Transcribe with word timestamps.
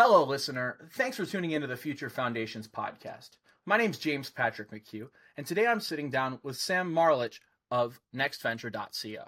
Hello, 0.00 0.22
listener. 0.22 0.76
Thanks 0.92 1.16
for 1.16 1.26
tuning 1.26 1.50
into 1.50 1.66
the 1.66 1.76
Future 1.76 2.08
Foundations 2.08 2.68
podcast. 2.68 3.30
My 3.66 3.76
name's 3.76 3.98
James 3.98 4.30
Patrick 4.30 4.70
McHugh, 4.70 5.08
and 5.36 5.44
today 5.44 5.66
I'm 5.66 5.80
sitting 5.80 6.08
down 6.08 6.38
with 6.44 6.56
Sam 6.56 6.94
Marelich 6.94 7.40
of 7.72 7.98
nextventure.co. 8.14 9.24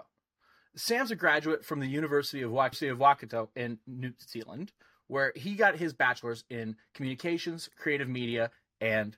Sam's 0.77 1.11
a 1.11 1.17
graduate 1.17 1.65
from 1.65 1.81
the 1.81 1.87
University 1.87 2.41
of, 2.41 2.53
of 2.53 2.99
Waikato 2.99 3.49
in 3.53 3.79
New 3.85 4.13
Zealand, 4.25 4.71
where 5.07 5.33
he 5.35 5.55
got 5.55 5.75
his 5.75 5.91
bachelor's 5.91 6.45
in 6.49 6.77
communications, 6.93 7.69
creative 7.77 8.07
media, 8.07 8.49
and 8.79 9.17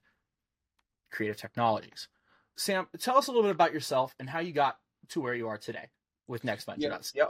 creative 1.11 1.37
technologies. 1.37 2.07
Sam, 2.57 2.87
tell 2.97 3.19
us 3.19 3.27
a 3.27 3.31
little 3.31 3.43
bit 3.43 3.51
about 3.51 3.73
yourself 3.73 4.15
and 4.19 4.27
how 4.27 4.39
you 4.39 4.53
got 4.53 4.79
to 5.09 5.21
where 5.21 5.35
you 5.35 5.47
are 5.49 5.59
today 5.59 5.91
with 6.25 6.41
nextventure.co. 6.41 7.11
Yeah. 7.13 7.25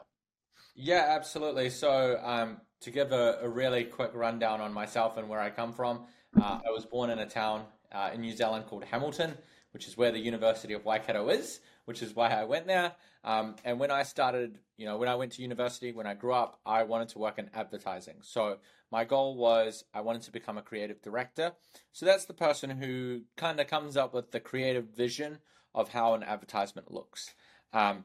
Yeah, 0.75 1.05
absolutely. 1.09 1.69
So, 1.69 2.19
um, 2.23 2.61
to 2.83 2.91
give 2.91 3.11
a, 3.11 3.39
a, 3.41 3.49
really 3.49 3.85
quick 3.85 4.11
rundown 4.13 4.59
on 4.59 4.73
myself 4.73 5.17
and 5.17 5.29
where 5.29 5.39
I 5.39 5.49
come 5.49 5.71
from, 5.71 6.01
uh, 6.39 6.59
I 6.65 6.71
was 6.71 6.85
born 6.85 7.09
in 7.09 7.19
a 7.19 7.25
town 7.25 7.63
uh, 7.91 8.09
in 8.13 8.21
New 8.21 8.35
Zealand 8.35 8.65
called 8.67 8.83
Hamilton, 8.83 9.35
which 9.71 9.87
is 9.87 9.97
where 9.97 10.11
the 10.11 10.19
University 10.19 10.73
of 10.73 10.83
Waikato 10.83 11.29
is, 11.29 11.61
which 11.85 12.01
is 12.01 12.13
why 12.13 12.29
I 12.29 12.43
went 12.43 12.67
there. 12.67 12.93
Um, 13.23 13.55
and 13.63 13.79
when 13.79 13.89
I 13.89 14.03
started, 14.03 14.59
you 14.77 14.85
know, 14.85 14.97
when 14.97 15.07
I 15.07 15.15
went 15.15 15.31
to 15.33 15.41
university, 15.41 15.93
when 15.93 16.07
I 16.07 16.13
grew 16.13 16.33
up, 16.33 16.59
I 16.65 16.83
wanted 16.83 17.09
to 17.09 17.19
work 17.19 17.39
in 17.39 17.49
advertising. 17.53 18.15
So 18.21 18.57
my 18.91 19.05
goal 19.05 19.37
was 19.37 19.85
I 19.93 20.01
wanted 20.01 20.23
to 20.23 20.31
become 20.31 20.57
a 20.57 20.61
creative 20.61 21.01
director. 21.01 21.53
So 21.93 22.05
that's 22.05 22.25
the 22.25 22.33
person 22.33 22.69
who 22.69 23.21
kind 23.37 23.59
of 23.61 23.67
comes 23.67 23.95
up 23.95 24.13
with 24.13 24.31
the 24.31 24.41
creative 24.41 24.89
vision 24.95 25.39
of 25.73 25.89
how 25.89 26.15
an 26.15 26.23
advertisement 26.23 26.91
looks. 26.91 27.33
Um, 27.71 28.03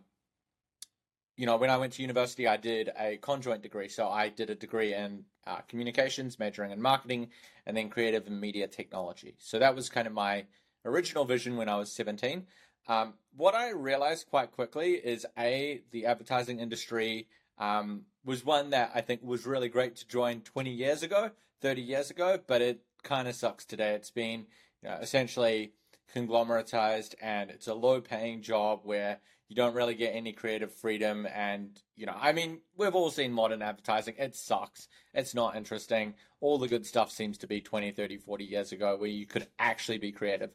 you 1.39 1.47
know, 1.47 1.57
when 1.57 1.71
I 1.71 1.77
went 1.77 1.93
to 1.95 2.03
university, 2.03 2.49
I 2.49 2.57
did 2.57 2.91
a 2.99 3.17
conjoint 3.19 3.63
degree. 3.63 3.89
So 3.89 4.09
I 4.09 4.29
did 4.29 4.51
a 4.51 4.57
degree 4.57 4.93
in 4.93 5.25
uh, 5.47 5.59
communications, 5.69 6.37
majoring 6.37 6.73
in 6.73 6.83
marketing, 6.83 7.29
and 7.65 7.77
then 7.77 7.91
creative 7.91 8.27
and 8.27 8.41
media 8.41 8.67
technology. 8.67 9.37
So 9.39 9.61
that 9.61 9.77
was 9.77 9.89
kind 9.89 10.09
of 10.09 10.13
my 10.13 10.47
original 10.85 11.25
vision 11.25 11.57
when 11.57 11.69
I 11.69 11.77
was 11.77 11.93
17. 11.93 12.45
Um, 12.89 13.15
what 13.37 13.55
I 13.55 13.71
realized 13.71 14.27
quite 14.29 14.51
quickly 14.51 14.95
is 14.95 15.27
A, 15.39 15.83
the 15.93 16.07
advertising 16.07 16.59
industry 16.59 17.29
um, 17.57 18.03
was 18.25 18.45
one 18.45 18.71
that 18.71 18.91
I 18.93 19.01
think 19.01 19.23
was 19.23 19.47
really 19.47 19.69
great 19.69 19.95
to 19.97 20.09
join 20.09 20.41
20 20.41 20.71
years 20.71 21.05
ago, 21.05 21.31
30 21.61 21.83
years 21.83 22.11
ago, 22.11 22.41
but 22.49 22.63
it 22.63 22.81
kind 23.05 23.29
of 23.29 23.37
sucks 23.37 23.65
today. 23.65 23.95
It's 23.95 24.11
been 24.11 24.47
you 24.83 24.89
know, 24.89 24.97
essentially 25.01 25.71
conglomeratized 26.13 27.15
and 27.23 27.51
it's 27.51 27.69
a 27.69 27.75
low 27.75 28.01
paying 28.01 28.43
job 28.43 28.81
where 28.83 29.21
you 29.49 29.57
don't 29.57 29.75
really 29.75 29.95
get 29.95 30.15
any 30.15 30.33
creative 30.33 30.73
freedom. 30.73 31.27
And 31.27 31.81
you 31.97 32.07
know 32.07 32.15
i 32.19 32.33
mean 32.33 32.61
we've 32.77 32.95
all 32.95 33.11
seen 33.11 33.33
modern 33.33 33.63
advertising. 33.63 34.15
It 34.19 34.37
sucks. 34.37 34.89
It's 35.15 35.35
not 35.35 35.57
interesting. 35.57 36.15
All 36.41 36.59
the 36.59 36.69
good 36.69 36.87
stuff 36.87 37.11
seems 37.11 37.39
to 37.39 37.47
be 37.47 37.61
20 37.61 37.93
30 37.93 38.19
40 38.19 38.45
years 38.45 38.73
ago 38.73 38.97
where 38.97 39.11
you 39.11 39.27
could 39.27 39.47
actually 39.59 39.99
be 39.99 40.13
creative. 40.13 40.51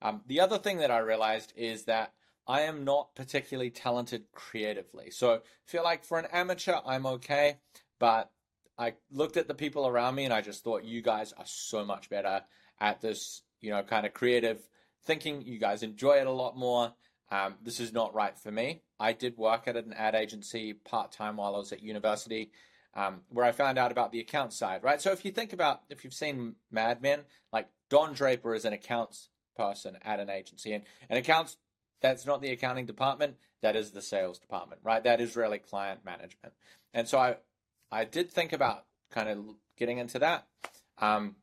Um, 0.00 0.22
the 0.26 0.40
other 0.40 0.58
thing 0.58 0.78
that 0.78 0.90
i 0.90 0.98
realized 0.98 1.52
is 1.56 1.84
that 1.84 2.12
i 2.46 2.62
am 2.62 2.84
not 2.84 3.14
particularly 3.14 3.70
talented 3.70 4.24
creatively. 4.32 5.10
So 5.10 5.34
I 5.34 5.38
feel 5.64 5.84
like 5.84 6.04
for 6.04 6.18
an 6.18 6.26
amateur 6.32 6.76
i'm 6.86 7.06
okay 7.06 7.58
but 7.98 8.30
i 8.78 8.94
looked 9.10 9.36
at 9.36 9.48
the 9.48 9.54
people 9.54 9.88
around 9.88 10.14
me 10.14 10.24
and 10.24 10.32
i 10.32 10.40
just 10.40 10.62
thought 10.62 10.84
you 10.84 11.02
guys 11.02 11.32
are 11.32 11.46
so 11.46 11.84
much 11.84 12.08
better 12.08 12.42
at 12.80 13.00
this 13.00 13.42
you 13.60 13.70
know 13.70 13.82
kind 13.82 14.06
of 14.06 14.14
creative 14.14 14.60
thinking. 15.04 15.42
You 15.42 15.58
guys 15.58 15.82
enjoy 15.82 16.18
it 16.18 16.26
a 16.26 16.32
lot 16.32 16.56
more 16.56 16.92
um, 17.30 17.54
this 17.62 17.80
is 17.80 17.92
not 17.92 18.14
right 18.14 18.36
for 18.38 18.50
me. 18.50 18.82
I 18.98 19.12
did 19.12 19.36
work 19.36 19.68
at 19.68 19.76
an 19.76 19.92
ad 19.92 20.14
agency 20.14 20.72
part 20.72 21.12
time 21.12 21.36
while 21.36 21.54
I 21.54 21.58
was 21.58 21.72
at 21.72 21.82
university, 21.82 22.50
um, 22.94 23.20
where 23.28 23.44
I 23.44 23.52
found 23.52 23.78
out 23.78 23.92
about 23.92 24.12
the 24.12 24.20
account 24.20 24.52
side, 24.52 24.82
right? 24.82 25.00
So 25.00 25.12
if 25.12 25.24
you 25.24 25.30
think 25.30 25.52
about, 25.52 25.82
if 25.90 26.04
you've 26.04 26.14
seen 26.14 26.56
Mad 26.70 27.02
Men, 27.02 27.20
like 27.52 27.68
Don 27.90 28.14
Draper 28.14 28.54
is 28.54 28.64
an 28.64 28.72
accounts 28.72 29.28
person 29.56 29.98
at 30.02 30.20
an 30.20 30.30
agency, 30.30 30.72
and, 30.72 30.84
accounts, 31.10 31.58
that's 32.00 32.24
not 32.24 32.40
the 32.40 32.50
accounting 32.50 32.86
department, 32.86 33.36
that 33.60 33.76
is 33.76 33.90
the 33.90 34.02
sales 34.02 34.38
department, 34.38 34.80
right? 34.84 35.04
That 35.04 35.20
is 35.20 35.36
really 35.36 35.58
client 35.58 36.04
management. 36.04 36.54
And 36.94 37.08
so 37.08 37.18
I, 37.18 37.36
I 37.92 38.04
did 38.04 38.30
think 38.30 38.52
about 38.52 38.84
kind 39.10 39.28
of 39.28 39.38
getting 39.76 39.98
into 39.98 40.18
that. 40.20 40.46
Um, 40.98 41.36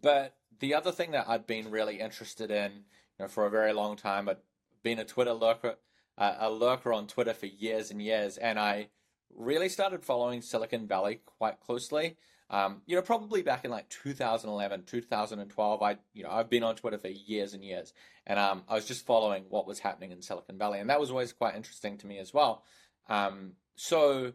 but 0.00 0.36
the 0.60 0.74
other 0.74 0.92
thing 0.92 1.12
that 1.12 1.28
I'd 1.28 1.46
been 1.46 1.70
really 1.70 2.00
interested 2.00 2.50
in, 2.50 2.72
you 2.72 3.20
know, 3.20 3.28
for 3.28 3.46
a 3.46 3.50
very 3.50 3.72
long 3.72 3.96
time, 3.96 4.28
I'd 4.28 4.38
been 4.84 5.00
a 5.00 5.04
Twitter 5.04 5.32
lurker, 5.32 5.74
uh, 6.16 6.36
a 6.38 6.50
lurker 6.50 6.92
on 6.92 7.08
Twitter 7.08 7.34
for 7.34 7.46
years 7.46 7.90
and 7.90 8.00
years, 8.00 8.36
and 8.36 8.60
I 8.60 8.90
really 9.34 9.68
started 9.68 10.04
following 10.04 10.42
Silicon 10.42 10.86
Valley 10.86 11.20
quite 11.26 11.58
closely. 11.58 12.16
Um, 12.50 12.82
you 12.86 12.94
know, 12.94 13.02
probably 13.02 13.42
back 13.42 13.64
in 13.64 13.70
like 13.70 13.88
2011, 13.88 14.84
2012, 14.84 15.82
I, 15.82 15.96
you 16.12 16.22
know, 16.22 16.30
I've 16.30 16.50
been 16.50 16.62
on 16.62 16.76
Twitter 16.76 16.98
for 16.98 17.08
years 17.08 17.54
and 17.54 17.64
years, 17.64 17.92
and 18.26 18.38
um, 18.38 18.62
I 18.68 18.74
was 18.74 18.84
just 18.84 19.06
following 19.06 19.46
what 19.48 19.66
was 19.66 19.80
happening 19.80 20.12
in 20.12 20.22
Silicon 20.22 20.58
Valley, 20.58 20.78
and 20.78 20.90
that 20.90 21.00
was 21.00 21.10
always 21.10 21.32
quite 21.32 21.56
interesting 21.56 21.98
to 21.98 22.06
me 22.06 22.18
as 22.18 22.32
well. 22.32 22.62
Um, 23.08 23.54
so, 23.76 24.34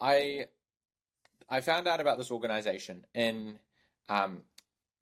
I, 0.00 0.46
I 1.48 1.60
found 1.60 1.88
out 1.88 2.00
about 2.00 2.18
this 2.18 2.30
organization 2.30 3.04
in, 3.14 3.58
um, 4.08 4.42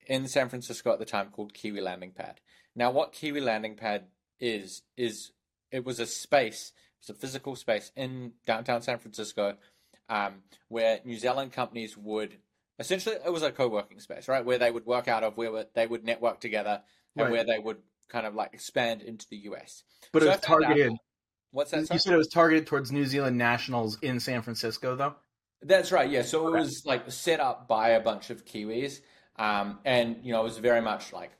in 0.07 0.27
San 0.29 0.49
Francisco 0.49 0.93
at 0.93 1.01
the 1.01 1.05
time 1.05 1.31
called 1.31 1.53
Kiwi 1.53 1.81
Landing 1.81 2.13
Pad. 2.13 2.41
Now, 2.75 2.91
what 2.91 3.13
Kiwi 3.13 3.41
Landing 3.41 3.77
Pad 3.77 4.05
is 4.43 4.83
is 4.99 5.31
it 5.71 5.87
was 5.87 6.01
a 6.01 6.07
space, 6.07 6.73
it's 6.99 7.09
a 7.09 7.15
physical 7.15 7.57
space 7.57 7.91
in 7.97 8.33
downtown 8.45 8.83
San 8.83 8.99
Francisco, 8.99 9.57
um, 10.11 10.43
where 10.69 11.01
New 11.07 11.17
Zealand 11.17 11.53
companies 11.53 11.97
would 11.97 12.37
essentially 12.79 13.17
it 13.25 13.33
was 13.33 13.43
a 13.43 13.53
co-working 13.53 14.01
space, 14.01 14.29
right, 14.29 14.45
where 14.45 14.59
they 14.59 14.71
would 14.71 14.85
work 14.85 15.09
out 15.09 15.23
of, 15.25 15.39
where 15.39 15.67
they 15.75 15.87
would 15.87 16.05
network 16.05 16.41
together, 16.41 16.83
and 17.17 17.25
right. 17.25 17.33
where 17.33 17.45
they 17.45 17.59
would 17.59 17.79
kind 18.09 18.27
of 18.27 18.35
like 18.35 18.53
expand 18.53 19.01
into 19.01 19.27
the 19.31 19.37
US. 19.37 19.85
But 20.13 20.23
so 20.23 20.29
it 20.29 20.31
was 20.33 20.41
targeted. 20.41 20.93
Out, 20.93 20.99
what's 21.53 21.71
that? 21.71 21.91
You 21.91 21.99
said 21.99 22.13
it 22.13 22.19
was 22.19 22.29
targeted 22.29 22.67
towards 22.67 22.91
New 22.93 23.07
Zealand 23.07 23.39
nationals 23.39 23.99
in 24.03 24.21
San 24.21 24.43
Francisco, 24.43 24.97
though. 24.97 25.15
That's 25.63 25.93
right. 25.93 26.11
Yeah. 26.11 26.23
So 26.23 26.49
it 26.49 26.59
was 26.59 26.83
like 26.85 27.11
set 27.13 27.39
up 27.39 27.69
by 27.69 27.91
a 27.91 28.01
bunch 28.01 28.31
of 28.31 28.45
Kiwis, 28.45 29.01
um, 29.37 29.79
and 29.85 30.17
you 30.25 30.33
know 30.33 30.41
it 30.41 30.45
was 30.45 30.59
very 30.59 30.83
much 30.83 31.13
like, 31.13 31.31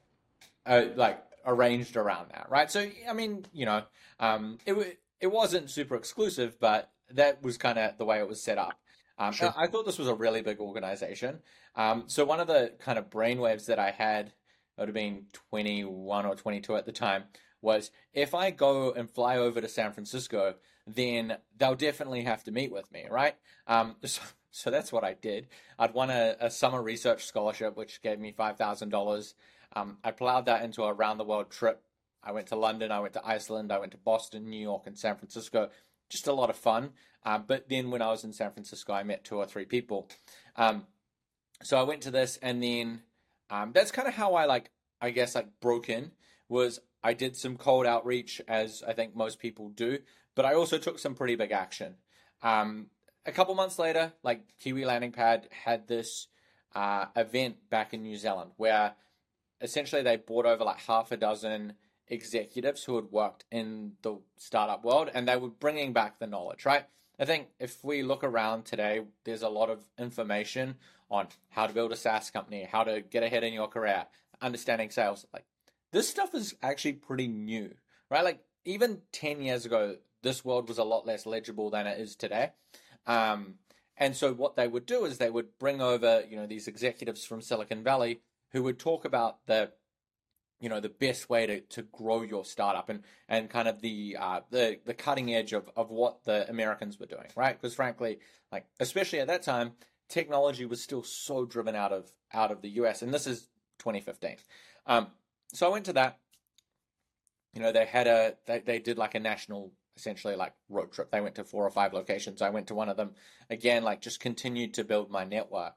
uh, 0.65 0.85
like 0.95 1.21
arranged 1.45 1.97
around 1.97 2.31
that, 2.31 2.47
right? 2.51 2.71
So 2.71 2.87
I 3.09 3.13
mean, 3.13 3.47
you 3.53 3.67
know, 3.67 3.83
um, 4.21 4.59
it 4.67 4.99
it 5.21 5.31
wasn't 5.31 5.71
super 5.71 5.97
exclusive, 5.97 6.59
but 6.61 6.91
that 7.11 7.43
was 7.43 7.57
kind 7.59 7.79
of 7.79 7.97
the 7.99 8.05
way 8.05 8.19
it 8.19 8.29
was 8.29 8.43
set 8.43 8.59
up. 8.59 8.79
Um, 9.19 9.33
sure. 9.33 9.55
I 9.57 9.67
thought 9.67 9.87
this 9.87 9.99
was 9.99 10.09
a 10.09 10.15
really 10.15 10.43
big 10.43 10.59
organization. 10.59 11.41
Um, 11.77 12.05
so 12.07 12.25
one 12.25 12.41
of 12.41 12.49
the 12.49 12.73
kind 12.81 12.99
of 12.99 13.11
brainwaves 13.11 13.67
that 13.67 13.79
I 13.79 13.91
had, 13.91 14.27
it 14.27 14.33
would 14.79 14.89
have 14.89 14.95
been 14.95 15.27
21 15.51 16.27
or 16.27 16.35
22 16.35 16.77
at 16.77 16.87
the 16.87 16.93
time, 16.93 17.25
was 17.61 17.91
if 18.13 18.35
I 18.35 18.51
go 18.51 18.93
and 18.93 19.09
fly 19.09 19.37
over 19.37 19.61
to 19.61 19.69
San 19.69 19.93
Francisco, 19.93 20.57
then 20.87 21.37
they'll 21.57 21.77
definitely 21.77 22.23
have 22.23 22.43
to 22.45 22.51
meet 22.51 22.73
with 22.73 22.91
me, 22.93 23.07
right? 23.09 23.37
Um, 23.67 23.97
so, 24.05 24.23
so, 24.51 24.71
that's 24.71 24.93
what 24.93 25.05
I 25.05 25.15
did. 25.15 25.47
I'd 25.79 25.95
won 25.95 26.11
a, 26.11 26.37
a 26.41 26.51
summer 26.51 26.83
research 26.83 27.25
scholarship, 27.25 27.77
which 27.77 28.03
gave 28.03 28.19
me 28.19 28.33
five 28.33 28.59
thousand 28.59 28.91
dollars 28.91 29.35
um, 29.75 29.99
I 30.05 30.11
plowed 30.11 30.47
that 30.47 30.63
into 30.63 30.83
a 30.85 30.93
round 30.93 31.19
the 31.19 31.25
world 31.25 31.51
trip. 31.51 31.83
I 32.23 32.33
went 32.33 32.49
to 32.49 32.57
London, 32.57 32.93
I 32.93 33.01
went 33.01 33.15
to 33.15 33.27
Iceland, 33.27 33.73
I 33.73 33.79
went 33.79 33.93
to 33.93 33.99
Boston, 33.99 34.49
New 34.49 34.61
York, 34.61 34.87
and 34.87 34.97
San 34.99 35.17
Francisco. 35.17 35.71
Just 36.09 36.27
a 36.27 36.33
lot 36.33 36.51
of 36.51 36.57
fun. 36.57 36.91
Um, 37.25 37.45
but 37.47 37.69
then 37.69 37.91
when 37.91 38.03
I 38.03 38.09
was 38.09 38.25
in 38.25 38.33
San 38.33 38.53
Francisco, 38.53 38.93
I 38.93 39.03
met 39.03 39.25
two 39.25 39.37
or 39.37 39.47
three 39.47 39.65
people. 39.65 40.09
Um, 40.57 40.87
so 41.63 41.79
I 41.79 41.83
went 41.83 42.03
to 42.03 42.11
this, 42.11 42.39
and 42.43 42.63
then 42.63 43.03
um, 43.51 43.73
that's 43.73 43.93
kind 43.93 44.09
of 44.09 44.15
how 44.15 44.35
I 44.35 44.45
like, 44.45 44.71
I 45.01 45.11
guess, 45.11 45.35
like 45.35 45.49
broke 45.61 45.89
in. 45.89 46.13
Was 46.49 46.81
I 47.03 47.15
did 47.15 47.37
some 47.37 47.57
cold 47.57 47.87
outreach, 47.87 48.41
as 48.47 48.83
I 48.87 48.93
think 48.93 49.17
most 49.17 49.39
people 49.39 49.71
do, 49.71 49.99
but 50.35 50.45
I 50.45 50.55
also 50.55 50.79
took 50.79 50.99
some 50.99 51.15
pretty 51.15 51.35
big 51.35 51.51
action. 51.51 51.97
Um, 52.43 52.89
a 53.25 53.33
couple 53.33 53.55
months 53.55 53.79
later, 53.79 54.13
like 54.23 54.43
Kiwi 54.59 54.85
Landing 54.85 55.13
Pad 55.13 55.49
had 55.65 55.89
this 55.89 56.29
uh, 56.75 57.07
event 57.17 57.57
back 57.71 57.95
in 57.95 58.03
New 58.03 58.17
Zealand 58.17 58.51
where 58.57 58.95
essentially 59.63 60.03
they 60.03 60.17
brought 60.17 60.47
over 60.47 60.65
like 60.65 60.81
half 60.81 61.13
a 61.13 61.17
dozen 61.17 61.75
executives 62.09 62.85
who 62.85 62.97
had 62.97 63.07
worked 63.11 63.45
in 63.51 63.93
the 64.03 64.19
startup 64.37 64.85
world 64.85 65.11
and 65.15 65.27
they 65.27 65.37
were 65.37 65.49
bringing 65.49 65.93
back 65.93 66.19
the 66.19 66.27
knowledge, 66.27 66.67
right? 66.67 66.85
I 67.19 67.25
think 67.25 67.49
if 67.59 67.83
we 67.85 68.03
look 68.03 68.25
around 68.25 68.65
today, 68.65 69.03
there's 69.25 69.43
a 69.43 69.49
lot 69.49 69.71
of 69.71 69.81
information 69.99 70.77
on 71.11 71.29
how 71.51 71.67
to 71.67 71.73
build 71.73 71.93
a 71.93 71.97
SaaS 71.97 72.31
company, 72.31 72.67
how 72.71 72.85
to 72.85 73.01
get 73.01 73.23
ahead 73.23 73.45
in 73.45 73.53
your 73.53 73.69
career, 73.69 74.07
understanding 74.41 74.91
sales. 74.91 75.27
Like 75.33 75.45
this 75.93 76.09
stuff 76.09 76.35
is 76.35 76.55
actually 76.63 76.95
pretty 76.95 77.29
new, 77.29 77.75
right? 78.11 78.25
Like 78.25 78.41
even 78.65 79.03
10 79.13 79.41
years 79.41 79.65
ago, 79.65 79.97
this 80.23 80.45
world 80.45 80.69
was 80.69 80.79
a 80.79 80.85
lot 80.85 81.07
less 81.07 81.27
legible 81.27 81.71
than 81.71 81.87
it 81.87 82.01
is 82.01 82.17
today. 82.17 82.51
Um, 83.07 83.55
and 83.97 84.17
so 84.17 84.33
what 84.33 84.57
they 84.57 84.67
would 84.67 84.87
do 84.87 85.05
is 85.05 85.19
they 85.19 85.31
would 85.31 85.59
bring 85.59 85.81
over, 85.81 86.25
you 86.29 86.37
know, 86.37 86.47
these 86.47 86.67
executives 86.67 87.25
from 87.25 87.43
Silicon 87.43 87.85
Valley 87.85 88.21
who 88.53 88.63
would 88.63 88.79
talk 88.79 89.05
about 89.05 89.45
the 89.47 89.73
you 90.61 90.69
know 90.69 90.81
the 90.81 90.89
best 90.89 91.29
way 91.29 91.47
to, 91.47 91.61
to 91.61 91.83
grow 91.83 92.23
your 92.23 92.45
startup 92.45 92.89
and 92.89 93.03
and 93.29 93.51
kind 93.51 93.69
of 93.69 93.81
the 93.81 94.17
uh, 94.19 94.41
the 94.51 94.79
the 94.87 94.95
cutting 94.95 95.35
edge 95.35 95.53
of, 95.53 95.69
of 95.77 95.91
what 95.91 96.25
the 96.25 96.49
Americans 96.49 96.99
were 96.99 97.07
doing, 97.07 97.27
right? 97.37 97.61
Because 97.61 97.75
frankly, 97.75 98.21
like 98.53 98.67
especially 98.79 99.19
at 99.19 99.27
that 99.27 99.43
time, 99.43 99.73
technology 100.09 100.65
was 100.65 100.81
still 100.81 101.03
so 101.03 101.45
driven 101.45 101.75
out 101.75 101.93
of 101.93 102.13
out 102.33 102.53
of 102.53 102.63
the 102.63 102.71
US, 102.71 103.03
and 103.03 103.13
this 103.13 103.27
is 103.27 103.49
2015. 103.81 104.37
Um, 104.87 105.09
so 105.53 105.67
I 105.67 105.71
went 105.71 105.87
to 105.87 105.93
that. 105.95 106.19
You 107.55 107.61
know, 107.61 107.73
they 107.73 107.85
had 107.85 108.07
a 108.07 108.35
they, 108.47 108.61
they 108.61 108.79
did 108.79 108.99
like 108.99 109.17
a 109.17 109.21
national 109.21 109.73
essentially 109.97 110.37
like 110.37 110.55
road 110.69 110.93
trip. 110.93 111.11
They 111.11 111.21
went 111.21 111.35
to 111.35 111.45
four 111.45 111.67
or 111.67 111.71
five 111.71 111.93
locations. 111.93 112.41
I 112.41 112.51
went 112.51 112.69
to 112.69 112.75
one 112.75 112.89
of 112.89 112.97
them 112.97 113.11
again, 113.51 113.83
like 113.83 114.01
just 114.01 114.21
continued 114.21 114.75
to 114.75 114.85
build 114.85 115.11
my 115.11 115.25
network. 115.25 115.75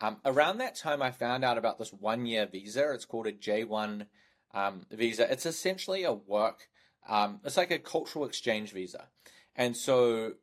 Um, 0.00 0.16
around 0.24 0.58
that 0.58 0.76
time, 0.76 1.02
I 1.02 1.10
found 1.10 1.44
out 1.44 1.58
about 1.58 1.78
this 1.78 1.92
one 1.92 2.26
year 2.26 2.46
visa. 2.46 2.92
It's 2.92 3.04
called 3.04 3.26
a 3.26 3.32
J1 3.32 4.06
um, 4.54 4.86
visa. 4.90 5.30
It's 5.30 5.46
essentially 5.46 6.04
a 6.04 6.12
work, 6.12 6.68
um, 7.08 7.40
it's 7.44 7.56
like 7.56 7.70
a 7.70 7.78
cultural 7.78 8.24
exchange 8.24 8.72
visa. 8.72 9.08
And 9.56 9.76
so 9.76 10.34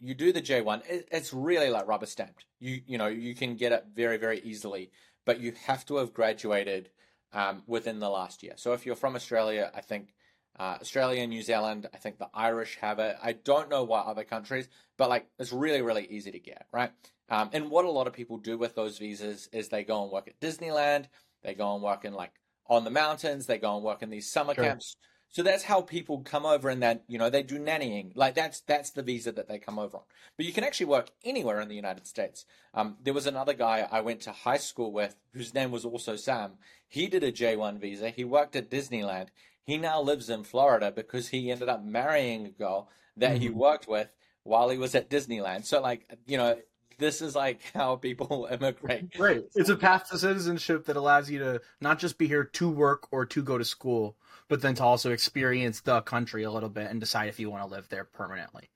you 0.00 0.14
do 0.14 0.32
the 0.32 0.42
J1, 0.42 0.82
it, 0.88 1.08
it's 1.10 1.32
really 1.32 1.70
like 1.70 1.86
rubber 1.86 2.06
stamped. 2.06 2.46
You, 2.60 2.80
you 2.86 2.98
know, 2.98 3.06
you 3.06 3.34
can 3.34 3.56
get 3.56 3.72
it 3.72 3.86
very, 3.94 4.16
very 4.16 4.40
easily, 4.40 4.90
but 5.24 5.40
you 5.40 5.52
have 5.66 5.86
to 5.86 5.96
have 5.96 6.12
graduated 6.12 6.90
um, 7.32 7.62
within 7.66 8.00
the 8.00 8.10
last 8.10 8.42
year. 8.42 8.54
So 8.56 8.72
if 8.72 8.84
you're 8.84 8.96
from 8.96 9.14
Australia, 9.14 9.70
I 9.74 9.80
think 9.80 10.14
uh, 10.58 10.76
Australia 10.80 11.26
New 11.26 11.42
Zealand, 11.42 11.88
I 11.94 11.96
think 11.96 12.18
the 12.18 12.28
Irish 12.34 12.78
have 12.80 12.98
it. 12.98 13.16
I 13.22 13.32
don't 13.32 13.70
know 13.70 13.84
what 13.84 14.06
other 14.06 14.24
countries, 14.24 14.68
but 14.98 15.08
like 15.08 15.26
it's 15.38 15.52
really, 15.52 15.82
really 15.82 16.06
easy 16.06 16.30
to 16.30 16.38
get, 16.38 16.66
right? 16.72 16.90
Um, 17.32 17.48
and 17.54 17.70
what 17.70 17.86
a 17.86 17.90
lot 17.90 18.06
of 18.06 18.12
people 18.12 18.36
do 18.36 18.58
with 18.58 18.74
those 18.74 18.98
visas 18.98 19.48
is 19.54 19.70
they 19.70 19.84
go 19.84 20.02
and 20.02 20.12
work 20.12 20.28
at 20.28 20.38
Disneyland, 20.38 21.06
they 21.42 21.54
go 21.54 21.74
and 21.74 21.82
work 21.82 22.04
in 22.04 22.12
like 22.12 22.32
on 22.68 22.84
the 22.84 22.90
mountains, 22.90 23.46
they 23.46 23.56
go 23.56 23.74
and 23.74 23.82
work 23.82 24.02
in 24.02 24.10
these 24.10 24.30
summer 24.30 24.54
sure. 24.54 24.64
camps. 24.64 24.96
So 25.30 25.42
that's 25.42 25.62
how 25.62 25.80
people 25.80 26.20
come 26.20 26.44
over 26.44 26.68
and 26.68 26.82
that, 26.82 27.04
you 27.08 27.18
know, 27.18 27.30
they 27.30 27.42
do 27.42 27.58
nannying. 27.58 28.12
Like 28.14 28.34
that's 28.34 28.60
that's 28.60 28.90
the 28.90 29.02
visa 29.02 29.32
that 29.32 29.48
they 29.48 29.58
come 29.58 29.78
over 29.78 29.96
on. 29.96 30.02
But 30.36 30.44
you 30.44 30.52
can 30.52 30.62
actually 30.62 30.86
work 30.86 31.08
anywhere 31.24 31.58
in 31.62 31.68
the 31.68 31.74
United 31.74 32.06
States. 32.06 32.44
Um, 32.74 32.98
there 33.02 33.14
was 33.14 33.26
another 33.26 33.54
guy 33.54 33.88
I 33.90 34.02
went 34.02 34.20
to 34.22 34.32
high 34.32 34.58
school 34.58 34.92
with 34.92 35.16
whose 35.32 35.54
name 35.54 35.70
was 35.70 35.86
also 35.86 36.16
Sam. 36.16 36.58
He 36.86 37.06
did 37.06 37.24
a 37.24 37.32
J1 37.32 37.80
visa. 37.80 38.10
He 38.10 38.24
worked 38.24 38.56
at 38.56 38.70
Disneyland. 38.70 39.28
He 39.64 39.78
now 39.78 40.02
lives 40.02 40.28
in 40.28 40.44
Florida 40.44 40.92
because 40.94 41.28
he 41.28 41.50
ended 41.50 41.70
up 41.70 41.82
marrying 41.82 42.44
a 42.44 42.50
girl 42.50 42.90
that 43.16 43.32
mm-hmm. 43.32 43.40
he 43.40 43.48
worked 43.48 43.88
with 43.88 44.12
while 44.42 44.68
he 44.68 44.76
was 44.76 44.94
at 44.94 45.08
Disneyland. 45.08 45.64
So 45.64 45.80
like, 45.80 46.04
you 46.26 46.36
know, 46.36 46.56
this 47.02 47.20
is 47.20 47.34
like 47.34 47.60
how 47.74 47.96
people 47.96 48.48
immigrate. 48.50 49.18
Right. 49.18 49.44
It's 49.54 49.68
a 49.68 49.76
path 49.76 50.08
to 50.10 50.18
citizenship 50.18 50.86
that 50.86 50.96
allows 50.96 51.30
you 51.30 51.38
to 51.40 51.60
not 51.80 51.98
just 51.98 52.16
be 52.16 52.28
here 52.28 52.44
to 52.44 52.70
work 52.70 53.12
or 53.12 53.26
to 53.26 53.42
go 53.42 53.58
to 53.58 53.64
school, 53.64 54.16
but 54.48 54.62
then 54.62 54.74
to 54.76 54.84
also 54.84 55.10
experience 55.10 55.80
the 55.80 56.00
country 56.02 56.42
a 56.44 56.50
little 56.50 56.68
bit 56.68 56.90
and 56.90 57.00
decide 57.00 57.28
if 57.28 57.38
you 57.38 57.50
want 57.50 57.64
to 57.64 57.70
live 57.70 57.88
there 57.88 58.04
permanently. 58.04 58.68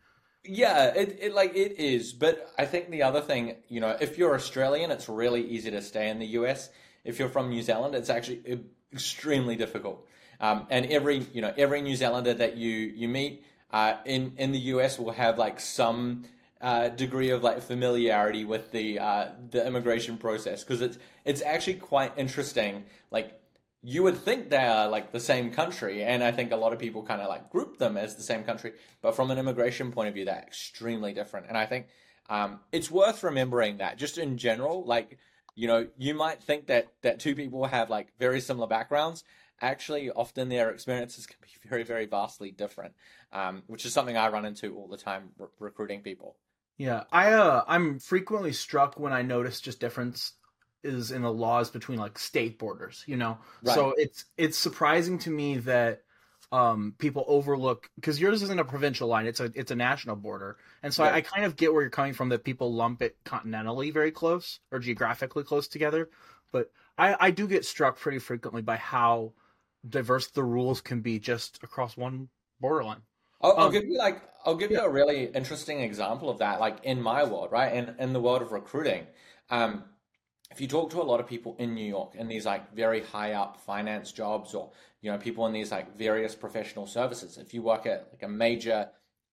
Yeah, 0.45 0.95
it, 0.95 1.19
it 1.21 1.35
like 1.35 1.57
it 1.57 1.81
is, 1.81 2.13
but 2.13 2.53
I 2.57 2.67
think 2.67 2.91
the 2.91 3.03
other 3.03 3.21
thing, 3.21 3.57
you 3.69 3.81
know, 3.81 3.97
if 4.01 4.17
you're 4.17 4.35
Australian, 4.35 4.93
it's 4.93 5.09
really 5.09 5.45
easy 5.45 5.73
to 5.73 5.83
stay 5.83 6.09
in 6.09 6.21
the 6.21 6.27
US. 6.39 6.71
If 7.05 7.19
you're 7.19 7.29
from 7.29 7.49
New 7.49 7.63
Zealand, 7.63 7.97
it's 7.97 8.11
actually 8.11 8.61
extremely 8.93 9.57
difficult. 9.57 10.07
Um, 10.41 10.67
and 10.71 10.87
every 10.87 11.27
you 11.33 11.41
know 11.41 11.53
every 11.57 11.81
New 11.81 11.97
Zealander 11.97 12.35
that 12.35 12.57
you 12.57 12.71
you 12.71 13.09
meet 13.09 13.45
uh, 13.73 13.95
in 14.05 14.35
in 14.37 14.53
the 14.53 14.59
US 14.59 14.99
will 14.99 15.13
have 15.13 15.39
like 15.39 15.59
some 15.59 16.25
uh, 16.61 16.89
degree 16.89 17.31
of 17.31 17.43
like 17.43 17.61
familiarity 17.61 18.45
with 18.45 18.73
the 18.73 18.99
uh, 18.99 19.29
the 19.51 19.67
immigration 19.67 20.17
process 20.17 20.65
because 20.65 20.81
it's 20.81 20.99
it's 21.25 21.43
actually 21.43 21.75
quite 21.75 22.13
interesting. 22.17 22.85
Like 23.11 23.39
you 23.83 24.03
would 24.03 24.17
think 24.17 24.51
they 24.51 24.65
are 24.65 24.89
like 24.89 25.13
the 25.13 25.21
same 25.21 25.51
country, 25.51 26.03
and 26.03 26.25
I 26.25 26.33
think 26.33 26.53
a 26.53 26.57
lot 26.57 26.73
of 26.73 26.79
people 26.79 27.03
kind 27.03 27.21
of 27.21 27.29
like 27.29 27.51
group 27.51 27.79
them 27.79 27.97
as 27.97 28.17
the 28.17 28.23
same 28.23 28.43
country, 28.43 28.73
but 29.03 29.15
from 29.15 29.31
an 29.31 29.39
immigration 29.39 29.93
point 29.93 30.09
of 30.09 30.15
view, 30.15 30.25
they're 30.25 30.45
extremely 30.47 31.13
different. 31.13 31.47
And 31.49 31.59
I 31.59 31.67
think 31.67 31.87
um, 32.31 32.61
it's 32.73 32.91
worth 32.91 33.23
remembering 33.23 33.77
that 33.79 33.99
just 33.99 34.17
in 34.19 34.39
general, 34.39 34.85
like 34.85 35.19
you 35.55 35.67
know, 35.67 35.89
you 35.99 36.15
might 36.15 36.43
think 36.43 36.67
that 36.69 36.89
that 37.03 37.19
two 37.19 37.35
people 37.35 37.67
have 37.67 37.91
like 37.91 38.09
very 38.19 38.41
similar 38.41 38.67
backgrounds. 38.67 39.25
Actually, 39.61 40.11
often 40.11 40.49
their 40.49 40.71
experiences 40.71 41.27
can 41.27 41.37
be 41.43 41.49
very, 41.69 41.83
very 41.83 42.07
vastly 42.07 42.51
different, 42.51 42.95
um, 43.33 43.63
which 43.67 43.85
is 43.85 43.93
something 43.93 44.17
I 44.17 44.29
run 44.29 44.45
into 44.45 44.75
all 44.77 44.89
the 44.89 44.97
time 44.97 45.31
re- 45.39 45.49
recruiting 45.59 46.03
people. 46.03 46.37
Yeah, 46.79 47.05
I 47.11 47.33
uh, 47.33 47.65
I'm 47.67 47.99
frequently 47.99 48.53
struck 48.53 48.99
when 48.99 49.13
I 49.13 49.23
notice 49.23 49.61
just 49.61 49.81
difference 49.81 50.33
is 50.85 51.11
in 51.11 51.23
the 51.23 51.33
laws 51.33 51.71
between 51.71 51.99
like 51.99 52.19
state 52.19 52.59
borders. 52.59 53.03
You 53.07 53.17
know, 53.17 53.39
right. 53.63 53.75
so 53.75 53.95
it's 53.97 54.27
it's 54.37 54.59
surprising 54.59 55.19
to 55.21 55.31
me 55.31 55.59
that 55.59 56.03
um, 56.53 56.95
people 56.99 57.25
overlook 57.27 57.89
because 57.97 58.21
yours 58.21 58.43
isn't 58.43 58.61
a 58.61 58.65
provincial 58.65 59.09
line; 59.09 59.27
it's 59.27 59.41
a 59.41 59.51
it's 59.55 59.71
a 59.71 59.77
national 59.77 60.17
border, 60.17 60.59
and 60.83 60.93
so 60.93 61.03
I, 61.03 61.17
I, 61.17 61.21
kind 61.23 61.45
of 61.45 61.57
get 61.57 61.73
where 61.73 61.83
you're 61.83 61.91
coming 61.91 62.13
from 62.13 62.29
that 62.29 62.45
people 62.45 62.73
lump 62.73 63.03
it 63.03 63.17
continentally 63.25 63.93
very 63.93 64.13
close 64.13 64.61
or 64.71 64.79
geographically 64.79 65.45
close 65.45 65.69
together. 65.69 66.11
But 66.53 66.71
I, 66.97 67.17
I 67.19 67.31
do 67.31 67.49
get 67.49 67.65
struck 67.65 67.99
pretty 67.99 68.19
frequently 68.19 68.63
by 68.63 68.77
how 68.77 69.33
diverse 69.89 70.29
the 70.29 70.45
rules 70.45 70.81
can 70.81 71.01
be 71.01 71.19
just 71.19 71.63
across 71.63 71.97
one 71.97 72.29
borderline. 72.61 73.03
I'll, 73.41 73.55
I'll 73.57 73.67
um, 73.67 73.73
give 73.73 73.85
you 73.85 73.99
like 73.99 74.23
I'll 74.45 74.57
give 74.57 74.71
you 74.71 74.81
a 74.81 74.89
really 74.89 75.27
interesting 75.27 75.81
example 75.81 76.31
of 76.31 76.39
that, 76.39 76.61
like 76.61 76.79
in 76.85 77.03
my 77.03 77.25
world, 77.25 77.53
right? 77.53 77.73
In 77.75 77.95
in 77.99 78.13
the 78.13 78.21
world 78.21 78.43
of 78.43 78.53
recruiting, 78.53 79.07
um, 79.51 79.85
if 80.51 80.61
you 80.61 80.69
talk 80.69 80.91
to 80.91 81.03
a 81.03 81.05
lot 81.05 81.21
of 81.21 81.27
people 81.27 81.57
in 81.59 81.75
New 81.75 81.85
York 81.85 82.15
in 82.15 82.29
these 82.29 82.47
like 82.47 82.75
very 82.75 83.03
high 83.03 83.33
up 83.33 83.61
finance 83.61 84.13
jobs, 84.13 84.55
or 84.55 84.71
you 85.03 85.11
know 85.11 85.19
people 85.19 85.47
in 85.47 85.53
these 85.53 85.71
like 85.71 85.97
various 85.97 86.35
professional 86.35 86.87
services, 86.87 87.39
if 87.39 87.53
you 87.53 87.63
work 87.63 87.87
at 87.87 88.09
like 88.13 88.23
a 88.23 88.29
major 88.29 88.89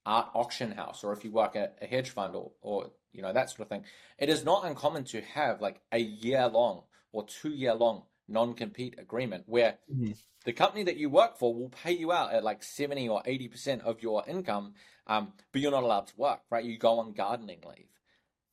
art 0.05 0.27
auction 0.33 0.71
house, 0.71 1.03
or 1.03 1.13
if 1.13 1.23
you 1.23 1.31
work 1.31 1.55
at 1.55 1.77
a 1.81 1.85
hedge 1.85 2.09
fund, 2.09 2.35
or 2.35 2.51
or 2.61 2.91
you 3.11 3.21
know 3.21 3.31
that 3.31 3.49
sort 3.49 3.61
of 3.61 3.69
thing, 3.69 3.85
it 4.17 4.29
is 4.29 4.43
not 4.43 4.65
uncommon 4.65 5.03
to 5.05 5.21
have 5.21 5.61
like 5.61 5.79
a 5.91 5.99
year 5.99 6.47
long 6.47 6.83
or 7.11 7.25
two 7.25 7.51
year 7.51 7.73
long 7.75 8.03
non 8.27 8.53
compete 8.53 8.95
agreement 8.99 9.43
where 9.47 9.77
mm-hmm 9.93 10.11
the 10.45 10.53
company 10.53 10.83
that 10.83 10.97
you 10.97 11.09
work 11.09 11.37
for 11.37 11.53
will 11.53 11.69
pay 11.69 11.93
you 11.93 12.11
out 12.11 12.33
at 12.33 12.43
like 12.43 12.63
70 12.63 13.07
or 13.07 13.23
80% 13.23 13.81
of 13.81 14.01
your 14.01 14.23
income, 14.27 14.73
um, 15.07 15.33
but 15.51 15.61
you're 15.61 15.71
not 15.71 15.83
allowed 15.83 16.07
to 16.07 16.17
work, 16.17 16.41
right? 16.49 16.63
You 16.63 16.77
go 16.77 16.99
on 16.99 17.13
gardening 17.13 17.61
leave. 17.65 17.87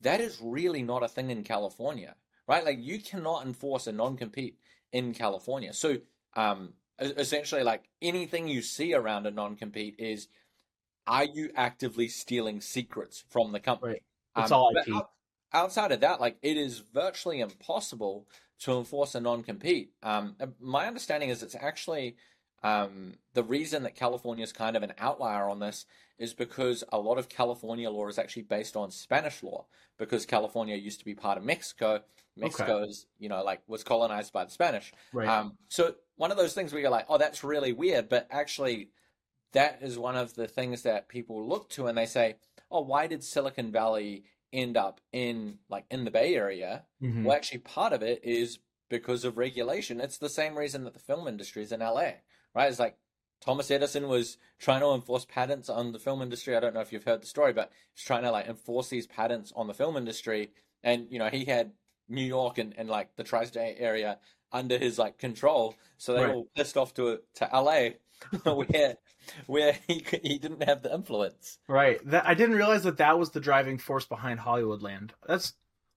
That 0.00 0.20
is 0.20 0.38
really 0.40 0.82
not 0.82 1.02
a 1.02 1.08
thing 1.08 1.30
in 1.30 1.42
California, 1.42 2.14
right? 2.46 2.64
Like 2.64 2.78
you 2.80 3.00
cannot 3.00 3.44
enforce 3.44 3.86
a 3.86 3.92
non 3.92 4.16
compete 4.16 4.56
in 4.92 5.14
California. 5.14 5.72
So, 5.72 5.98
um, 6.34 6.74
essentially, 6.98 7.62
like 7.62 7.84
anything 8.00 8.48
you 8.48 8.62
see 8.62 8.94
around 8.94 9.26
a 9.26 9.30
non 9.30 9.56
compete 9.56 9.96
is 9.98 10.28
are 11.06 11.24
you 11.24 11.50
actively 11.56 12.08
stealing 12.08 12.60
secrets 12.60 13.24
from 13.28 13.52
the 13.52 13.60
company? 13.60 13.92
Right. 13.92 14.02
It's 14.38 14.52
um, 14.52 14.58
all 14.58 14.72
IP. 14.76 15.04
Outside 15.52 15.90
of 15.90 16.00
that, 16.00 16.20
like 16.20 16.36
it 16.40 16.56
is 16.56 16.78
virtually 16.78 17.40
impossible 17.40 18.28
to 18.60 18.78
enforce 18.78 19.14
a 19.14 19.20
non-compete. 19.20 19.92
Um, 20.02 20.36
my 20.60 20.86
understanding 20.86 21.30
is 21.30 21.42
it's 21.42 21.56
actually 21.58 22.16
um, 22.62 23.14
the 23.32 23.42
reason 23.42 23.84
that 23.84 23.94
California 23.94 24.44
is 24.44 24.52
kind 24.52 24.76
of 24.76 24.82
an 24.82 24.92
outlier 24.98 25.48
on 25.48 25.60
this 25.60 25.86
is 26.18 26.34
because 26.34 26.84
a 26.92 26.98
lot 26.98 27.16
of 27.16 27.28
California 27.28 27.90
law 27.90 28.06
is 28.08 28.18
actually 28.18 28.42
based 28.42 28.76
on 28.76 28.90
Spanish 28.90 29.42
law 29.42 29.64
because 29.98 30.26
California 30.26 30.76
used 30.76 30.98
to 30.98 31.04
be 31.04 31.14
part 31.14 31.38
of 31.38 31.44
Mexico. 31.44 32.02
Mexico 32.36 32.76
okay. 32.76 32.90
is, 32.90 33.06
you 33.18 33.28
know, 33.28 33.42
like 33.42 33.62
was 33.66 33.82
colonized 33.82 34.32
by 34.32 34.44
the 34.44 34.50
Spanish. 34.50 34.92
Right. 35.12 35.28
Um, 35.28 35.56
so 35.68 35.94
one 36.16 36.30
of 36.30 36.36
those 36.36 36.52
things 36.52 36.72
where 36.72 36.82
you're 36.82 36.90
like, 36.90 37.06
oh, 37.08 37.16
that's 37.16 37.42
really 37.42 37.72
weird, 37.72 38.10
but 38.10 38.28
actually 38.30 38.90
that 39.52 39.78
is 39.80 39.98
one 39.98 40.16
of 40.16 40.34
the 40.34 40.46
things 40.46 40.82
that 40.82 41.08
people 41.08 41.48
look 41.48 41.70
to 41.70 41.86
and 41.86 41.96
they 41.96 42.06
say, 42.06 42.36
oh, 42.70 42.82
why 42.82 43.06
did 43.06 43.24
Silicon 43.24 43.72
Valley 43.72 44.24
end 44.52 44.76
up 44.76 45.00
in 45.12 45.58
like 45.68 45.84
in 45.90 46.04
the 46.04 46.10
Bay 46.10 46.34
Area, 46.34 46.84
mm-hmm. 47.02 47.24
well, 47.24 47.36
actually, 47.36 47.58
part 47.58 47.92
of 47.92 48.02
it 48.02 48.20
is 48.24 48.58
because 48.88 49.24
of 49.24 49.38
regulation. 49.38 50.00
It's 50.00 50.18
the 50.18 50.28
same 50.28 50.56
reason 50.56 50.84
that 50.84 50.94
the 50.94 51.00
film 51.00 51.28
industry 51.28 51.62
is 51.62 51.72
in 51.72 51.80
LA, 51.80 52.12
right? 52.54 52.68
It's 52.68 52.78
like 52.78 52.96
Thomas 53.40 53.70
Edison 53.70 54.08
was 54.08 54.36
trying 54.58 54.80
to 54.80 54.92
enforce 54.92 55.24
patents 55.24 55.68
on 55.68 55.92
the 55.92 55.98
film 55.98 56.20
industry. 56.22 56.56
I 56.56 56.60
don't 56.60 56.74
know 56.74 56.80
if 56.80 56.92
you've 56.92 57.04
heard 57.04 57.22
the 57.22 57.26
story, 57.26 57.52
but 57.52 57.72
he's 57.94 58.04
trying 58.04 58.22
to 58.22 58.30
like 58.30 58.46
enforce 58.46 58.88
these 58.88 59.06
patents 59.06 59.52
on 59.56 59.66
the 59.66 59.74
film 59.74 59.96
industry, 59.96 60.50
and 60.82 61.06
you 61.10 61.18
know 61.18 61.28
he 61.28 61.44
had 61.44 61.72
New 62.08 62.24
York 62.24 62.58
and, 62.58 62.74
and 62.76 62.88
like 62.88 63.16
the 63.16 63.24
tri-state 63.24 63.76
area 63.78 64.18
under 64.52 64.76
his 64.76 64.98
like 64.98 65.18
control, 65.18 65.74
so 65.96 66.14
they 66.14 66.24
right. 66.24 66.34
all 66.34 66.48
pissed 66.56 66.76
off 66.76 66.92
to 66.94 67.20
to 67.34 67.48
LA 67.52 67.90
where 68.44 68.96
where 69.46 69.76
he 69.86 70.04
he 70.22 70.38
didn't 70.38 70.62
have 70.62 70.82
the 70.82 70.92
influence. 70.92 71.58
Right. 71.68 72.00
That 72.10 72.26
I 72.26 72.34
didn't 72.34 72.56
realize 72.56 72.84
that 72.84 72.98
that 72.98 73.18
was 73.18 73.30
the 73.30 73.40
driving 73.40 73.78
force 73.78 74.06
behind 74.06 74.40
Hollywoodland. 74.40 75.10
That's 75.26 75.54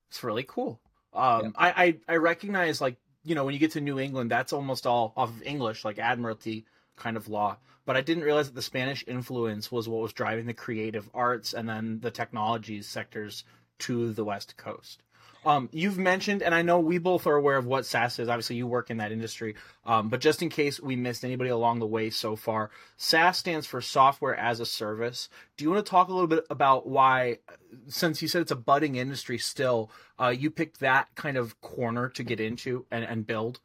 it's 0.10 0.24
really 0.24 0.44
cool. 0.44 0.80
Um, 1.14 1.44
yeah. 1.44 1.50
I, 1.56 1.84
I 1.84 1.98
I 2.08 2.16
recognize 2.18 2.82
like 2.82 2.98
you 3.24 3.36
know 3.36 3.46
when 3.46 3.54
you 3.54 3.60
get 3.60 3.72
to 3.72 3.82
New 3.82 4.00
England, 4.00 4.32
that's 4.32 4.54
almost 4.54 4.86
all 4.86 5.14
off 5.16 5.30
of 5.30 5.44
English, 5.44 5.86
like 5.86 6.00
Admiralty 6.00 6.66
kind 6.96 7.18
of 7.18 7.28
law. 7.28 7.58
But 7.86 7.98
I 7.98 8.02
didn't 8.02 8.24
realize 8.24 8.48
that 8.48 8.56
the 8.56 8.62
Spanish 8.62 9.04
influence 9.08 9.72
was 9.72 9.90
what 9.90 10.02
was 10.02 10.14
driving 10.14 10.46
the 10.46 10.54
creative 10.54 11.10
arts 11.14 11.54
and 11.54 11.68
then 11.68 12.00
the 12.00 12.12
technologies 12.12 12.88
sectors 12.88 13.44
to 13.80 14.14
the 14.14 14.24
West 14.24 14.56
Coast. 14.56 15.04
Um, 15.46 15.70
you've 15.72 15.98
mentioned, 15.98 16.42
and 16.42 16.56
I 16.56 16.62
know 16.62 16.80
we 16.80 16.98
both 16.98 17.28
are 17.28 17.36
aware 17.36 17.58
of 17.58 17.66
what 17.66 17.86
SaaS 17.86 18.20
is. 18.20 18.30
Obviously, 18.30 18.56
you 18.56 18.68
work 18.68 18.90
in 18.90 18.98
that 18.98 19.12
industry. 19.12 19.56
Um, 19.86 20.10
but 20.10 20.22
just 20.22 20.42
in 20.42 20.50
case 20.50 20.80
we 20.80 20.96
missed 20.96 21.26
anybody 21.26 21.50
along 21.50 21.80
the 21.80 21.88
way 21.88 22.10
so 22.10 22.36
far, 22.36 22.70
SaaS 22.98 23.38
stands 23.38 23.66
for 23.66 23.82
Software 23.82 24.36
as 24.36 24.60
a 24.60 24.66
Service. 24.66 25.30
Do 25.58 25.66
you 25.66 25.72
want 25.72 25.86
to 25.86 25.90
talk 25.90 26.08
a 26.08 26.14
little 26.14 26.28
bit 26.28 26.46
about 26.50 26.88
why, 26.88 27.40
since 27.88 28.22
you 28.22 28.28
said 28.28 28.42
it's 28.42 28.52
a 28.52 28.56
budding 28.56 28.96
industry 28.96 29.38
still, 29.38 29.92
uh, 30.20 30.30
you 30.30 30.50
picked 30.50 30.80
that 30.80 31.10
kind 31.16 31.38
of 31.38 31.60
corner 31.62 32.10
to 32.10 32.24
get 32.24 32.40
into 32.40 32.86
and, 32.90 33.04
and 33.04 33.28
build? 33.28 33.60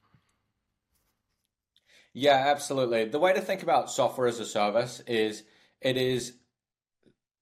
Yeah, 2.12 2.44
absolutely. 2.48 3.04
The 3.04 3.20
way 3.20 3.32
to 3.32 3.40
think 3.40 3.62
about 3.62 3.90
software 3.90 4.26
as 4.26 4.40
a 4.40 4.44
service 4.44 5.00
is 5.06 5.44
it 5.80 5.96
is 5.96 6.34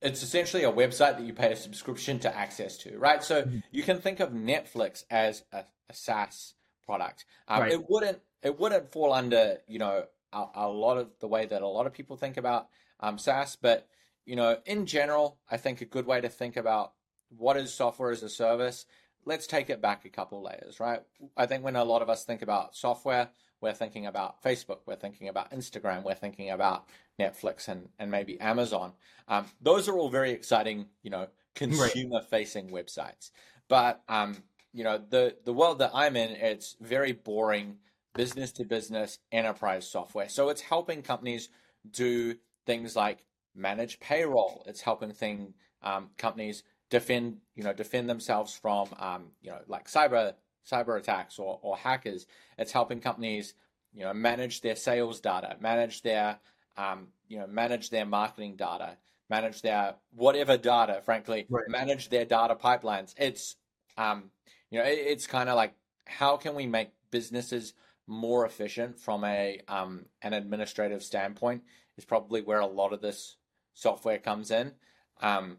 it's 0.07 0.23
essentially 0.23 0.63
a 0.63 0.73
website 0.73 1.17
that 1.19 1.23
you 1.23 1.33
pay 1.33 1.53
a 1.53 1.57
subscription 1.57 2.21
to 2.21 2.35
access 2.35 2.77
to, 2.79 2.97
right? 2.97 3.25
So 3.25 3.43
mm-hmm. 3.43 3.59
you 3.73 3.83
can 3.83 3.99
think 3.99 4.21
of 4.21 4.31
Netflix 4.31 5.05
as 5.11 5.43
a, 5.53 5.65
a 5.91 5.95
SaaS 5.95 6.55
product. 6.87 7.25
Um, 7.49 7.63
right. 7.63 7.73
It 7.73 7.85
wouldn't 7.89 8.21
it 8.43 8.59
wouldn't 8.61 8.93
fall 8.93 9.13
under 9.13 9.59
you 9.67 9.81
know 9.81 10.05
a, 10.33 10.45
a, 10.55 10.69
lot 10.69 10.97
of 10.97 11.11
the 11.21 11.27
way 11.27 11.47
that 11.47 11.63
a 11.63 11.67
lot 11.67 11.87
of 11.87 11.93
people 11.93 12.17
think 12.17 12.37
about 12.37 12.69
um, 13.01 13.19
SaaS, 13.19 13.57
but 13.61 13.89
you 14.25 14.37
know 14.37 14.59
in 14.65 14.87
general, 14.87 15.39
I 15.51 15.57
think 15.57 15.81
a 15.81 15.87
good 15.87 16.07
way 16.07 16.21
to 16.21 16.29
think 16.29 16.57
about 16.57 16.93
what 17.37 17.57
is 17.57 17.75
software 17.75 18.13
as 18.13 18.23
a 18.23 18.29
service. 18.29 18.87
Let's 19.25 19.49
take 19.49 19.71
it 19.71 19.83
back 19.83 20.05
a 20.05 20.09
couple 20.09 20.41
layers, 20.41 20.79
right? 20.79 21.01
I 21.37 21.47
think 21.47 21.65
when 21.65 21.75
a 21.75 21.83
lot 21.83 22.01
of 22.01 22.09
us 22.09 22.25
think 22.25 22.43
about 22.43 22.77
software, 22.77 23.31
we're 23.61 23.73
thinking 23.73 24.07
about 24.07 24.43
Facebook, 24.43 24.81
we're 24.87 24.97
thinking 24.97 25.29
about 25.29 25.51
Instagram, 25.51 26.05
we're 26.05 26.15
thinking 26.15 26.51
about 26.51 26.87
Netflix 27.19 27.69
and, 27.69 27.89
and 27.99 28.11
maybe 28.11 28.39
Amazon. 28.41 28.93
Um, 29.29 29.47
those 29.61 29.89
are 29.89 29.97
all 29.97 30.11
very 30.11 30.31
exciting, 30.33 30.87
you 31.03 31.11
know, 31.11 31.29
consumer 31.55 32.21
facing 32.21 32.73
right. 32.73 32.87
websites. 32.87 33.31
But 33.69 34.03
um, 34.09 34.43
you 34.73 34.85
know, 34.85 34.99
the 34.99 35.37
the 35.45 35.53
world 35.53 35.79
that 35.79 35.91
I'm 35.95 36.17
in, 36.17 36.31
it's 36.31 36.77
very 36.81 37.13
boring 37.13 37.79
business 38.15 38.53
to 38.53 38.65
business 38.65 39.19
enterprise 39.33 39.89
software. 39.89 40.29
So 40.29 40.49
it's 40.49 40.61
helping 40.61 41.03
companies 41.03 41.49
do 41.91 42.37
things 42.67 42.95
like 42.95 43.25
manage 43.55 43.99
payroll. 44.01 44.63
It's 44.67 44.83
helping 44.83 45.13
thing 45.13 45.55
um, 45.83 46.11
companies 46.19 46.63
defend 46.91 47.39
you 47.55 47.65
know 47.65 47.73
defend 47.73 48.09
themselves 48.09 48.55
from 48.55 48.89
um, 48.99 49.25
you 49.43 49.51
know 49.51 49.59
like 49.67 49.89
cyber 49.89 50.35
cyber 50.71 50.99
attacks 50.99 51.39
or, 51.39 51.59
or 51.63 51.77
hackers. 51.77 52.27
It's 52.59 52.73
helping 52.73 53.01
companies, 53.01 53.55
you 53.95 54.05
know, 54.05 54.13
manage 54.15 54.61
their 54.61 54.77
sales 54.77 55.21
data, 55.21 55.57
manage 55.61 56.03
their, 56.03 56.39
um, 56.77 57.09
you 57.29 57.39
know, 57.39 57.47
manage 57.47 57.91
their 57.91 58.07
marketing 58.07 58.57
data, 58.57 58.97
manage 59.31 59.63
their 59.63 59.95
whatever 60.15 60.57
data. 60.57 61.01
Frankly, 61.05 61.47
right. 61.49 61.69
manage 61.69 62.09
their 62.09 62.25
data 62.25 62.55
pipelines. 62.55 63.15
It's, 63.19 63.57
um, 63.97 64.31
you 64.71 64.79
know, 64.79 64.85
it, 64.85 64.99
it's 64.99 65.27
kind 65.27 65.49
of 65.49 65.57
like 65.57 65.75
how 66.07 66.37
can 66.37 66.55
we 66.55 66.67
make 66.67 66.91
businesses 67.11 67.75
more 68.07 68.47
efficient 68.47 68.99
from 68.99 69.25
a 69.25 69.61
um, 69.69 70.07
an 70.23 70.33
administrative 70.33 71.03
standpoint 71.03 71.63
is 71.97 72.05
probably 72.05 72.43
where 72.43 72.61
a 72.61 72.67
lot 72.67 72.93
of 72.93 73.01
this 73.01 73.37
software 73.75 74.19
comes 74.19 74.51
in. 74.51 74.73
Um, 75.21 75.59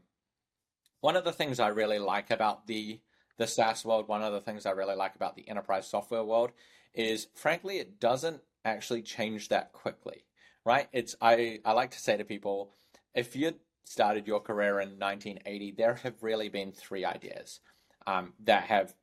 one 1.01 1.15
of 1.15 1.23
the 1.23 1.31
things 1.31 1.59
I 1.59 1.67
really 1.67 1.99
like 1.99 2.31
about 2.31 2.67
the 2.67 2.99
the 3.37 3.47
SaaS 3.47 3.85
world, 3.85 4.07
one 4.07 4.23
of 4.23 4.33
the 4.33 4.41
things 4.41 4.65
I 4.65 4.71
really 4.71 4.95
like 4.95 5.15
about 5.15 5.35
the 5.35 5.47
enterprise 5.47 5.87
software 5.87 6.23
world 6.23 6.51
is, 6.93 7.27
frankly, 7.35 7.77
it 7.77 7.99
doesn't 7.99 8.41
actually 8.65 9.01
change 9.01 9.49
that 9.49 9.71
quickly, 9.73 10.25
right? 10.65 10.87
It's 10.91 11.15
I 11.21 11.59
I 11.63 11.73
like 11.73 11.91
to 11.91 11.99
say 11.99 12.17
to 12.17 12.25
people, 12.25 12.73
if 13.13 13.35
you 13.35 13.53
started 13.83 14.27
your 14.27 14.39
career 14.39 14.79
in 14.79 14.99
1980, 14.99 15.71
there 15.77 15.95
have 15.95 16.21
really 16.21 16.49
been 16.49 16.71
three 16.71 17.05
ideas 17.05 17.61
um, 18.05 18.33
that 18.43 18.63
have 18.63 18.93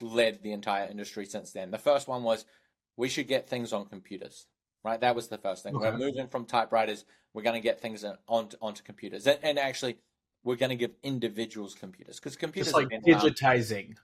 led 0.00 0.42
the 0.42 0.52
entire 0.52 0.86
industry 0.88 1.26
since 1.26 1.52
then. 1.52 1.70
The 1.70 1.78
first 1.78 2.08
one 2.08 2.22
was 2.22 2.44
we 2.96 3.08
should 3.08 3.28
get 3.28 3.48
things 3.48 3.72
on 3.72 3.86
computers, 3.86 4.46
right? 4.84 5.00
That 5.00 5.14
was 5.14 5.28
the 5.28 5.38
first 5.38 5.62
thing. 5.62 5.76
Okay. 5.76 5.90
We're 5.90 5.98
moving 5.98 6.28
from 6.28 6.46
typewriters. 6.46 7.04
We're 7.34 7.42
going 7.42 7.60
to 7.60 7.60
get 7.60 7.80
things 7.80 8.04
on, 8.04 8.48
onto 8.60 8.82
computers, 8.82 9.26
and, 9.26 9.38
and 9.42 9.58
actually 9.58 9.98
we're 10.44 10.56
going 10.56 10.70
to 10.70 10.76
give 10.76 10.92
individuals 11.02 11.74
computers 11.74 12.18
because 12.18 12.36
computers 12.36 12.72
Just 12.72 12.90
like 12.90 13.02
digitizing. 13.02 13.96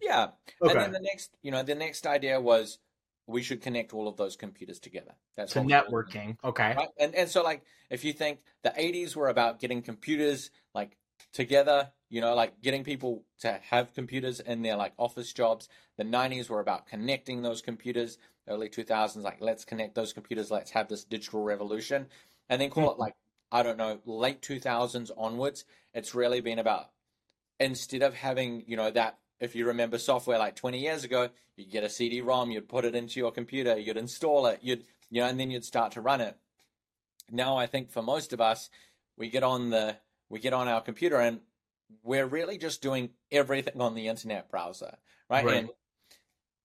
Yeah, 0.00 0.28
okay. 0.62 0.72
and 0.72 0.80
then 0.80 0.92
the 0.92 1.00
next, 1.00 1.30
you 1.42 1.50
know, 1.50 1.62
the 1.62 1.74
next 1.74 2.06
idea 2.06 2.40
was 2.40 2.78
we 3.26 3.42
should 3.42 3.62
connect 3.62 3.92
all 3.92 4.08
of 4.08 4.16
those 4.16 4.36
computers 4.36 4.78
together. 4.78 5.12
That's 5.36 5.52
to 5.52 5.60
networking. 5.60 6.36
Okay, 6.44 6.74
right? 6.76 6.88
and 6.98 7.14
and 7.14 7.28
so 7.28 7.42
like 7.42 7.62
if 7.90 8.04
you 8.04 8.12
think 8.12 8.40
the 8.62 8.70
'80s 8.70 9.14
were 9.14 9.28
about 9.28 9.60
getting 9.60 9.82
computers 9.82 10.50
like 10.74 10.96
together, 11.32 11.90
you 12.08 12.20
know, 12.20 12.34
like 12.34 12.60
getting 12.62 12.84
people 12.84 13.22
to 13.40 13.60
have 13.70 13.94
computers 13.94 14.40
in 14.40 14.62
their 14.62 14.76
like 14.76 14.92
office 14.98 15.32
jobs. 15.32 15.68
The 15.96 16.04
'90s 16.04 16.48
were 16.48 16.60
about 16.60 16.86
connecting 16.86 17.42
those 17.42 17.62
computers. 17.62 18.18
Early 18.48 18.68
2000s, 18.68 19.22
like 19.22 19.40
let's 19.40 19.64
connect 19.64 19.94
those 19.94 20.12
computers. 20.12 20.50
Let's 20.50 20.72
have 20.72 20.88
this 20.88 21.04
digital 21.04 21.44
revolution, 21.44 22.06
and 22.48 22.60
then 22.60 22.70
call 22.70 22.84
mm-hmm. 22.84 22.92
it 22.92 22.98
like 22.98 23.14
I 23.52 23.62
don't 23.62 23.76
know, 23.76 24.00
late 24.06 24.40
2000s 24.40 25.10
onwards, 25.16 25.64
it's 25.92 26.14
really 26.14 26.40
been 26.40 26.58
about 26.58 26.86
instead 27.60 28.02
of 28.02 28.14
having, 28.14 28.64
you 28.66 28.76
know, 28.76 28.90
that 28.90 29.18
if 29.40 29.54
you 29.54 29.66
remember 29.66 29.98
software 29.98 30.38
like 30.38 30.56
20 30.56 30.78
years 30.80 31.04
ago, 31.04 31.28
you'd 31.56 31.70
get 31.70 31.84
a 31.84 31.88
CD-ROM, 31.88 32.50
you'd 32.50 32.68
put 32.68 32.84
it 32.84 32.94
into 32.94 33.20
your 33.20 33.30
computer, 33.30 33.78
you'd 33.78 33.98
install 33.98 34.46
it, 34.46 34.60
you'd, 34.62 34.84
you 35.10 35.20
know, 35.20 35.28
and 35.28 35.38
then 35.38 35.50
you'd 35.50 35.64
start 35.64 35.92
to 35.92 36.00
run 36.00 36.20
it. 36.20 36.36
Now, 37.30 37.56
I 37.56 37.66
think 37.66 37.90
for 37.90 38.02
most 38.02 38.32
of 38.32 38.40
us, 38.40 38.70
we 39.16 39.28
get 39.28 39.42
on 39.42 39.70
the, 39.70 39.96
we 40.30 40.40
get 40.40 40.54
on 40.54 40.66
our 40.66 40.80
computer 40.80 41.20
and 41.20 41.40
we're 42.02 42.26
really 42.26 42.56
just 42.56 42.80
doing 42.80 43.10
everything 43.30 43.80
on 43.80 43.94
the 43.94 44.08
internet 44.08 44.50
browser, 44.50 44.96
right? 45.28 45.44
right. 45.44 45.56
And 45.56 45.68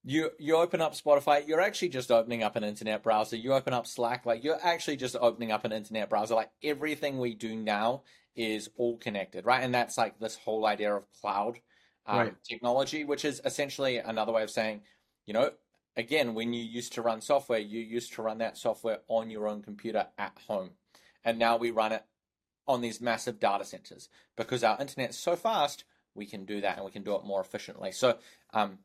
you 0.07 0.31
you 0.39 0.55
open 0.55 0.79
up 0.79 0.93
Spotify, 0.95 1.45
you're 1.45 1.59
actually 1.59 1.89
just 1.89 2.11
opening 2.11 2.41
up 2.41 2.55
an 2.55 2.63
internet 2.63 3.03
browser. 3.03 3.35
You 3.35 3.53
open 3.53 3.73
up 3.73 3.85
Slack, 3.85 4.25
like 4.25 4.41
you're 4.41 4.57
actually 4.63 4.95
just 4.95 5.17
opening 5.19 5.51
up 5.51 5.65
an 5.65 5.73
internet 5.73 6.09
browser. 6.09 6.33
Like 6.33 6.49
everything 6.63 7.17
we 7.17 7.33
do 7.33 7.57
now 7.57 8.03
is 8.33 8.69
all 8.77 8.97
connected, 8.97 9.45
right? 9.45 9.61
And 9.61 9.75
that's 9.75 9.97
like 9.97 10.17
this 10.17 10.37
whole 10.37 10.65
idea 10.65 10.95
of 10.95 11.11
cloud 11.19 11.59
um, 12.05 12.19
right. 12.19 12.33
technology, 12.49 13.03
which 13.03 13.25
is 13.25 13.41
essentially 13.43 13.97
another 13.97 14.31
way 14.31 14.43
of 14.43 14.49
saying, 14.49 14.83
you 15.25 15.33
know, 15.33 15.51
again, 15.97 16.33
when 16.33 16.53
you 16.53 16.63
used 16.63 16.93
to 16.93 17.01
run 17.01 17.19
software, 17.19 17.59
you 17.59 17.81
used 17.81 18.13
to 18.13 18.21
run 18.21 18.37
that 18.37 18.57
software 18.57 18.99
on 19.09 19.29
your 19.29 19.45
own 19.45 19.61
computer 19.61 20.07
at 20.17 20.37
home, 20.47 20.69
and 21.25 21.37
now 21.37 21.57
we 21.57 21.69
run 21.69 21.91
it 21.91 22.05
on 22.65 22.79
these 22.79 23.01
massive 23.01 23.41
data 23.41 23.65
centers 23.65 24.07
because 24.37 24.63
our 24.63 24.79
internet's 24.79 25.17
so 25.17 25.35
fast. 25.35 25.83
We 26.15 26.25
can 26.25 26.45
do 26.45 26.61
that, 26.61 26.77
and 26.77 26.85
we 26.85 26.91
can 26.91 27.03
do 27.03 27.15
it 27.15 27.25
more 27.25 27.41
efficiently. 27.41 27.91
So, 27.91 28.17
um, 28.53 28.79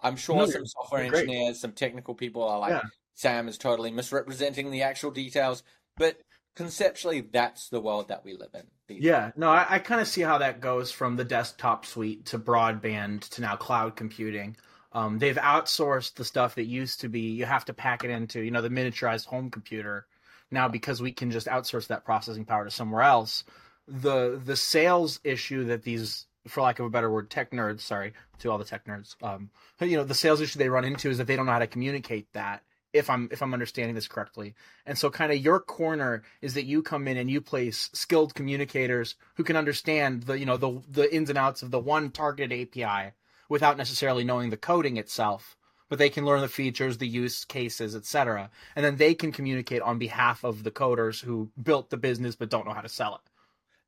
I'm 0.00 0.16
sure 0.16 0.36
no, 0.36 0.46
some 0.46 0.66
software 0.66 1.04
engineers, 1.04 1.60
some 1.60 1.72
technical 1.72 2.14
people 2.14 2.42
are 2.42 2.58
like, 2.58 2.70
yeah. 2.70 2.82
Sam 3.14 3.48
is 3.48 3.58
totally 3.58 3.90
misrepresenting 3.90 4.70
the 4.70 4.82
actual 4.82 5.10
details. 5.10 5.62
But 5.96 6.18
conceptually, 6.54 7.22
that's 7.22 7.68
the 7.68 7.80
world 7.80 8.08
that 8.08 8.24
we 8.24 8.34
live 8.34 8.50
in. 8.54 8.64
Yeah, 8.88 9.32
no, 9.36 9.50
I, 9.50 9.66
I 9.68 9.78
kind 9.78 10.00
of 10.00 10.06
see 10.06 10.20
how 10.20 10.38
that 10.38 10.60
goes 10.60 10.92
from 10.92 11.16
the 11.16 11.24
desktop 11.24 11.86
suite 11.86 12.26
to 12.26 12.38
broadband 12.38 13.28
to 13.30 13.40
now 13.40 13.56
cloud 13.56 13.96
computing. 13.96 14.56
Um, 14.92 15.18
they've 15.18 15.36
outsourced 15.36 16.14
the 16.14 16.24
stuff 16.24 16.54
that 16.54 16.64
used 16.64 17.00
to 17.00 17.08
be 17.08 17.20
you 17.20 17.44
have 17.44 17.64
to 17.66 17.74
pack 17.74 18.04
it 18.04 18.10
into, 18.10 18.40
you 18.40 18.50
know, 18.50 18.62
the 18.62 18.70
miniaturized 18.70 19.26
home 19.26 19.50
computer. 19.50 20.06
Now, 20.50 20.68
because 20.68 21.02
we 21.02 21.12
can 21.12 21.30
just 21.30 21.48
outsource 21.48 21.88
that 21.88 22.04
processing 22.04 22.44
power 22.44 22.64
to 22.64 22.70
somewhere 22.70 23.02
else, 23.02 23.44
the 23.88 24.40
the 24.42 24.56
sales 24.56 25.20
issue 25.24 25.64
that 25.64 25.82
these 25.82 26.26
for 26.48 26.62
lack 26.62 26.78
of 26.78 26.86
a 26.86 26.90
better 26.90 27.10
word, 27.10 27.30
tech 27.30 27.50
nerds. 27.50 27.80
Sorry 27.80 28.12
to 28.38 28.50
all 28.50 28.58
the 28.58 28.64
tech 28.64 28.86
nerds. 28.86 29.20
Um, 29.22 29.50
you 29.80 29.96
know, 29.96 30.04
the 30.04 30.14
sales 30.14 30.40
issue 30.40 30.58
they 30.58 30.68
run 30.68 30.84
into 30.84 31.10
is 31.10 31.18
that 31.18 31.26
they 31.26 31.36
don't 31.36 31.46
know 31.46 31.52
how 31.52 31.58
to 31.58 31.66
communicate 31.66 32.32
that. 32.32 32.62
If 32.92 33.10
I'm 33.10 33.28
if 33.30 33.42
I'm 33.42 33.52
understanding 33.52 33.94
this 33.94 34.08
correctly, 34.08 34.54
and 34.86 34.96
so 34.96 35.10
kind 35.10 35.30
of 35.30 35.38
your 35.38 35.60
corner 35.60 36.22
is 36.40 36.54
that 36.54 36.64
you 36.64 36.82
come 36.82 37.06
in 37.08 37.18
and 37.18 37.30
you 37.30 37.42
place 37.42 37.90
skilled 37.92 38.34
communicators 38.34 39.16
who 39.34 39.44
can 39.44 39.56
understand 39.56 40.22
the 40.22 40.38
you 40.38 40.46
know 40.46 40.56
the 40.56 40.80
the 40.88 41.14
ins 41.14 41.28
and 41.28 41.38
outs 41.38 41.62
of 41.62 41.70
the 41.70 41.78
one 41.78 42.10
targeted 42.10 42.58
API 42.58 43.12
without 43.50 43.76
necessarily 43.76 44.24
knowing 44.24 44.48
the 44.48 44.56
coding 44.56 44.96
itself, 44.96 45.56
but 45.90 45.98
they 45.98 46.08
can 46.08 46.24
learn 46.24 46.40
the 46.40 46.48
features, 46.48 46.96
the 46.96 47.06
use 47.06 47.44
cases, 47.44 47.94
etc., 47.94 48.50
and 48.74 48.84
then 48.84 48.96
they 48.96 49.14
can 49.14 49.30
communicate 49.30 49.82
on 49.82 49.98
behalf 49.98 50.42
of 50.42 50.62
the 50.62 50.70
coders 50.70 51.22
who 51.22 51.50
built 51.62 51.90
the 51.90 51.96
business 51.98 52.34
but 52.34 52.48
don't 52.48 52.66
know 52.66 52.72
how 52.72 52.80
to 52.80 52.88
sell 52.88 53.16
it. 53.16 53.30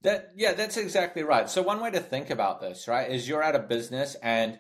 That 0.02 0.32
yeah, 0.36 0.52
that's 0.52 0.76
exactly 0.76 1.22
right. 1.22 1.50
So 1.50 1.62
one 1.62 1.80
way 1.80 1.90
to 1.90 2.00
think 2.00 2.30
about 2.30 2.60
this, 2.60 2.86
right, 2.86 3.10
is 3.10 3.28
you're 3.28 3.42
at 3.42 3.56
a 3.56 3.60
business 3.60 4.16
and 4.22 4.58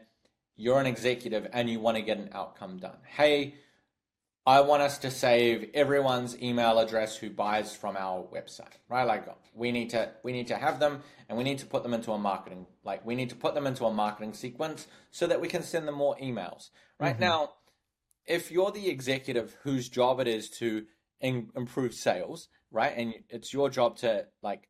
you're 0.56 0.80
an 0.80 0.86
executive 0.86 1.48
and 1.52 1.70
you 1.70 1.78
want 1.78 1.96
to 1.96 2.02
get 2.02 2.18
an 2.18 2.30
outcome 2.32 2.78
done. 2.78 2.98
Hey, 3.06 3.54
I 4.44 4.62
want 4.62 4.82
us 4.82 4.98
to 4.98 5.10
save 5.10 5.70
everyone's 5.74 6.40
email 6.42 6.78
address 6.78 7.16
who 7.16 7.28
buys 7.28 7.76
from 7.76 7.96
our 7.96 8.24
website, 8.24 8.78
right? 8.88 9.04
Like 9.04 9.26
we 9.54 9.70
need 9.70 9.90
to 9.90 10.10
we 10.24 10.32
need 10.32 10.46
to 10.48 10.56
have 10.56 10.80
them 10.80 11.02
and 11.28 11.36
we 11.36 11.44
need 11.44 11.58
to 11.58 11.66
put 11.66 11.82
them 11.82 11.94
into 11.94 12.12
a 12.12 12.18
marketing 12.18 12.66
like 12.82 13.04
we 13.04 13.14
need 13.14 13.28
to 13.28 13.36
put 13.36 13.54
them 13.54 13.66
into 13.66 13.84
a 13.84 13.92
marketing 13.92 14.32
sequence 14.32 14.86
so 15.10 15.26
that 15.26 15.40
we 15.40 15.48
can 15.48 15.62
send 15.62 15.86
them 15.86 15.96
more 15.96 16.16
emails. 16.16 16.70
Right 16.98 17.12
mm-hmm. 17.12 17.24
now, 17.24 17.50
if 18.26 18.50
you're 18.50 18.70
the 18.70 18.88
executive 18.88 19.54
whose 19.64 19.88
job 19.88 20.18
it 20.18 20.26
is 20.26 20.48
to 20.58 20.86
in, 21.20 21.50
improve 21.54 21.92
sales, 21.92 22.48
right? 22.70 22.94
And 22.96 23.14
it's 23.28 23.52
your 23.52 23.68
job 23.68 23.98
to 23.98 24.26
like 24.42 24.68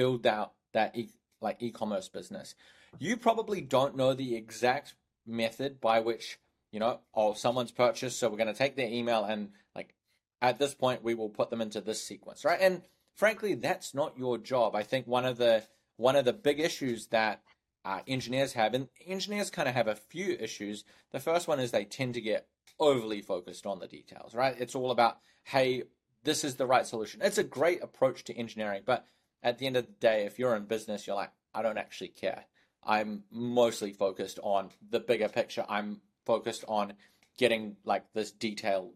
build 0.00 0.26
out 0.26 0.52
that 0.72 0.96
e- 0.96 1.10
like 1.42 1.56
e-commerce 1.60 2.08
business. 2.08 2.54
you 2.98 3.16
probably 3.18 3.60
don't 3.60 3.96
know 3.96 4.14
the 4.14 4.34
exact 4.34 4.94
method 5.26 5.78
by 5.78 6.00
which 6.00 6.38
you 6.72 6.80
know 6.80 7.00
oh 7.14 7.34
someone's 7.34 7.70
purchased 7.70 8.18
so 8.18 8.28
we're 8.30 8.42
going 8.42 8.54
to 8.54 8.62
take 8.64 8.76
their 8.76 8.88
email 8.88 9.24
and 9.24 9.50
like 9.76 9.94
at 10.40 10.58
this 10.58 10.74
point 10.74 11.04
we 11.04 11.14
will 11.14 11.28
put 11.28 11.50
them 11.50 11.60
into 11.60 11.82
this 11.82 12.02
sequence 12.02 12.46
right? 12.46 12.60
And 12.62 12.80
frankly 13.14 13.54
that's 13.54 13.94
not 13.94 14.18
your 14.18 14.38
job. 14.38 14.74
I 14.74 14.82
think 14.82 15.06
one 15.06 15.26
of 15.26 15.36
the 15.36 15.64
one 15.96 16.16
of 16.16 16.24
the 16.24 16.32
big 16.32 16.58
issues 16.60 17.08
that 17.08 17.42
uh, 17.84 18.00
engineers 18.06 18.54
have 18.54 18.72
and 18.72 18.88
engineers 19.06 19.50
kind 19.50 19.68
of 19.68 19.74
have 19.74 19.88
a 19.88 19.94
few 19.94 20.28
issues. 20.40 20.84
The 21.12 21.20
first 21.20 21.46
one 21.46 21.60
is 21.60 21.70
they 21.70 21.84
tend 21.84 22.14
to 22.14 22.22
get 22.22 22.46
overly 22.78 23.20
focused 23.20 23.66
on 23.66 23.80
the 23.80 23.86
details 23.98 24.34
right? 24.34 24.56
It's 24.58 24.74
all 24.74 24.90
about 24.90 25.18
hey 25.44 25.82
this 26.24 26.42
is 26.42 26.54
the 26.56 26.66
right 26.66 26.86
solution. 26.86 27.20
It's 27.22 27.38
a 27.38 27.44
great 27.44 27.82
approach 27.82 28.24
to 28.24 28.34
engineering 28.34 28.84
but 28.86 29.04
at 29.42 29.58
the 29.58 29.66
end 29.66 29.76
of 29.76 29.86
the 29.86 29.92
day 29.92 30.24
if 30.24 30.38
you're 30.38 30.56
in 30.56 30.64
business 30.64 31.06
you're 31.06 31.16
like 31.16 31.32
i 31.54 31.62
don't 31.62 31.78
actually 31.78 32.08
care 32.08 32.44
I'm 32.84 33.24
mostly 33.30 33.92
focused 33.92 34.38
on 34.42 34.70
the 34.90 35.00
bigger 35.00 35.28
picture. 35.28 35.64
I'm 35.68 36.00
focused 36.24 36.64
on 36.68 36.94
getting 37.38 37.76
like 37.84 38.04
this 38.14 38.30
detail, 38.30 38.92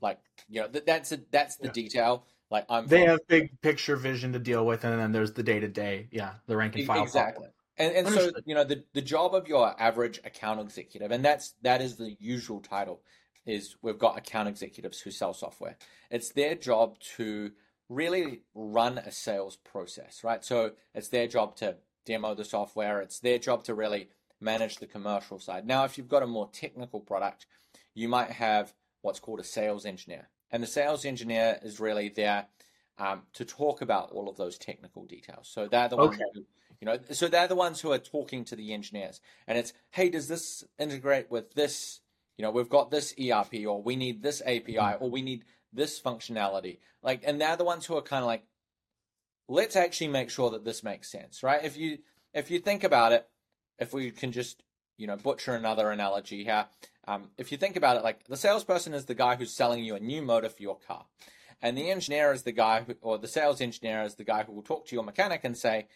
like 0.00 0.18
you 0.48 0.60
know, 0.60 0.68
th- 0.68 0.84
that's 0.84 1.12
a, 1.12 1.20
that's 1.30 1.56
the 1.56 1.66
yeah. 1.66 1.72
detail. 1.72 2.26
Like 2.50 2.66
I'm. 2.68 2.86
They 2.86 3.04
have 3.04 3.18
big 3.26 3.60
picture 3.60 3.96
vision 3.96 4.32
to 4.34 4.38
deal 4.38 4.64
with, 4.64 4.84
and 4.84 4.98
then 4.98 5.12
there's 5.12 5.32
the 5.32 5.42
day 5.42 5.58
to 5.58 5.68
day. 5.68 6.08
Yeah, 6.12 6.34
the 6.46 6.56
rank 6.56 6.76
and 6.76 6.86
file. 6.86 7.02
Exactly. 7.02 7.48
And, 7.78 7.94
and 7.94 8.08
so 8.08 8.30
you 8.44 8.54
know 8.54 8.64
the 8.64 8.84
the 8.94 9.02
job 9.02 9.34
of 9.34 9.48
your 9.48 9.74
average 9.80 10.20
account 10.24 10.60
executive, 10.60 11.10
and 11.10 11.24
that's 11.24 11.54
that 11.62 11.82
is 11.82 11.96
the 11.96 12.16
usual 12.20 12.60
title, 12.60 13.02
is 13.44 13.76
we've 13.82 13.98
got 13.98 14.16
account 14.16 14.48
executives 14.48 15.00
who 15.00 15.10
sell 15.10 15.34
software. 15.34 15.76
It's 16.10 16.30
their 16.30 16.54
job 16.54 16.98
to 17.16 17.50
really 17.88 18.42
run 18.54 18.98
a 18.98 19.12
sales 19.12 19.56
process, 19.56 20.22
right? 20.24 20.44
So 20.44 20.72
it's 20.94 21.08
their 21.08 21.26
job 21.26 21.56
to 21.56 21.76
demo 22.04 22.34
the 22.34 22.44
software. 22.44 23.00
It's 23.00 23.20
their 23.20 23.38
job 23.38 23.64
to 23.64 23.74
really 23.74 24.08
manage 24.40 24.76
the 24.76 24.86
commercial 24.86 25.38
side. 25.38 25.66
Now, 25.66 25.84
if 25.84 25.96
you've 25.96 26.08
got 26.08 26.22
a 26.22 26.26
more 26.26 26.48
technical 26.52 27.00
product, 27.00 27.46
you 27.94 28.08
might 28.08 28.30
have 28.30 28.74
what's 29.02 29.20
called 29.20 29.40
a 29.40 29.44
sales 29.44 29.86
engineer. 29.86 30.28
And 30.50 30.62
the 30.62 30.66
sales 30.66 31.04
engineer 31.04 31.58
is 31.62 31.80
really 31.80 32.08
there 32.08 32.46
um, 32.98 33.22
to 33.34 33.44
talk 33.44 33.82
about 33.82 34.10
all 34.12 34.28
of 34.28 34.36
those 34.36 34.58
technical 34.58 35.04
details. 35.04 35.48
So 35.48 35.68
they're 35.68 35.88
the 35.88 35.96
ones 35.96 36.14
okay. 36.14 36.24
who, 36.34 36.40
you 36.80 36.86
know, 36.86 36.98
so 37.12 37.28
they're 37.28 37.48
the 37.48 37.56
ones 37.56 37.80
who 37.80 37.92
are 37.92 37.98
talking 37.98 38.44
to 38.46 38.56
the 38.56 38.72
engineers. 38.72 39.20
And 39.46 39.58
it's, 39.58 39.72
hey, 39.90 40.08
does 40.08 40.28
this 40.28 40.64
integrate 40.78 41.30
with 41.30 41.54
this? 41.54 42.00
You 42.36 42.42
know, 42.42 42.50
we've 42.50 42.68
got 42.68 42.90
this 42.90 43.14
ERP, 43.18 43.66
or 43.66 43.82
we 43.82 43.96
need 43.96 44.22
this 44.22 44.42
API, 44.44 44.96
or 45.00 45.10
we 45.10 45.22
need 45.22 45.44
this 45.72 46.00
functionality. 46.00 46.78
Like, 47.02 47.22
and 47.24 47.40
they're 47.40 47.56
the 47.56 47.64
ones 47.64 47.86
who 47.86 47.96
are 47.96 48.02
kind 48.02 48.22
of 48.22 48.26
like, 48.26 48.44
let's 49.48 49.76
actually 49.76 50.08
make 50.08 50.30
sure 50.30 50.50
that 50.50 50.64
this 50.64 50.82
makes 50.82 51.10
sense, 51.10 51.42
right? 51.42 51.64
If 51.64 51.76
you 51.76 51.98
if 52.34 52.50
you 52.50 52.58
think 52.58 52.84
about 52.84 53.12
it, 53.12 53.28
if 53.78 53.92
we 53.92 54.10
can 54.10 54.32
just 54.32 54.62
you 54.96 55.06
know 55.06 55.16
butcher 55.16 55.54
another 55.54 55.90
analogy 55.90 56.44
here, 56.44 56.66
um, 57.06 57.30
if 57.38 57.52
you 57.52 57.58
think 57.58 57.76
about 57.76 57.96
it, 57.96 58.04
like 58.04 58.26
the 58.26 58.36
salesperson 58.36 58.94
is 58.94 59.04
the 59.04 59.14
guy 59.14 59.36
who's 59.36 59.54
selling 59.54 59.84
you 59.84 59.94
a 59.94 60.00
new 60.00 60.22
motor 60.22 60.48
for 60.48 60.62
your 60.62 60.78
car, 60.78 61.06
and 61.62 61.76
the 61.76 61.90
engineer 61.90 62.32
is 62.32 62.42
the 62.42 62.52
guy 62.52 62.82
who, 62.82 62.94
or 63.00 63.18
the 63.18 63.28
sales 63.28 63.60
engineer 63.60 64.02
is 64.02 64.16
the 64.16 64.24
guy 64.24 64.42
who 64.42 64.52
will 64.52 64.62
talk 64.62 64.86
to 64.86 64.96
your 64.96 65.04
mechanic 65.04 65.42
and 65.44 65.56
say, 65.56 65.86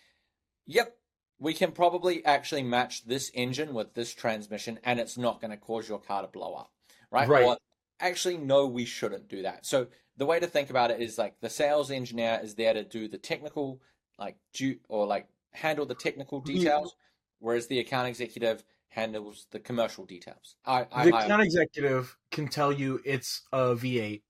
"Yep, 0.67 0.97
we 1.39 1.55
can 1.55 1.73
probably 1.73 2.25
actually 2.25 2.63
match 2.63 3.05
this 3.05 3.31
engine 3.35 3.75
with 3.75 3.95
this 3.95 4.15
transmission, 4.15 4.79
and 4.85 5.01
it's 5.01 5.19
not 5.19 5.41
going 5.41 5.51
to 5.51 5.57
cause 5.57 5.89
your 5.89 6.01
car 6.01 6.23
to 6.23 6.29
blow 6.29 6.55
up, 6.55 6.71
right?" 7.11 7.29
Right. 7.29 7.45
Or, 7.45 7.59
actually, 8.01 8.39
no, 8.39 8.67
we 8.67 8.85
shouldn't 8.85 9.29
do 9.29 9.43
that. 9.43 9.67
So 9.67 9.89
the 10.17 10.27
way 10.27 10.41
to 10.41 10.47
think 10.47 10.71
about 10.71 10.91
it 10.91 11.01
is 11.01 11.19
like 11.19 11.41
the 11.41 11.51
sales 11.51 11.91
engineer 11.91 12.41
is 12.43 12.55
there 12.55 12.75
to 12.75 12.85
do 12.85 13.09
the 13.09 13.19
technical, 13.19 13.81
like 14.19 14.37
do 14.55 14.77
or 14.89 15.07
like 15.07 15.29
handle 15.53 15.87
the 15.87 15.95
technical 15.95 16.41
details, 16.41 16.95
whereas 17.39 17.67
the 17.67 17.79
account 17.79 18.09
executive 18.09 18.65
handles 18.89 19.47
the 19.51 19.61
commercial 19.61 20.05
details. 20.05 20.57
I, 20.65 20.87
I, 20.93 21.05
the 21.05 21.17
account 21.17 21.43
I, 21.43 21.45
executive 21.45 22.17
can 22.31 22.49
tell 22.49 22.73
you 22.73 23.01
it's 23.05 23.43
a 23.53 23.75
V8. 23.75 24.23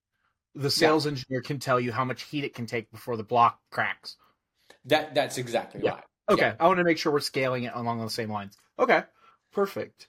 The 0.54 0.70
sales 0.70 1.06
yeah. 1.06 1.12
engineer 1.12 1.40
can 1.42 1.58
tell 1.58 1.78
you 1.78 1.92
how 1.92 2.04
much 2.04 2.22
heat 2.24 2.44
it 2.44 2.54
can 2.54 2.66
take 2.66 2.90
before 2.90 3.16
the 3.16 3.22
block 3.22 3.60
cracks. 3.70 4.16
That 4.86 5.14
that's 5.14 5.38
exactly 5.38 5.80
yeah. 5.84 5.90
right. 5.90 6.04
Okay, 6.28 6.46
yeah. 6.46 6.54
I 6.58 6.66
want 6.66 6.78
to 6.78 6.84
make 6.84 6.98
sure 6.98 7.12
we're 7.12 7.20
scaling 7.20 7.64
it 7.64 7.72
along 7.74 8.00
the 8.00 8.10
same 8.10 8.30
lines. 8.30 8.56
Okay, 8.78 9.02
perfect. 9.52 10.08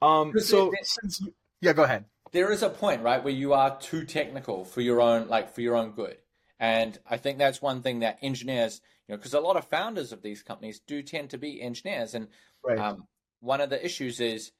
Um, 0.00 0.32
so 0.38 0.72
since 0.82 1.20
you, 1.20 1.34
yeah, 1.60 1.72
go 1.72 1.84
ahead 1.84 2.04
there 2.32 2.50
is 2.50 2.62
a 2.62 2.70
point, 2.70 3.02
right, 3.02 3.22
where 3.22 3.32
you 3.32 3.52
are 3.52 3.78
too 3.78 4.04
technical 4.04 4.64
for 4.64 4.80
your 4.80 5.00
own, 5.00 5.28
like 5.28 5.54
for 5.54 5.60
your 5.60 5.76
own 5.76 5.92
good. 5.92 6.16
And 6.58 6.98
I 7.08 7.18
think 7.18 7.38
that's 7.38 7.60
one 7.60 7.82
thing 7.82 8.00
that 8.00 8.18
engineers, 8.22 8.80
you 9.06 9.12
know, 9.12 9.18
because 9.18 9.34
a 9.34 9.40
lot 9.40 9.56
of 9.56 9.66
founders 9.66 10.12
of 10.12 10.22
these 10.22 10.42
companies 10.42 10.80
do 10.80 11.02
tend 11.02 11.30
to 11.30 11.38
be 11.38 11.60
engineers. 11.60 12.14
And 12.14 12.28
right. 12.64 12.78
um, 12.78 13.06
one 13.40 13.60
of 13.60 13.68
the 13.68 13.84
issues 13.84 14.18
is, 14.18 14.52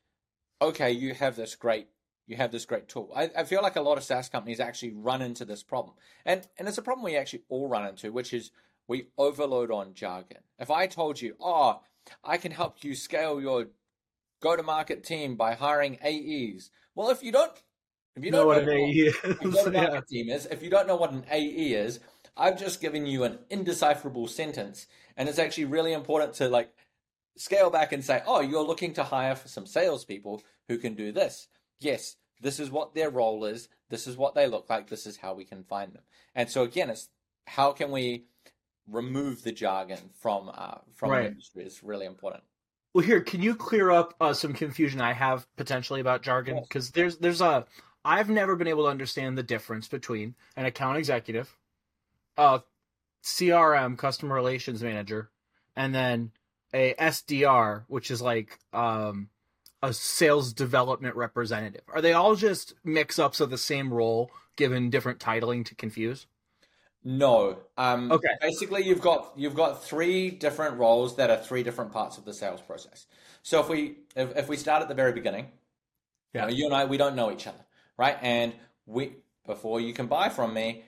okay, 0.61 0.90
you 0.90 1.14
have 1.14 1.37
this 1.37 1.55
great, 1.55 1.88
you 2.27 2.37
have 2.37 2.53
this 2.53 2.66
great 2.66 2.88
tool. 2.88 3.11
I, 3.16 3.31
I 3.37 3.44
feel 3.44 3.62
like 3.62 3.77
a 3.77 3.83
lot 3.83 3.99
of 3.99 4.05
SaaS 4.05 4.29
companies 4.29 4.61
actually 4.61 4.92
run 4.92 5.23
into 5.23 5.44
this 5.44 5.62
problem, 5.62 5.96
and 6.25 6.46
and 6.59 6.68
it's 6.68 6.79
a 6.79 6.83
problem 6.83 7.05
we 7.05 7.16
actually 7.16 7.42
all 7.49 7.68
run 7.68 7.87
into, 7.87 8.12
which 8.12 8.33
is 8.33 8.51
we 8.87 9.07
overload 9.16 9.70
on 9.70 9.94
jargon. 9.94 10.42
If 10.59 10.70
I 10.70 10.87
told 10.87 11.20
you, 11.20 11.37
oh, 11.40 11.81
I 12.23 12.37
can 12.37 12.53
help 12.53 12.85
you 12.85 12.94
scale 12.94 13.40
your 13.40 13.68
go-to-market 14.40 15.05
team 15.05 15.37
by 15.37 15.55
hiring 15.55 15.99
AEs 16.05 16.70
well, 16.94 17.11
if 17.11 17.23
you 17.23 17.33
don't, 17.33 17.53
if 18.16 18.25
you 18.25 18.31
don't 18.31 18.40
know, 18.40 18.46
what 18.46 18.62
an 18.62 18.68
AE 18.68 18.90
is, 18.90 19.14
what 19.42 19.72
yeah. 19.72 20.01
team 20.09 20.29
is, 20.29 20.46
if 20.46 20.62
you 20.62 20.70
don't 20.70 20.87
know 20.87 20.96
what 20.96 21.12
an 21.12 21.25
AE 21.31 21.72
is, 21.72 22.01
I've 22.37 22.59
just 22.59 22.81
given 22.81 23.07
you 23.07 23.25
an 23.25 23.38
indecipherable 23.51 24.29
sentence, 24.29 24.87
and 25.16 25.29
it's 25.29 25.38
actually 25.38 25.66
really 25.66 25.92
important 25.92 26.35
to 26.35 26.48
like 26.48 26.72
scale 27.37 27.70
back 27.70 27.92
and 27.92 28.05
say, 28.05 28.22
oh, 28.27 28.40
you're 28.40 28.64
looking 28.64 28.92
to 28.94 29.05
hire 29.05 29.35
for 29.35 29.48
some 29.48 29.66
salespeople 29.66 30.42
who 30.68 30.79
can 30.79 30.94
do 30.94 31.12
this. 31.12 31.48
Yes, 31.81 32.16
this 32.40 32.61
is 32.61 32.70
what 32.70 32.94
their 32.94 33.11
role 33.11 33.44
is. 33.44 33.68
This 33.88 34.07
is 34.07 34.16
what 34.16 34.35
they 34.35 34.46
look 34.46 34.68
like. 34.68 34.88
This 34.88 35.07
is 35.07 35.16
how 35.16 35.35
we 35.35 35.44
can 35.44 35.64
find 35.64 35.92
them. 35.92 36.03
And 36.35 36.51
so 36.51 36.62
again, 36.62 36.90
it's 36.90 37.09
how 37.46 37.72
can 37.72 37.90
we 37.90 38.25
remove 38.88 39.42
the 39.42 39.53
jargon 39.53 39.98
from 40.18 40.51
uh, 40.53 40.79
from 40.94 41.11
right. 41.11 41.27
industry 41.27 41.64
is 41.64 41.83
really 41.83 42.07
important. 42.07 42.42
Well, 42.94 43.05
here, 43.05 43.20
can 43.22 43.40
you 43.40 43.55
clear 43.55 43.90
up 43.90 44.14
uh, 44.20 44.35
some 44.35 44.53
confusion 44.53 45.01
I 45.01 45.14
have 45.14 45.46
potentially 45.57 46.01
about 46.01 46.22
jargon? 46.22 46.61
Because 46.61 46.90
there's 46.90 47.16
there's 47.18 47.40
a 47.40 47.66
I've 48.05 48.31
never 48.31 48.57
been 48.57 48.69
able 48.69 48.85
to 48.85 48.91
understand 48.91 49.38
the 49.38 49.43
difference 49.43 49.88
between 49.88 50.35
an 50.57 50.67
account 50.67 50.99
executive, 50.99 51.57
a 52.37 52.62
CRM 53.23 53.97
customer 53.97 54.35
relations 54.35 54.83
manager, 54.83 55.31
and 55.77 55.95
then 55.95 56.33
a 56.75 56.95
SDR, 56.95 57.85
which 57.88 58.11
is 58.11 58.21
like 58.21 58.59
um, 58.73 59.29
a 59.83 59.93
sales 59.93 60.53
development 60.53 61.17
representative. 61.17 61.83
Are 61.93 62.01
they 62.01 62.12
all 62.12 62.35
just 62.35 62.75
mix 62.85 63.19
ups 63.19 63.41
of 63.41 63.51
the 63.51 63.59
same 63.59 63.93
role 63.93 64.31
given 64.57 64.91
different 64.91 65.19
titling 65.19 65.65
to 65.67 65.75
confuse? 65.75 66.27
No. 67.05 67.59
Um, 67.77 68.12
okay. 68.12 68.29
Basically, 68.41 68.85
you've 68.85 69.01
got 69.01 69.33
you've 69.37 69.57
got 69.57 69.85
three 69.85 70.31
different 70.31 70.79
roles 70.79 71.17
that 71.17 71.31
are 71.31 71.38
three 71.38 71.62
different 71.62 71.93
parts 71.93 72.17
of 72.17 72.25
the 72.25 72.33
sales 72.33 72.61
process. 72.61 73.07
So 73.43 73.61
if 73.61 73.69
we 73.69 73.97
if, 74.15 74.37
if 74.37 74.49
we 74.49 74.57
start 74.57 74.83
at 74.83 74.88
the 74.88 74.95
very 74.95 75.12
beginning, 75.12 75.49
yeah. 76.33 76.43
you, 76.43 76.51
know, 76.51 76.57
you 76.57 76.67
and 76.67 76.75
I 76.75 76.85
we 76.85 76.97
don't 76.97 77.17
know 77.17 77.33
each 77.33 77.47
other, 77.47 77.59
right? 78.03 78.19
And 78.21 78.53
we 78.85 79.12
before 79.47 79.81
you 79.81 79.93
can 79.95 80.09
buy 80.09 80.29
from 80.29 80.53
me, 80.53 80.83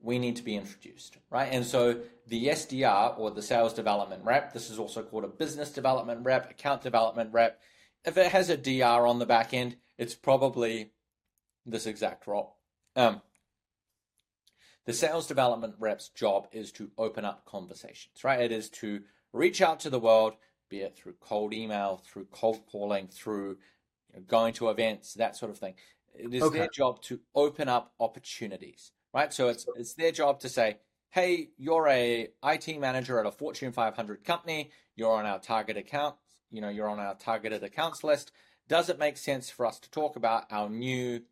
we 0.00 0.18
need 0.18 0.36
to 0.36 0.42
be 0.42 0.56
introduced, 0.56 1.18
right? 1.30 1.50
And 1.52 1.64
so 1.64 2.00
the 2.26 2.46
SDR 2.46 3.18
or 3.18 3.30
the 3.30 3.42
sales 3.42 3.74
development 3.74 4.24
rep, 4.24 4.54
this 4.54 4.70
is 4.70 4.78
also 4.78 5.02
called 5.02 5.24
a 5.24 5.28
business 5.28 5.70
development 5.70 6.24
rep, 6.24 6.50
account 6.50 6.80
development 6.80 7.34
rep. 7.34 7.60
If 8.06 8.16
it 8.16 8.32
has 8.32 8.48
a 8.48 8.56
DR 8.56 9.06
on 9.06 9.18
the 9.18 9.26
back 9.26 9.52
end, 9.52 9.76
it's 9.98 10.14
probably 10.14 10.92
this 11.66 11.84
exact 11.84 12.26
role. 12.26 12.56
Um, 12.96 13.20
the 14.86 14.94
sales 14.94 15.26
development 15.26 15.74
rep's 15.78 16.08
job 16.08 16.48
is 16.50 16.72
to 16.72 16.90
open 16.96 17.26
up 17.26 17.44
conversations, 17.44 18.24
right? 18.24 18.40
It 18.40 18.52
is 18.52 18.70
to 18.80 19.02
reach 19.34 19.60
out 19.60 19.80
to 19.80 19.90
the 19.90 20.00
world, 20.00 20.34
be 20.70 20.80
it 20.80 20.96
through 20.96 21.16
cold 21.20 21.52
email, 21.52 22.02
through 22.06 22.28
cold 22.32 22.60
calling, 22.70 23.08
through 23.08 23.58
you 24.12 24.20
know, 24.20 24.22
going 24.26 24.54
to 24.54 24.70
events, 24.70 25.12
that 25.14 25.36
sort 25.36 25.50
of 25.50 25.58
thing. 25.58 25.74
It 26.14 26.32
is 26.34 26.42
okay. 26.42 26.58
their 26.58 26.68
job 26.68 27.02
to 27.02 27.20
open 27.34 27.68
up 27.68 27.92
opportunities, 27.98 28.92
right? 29.12 29.32
So 29.32 29.48
it's 29.48 29.66
it's 29.76 29.94
their 29.94 30.12
job 30.12 30.40
to 30.40 30.48
say, 30.48 30.78
"Hey, 31.10 31.50
you're 31.56 31.88
a 31.88 32.28
IT 32.44 32.78
manager 32.78 33.18
at 33.18 33.26
a 33.26 33.32
Fortune 33.32 33.72
500 33.72 34.24
company. 34.24 34.70
You're 34.94 35.12
on 35.12 35.26
our 35.26 35.38
target 35.38 35.76
account. 35.76 36.16
You 36.50 36.60
know, 36.60 36.68
you're 36.68 36.88
on 36.88 36.98
our 36.98 37.14
targeted 37.14 37.62
accounts 37.62 38.04
list. 38.04 38.32
Does 38.68 38.88
it 38.88 38.98
make 38.98 39.16
sense 39.16 39.50
for 39.50 39.66
us 39.66 39.78
to 39.80 39.90
talk 39.90 40.16
about 40.16 40.44
our 40.50 40.68
new 40.68 41.22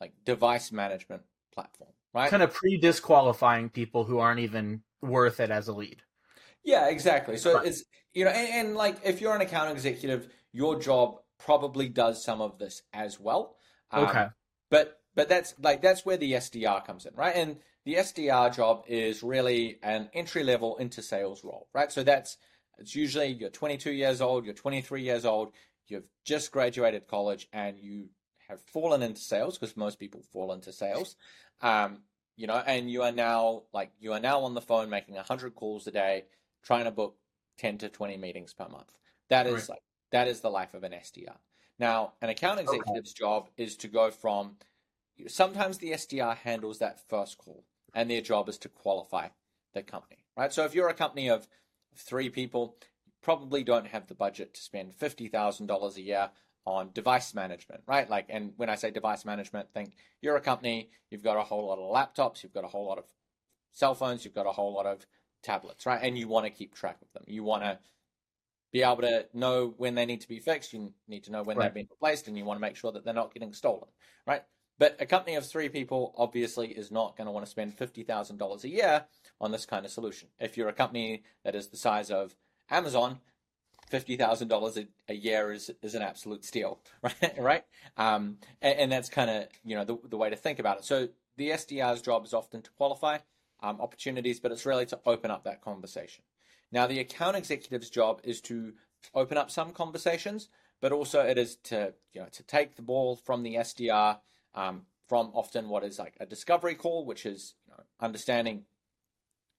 like 0.00 0.12
device 0.24 0.72
management 0.72 1.22
platform?" 1.52 1.92
right? 2.12 2.30
Kind 2.30 2.42
of 2.42 2.52
pre 2.52 2.78
disqualifying 2.78 3.68
people 3.68 4.04
who 4.04 4.18
aren't 4.18 4.40
even 4.40 4.82
worth 5.00 5.40
it 5.40 5.50
as 5.50 5.68
a 5.68 5.72
lead. 5.72 6.02
Yeah, 6.64 6.88
exactly. 6.88 7.36
So 7.36 7.56
right. 7.56 7.66
it's 7.66 7.84
you 8.14 8.24
know, 8.24 8.30
and, 8.30 8.66
and, 8.66 8.76
like 8.76 8.98
if 9.04 9.20
you're 9.20 9.34
an 9.34 9.40
account 9.40 9.70
executive, 9.70 10.28
your 10.52 10.78
job 10.78 11.16
probably 11.38 11.88
does 11.88 12.22
some 12.22 12.40
of 12.40 12.58
this 12.58 12.82
as 12.92 13.18
well. 13.18 13.56
Um, 13.92 14.04
okay. 14.04 14.26
But 14.70 15.00
but 15.14 15.28
that's 15.28 15.54
like 15.60 15.82
that's 15.82 16.04
where 16.06 16.16
the 16.16 16.32
SDR 16.32 16.84
comes 16.84 17.06
in, 17.06 17.14
right? 17.14 17.34
And 17.36 17.58
the 17.84 17.94
SDR 17.94 18.54
job 18.54 18.84
is 18.86 19.22
really 19.22 19.78
an 19.82 20.08
entry 20.14 20.44
level 20.44 20.76
into 20.76 21.02
sales 21.02 21.44
role, 21.44 21.68
right? 21.74 21.90
So 21.92 22.02
that's 22.02 22.38
It's 22.78 22.94
usually 22.94 23.28
you're 23.28 23.50
22 23.50 23.92
years 23.92 24.20
old, 24.20 24.44
you're 24.44 24.54
23 24.54 25.02
years 25.02 25.24
old, 25.24 25.52
you've 25.88 26.08
just 26.24 26.52
graduated 26.52 27.06
college, 27.08 27.48
and 27.52 27.78
you 27.78 28.08
have 28.48 28.60
fallen 28.62 29.02
into 29.02 29.20
sales 29.20 29.58
because 29.58 29.76
most 29.76 29.98
people 29.98 30.22
fall 30.32 30.52
into 30.52 30.72
sales. 30.72 31.16
Um, 31.60 32.02
you 32.36 32.46
know, 32.46 32.62
and 32.66 32.90
you 32.90 33.02
are 33.02 33.12
now 33.12 33.64
like 33.72 33.92
you 34.00 34.12
are 34.12 34.20
now 34.20 34.40
on 34.40 34.54
the 34.54 34.60
phone 34.60 34.88
making 34.88 35.14
100 35.16 35.54
calls 35.54 35.86
a 35.86 35.90
day, 35.90 36.24
trying 36.62 36.84
to 36.84 36.90
book 36.90 37.16
10 37.58 37.78
to 37.78 37.88
20 37.88 38.16
meetings 38.16 38.54
per 38.54 38.68
month. 38.68 38.92
That 39.28 39.46
is 39.46 39.52
right. 39.52 39.70
like 39.70 39.82
that 40.12 40.28
is 40.28 40.40
the 40.40 40.50
life 40.50 40.74
of 40.74 40.82
an 40.84 40.92
SDR. 40.92 41.36
Now, 41.82 42.12
an 42.22 42.28
account 42.28 42.60
executive's 42.60 43.10
okay. 43.10 43.18
job 43.18 43.48
is 43.56 43.74
to 43.78 43.88
go 43.88 44.12
from 44.12 44.54
sometimes 45.26 45.78
the 45.78 45.90
SDR 45.90 46.36
handles 46.36 46.78
that 46.78 47.00
first 47.08 47.38
call, 47.38 47.64
and 47.92 48.08
their 48.08 48.20
job 48.20 48.48
is 48.48 48.56
to 48.58 48.68
qualify 48.68 49.30
the 49.74 49.82
company, 49.82 50.24
right? 50.36 50.52
So 50.52 50.64
if 50.64 50.76
you're 50.76 50.88
a 50.88 50.94
company 50.94 51.28
of 51.28 51.48
three 51.96 52.30
people, 52.30 52.76
you 53.04 53.10
probably 53.20 53.64
don't 53.64 53.88
have 53.88 54.06
the 54.06 54.14
budget 54.14 54.54
to 54.54 54.62
spend 54.62 54.94
fifty 54.94 55.26
thousand 55.26 55.66
dollars 55.66 55.96
a 55.96 56.02
year 56.02 56.30
on 56.64 56.90
device 56.94 57.34
management, 57.34 57.82
right? 57.88 58.08
Like, 58.08 58.26
and 58.28 58.52
when 58.56 58.70
I 58.70 58.76
say 58.76 58.92
device 58.92 59.24
management, 59.24 59.74
think 59.74 59.94
you're 60.20 60.36
a 60.36 60.40
company, 60.40 60.88
you've 61.10 61.24
got 61.24 61.36
a 61.36 61.42
whole 61.42 61.66
lot 61.66 61.80
of 61.80 61.92
laptops, 61.92 62.44
you've 62.44 62.54
got 62.54 62.62
a 62.62 62.68
whole 62.68 62.86
lot 62.86 62.98
of 62.98 63.06
cell 63.72 63.96
phones, 63.96 64.24
you've 64.24 64.36
got 64.36 64.46
a 64.46 64.52
whole 64.52 64.72
lot 64.72 64.86
of 64.86 65.04
tablets, 65.42 65.84
right? 65.84 65.98
And 66.00 66.16
you 66.16 66.28
want 66.28 66.46
to 66.46 66.50
keep 66.50 66.76
track 66.76 66.98
of 67.02 67.12
them. 67.12 67.24
You 67.26 67.42
want 67.42 67.64
to 67.64 67.80
be 68.72 68.82
able 68.82 69.02
to 69.02 69.26
know 69.34 69.74
when 69.76 69.94
they 69.94 70.06
need 70.06 70.22
to 70.22 70.28
be 70.28 70.40
fixed. 70.40 70.72
You 70.72 70.92
need 71.06 71.24
to 71.24 71.32
know 71.32 71.42
when 71.42 71.56
right. 71.56 71.66
they've 71.66 71.74
been 71.74 71.88
replaced, 71.90 72.26
and 72.28 72.36
you 72.36 72.44
want 72.44 72.56
to 72.56 72.62
make 72.62 72.76
sure 72.76 72.92
that 72.92 73.04
they're 73.04 73.14
not 73.14 73.34
getting 73.34 73.52
stolen, 73.52 73.88
right? 74.26 74.42
But 74.78 74.96
a 74.98 75.06
company 75.06 75.36
of 75.36 75.46
three 75.46 75.68
people 75.68 76.14
obviously 76.16 76.68
is 76.68 76.90
not 76.90 77.16
going 77.16 77.26
to 77.26 77.30
want 77.30 77.46
to 77.46 77.50
spend 77.50 77.76
$50,000 77.76 78.64
a 78.64 78.68
year 78.68 79.04
on 79.40 79.52
this 79.52 79.66
kind 79.66 79.84
of 79.84 79.92
solution. 79.92 80.28
If 80.40 80.56
you're 80.56 80.68
a 80.68 80.72
company 80.72 81.22
that 81.44 81.54
is 81.54 81.68
the 81.68 81.76
size 81.76 82.10
of 82.10 82.34
Amazon, 82.70 83.20
$50,000 83.92 84.86
a 85.08 85.14
year 85.14 85.52
is, 85.52 85.70
is 85.82 85.94
an 85.94 86.02
absolute 86.02 86.44
steal, 86.44 86.80
right? 87.02 87.38
right? 87.38 87.64
Um, 87.96 88.38
and, 88.60 88.78
and, 88.78 88.92
that's 88.92 89.10
kind 89.10 89.30
of, 89.30 89.48
you 89.64 89.76
know, 89.76 89.84
the, 89.84 89.98
the 90.08 90.16
way 90.16 90.30
to 90.30 90.36
think 90.36 90.58
about 90.58 90.78
it. 90.78 90.84
So 90.84 91.08
the 91.36 91.50
SDR's 91.50 92.00
job 92.00 92.24
is 92.24 92.32
often 92.32 92.62
to 92.62 92.70
qualify 92.70 93.18
um, 93.62 93.80
opportunities, 93.80 94.40
but 94.40 94.50
it's 94.50 94.66
really 94.66 94.86
to 94.86 94.98
open 95.04 95.30
up 95.30 95.44
that 95.44 95.60
conversation. 95.60 96.24
Now, 96.72 96.86
the 96.86 96.98
account 96.98 97.36
executive's 97.36 97.90
job 97.90 98.20
is 98.24 98.40
to 98.42 98.72
open 99.14 99.36
up 99.36 99.50
some 99.50 99.72
conversations, 99.72 100.48
but 100.80 100.90
also 100.90 101.20
it 101.20 101.38
is 101.38 101.56
to, 101.64 101.92
you 102.12 102.22
know, 102.22 102.28
to 102.32 102.42
take 102.42 102.76
the 102.76 102.82
ball 102.82 103.16
from 103.16 103.42
the 103.42 103.56
SDR 103.56 104.18
um, 104.54 104.82
from 105.08 105.30
often 105.34 105.68
what 105.68 105.84
is 105.84 105.98
like 105.98 106.14
a 106.18 106.26
discovery 106.26 106.74
call, 106.74 107.04
which 107.04 107.26
is 107.26 107.54
you 107.66 107.74
know, 107.76 107.84
understanding 108.00 108.64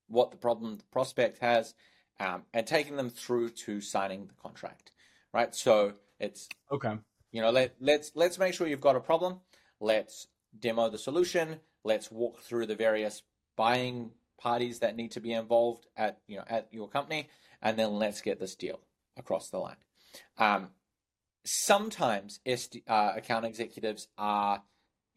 what 0.08 0.32
the 0.32 0.38
problem 0.38 0.78
the 0.78 0.84
prospect 0.91 1.39
has 1.39 1.76
um, 2.19 2.43
and 2.54 2.65
taking 2.65 2.95
them 2.95 3.10
through 3.10 3.49
to 3.49 3.82
signing 3.82 4.28
the 4.28 4.34
contract. 4.41 4.91
Right. 5.34 5.54
So 5.56 5.93
it's 6.19 6.47
okay. 6.71 6.97
You 7.32 7.41
know, 7.41 7.49
let 7.49 7.76
let's 7.80 8.12
let's 8.15 8.38
make 8.38 8.54
sure 8.54 8.67
you've 8.67 8.82
got 8.82 8.95
a 8.95 8.99
problem. 8.99 9.39
Let's 9.80 10.28
demo 10.60 10.89
the 10.89 10.97
solution. 10.97 11.60
Let's 11.84 12.12
walk 12.12 12.41
through 12.41 12.67
the 12.67 12.76
various 12.76 13.23
buying 13.56 14.12
parties 14.44 14.80
that 14.80 14.96
need 14.96 15.12
to 15.12 15.22
be 15.22 15.34
involved 15.34 15.88
at 15.96 16.20
you 16.28 16.38
know 16.38 16.44
at 16.48 16.68
your 16.72 16.88
company, 16.88 17.30
and 17.62 17.78
then 17.80 17.94
let's 17.94 18.22
get 18.22 18.40
this 18.40 18.56
deal 18.56 18.80
across 19.18 19.50
the 19.50 19.58
line. 19.58 19.78
Um, 20.38 20.70
sometimes 21.46 22.40
SD, 22.46 22.84
uh, 22.88 23.14
account 23.16 23.46
executives 23.46 24.08
are 24.18 24.64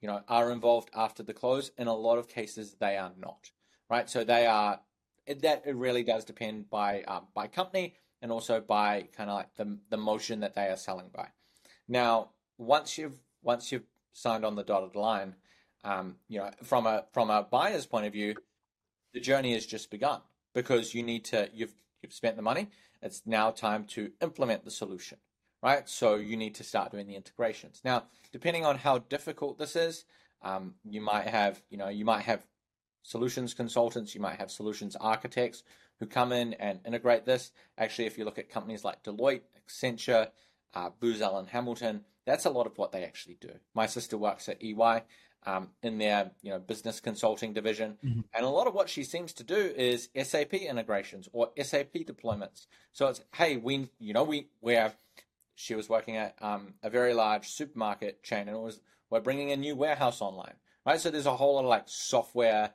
you 0.01 0.09
know, 0.09 0.23
are 0.29 0.53
involved 0.53 0.91
after 0.95 1.23
the 1.23 1.35
close. 1.35 1.71
In 1.79 1.87
a 1.87 1.95
lot 1.95 2.19
of 2.19 2.29
cases, 2.29 2.77
they 2.79 2.97
are 2.97 3.13
not, 3.19 3.51
right? 3.91 4.09
So 4.09 4.25
they 4.25 4.47
are. 4.47 4.81
That 5.27 5.65
it 5.67 5.75
really 5.75 6.05
does 6.05 6.25
depend 6.25 6.71
by 6.71 7.03
um, 7.03 7.27
by 7.35 7.49
company 7.49 7.97
and 8.23 8.31
also 8.31 8.61
by 8.61 9.09
kind 9.17 9.29
of 9.29 9.37
like 9.37 9.55
the 9.57 9.79
the 9.91 9.97
motion 9.97 10.41
that 10.41 10.55
they 10.55 10.67
are 10.69 10.77
selling 10.77 11.11
by. 11.13 11.29
Now, 11.89 12.31
once 12.59 12.97
you've 12.97 13.19
once 13.43 13.73
you've 13.73 13.89
signed 14.13 14.45
on 14.45 14.55
the 14.55 14.63
dotted 14.63 14.95
line, 14.95 15.35
um, 15.83 16.17
you 16.29 16.39
know, 16.39 16.51
from 16.63 16.87
a 16.87 17.07
from 17.13 17.31
a 17.31 17.43
buyer's 17.43 17.87
point 17.87 18.07
of 18.07 18.13
view, 18.13 18.37
the 19.15 19.21
journey 19.21 19.55
has 19.55 19.67
just 19.67 19.91
begun 19.91 20.21
because 20.55 20.95
you 20.95 21.03
need 21.03 21.25
to 21.27 21.49
you've 21.53 21.75
you've 22.03 22.13
spent 22.13 22.37
the 22.37 22.43
money. 22.43 22.69
It's 23.03 23.23
now 23.27 23.51
time 23.51 23.85
to 23.85 24.13
implement 24.21 24.65
the 24.65 24.71
solution 24.71 25.19
right? 25.63 25.89
So 25.89 26.15
you 26.15 26.37
need 26.37 26.55
to 26.57 26.65
start 26.65 26.93
doing 26.93 27.07
the 27.07 27.17
integrations. 27.17 27.81
Now, 27.85 28.05
depending 28.33 28.65
on 28.65 28.79
how 28.79 28.99
difficult 28.99 29.59
this 29.59 29.75
is, 29.75 30.05
um, 30.43 30.75
you 30.89 31.01
might 31.01 31.27
have, 31.27 31.63
you 31.71 31.77
know, 31.77 31.89
you 31.89 32.05
might 32.05 32.23
have 32.23 32.47
solutions 33.03 33.55
consultants, 33.55 34.15
you 34.15 34.21
might 34.21 34.39
have 34.39 34.51
solutions 34.51 34.97
architects 34.97 35.63
who 35.99 36.07
come 36.07 36.33
in 36.33 36.55
and 36.55 36.81
integrate 36.87 37.25
this. 37.25 37.53
Actually, 37.79 38.07
if 38.07 38.19
you 38.19 38.25
look 38.25 38.39
at 38.39 38.49
companies 38.49 38.85
like 38.85 39.03
Deloitte, 39.03 39.43
Accenture, 39.59 40.29
uh, 40.75 40.91
Booz 41.01 41.23
Allen 41.23 41.47
Hamilton, 41.47 42.05
that's 42.27 42.45
a 42.45 42.51
lot 42.51 42.67
of 42.67 42.77
what 42.77 42.93
they 42.93 43.05
actually 43.05 43.39
do. 43.41 43.51
My 43.75 43.87
sister 43.87 44.19
works 44.19 44.49
at 44.49 44.63
EY 44.63 45.03
um, 45.47 45.71
in 45.83 45.99
their 45.99 46.33
you 46.43 46.51
know 46.51 46.59
business 46.59 47.01
consulting 47.01 47.53
division, 47.53 47.97
mm-hmm. 48.05 48.21
and 48.35 48.45
a 48.45 48.49
lot 48.49 48.67
of 48.67 48.75
what 48.75 48.89
she 48.91 49.05
seems 49.05 49.33
to 49.35 49.45
do 49.45 49.57
is 49.57 50.09
SAP 50.21 50.55
integrations 50.55 51.29
or 51.33 51.51
SAP 51.63 51.95
deployments. 51.95 52.67
So 52.93 53.07
it's 53.07 53.23
hey, 53.35 53.57
we 53.57 53.89
you 53.99 54.13
know 54.13 54.25
we 54.25 54.49
we 54.61 54.75
have 54.75 54.97
she 55.55 55.75
was 55.75 55.89
working 55.89 56.17
at 56.17 56.35
um, 56.43 56.75
a 56.83 56.91
very 56.91 57.15
large 57.15 57.49
supermarket 57.49 58.23
chain, 58.23 58.49
and 58.49 58.57
it 58.57 58.61
was 58.61 58.81
we're 59.09 59.21
bringing 59.21 59.53
a 59.53 59.57
new 59.57 59.77
warehouse 59.77 60.21
online, 60.21 60.55
right? 60.85 61.01
So 61.01 61.11
there's 61.11 61.27
a 61.27 61.37
whole 61.37 61.55
lot 61.55 61.65
of 61.65 61.71
like 61.71 61.85
software 61.87 62.75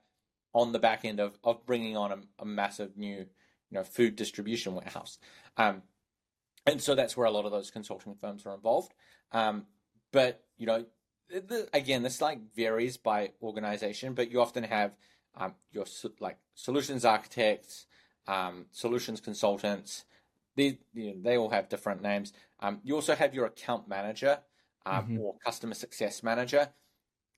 on 0.53 0.71
the 0.71 0.79
back 0.79 1.05
end 1.05 1.19
of, 1.19 1.37
of 1.43 1.65
bringing 1.65 1.97
on 1.97 2.11
a, 2.11 2.17
a 2.39 2.45
massive 2.45 2.97
new 2.97 3.17
you 3.17 3.77
know 3.77 3.83
food 3.83 4.15
distribution 4.15 4.75
warehouse, 4.75 5.19
um, 5.57 5.81
and 6.65 6.81
so 6.81 6.95
that's 6.95 7.17
where 7.17 7.27
a 7.27 7.31
lot 7.31 7.45
of 7.45 7.51
those 7.51 7.69
consulting 7.69 8.15
firms 8.15 8.45
are 8.45 8.55
involved. 8.55 8.93
Um, 9.33 9.65
but 10.13 10.43
you 10.57 10.65
know, 10.65 10.85
again, 11.73 12.03
this 12.03 12.21
like 12.21 12.39
varies 12.55 12.97
by 12.97 13.31
organization, 13.41 14.13
but 14.13 14.31
you 14.31 14.41
often 14.41 14.63
have 14.63 14.91
um, 15.35 15.55
your 15.71 15.85
like 16.19 16.37
solutions 16.55 17.05
architects, 17.05 17.85
um, 18.27 18.65
solutions 18.71 19.21
consultants, 19.21 20.05
they 20.55 20.79
you 20.93 21.15
know, 21.15 21.21
they 21.21 21.37
all 21.37 21.49
have 21.49 21.69
different 21.69 22.01
names. 22.01 22.33
Um, 22.59 22.79
you 22.83 22.95
also 22.95 23.15
have 23.15 23.33
your 23.33 23.45
account 23.45 23.87
manager 23.87 24.39
um, 24.85 25.03
mm-hmm. 25.03 25.19
or 25.19 25.35
customer 25.43 25.73
success 25.73 26.23
manager. 26.23 26.69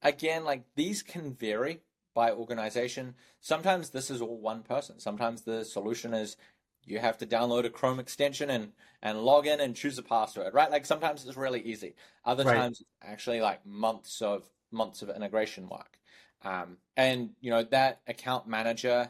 Again, 0.01 0.43
like 0.43 0.63
these 0.75 1.01
can 1.01 1.33
vary 1.33 1.81
by 2.13 2.31
organization. 2.31 3.15
Sometimes 3.39 3.89
this 3.89 4.11
is 4.11 4.21
all 4.21 4.39
one 4.39 4.63
person. 4.63 4.99
Sometimes 4.99 5.41
the 5.41 5.63
solution 5.63 6.13
is 6.13 6.37
you 6.85 6.99
have 6.99 7.17
to 7.19 7.25
download 7.25 7.65
a 7.65 7.69
Chrome 7.69 7.99
extension 7.99 8.49
and 8.49 8.71
and 9.01 9.21
log 9.21 9.47
in 9.47 9.59
and 9.59 9.75
choose 9.75 9.97
a 9.97 10.03
password, 10.03 10.53
right? 10.53 10.71
Like 10.71 10.85
sometimes 10.85 11.25
it's 11.25 11.37
really 11.37 11.61
easy. 11.61 11.95
Other 12.23 12.43
right. 12.43 12.55
times, 12.55 12.83
actually, 13.01 13.41
like 13.41 13.65
months 13.65 14.21
of 14.21 14.43
months 14.71 15.01
of 15.01 15.09
integration 15.09 15.67
work. 15.69 15.99
Um, 16.43 16.77
and 16.97 17.31
you 17.41 17.51
know 17.51 17.63
that 17.63 18.01
account 18.07 18.47
manager 18.47 19.09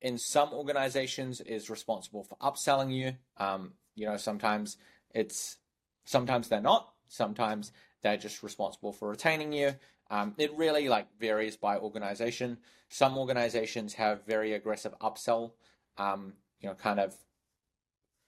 in 0.00 0.18
some 0.18 0.52
organizations 0.52 1.40
is 1.40 1.70
responsible 1.70 2.24
for 2.24 2.36
upselling 2.36 2.92
you. 2.92 3.14
Um, 3.36 3.74
you 3.94 4.06
know, 4.06 4.16
sometimes 4.16 4.76
it's 5.14 5.58
sometimes 6.04 6.48
they're 6.48 6.60
not. 6.60 6.92
Sometimes 7.08 7.72
they're 8.02 8.16
just 8.16 8.42
responsible 8.42 8.92
for 8.92 9.08
retaining 9.08 9.52
you. 9.52 9.74
Um, 10.10 10.34
it 10.36 10.54
really 10.56 10.88
like 10.88 11.06
varies 11.18 11.56
by 11.56 11.78
organization. 11.78 12.58
Some 12.88 13.16
organizations 13.16 13.94
have 13.94 14.26
very 14.26 14.52
aggressive 14.52 14.94
upsell, 15.00 15.52
um, 15.96 16.34
you 16.62 16.68
know, 16.68 16.74
kind 16.74 17.00
of 17.00 17.14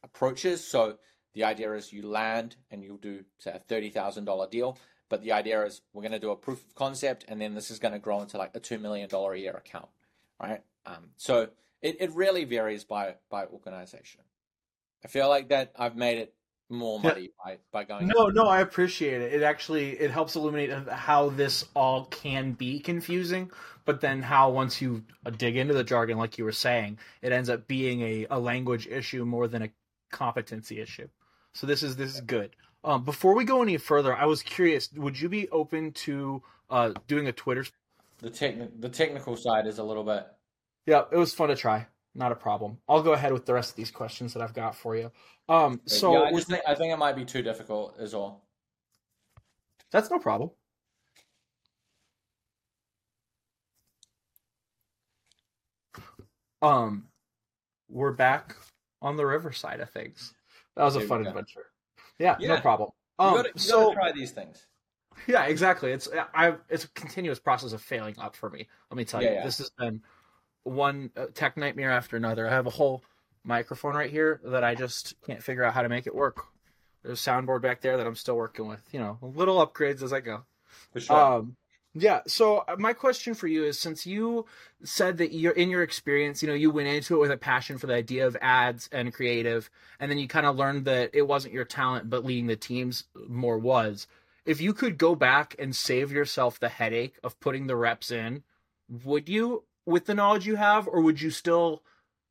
approaches. 0.03 0.63
So 0.63 0.99
the 1.33 1.45
idea 1.45 1.73
is 1.73 1.93
you 1.93 2.07
land 2.07 2.57
and 2.71 2.83
you'll 2.83 2.99
do 2.99 3.25
say 3.39 3.53
a 3.53 3.59
thirty 3.59 3.91
thousand 3.91 4.25
dollar 4.25 4.49
deal, 4.49 4.79
but 5.09 5.23
the 5.23 5.33
idea 5.33 5.65
is 5.65 5.81
we're 5.93 6.03
going 6.03 6.13
to 6.13 6.19
do 6.19 6.31
a 6.31 6.37
proof 6.37 6.65
of 6.67 6.75
concept, 6.75 7.25
and 7.29 7.41
then 7.41 7.55
this 7.55 7.71
is 7.71 7.79
going 7.79 7.95
to 7.95 7.99
grow 7.99 8.21
into 8.21 8.39
like 8.39 8.51
a 8.55 8.61
two 8.61 8.79
million 8.79 9.09
dollar 9.09 9.33
a 9.33 9.39
year 9.39 9.55
account, 9.55 9.89
right? 10.41 10.63
Um, 10.87 11.11
so 11.17 11.49
it, 11.81 11.97
it 12.01 12.13
really 12.13 12.45
varies 12.45 12.85
by 12.85 13.15
by 13.31 13.47
organization. 13.47 14.23
I 15.05 15.09
feel 15.09 15.29
like 15.29 15.49
that 15.49 15.73
I've 15.77 15.97
made 15.97 16.19
it 16.19 16.35
more 16.69 17.01
muddy 17.01 17.31
by, 17.45 17.59
by 17.73 17.85
going. 17.85 18.09
No, 18.09 18.29
no, 18.29 18.47
I 18.47 18.61
appreciate 18.61 19.21
it. 19.21 19.35
It 19.35 19.43
actually 19.43 19.91
it 19.91 20.11
helps 20.11 20.37
illuminate 20.37 20.71
how 20.89 21.31
this 21.31 21.65
all 21.75 22.07
can 22.07 22.53
be 22.53 22.81
confusing, 22.81 23.51
but 23.85 24.01
then 24.01 24.23
how 24.23 24.51
once 24.51 24.81
you 24.81 25.05
dig 25.37 25.57
into 25.57 25.75
the 25.75 25.85
jargon, 25.85 26.19
like 26.19 26.39
you 26.39 26.45
were 26.45 26.53
saying, 26.53 26.99
it 27.23 27.33
ends 27.33 27.49
up 27.49 27.67
being 27.67 28.01
a, 28.03 28.27
a 28.31 28.39
language 28.39 28.87
issue 28.87 29.25
more 29.25 29.49
than 29.49 29.63
a 29.63 29.71
competency 30.11 30.81
issue. 30.81 31.09
So 31.53 31.67
this 31.67 31.83
is 31.83 31.97
this 31.97 32.15
is 32.15 32.21
good. 32.21 32.57
Um, 32.83 33.05
before 33.05 33.35
we 33.35 33.45
go 33.45 33.63
any 33.63 33.77
further, 33.79 34.15
I 34.15 34.27
was 34.27 34.43
curious. 34.43 34.91
Would 34.93 35.21
you 35.21 35.29
be 35.29 35.49
open 35.51 35.93
to 35.93 36.43
uh, 36.71 36.93
doing 37.07 37.29
a 37.29 37.33
Twitter? 37.33 37.65
The 38.19 38.31
techni- 38.31 38.71
the 38.81 38.89
technical 38.89 39.37
side 39.37 39.67
is 39.67 39.79
a 39.79 39.85
little 39.85 40.05
bit 40.05 40.27
yeah, 40.87 41.05
it 41.11 41.17
was 41.17 41.35
fun 41.35 41.49
to 41.49 41.57
try. 41.57 41.87
Not 42.15 42.31
a 42.31 42.37
problem. 42.37 42.79
I'll 42.89 43.03
go 43.03 43.13
ahead 43.13 43.33
with 43.33 43.45
the 43.45 43.55
rest 43.55 43.71
of 43.71 43.77
these 43.77 43.91
questions 43.91 44.33
that 44.35 44.43
I've 44.43 44.55
got 44.55 44.77
for 44.77 44.95
you. 44.95 45.11
Um, 45.49 45.81
so 45.87 46.13
yeah, 46.13 46.37
I, 46.37 46.41
think, 46.41 46.63
I 46.67 46.75
think 46.75 46.93
it 46.93 46.97
might 46.97 47.17
be 47.17 47.25
too 47.25 47.43
difficult, 47.43 47.99
is 47.99 48.15
all. 48.15 48.47
That's 49.91 50.11
no 50.11 50.19
problem. 50.19 50.51
Um, 56.63 57.09
we're 57.89 58.13
back 58.13 58.57
on 59.03 59.17
the 59.17 59.27
river 59.27 59.53
side 59.53 59.81
of 59.81 59.91
things. 59.91 60.35
That 60.77 60.85
was 60.85 60.97
a 60.97 61.01
There 61.01 61.09
fun 61.09 61.27
adventure. 61.27 61.67
Yeah, 62.19 62.37
no 62.41 62.55
Yeah. 62.55 62.61
problem. 62.61 62.91
You 63.21 63.27
Um, 63.27 63.35
gotta, 63.35 63.49
you 63.49 63.61
so 63.61 63.85
gotta 63.85 63.95
try 63.95 64.13
these 64.13 64.31
things. 64.31 64.67
yeah, 65.27 65.45
exactly. 65.45 65.93
It's 65.93 66.09
I 66.33 66.55
it's 66.69 66.85
a 66.85 66.89
continuous 66.91 67.39
process 67.39 67.73
of 67.73 67.83
failing 67.83 68.19
up 68.19 68.35
for 68.35 68.51
me. 68.51 68.67
Let 68.91 68.97
me 68.97 69.05
tell 69.05 69.23
Yeah, 69.23 69.31
you, 69.31 69.35
yeah. 69.37 69.45
this 69.45 69.59
has 69.59 69.71
been 69.71 70.01
one 70.65 71.11
uh, 71.17 71.27
tech 71.35 71.57
nightmare 71.57 71.91
after 71.91 72.17
another. 72.17 72.49
I 72.49 72.51
have 72.51 72.67
a 72.67 72.71
whole 72.71 73.03
microphone 73.45 73.95
right 73.95 74.11
here 74.11 74.41
that 74.45 74.65
I 74.65 74.75
just 74.75 75.15
can't 75.27 75.43
figure 75.43 75.65
out 75.65 75.75
how 75.75 75.83
to 75.83 75.89
make 75.89 76.07
it 76.07 76.15
work. 76.15 76.47
There's 77.03 77.25
a 77.25 77.31
soundboard 77.31 77.63
back 77.63 77.81
there 77.81 77.97
that 77.97 78.07
I'm 78.07 78.17
still 78.17 78.37
working 78.37 78.67
with. 78.67 78.81
You 78.93 79.01
know, 79.01 79.19
little 79.21 79.65
upgrades 79.65 80.03
as 80.03 80.13
I 80.13 80.21
go. 80.21 80.45
For 80.93 81.01
sure. 81.01 81.17
Um, 81.17 81.57
yeah. 81.95 82.23
So 82.27 82.65
uh, 82.67 82.77
my 82.79 82.93
question 82.93 83.35
for 83.35 83.47
you 83.47 83.65
is, 83.65 83.79
since 83.79 84.07
you 84.07 84.47
said 84.83 85.19
that 85.19 85.33
you're 85.33 85.53
in 85.53 85.71
your 85.71 85.83
experience, 85.83 86.43
you 86.43 86.49
know, 86.49 86.55
you 86.55 86.71
went 86.71 86.89
into 86.89 87.15
it 87.17 87.21
with 87.21 87.31
a 87.31 87.37
passion 87.37 87.79
for 87.79 87.87
the 87.87 87.95
idea 87.95 88.27
of 88.27 88.37
ads 88.41 88.89
and 88.91 89.13
creative, 89.13 89.71
and 90.01 90.11
then 90.11 90.19
you 90.19 90.27
kind 90.27 90.47
of 90.47 90.57
learned 90.57 90.87
that 90.87 91.11
it 91.13 91.23
wasn't 91.23 91.55
your 91.55 91.65
talent, 91.65 92.11
but 92.11 92.25
leading 92.25 92.49
the 92.49 92.57
teams 92.57 93.05
more 93.29 93.59
was. 93.59 94.09
If 94.45 94.61
you 94.61 94.75
could 94.75 94.99
go 94.99 95.15
back 95.15 95.55
and 95.59 95.75
save 95.75 96.11
yourself 96.11 96.59
the 96.59 96.69
headache 96.69 97.17
of 97.23 97.39
putting 97.41 97.67
the 97.67 97.77
reps 97.77 98.11
in, 98.11 98.43
would 99.05 99.29
you, 99.29 99.65
with 99.87 100.07
the 100.07 100.15
knowledge 100.15 100.47
you 100.47 100.57
have, 100.57 100.87
or 100.89 101.01
would 101.01 101.21
you 101.21 101.31
still, 101.31 101.83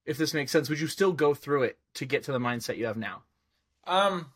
if 0.06 0.18
this 0.18 0.34
makes 0.34 0.52
sense, 0.52 0.70
would 0.70 0.80
you 0.80 0.88
still 0.88 1.13
go 1.13 1.34
through 1.34 1.63
it 1.63 1.78
to 1.96 2.06
get 2.06 2.24
to 2.24 2.32
the 2.32 2.39
mindset 2.39 2.78
you 2.78 2.86
have 2.86 2.98
now? 2.98 3.24
Um, 3.86 4.32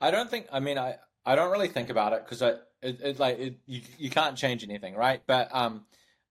I 0.00 0.10
don't 0.10 0.30
think. 0.30 0.46
I 0.52 0.60
mean, 0.60 0.78
I 0.78 0.96
I 1.24 1.34
don't 1.34 1.50
really 1.50 1.68
think 1.68 1.90
about 1.90 2.12
it 2.12 2.24
because 2.24 2.42
I 2.42 2.50
it, 2.82 3.00
it 3.02 3.18
like 3.18 3.38
it, 3.38 3.58
you 3.66 3.80
you 3.98 4.10
can't 4.10 4.36
change 4.36 4.62
anything, 4.62 4.94
right? 4.94 5.22
But 5.26 5.48
um, 5.54 5.84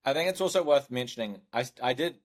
I 0.03 0.13
think 0.13 0.29
it's 0.29 0.41
also 0.41 0.63
worth 0.63 0.89
mentioning. 0.89 1.41
I 1.51 1.65
I 1.81 1.93
did 1.93 2.15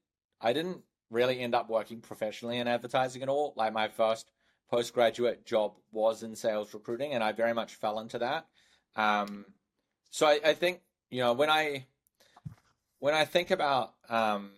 I 0.40 0.52
didn't 0.52 0.82
really 1.10 1.40
end 1.40 1.54
up 1.54 1.68
working 1.68 2.00
professionally 2.00 2.58
in 2.58 2.68
advertising 2.68 3.22
at 3.22 3.28
all. 3.28 3.52
Like 3.56 3.72
my 3.72 3.88
first 3.88 4.30
postgraduate 4.70 5.44
job 5.44 5.74
was 5.90 6.22
in 6.22 6.36
sales 6.36 6.72
recruiting, 6.72 7.12
and 7.12 7.24
I 7.24 7.32
very 7.32 7.54
much 7.54 7.74
fell 7.74 7.98
into 7.98 8.18
that. 8.18 8.46
Um, 8.94 9.46
so 10.10 10.26
I, 10.26 10.40
I 10.44 10.54
think 10.54 10.80
you 11.10 11.20
know 11.20 11.32
when 11.32 11.50
I 11.50 11.86
when 13.00 13.14
I 13.14 13.24
think 13.24 13.50
about 13.50 13.94
um 14.08 14.52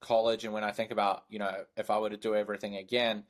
college 0.00 0.44
and 0.44 0.52
when 0.52 0.64
I 0.64 0.72
think 0.72 0.90
about 0.90 1.24
you 1.28 1.38
know 1.38 1.64
if 1.76 1.90
I 1.90 1.98
were 1.98 2.10
to 2.10 2.16
do 2.16 2.34
everything 2.34 2.76
again 2.76 3.24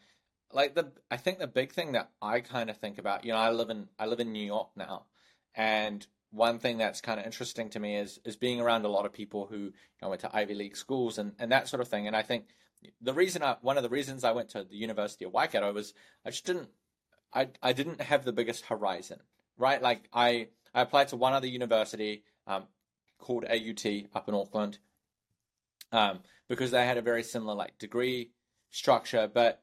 like 0.53 0.75
the 0.75 0.93
I 1.11 1.17
think 1.17 1.39
the 1.39 1.47
big 1.47 1.73
thing 1.73 1.93
that 1.93 2.11
I 2.21 2.41
kind 2.41 2.71
of 2.71 2.77
think 2.77 2.99
about, 2.99 3.25
you 3.25 3.33
know, 3.33 3.39
I 3.39 3.51
live 3.51 3.71
in 3.71 3.89
I 3.99 4.07
live 4.07 4.21
in 4.21 4.33
New 4.33 4.45
York 4.45 4.69
now, 4.77 5.07
and 5.55 6.07
one 6.31 6.59
thing 6.59 6.79
that's 6.79 7.01
kind 7.01 7.21
of 7.21 7.27
interesting 7.27 7.71
to 7.71 7.81
me 7.81 7.97
is 7.97 8.21
is 8.25 8.37
being 8.37 8.61
around 8.61 8.85
a 8.85 8.89
lot 8.89 9.07
of 9.07 9.13
people 9.13 9.47
who 9.47 9.57
you 9.57 9.73
know, 10.01 10.09
went 10.09 10.21
to 10.23 10.37
Ivy 10.37 10.55
League 10.55 10.77
schools 10.77 11.19
and 11.19 11.33
and 11.39 11.51
that 11.53 11.69
sort 11.69 11.81
of 11.81 11.89
thing. 11.89 12.07
And 12.07 12.17
I 12.17 12.23
think 12.23 12.47
the 13.01 13.15
reason 13.15 13.43
I 13.43 13.57
one 13.61 13.77
of 13.77 13.83
the 13.83 13.89
reasons 13.89 14.25
I 14.25 14.33
went 14.33 14.51
to 14.51 14.65
the 14.65 14.77
University 14.77 15.25
of 15.25 15.33
Waikato 15.33 15.73
was 15.73 15.95
I 16.25 16.31
just 16.31 16.47
didn't 16.47 16.69
I 17.33 17.49
I 17.63 17.73
didn't 17.73 18.01
have 18.01 18.25
the 18.25 18.33
biggest 18.33 18.67
horizon, 18.67 19.21
right? 19.57 19.81
Like 19.81 20.09
I 20.13 20.49
I 20.75 20.83
applied 20.83 21.09
to 21.09 21.17
one 21.17 21.33
other 21.33 21.47
university 21.47 22.25
um, 22.47 22.65
called 23.23 23.45
AUT 23.45 23.87
up 24.15 24.29
in 24.29 24.35
Auckland, 24.35 24.79
um, 25.93 26.21
because 26.49 26.71
they 26.71 26.85
had 26.85 26.99
a 26.99 27.03
very 27.03 27.23
similar 27.23 27.55
like 27.55 27.79
degree 27.79 28.31
structure, 28.71 29.31
but 29.33 29.63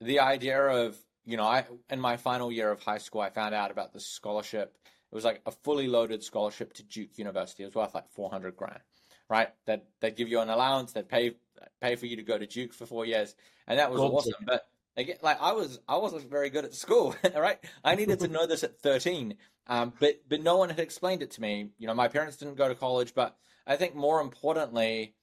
the 0.00 0.20
idea 0.20 0.58
of 0.58 0.96
you 1.24 1.36
know 1.36 1.44
i 1.44 1.64
in 1.90 2.00
my 2.00 2.16
final 2.16 2.52
year 2.52 2.70
of 2.70 2.82
high 2.82 2.98
school 2.98 3.20
i 3.20 3.30
found 3.30 3.54
out 3.54 3.70
about 3.70 3.92
this 3.92 4.06
scholarship. 4.06 4.76
It 5.12 5.14
was 5.14 5.24
like 5.24 5.42
a 5.46 5.52
fully 5.52 5.86
loaded 5.86 6.24
scholarship 6.24 6.72
to 6.74 6.82
duke 6.82 7.18
university. 7.18 7.62
It 7.62 7.66
was 7.66 7.76
worth 7.76 7.94
like 7.94 8.10
400 8.10 8.56
grand 8.56 8.80
right? 9.28 9.48
That 9.66 9.84
they'd 10.00 10.16
give 10.16 10.28
you 10.28 10.40
an 10.40 10.50
allowance 10.50 10.92
they'd 10.92 11.08
pay 11.08 11.36
pay 11.80 11.96
for 11.96 12.06
you 12.06 12.16
to 12.16 12.22
go 12.22 12.36
to 12.36 12.46
duke 12.46 12.74
for 12.74 12.86
four 12.86 13.06
years 13.06 13.34
and 13.66 13.78
that 13.78 13.90
was 13.90 14.00
awesome. 14.00 14.44
But 14.44 14.66
again 14.96 15.16
like 15.22 15.40
i 15.40 15.50
was 15.50 15.80
i 15.88 15.96
wasn't 15.96 16.30
very 16.30 16.50
good 16.50 16.64
at 16.64 16.74
school 16.74 17.16
all 17.34 17.40
right? 17.40 17.58
I 17.82 17.94
needed 17.94 18.20
to 18.20 18.28
know 18.28 18.46
this 18.46 18.62
at 18.64 18.78
13 18.80 19.36
um, 19.66 19.92
but 20.00 20.20
but 20.28 20.42
no 20.42 20.56
one 20.56 20.70
had 20.70 20.80
explained 20.80 21.22
it 21.22 21.30
to 21.30 21.40
me 21.40 21.70
you 21.78 21.86
know 21.86 21.94
my 21.94 22.08
parents 22.08 22.36
didn't 22.36 22.56
go 22.56 22.68
to 22.68 22.74
college 22.74 23.14
but 23.14 23.36
i 23.66 23.76
think 23.76 23.94
more 23.94 24.20
importantly 24.20 25.14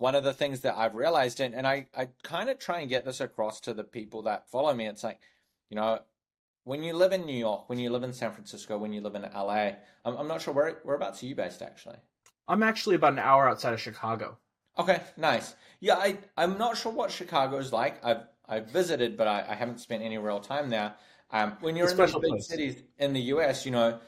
one 0.00 0.14
of 0.14 0.24
the 0.24 0.32
things 0.32 0.60
that 0.60 0.78
I've 0.78 0.94
realized, 0.94 1.40
and, 1.40 1.54
and 1.54 1.66
I, 1.66 1.86
I 1.94 2.08
kind 2.22 2.48
of 2.48 2.58
try 2.58 2.80
and 2.80 2.88
get 2.88 3.04
this 3.04 3.20
across 3.20 3.60
to 3.60 3.74
the 3.74 3.84
people 3.84 4.22
that 4.22 4.48
follow 4.50 4.72
me, 4.72 4.86
it's 4.86 5.04
like, 5.04 5.20
you 5.68 5.76
know, 5.76 5.98
when 6.64 6.82
you 6.82 6.94
live 6.94 7.12
in 7.12 7.26
New 7.26 7.36
York, 7.36 7.68
when 7.68 7.78
you 7.78 7.90
live 7.90 8.02
in 8.02 8.14
San 8.14 8.32
Francisco, 8.32 8.78
when 8.78 8.94
you 8.94 9.02
live 9.02 9.14
in 9.14 9.22
LA, 9.22 9.72
I'm, 10.06 10.16
I'm 10.16 10.26
not 10.26 10.40
sure 10.40 10.54
where 10.54 10.78
whereabouts 10.84 11.22
are 11.22 11.26
you 11.26 11.34
based 11.34 11.60
actually. 11.60 11.96
I'm 12.48 12.62
actually 12.62 12.96
about 12.96 13.12
an 13.12 13.18
hour 13.18 13.46
outside 13.46 13.74
of 13.74 13.80
Chicago. 13.80 14.38
Okay, 14.78 15.02
nice. 15.18 15.54
Yeah, 15.80 15.96
I 15.96 16.16
I'm 16.36 16.56
not 16.56 16.78
sure 16.78 16.92
what 16.92 17.10
Chicago's 17.10 17.72
like. 17.72 18.02
I've 18.04 18.24
I've 18.48 18.68
visited, 18.68 19.16
but 19.18 19.28
I, 19.28 19.44
I 19.50 19.54
haven't 19.54 19.80
spent 19.80 20.02
any 20.02 20.16
real 20.16 20.40
time 20.40 20.70
there. 20.70 20.94
Um, 21.32 21.56
when 21.60 21.76
you're 21.76 21.86
It's 21.86 21.92
in 21.92 21.98
these 21.98 22.16
big 22.16 22.28
place. 22.30 22.46
cities 22.46 22.82
in 22.98 23.12
the 23.12 23.20
US, 23.22 23.64
you 23.64 23.70
know, 23.72 24.00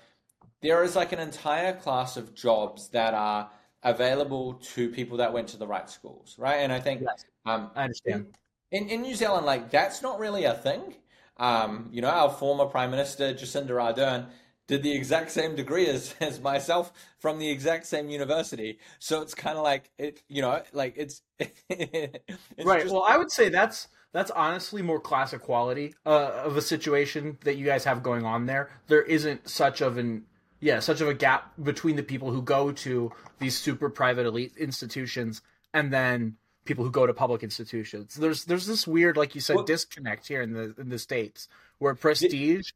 there 0.60 0.82
is 0.84 0.96
like 0.96 1.12
an 1.12 1.18
entire 1.20 1.74
class 1.74 2.16
of 2.16 2.34
jobs 2.34 2.88
that 2.90 3.14
are 3.14 3.50
available 3.82 4.54
to 4.74 4.88
people 4.90 5.18
that 5.18 5.32
went 5.32 5.48
to 5.48 5.56
the 5.56 5.66
right 5.66 5.88
schools, 5.90 6.36
right? 6.38 6.56
And 6.56 6.72
I 6.72 6.80
think 6.80 7.02
Yes. 7.02 7.24
um, 7.46 7.70
I 7.74 7.82
understand. 7.84 8.26
in, 8.70 8.88
in 8.88 9.02
New 9.02 9.14
Zealand, 9.14 9.46
like 9.46 9.70
that's 9.70 10.02
not 10.02 10.18
really 10.18 10.44
a 10.44 10.54
thing. 10.54 10.96
Um, 11.36 11.88
you 11.92 12.02
know, 12.02 12.08
our 12.10 12.30
former 12.30 12.66
Prime 12.66 12.90
Minister 12.90 13.34
Jacinda 13.34 13.70
Ardern 13.70 14.26
did 14.68 14.82
the 14.82 14.94
exact 14.94 15.30
same 15.32 15.54
degree 15.56 15.86
as, 15.88 16.14
as 16.20 16.40
myself 16.40 16.92
from 17.18 17.38
the 17.38 17.50
exact 17.50 17.86
same 17.86 18.08
university. 18.08 18.78
So 18.98 19.22
it's 19.22 19.34
kind 19.34 19.56
of 19.58 19.64
like 19.64 19.90
it, 19.98 20.22
you 20.28 20.42
know, 20.42 20.62
like 20.72 20.94
it's, 20.96 21.22
it's 21.68 22.24
right. 22.62 22.88
well, 22.88 23.04
I 23.06 23.16
would 23.16 23.30
say 23.30 23.48
that's 23.48 23.88
that's 24.12 24.30
honestly 24.30 24.82
more 24.82 25.00
classic 25.00 25.42
quality 25.42 25.94
uh, 26.04 26.42
of 26.44 26.56
a 26.56 26.62
situation 26.62 27.38
that 27.44 27.56
you 27.56 27.64
guys 27.64 27.84
have 27.84 28.02
going 28.02 28.24
on 28.24 28.46
there. 28.46 28.70
There 28.88 29.02
isn't 29.02 29.48
such 29.48 29.80
of 29.80 29.96
an 29.96 30.24
yeah, 30.60 30.78
such 30.78 31.00
of 31.00 31.08
a 31.08 31.14
gap 31.14 31.52
between 31.60 31.96
the 31.96 32.04
people 32.04 32.30
who 32.30 32.40
go 32.40 32.70
to 32.70 33.10
these 33.40 33.58
super 33.58 33.90
private 33.90 34.26
elite 34.26 34.56
institutions 34.56 35.42
and 35.74 35.92
then 35.92 36.36
people 36.64 36.84
who 36.84 36.90
go 36.90 37.04
to 37.04 37.12
public 37.12 37.42
institutions. 37.42 38.14
There's 38.14 38.44
there's 38.44 38.66
this 38.66 38.86
weird, 38.86 39.16
like 39.16 39.34
you 39.34 39.40
said, 39.40 39.56
Well- 39.56 39.64
disconnect 39.64 40.28
here 40.28 40.42
in 40.42 40.52
the 40.52 40.74
in 40.78 40.88
the 40.88 40.98
states 40.98 41.48
where 41.78 41.94
prestige 41.94 42.70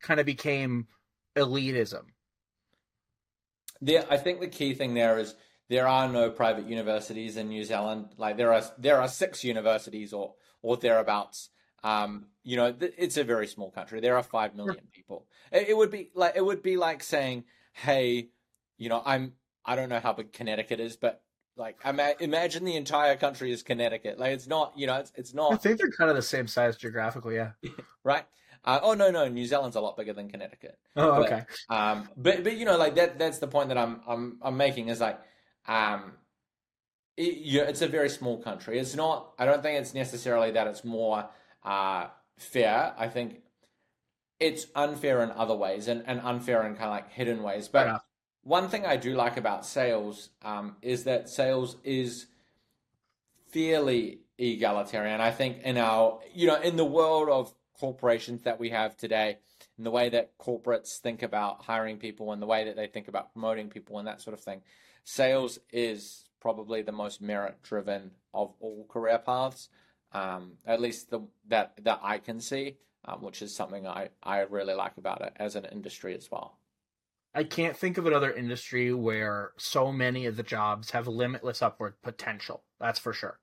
kind 0.00 0.20
of 0.20 0.26
became 0.26 0.86
elitism. 1.34 2.04
There, 3.80 4.04
I 4.10 4.16
think 4.16 4.40
the 4.40 4.48
key 4.48 4.74
thing 4.74 4.94
there 4.94 5.18
is 5.18 5.34
there 5.68 5.86
are 5.86 6.08
no 6.08 6.30
private 6.30 6.66
universities 6.68 7.36
in 7.36 7.48
New 7.48 7.64
Zealand. 7.64 8.10
Like 8.16 8.36
there 8.36 8.52
are 8.52 8.62
there 8.78 9.00
are 9.00 9.08
six 9.08 9.42
universities 9.44 10.12
or 10.12 10.34
or 10.62 10.76
thereabouts. 10.76 11.50
Um, 11.84 12.26
you 12.42 12.56
know, 12.56 12.72
th- 12.72 12.94
it's 12.98 13.16
a 13.16 13.24
very 13.24 13.46
small 13.46 13.70
country. 13.70 14.00
There 14.00 14.16
are 14.16 14.22
five 14.22 14.54
million 14.54 14.88
people. 14.92 15.26
It, 15.52 15.68
it 15.70 15.76
would 15.76 15.90
be 15.90 16.10
like 16.14 16.34
it 16.36 16.44
would 16.44 16.62
be 16.62 16.76
like 16.76 17.02
saying, 17.02 17.44
"Hey, 17.72 18.30
you 18.76 18.88
know, 18.88 19.02
I'm 19.04 19.34
I 19.64 19.76
don't 19.76 19.88
know 19.88 20.00
how 20.00 20.12
big 20.12 20.32
Connecticut 20.32 20.80
is, 20.80 20.96
but 20.96 21.22
like 21.56 21.76
ima- 21.84 22.14
imagine 22.20 22.64
the 22.64 22.76
entire 22.76 23.16
country 23.16 23.52
is 23.52 23.62
Connecticut. 23.62 24.18
Like 24.18 24.32
it's 24.32 24.46
not, 24.46 24.72
you 24.76 24.86
know, 24.86 24.96
it's 24.96 25.12
it's 25.14 25.34
I 25.36 25.56
think 25.56 25.78
they're 25.78 25.90
kind 25.90 26.08
of 26.10 26.16
the 26.16 26.22
same 26.22 26.46
size 26.46 26.76
geographically. 26.76 27.36
Yeah. 27.36 27.50
right. 28.04 28.24
Uh, 28.64 28.80
oh 28.82 28.94
no, 28.94 29.10
no, 29.10 29.28
New 29.28 29.44
Zealand's 29.46 29.76
a 29.76 29.80
lot 29.80 29.96
bigger 29.96 30.12
than 30.12 30.28
Connecticut. 30.30 30.78
Oh, 30.96 31.16
But- 31.22 31.26
okay. 31.32 31.42
Um, 31.70 32.08
but 32.16 32.42
but 32.44 32.56
you 32.56 32.64
know, 32.64 32.76
like 32.76 32.96
that 32.96 33.18
that's 33.18 33.38
the 33.38 33.46
point 33.48 33.68
that 33.68 33.78
I'm 33.78 34.00
I'm 34.06 34.38
I'm 34.42 34.56
making 34.56 34.88
is 34.88 35.00
like, 35.00 35.20
um, 35.66 36.12
it, 37.18 37.38
yeah, 37.42 37.62
it's 37.62 37.82
a 37.82 37.88
very 37.88 38.08
small 38.08 38.38
country. 38.38 38.78
It's 38.78 38.94
not. 38.94 39.32
I 39.38 39.44
don't 39.44 39.62
think 39.62 39.78
it's 39.80 39.94
necessarily 39.94 40.50
that 40.52 40.66
it's 40.66 40.84
more 40.84 41.28
uh 41.64 42.06
fair. 42.38 42.94
I 42.96 43.08
think 43.08 43.42
it's 44.40 44.66
unfair 44.74 45.22
in 45.22 45.30
other 45.32 45.54
ways 45.54 45.88
and, 45.88 46.04
and 46.06 46.20
unfair 46.20 46.64
in 46.66 46.74
kind 46.74 46.84
of 46.84 46.90
like 46.90 47.10
hidden 47.10 47.42
ways. 47.42 47.68
But 47.68 48.02
one 48.42 48.68
thing 48.68 48.86
I 48.86 48.96
do 48.96 49.14
like 49.14 49.36
about 49.36 49.66
sales 49.66 50.30
um, 50.42 50.76
is 50.80 51.04
that 51.04 51.28
sales 51.28 51.76
is 51.82 52.26
fairly 53.50 54.20
egalitarian. 54.38 55.20
I 55.20 55.32
think 55.32 55.62
in 55.64 55.76
our, 55.76 56.20
you 56.32 56.46
know, 56.46 56.60
in 56.60 56.76
the 56.76 56.84
world 56.84 57.28
of 57.28 57.52
corporations 57.80 58.42
that 58.42 58.60
we 58.60 58.70
have 58.70 58.96
today, 58.96 59.38
in 59.76 59.84
the 59.84 59.90
way 59.90 60.08
that 60.10 60.38
corporates 60.38 60.98
think 60.98 61.22
about 61.22 61.62
hiring 61.64 61.98
people 61.98 62.32
and 62.32 62.40
the 62.40 62.46
way 62.46 62.64
that 62.64 62.76
they 62.76 62.86
think 62.86 63.08
about 63.08 63.32
promoting 63.32 63.68
people 63.68 63.98
and 63.98 64.06
that 64.06 64.20
sort 64.20 64.34
of 64.34 64.40
thing, 64.40 64.62
sales 65.02 65.58
is 65.72 66.27
probably 66.40 66.82
the 66.82 66.92
most 66.92 67.20
merit 67.20 67.62
driven 67.62 68.12
of 68.34 68.54
all 68.60 68.86
career 68.88 69.18
paths. 69.18 69.68
Um, 70.12 70.54
at 70.66 70.80
least 70.80 71.10
the 71.10 71.20
that 71.48 71.74
that 71.84 72.00
I 72.02 72.18
can 72.18 72.40
see, 72.40 72.78
um, 73.04 73.22
which 73.22 73.42
is 73.42 73.54
something 73.54 73.86
I, 73.86 74.08
I 74.22 74.40
really 74.40 74.74
like 74.74 74.96
about 74.96 75.22
it 75.22 75.32
as 75.36 75.54
an 75.56 75.66
industry 75.66 76.14
as 76.16 76.30
well. 76.30 76.58
I 77.34 77.44
can't 77.44 77.76
think 77.76 77.98
of 77.98 78.06
another 78.06 78.32
industry 78.32 78.92
where 78.92 79.52
so 79.56 79.92
many 79.92 80.26
of 80.26 80.36
the 80.36 80.42
jobs 80.42 80.90
have 80.90 81.06
limitless 81.06 81.62
upward 81.62 82.00
potential. 82.02 82.64
That's 82.80 82.98
for 82.98 83.12
sure. 83.12 83.38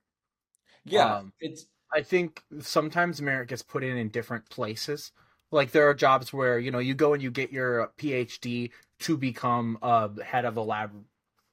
Yeah, 0.86 1.17
Um, 1.17 1.34
it's 1.39 1.67
I 1.93 2.01
think 2.01 2.43
sometimes 2.62 3.21
merit 3.21 3.49
gets 3.49 3.62
put 3.62 3.84
in 3.84 3.97
in 3.97 4.10
different 4.10 4.49
places. 4.49 5.12
Like 5.51 5.71
there 5.71 5.89
are 5.89 5.93
jobs 5.93 6.34
where 6.34 6.60
you 6.60 6.71
know 6.71 6.79
you 6.79 6.93
go 6.95 7.13
and 7.13 7.23
you 7.23 7.31
get 7.31 7.51
your 7.51 7.91
PhD 7.97 8.71
to 9.01 9.17
become 9.17 9.77
a 9.81 10.10
head 10.23 10.45
of 10.45 10.58
a 10.58 10.62
lab 10.62 10.91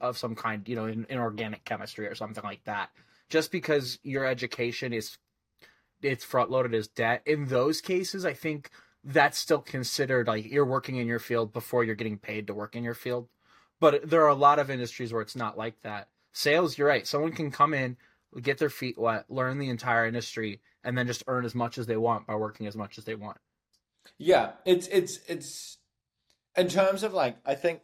of 0.02 0.18
some 0.18 0.34
kind, 0.34 0.68
you 0.68 0.76
know, 0.76 0.86
in, 0.86 1.06
in 1.08 1.18
organic 1.18 1.64
chemistry 1.64 2.06
or 2.06 2.14
something 2.14 2.44
like 2.44 2.64
that. 2.64 2.90
just 3.30 3.50
because 3.50 3.98
your 4.02 4.26
education 4.26 4.92
is 4.92 5.16
it's 6.02 6.24
front 6.24 6.50
loaded 6.50 6.74
as 6.74 6.88
debt. 6.88 7.22
In 7.24 7.46
those 7.46 7.80
cases, 7.80 8.26
I 8.26 8.34
think 8.34 8.70
that's 9.04 9.38
still 9.38 9.60
considered 9.60 10.28
like 10.28 10.50
you're 10.50 10.66
working 10.66 10.96
in 10.96 11.06
your 11.06 11.18
field 11.18 11.52
before 11.52 11.82
you're 11.84 11.94
getting 11.94 12.18
paid 12.18 12.48
to 12.48 12.54
work 12.54 12.76
in 12.76 12.84
your 12.84 12.94
field. 12.94 13.28
But 13.80 14.10
there 14.10 14.22
are 14.22 14.28
a 14.28 14.34
lot 14.34 14.58
of 14.58 14.70
industries 14.70 15.12
where 15.12 15.22
it's 15.22 15.36
not 15.36 15.56
like 15.56 15.80
that. 15.82 16.08
Sales, 16.32 16.76
you're 16.76 16.88
right. 16.88 17.06
Someone 17.06 17.32
can 17.32 17.50
come 17.50 17.72
in, 17.74 17.96
get 18.40 18.58
their 18.58 18.70
feet 18.70 18.98
wet, 18.98 19.24
learn 19.28 19.58
the 19.58 19.70
entire 19.70 20.06
industry, 20.06 20.60
and 20.84 20.96
then 20.96 21.06
just 21.06 21.24
earn 21.26 21.44
as 21.44 21.54
much 21.54 21.78
as 21.78 21.86
they 21.86 21.96
want 21.96 22.26
by 22.26 22.34
working 22.34 22.66
as 22.66 22.76
much 22.76 22.98
as 22.98 23.04
they 23.04 23.14
want. 23.14 23.38
Yeah, 24.18 24.52
it's 24.64 24.88
it's 24.88 25.20
it's 25.28 25.78
in 26.56 26.68
terms 26.68 27.02
of 27.02 27.14
like 27.14 27.36
I 27.46 27.54
think 27.54 27.80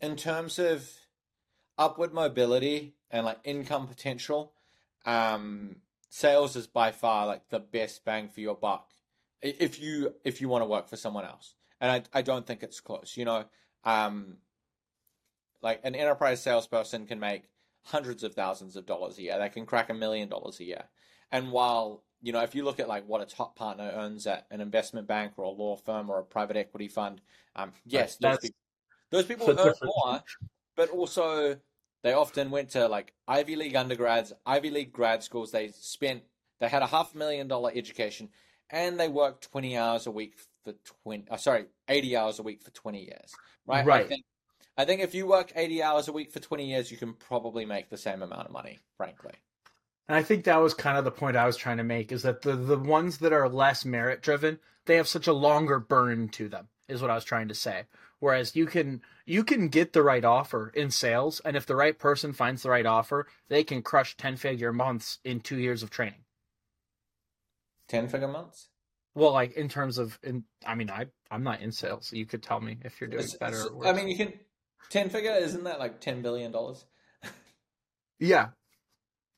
in 0.00 0.16
terms 0.16 0.58
of 0.58 0.90
upward 1.78 2.12
mobility 2.12 2.94
and 3.10 3.24
like 3.24 3.38
income 3.44 3.86
potential, 3.86 4.52
um, 5.04 5.76
sales 6.08 6.56
is 6.56 6.66
by 6.66 6.92
far 6.92 7.26
like 7.26 7.48
the 7.50 7.58
best 7.58 8.04
bang 8.04 8.28
for 8.28 8.40
your 8.40 8.54
buck 8.54 8.90
if 9.42 9.80
you 9.80 10.14
if 10.24 10.40
you 10.40 10.48
want 10.48 10.62
to 10.62 10.66
work 10.66 10.88
for 10.88 10.96
someone 10.96 11.24
else. 11.24 11.54
And 11.80 11.90
I 11.92 12.18
I 12.18 12.22
don't 12.22 12.46
think 12.46 12.62
it's 12.62 12.80
close. 12.80 13.14
You 13.16 13.24
know, 13.24 13.44
um, 13.84 14.38
like 15.62 15.80
an 15.84 15.94
enterprise 15.94 16.42
salesperson 16.42 17.06
can 17.06 17.20
make 17.20 17.44
hundreds 17.82 18.24
of 18.24 18.34
thousands 18.34 18.76
of 18.76 18.86
dollars 18.86 19.18
a 19.18 19.22
year. 19.22 19.38
They 19.38 19.48
can 19.48 19.66
crack 19.66 19.90
a 19.90 19.94
million 19.94 20.28
dollars 20.28 20.58
a 20.60 20.64
year. 20.64 20.84
And 21.30 21.52
while 21.52 22.02
you 22.22 22.32
know, 22.32 22.42
if 22.42 22.54
you 22.54 22.64
look 22.64 22.80
at 22.80 22.88
like 22.88 23.06
what 23.06 23.20
a 23.20 23.26
top 23.26 23.56
partner 23.56 23.90
earns 23.94 24.26
at 24.26 24.46
an 24.50 24.60
investment 24.60 25.06
bank 25.06 25.32
or 25.36 25.44
a 25.44 25.50
law 25.50 25.76
firm 25.76 26.10
or 26.10 26.18
a 26.18 26.24
private 26.24 26.56
equity 26.56 26.88
fund, 26.88 27.20
um, 27.54 27.72
yes, 27.84 28.16
those 28.16 28.38
people, 28.38 28.56
those 29.10 29.26
people 29.26 29.50
earn 29.50 29.74
more, 29.82 30.22
but 30.76 30.90
also 30.90 31.56
they 32.02 32.12
often 32.12 32.50
went 32.50 32.70
to 32.70 32.86
like 32.86 33.12
Ivy 33.26 33.56
League 33.56 33.74
undergrads, 33.74 34.32
Ivy 34.44 34.70
League 34.70 34.92
grad 34.92 35.22
schools. 35.22 35.50
They 35.50 35.70
spent, 35.72 36.22
they 36.60 36.68
had 36.68 36.82
a 36.82 36.86
half 36.86 37.14
million 37.14 37.48
dollar 37.48 37.72
education, 37.74 38.28
and 38.70 39.00
they 39.00 39.08
worked 39.08 39.50
twenty 39.50 39.76
hours 39.76 40.06
a 40.06 40.10
week 40.10 40.34
for 40.62 40.74
twenty. 41.02 41.24
Uh, 41.30 41.36
sorry, 41.36 41.64
eighty 41.88 42.16
hours 42.16 42.38
a 42.38 42.42
week 42.42 42.62
for 42.62 42.70
twenty 42.70 43.04
years. 43.04 43.34
Right. 43.66 43.84
Right. 43.84 44.04
I 44.04 44.08
think, 44.08 44.24
I 44.78 44.84
think 44.84 45.00
if 45.00 45.14
you 45.14 45.26
work 45.26 45.52
eighty 45.56 45.82
hours 45.82 46.06
a 46.06 46.12
week 46.12 46.30
for 46.30 46.40
twenty 46.40 46.66
years, 46.66 46.90
you 46.90 46.96
can 46.96 47.14
probably 47.14 47.64
make 47.64 47.88
the 47.88 47.96
same 47.96 48.22
amount 48.22 48.46
of 48.46 48.52
money. 48.52 48.78
Frankly. 48.96 49.32
And 50.08 50.16
I 50.16 50.22
think 50.22 50.44
that 50.44 50.62
was 50.62 50.74
kind 50.74 50.96
of 50.96 51.04
the 51.04 51.10
point 51.10 51.36
I 51.36 51.46
was 51.46 51.56
trying 51.56 51.78
to 51.78 51.84
make 51.84 52.12
is 52.12 52.22
that 52.22 52.42
the 52.42 52.54
the 52.54 52.78
ones 52.78 53.18
that 53.18 53.32
are 53.32 53.48
less 53.48 53.84
merit 53.84 54.22
driven, 54.22 54.60
they 54.84 54.96
have 54.96 55.08
such 55.08 55.26
a 55.26 55.32
longer 55.32 55.80
burn 55.80 56.28
to 56.28 56.48
them. 56.48 56.68
Is 56.88 57.02
what 57.02 57.10
I 57.10 57.16
was 57.16 57.24
trying 57.24 57.48
to 57.48 57.54
say. 57.54 57.82
Whereas 58.18 58.56
you 58.56 58.66
can 58.66 59.02
you 59.26 59.44
can 59.44 59.68
get 59.68 59.92
the 59.92 60.02
right 60.02 60.24
offer 60.24 60.68
in 60.74 60.90
sales, 60.90 61.40
and 61.44 61.56
if 61.56 61.66
the 61.66 61.76
right 61.76 61.98
person 61.98 62.32
finds 62.32 62.62
the 62.62 62.70
right 62.70 62.86
offer, 62.86 63.26
they 63.48 63.62
can 63.62 63.82
crush 63.82 64.16
ten 64.16 64.36
figure 64.36 64.72
months 64.72 65.18
in 65.24 65.40
two 65.40 65.58
years 65.58 65.82
of 65.82 65.90
training. 65.90 66.24
Ten 67.88 68.08
figure 68.08 68.28
months. 68.28 68.68
Well, 69.14 69.32
like 69.32 69.52
in 69.52 69.68
terms 69.68 69.98
of, 69.98 70.18
in 70.22 70.44
I 70.66 70.74
mean, 70.74 70.90
I 70.90 71.06
I'm 71.30 71.42
not 71.42 71.60
in 71.60 71.72
sales, 71.72 72.06
so 72.08 72.16
you 72.16 72.26
could 72.26 72.42
tell 72.42 72.60
me 72.60 72.78
if 72.84 73.00
you're 73.00 73.08
doing 73.08 73.24
It's- 73.24 73.36
better. 73.38 73.60
it's-. 73.60 73.86
I 73.86 73.92
mean, 73.92 74.08
you 74.08 74.16
can 74.16 74.32
ten 74.90 75.08
figure. 75.10 75.32
Isn't 75.32 75.64
that 75.64 75.78
like 75.78 76.00
ten 76.00 76.22
billion 76.22 76.52
dollars? 76.52 76.84
yeah. 78.18 78.48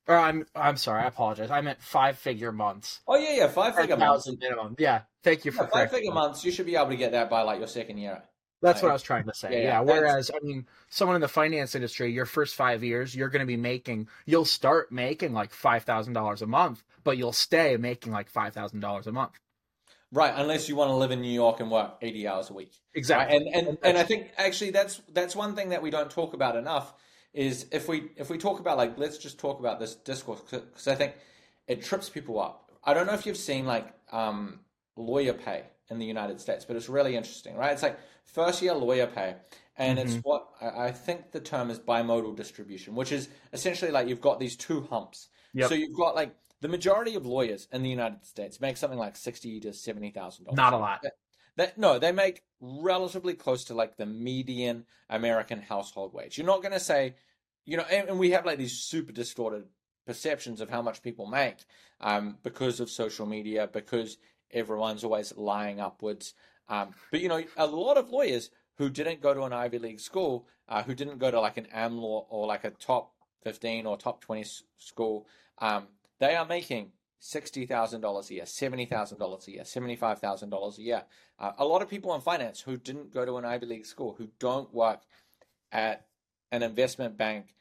Or 0.07 0.15
I'm 0.17 0.45
I'm 0.55 0.77
sorry, 0.77 1.03
I 1.03 1.07
apologize. 1.07 1.51
I 1.51 1.61
meant 1.61 1.81
five 1.81 2.17
figure 2.17 2.51
months. 2.51 3.01
Oh 3.07 3.15
yeah, 3.17 3.35
yeah, 3.35 3.47
five 3.47 3.75
figure 3.75 3.95
months. 3.97 4.27
minimum. 4.39 4.75
Yeah. 4.79 5.01
Thank 5.23 5.45
you 5.45 5.51
for 5.51 5.63
Yeah, 5.65 5.69
five 5.69 5.91
figure 5.91 6.11
months. 6.13 6.43
You 6.43 6.51
should 6.51 6.65
be 6.65 6.75
able 6.75 6.89
to 6.89 6.95
get 6.95 7.11
that 7.11 7.29
by 7.29 7.41
like 7.43 7.59
your 7.59 7.67
second 7.67 7.97
year. 7.99 8.23
That's 8.61 8.81
what 8.81 8.89
Right. 8.89 8.91
I 8.91 8.93
was 8.93 9.03
trying 9.03 9.25
to 9.25 9.33
say. 9.33 9.63
Yeah, 9.63 9.63
Yeah. 9.63 9.79
Whereas, 9.81 10.29
I 10.33 10.39
mean, 10.41 10.67
someone 10.89 11.15
in 11.15 11.21
the 11.21 11.27
finance 11.27 11.75
industry, 11.75 12.11
your 12.11 12.25
first 12.25 12.55
five 12.55 12.83
years, 12.83 13.15
you're 13.15 13.29
going 13.29 13.39
to 13.41 13.45
be 13.45 13.57
making, 13.57 14.09
you'll 14.25 14.45
start 14.45 14.91
making 14.91 15.33
like 15.33 15.51
$5,000 15.53 16.41
a 16.41 16.45
month, 16.45 16.83
but 17.03 17.17
you'll 17.17 17.31
stay 17.33 17.77
making 17.77 18.11
like 18.11 18.31
$5,000 18.31 19.07
a 19.07 19.11
month. 19.11 19.39
Right, 20.11 20.33
unless 20.35 20.67
you 20.67 20.75
want 20.75 20.89
to 20.89 20.95
live 20.95 21.11
in 21.11 21.21
New 21.21 21.31
York 21.31 21.59
and 21.59 21.69
work 21.69 21.97
eighty 22.01 22.27
hours 22.27 22.49
a 22.49 22.53
week. 22.53 22.71
Right? 22.71 22.97
Exactly. 22.97 23.37
And 23.37 23.47
and 23.55 23.77
and 23.83 23.95
I 23.95 24.01
think 24.03 24.31
actually 24.37 24.71
that's 24.71 25.01
that's 25.13 25.35
one 25.35 25.55
thing 25.55 25.69
that 25.69 25.83
we 25.83 25.91
don't 25.91 26.09
talk 26.09 26.33
about 26.33 26.55
enough 26.55 26.95
is 27.31 27.67
if 27.71 27.87
we 27.87 28.09
if 28.15 28.27
we 28.27 28.39
talk 28.39 28.59
about 28.59 28.75
like 28.75 28.97
let's 28.97 29.19
just 29.19 29.37
talk 29.37 29.59
about 29.59 29.79
this 29.79 29.93
discourse 29.93 30.41
because 30.41 30.87
I 30.87 30.95
think 30.95 31.13
it 31.67 31.83
trips 31.83 32.09
people 32.09 32.39
up. 32.39 32.71
I 32.83 32.95
don't 32.95 33.05
know 33.05 33.13
if 33.13 33.27
you've 33.27 33.37
seen 33.37 33.67
like 33.67 33.85
um, 34.11 34.61
lawyer 34.95 35.33
pay 35.33 35.65
in 35.91 35.99
the 35.99 36.07
United 36.07 36.41
States, 36.41 36.65
but 36.65 36.75
it's 36.75 36.89
really 36.89 37.15
interesting, 37.15 37.55
right? 37.55 37.71
It's 37.71 37.83
like 37.83 37.99
first 38.33 38.61
year 38.61 38.73
lawyer 38.73 39.07
pay, 39.07 39.35
and 39.77 39.97
it's 39.97 40.15
what 40.23 40.49
I, 40.61 40.91
think 40.91 41.31
the 41.31 41.39
term 41.39 41.69
is 41.69 41.79
bimodal 41.79 42.35
distribution, 42.35 42.95
which 42.95 43.11
is 43.11 43.29
essentially 43.53 43.91
like 43.91 44.07
you've 44.07 44.21
got 44.21 44.39
these 44.39 44.55
two 44.55 44.81
humps. 44.89 45.29
Yep. 45.53 45.69
So 45.69 45.75
you've 45.75 45.97
got 45.97 46.15
like 46.15 46.35
the 46.61 46.67
majority 46.67 47.15
of 47.15 47.25
lawyers 47.25 47.67
in 47.71 47.83
the 47.83 47.89
United 47.89 48.25
States 48.25 48.59
make 48.59 48.77
something 48.77 48.99
like 48.99 49.15
sixty 49.15 49.59
to 49.61 49.73
seventy 49.73 50.11
thousand 50.11 50.45
dollars. 50.45 50.57
Not 50.57 50.73
a 50.73 50.77
lot. 50.77 51.05
That 51.55 51.77
no, 51.77 51.99
they 51.99 52.11
make 52.11 52.43
relatively 52.61 53.33
close 53.33 53.65
to 53.65 53.73
like 53.73 53.97
the 53.97 54.05
median 54.05 54.85
American 55.09 55.61
household 55.61 56.13
wage. 56.13 56.37
You're 56.37 56.47
not 56.47 56.61
going 56.61 56.73
to 56.73 56.79
say, 56.79 57.15
you 57.65 57.77
know, 57.77 57.85
and, 57.89 58.09
and 58.09 58.19
we 58.19 58.31
have 58.31 58.45
like 58.45 58.57
these 58.57 58.79
super 58.79 59.11
distorted 59.11 59.65
perceptions 60.05 60.61
of 60.61 60.69
how 60.69 60.81
much 60.81 61.01
people 61.01 61.25
make 61.25 61.57
um, 62.01 62.37
because 62.43 62.79
of 62.79 62.89
social 62.89 63.25
media, 63.25 63.69
because 63.71 64.17
everyone's 64.51 65.03
always 65.03 65.35
lying 65.35 65.79
upwards. 65.79 66.33
Um, 66.69 66.93
but 67.11 67.19
you 67.19 67.27
know, 67.27 67.43
a 67.57 67.67
lot 67.67 67.97
of 67.97 68.09
lawyers 68.09 68.49
who 68.77 68.89
didn't 68.89 69.21
go 69.21 69.33
to 69.33 69.43
an 69.43 69.51
Ivy 69.53 69.79
League 69.79 69.99
school, 69.99 70.47
uh, 70.69 70.83
who 70.83 70.95
didn't 70.95 71.17
go 71.17 71.31
to 71.31 71.41
like 71.41 71.57
an 71.57 71.67
AmLaw 71.75 72.25
or 72.29 72.47
like 72.47 72.63
a 72.63 72.69
top 72.69 73.11
15 73.43 73.85
or 73.85 73.97
top 73.97 74.21
20 74.21 74.41
s- 74.41 74.63
school, 74.77 75.27
um, 75.57 75.87
they 76.19 76.35
are 76.35 76.45
making 76.45 76.91
sixty 77.19 77.65
thousand 77.65 78.01
dollars 78.01 78.29
a 78.29 78.35
year, 78.35 78.45
seventy 78.45 78.85
thousand 78.85 79.19
dollars 79.19 79.47
a 79.47 79.51
year, 79.51 79.65
seventy-five 79.65 80.19
thousand 80.19 80.49
dollars 80.49 80.77
a 80.77 80.81
year. 80.81 81.03
Uh, 81.37 81.51
a 81.57 81.65
lot 81.65 81.81
of 81.81 81.89
people 81.89 82.13
in 82.15 82.21
finance 82.21 82.61
who 82.61 82.77
didn't 82.77 83.13
go 83.13 83.25
to 83.25 83.37
an 83.37 83.45
Ivy 83.45 83.65
League 83.65 83.85
school, 83.85 84.15
who 84.17 84.29
don't 84.39 84.73
work 84.73 85.01
at 85.71 86.05
an 86.51 86.63
investment 86.63 87.17
bank 87.17 87.55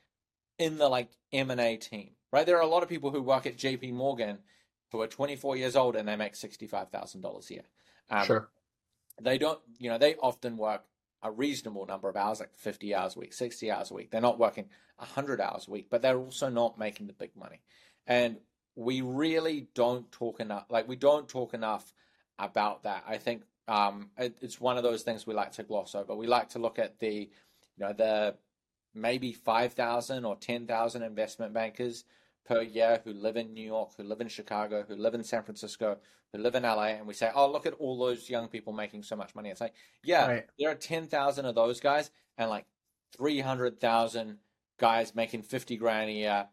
in 0.58 0.78
the 0.78 0.88
like 0.88 1.10
M 1.32 1.50
and 1.50 1.60
A 1.60 1.76
team, 1.76 2.10
right? 2.32 2.46
There 2.46 2.56
are 2.56 2.62
a 2.62 2.66
lot 2.68 2.82
of 2.82 2.88
people 2.88 3.10
who 3.10 3.22
work 3.22 3.46
at 3.46 3.56
J.P. 3.56 3.92
Morgan 3.92 4.38
who 4.92 5.00
are 5.00 5.06
twenty-four 5.06 5.56
years 5.56 5.76
old 5.76 5.96
and 5.96 6.08
they 6.08 6.16
make 6.16 6.34
sixty-five 6.34 6.90
thousand 6.90 7.20
dollars 7.20 7.50
a 7.50 7.54
year. 7.54 7.64
Um, 8.10 8.26
sure. 8.26 8.48
They 9.20 9.38
don't 9.38 9.60
you 9.78 9.90
know 9.90 9.98
they 9.98 10.14
often 10.16 10.56
work 10.56 10.82
a 11.22 11.30
reasonable 11.30 11.84
number 11.86 12.08
of 12.08 12.16
hours 12.16 12.40
like 12.40 12.54
50 12.54 12.94
hours 12.94 13.16
a 13.16 13.18
week 13.18 13.32
60 13.32 13.70
hours 13.70 13.90
a 13.90 13.94
week. 13.94 14.10
They're 14.10 14.20
not 14.20 14.38
working 14.38 14.66
100 14.96 15.40
hours 15.40 15.66
a 15.68 15.70
week 15.70 15.88
but 15.90 16.02
they're 16.02 16.18
also 16.18 16.48
not 16.48 16.78
making 16.78 17.06
the 17.06 17.12
big 17.12 17.30
money. 17.36 17.60
And 18.06 18.38
we 18.76 19.00
really 19.00 19.68
don't 19.74 20.10
talk 20.12 20.40
enough 20.40 20.66
like 20.70 20.88
we 20.88 20.96
don't 20.96 21.28
talk 21.28 21.54
enough 21.54 21.92
about 22.38 22.84
that. 22.84 23.04
I 23.06 23.18
think 23.18 23.42
um, 23.66 24.10
it, 24.16 24.38
it's 24.40 24.60
one 24.60 24.76
of 24.76 24.82
those 24.82 25.02
things 25.02 25.26
we 25.26 25.34
like 25.34 25.52
to 25.52 25.62
gloss 25.62 25.94
over. 25.94 26.14
We 26.14 26.26
like 26.26 26.50
to 26.50 26.58
look 26.58 26.78
at 26.78 26.98
the 27.00 27.28
you 27.76 27.84
know 27.84 27.92
the 27.92 28.36
maybe 28.94 29.32
5000 29.32 30.24
or 30.24 30.36
10000 30.36 31.02
investment 31.02 31.52
bankers 31.52 32.04
per 32.48 32.62
year 32.62 33.00
who 33.04 33.12
live 33.12 33.36
in 33.36 33.52
new 33.52 33.66
york 33.66 33.90
who 33.96 34.02
live 34.02 34.20
in 34.20 34.28
chicago 34.28 34.84
who 34.88 34.96
live 34.96 35.14
in 35.14 35.22
san 35.22 35.42
francisco 35.42 35.98
who 36.32 36.38
live 36.38 36.54
in 36.54 36.62
LA 36.62 36.88
and 36.88 37.06
we 37.06 37.14
say, 37.14 37.30
oh, 37.34 37.50
look 37.50 37.64
at 37.64 37.72
all 37.74 37.98
those 37.98 38.28
young 38.28 38.48
people 38.48 38.70
making 38.74 39.02
so 39.02 39.16
much 39.16 39.34
money. 39.34 39.48
It's 39.48 39.62
like, 39.62 39.72
yeah, 40.04 40.26
Right. 40.26 40.46
there 40.58 40.70
are 40.70 40.74
10,000 40.74 41.46
of 41.46 41.54
those 41.54 41.80
guys 41.80 42.10
and 42.36 42.50
like 42.50 42.66
300,000 43.16 44.38
guys 44.78 45.14
making 45.14 45.42
50 45.42 45.76
grand 45.76 46.10
a 46.10 46.12
year 46.12 46.46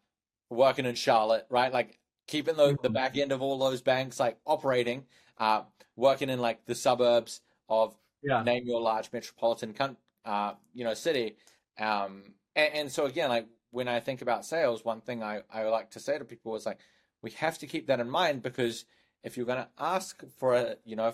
working 0.49 0.85
in 0.85 0.95
Charlotte, 0.95 1.45
right? 1.49 1.73
Like 1.73 1.99
keeping 2.27 2.55
the, 2.55 2.77
the 2.81 2.89
back 2.89 3.17
end 3.17 3.31
of 3.31 3.41
all 3.41 3.57
those 3.57 3.81
banks 3.81 4.19
like 4.19 4.37
operating, 4.45 5.05
uh, 5.37 5.63
working 5.95 6.29
in 6.29 6.39
like 6.39 6.65
the 6.65 6.75
suburbs 6.75 7.41
of 7.67 7.97
Yeah. 8.23 8.43
name 8.43 8.63
your 8.65 8.81
large 8.81 9.11
metropolitan 9.11 9.73
coun- 9.73 9.97
uh, 10.23 10.53
you 10.73 10.83
know, 10.85 10.93
city. 10.93 11.35
Um, 11.77 12.23
and, 12.55 12.73
and 12.73 12.91
so 12.91 13.05
again, 13.05 13.29
like 13.29 13.47
when 13.75 13.89
I 13.89 13.99
think 13.99 14.21
about 14.21 14.45
sales, 14.45 14.85
one 14.85 15.01
thing 15.01 15.21
I, 15.21 15.41
I 15.51 15.63
like 15.63 15.91
to 15.91 15.99
say 15.99 16.17
to 16.17 16.23
people 16.23 16.55
is 16.55 16.65
like, 16.65 16.79
we 17.21 17.31
have 17.31 17.57
to 17.57 17.67
keep 17.67 17.87
that 17.87 17.99
in 17.99 18.09
mind 18.09 18.41
because 18.41 18.85
if 19.21 19.35
you're 19.35 19.45
going 19.45 19.63
to 19.63 19.67
ask 19.77 20.23
for 20.37 20.55
a, 20.55 20.77
you 20.85 20.95
know, 20.95 21.13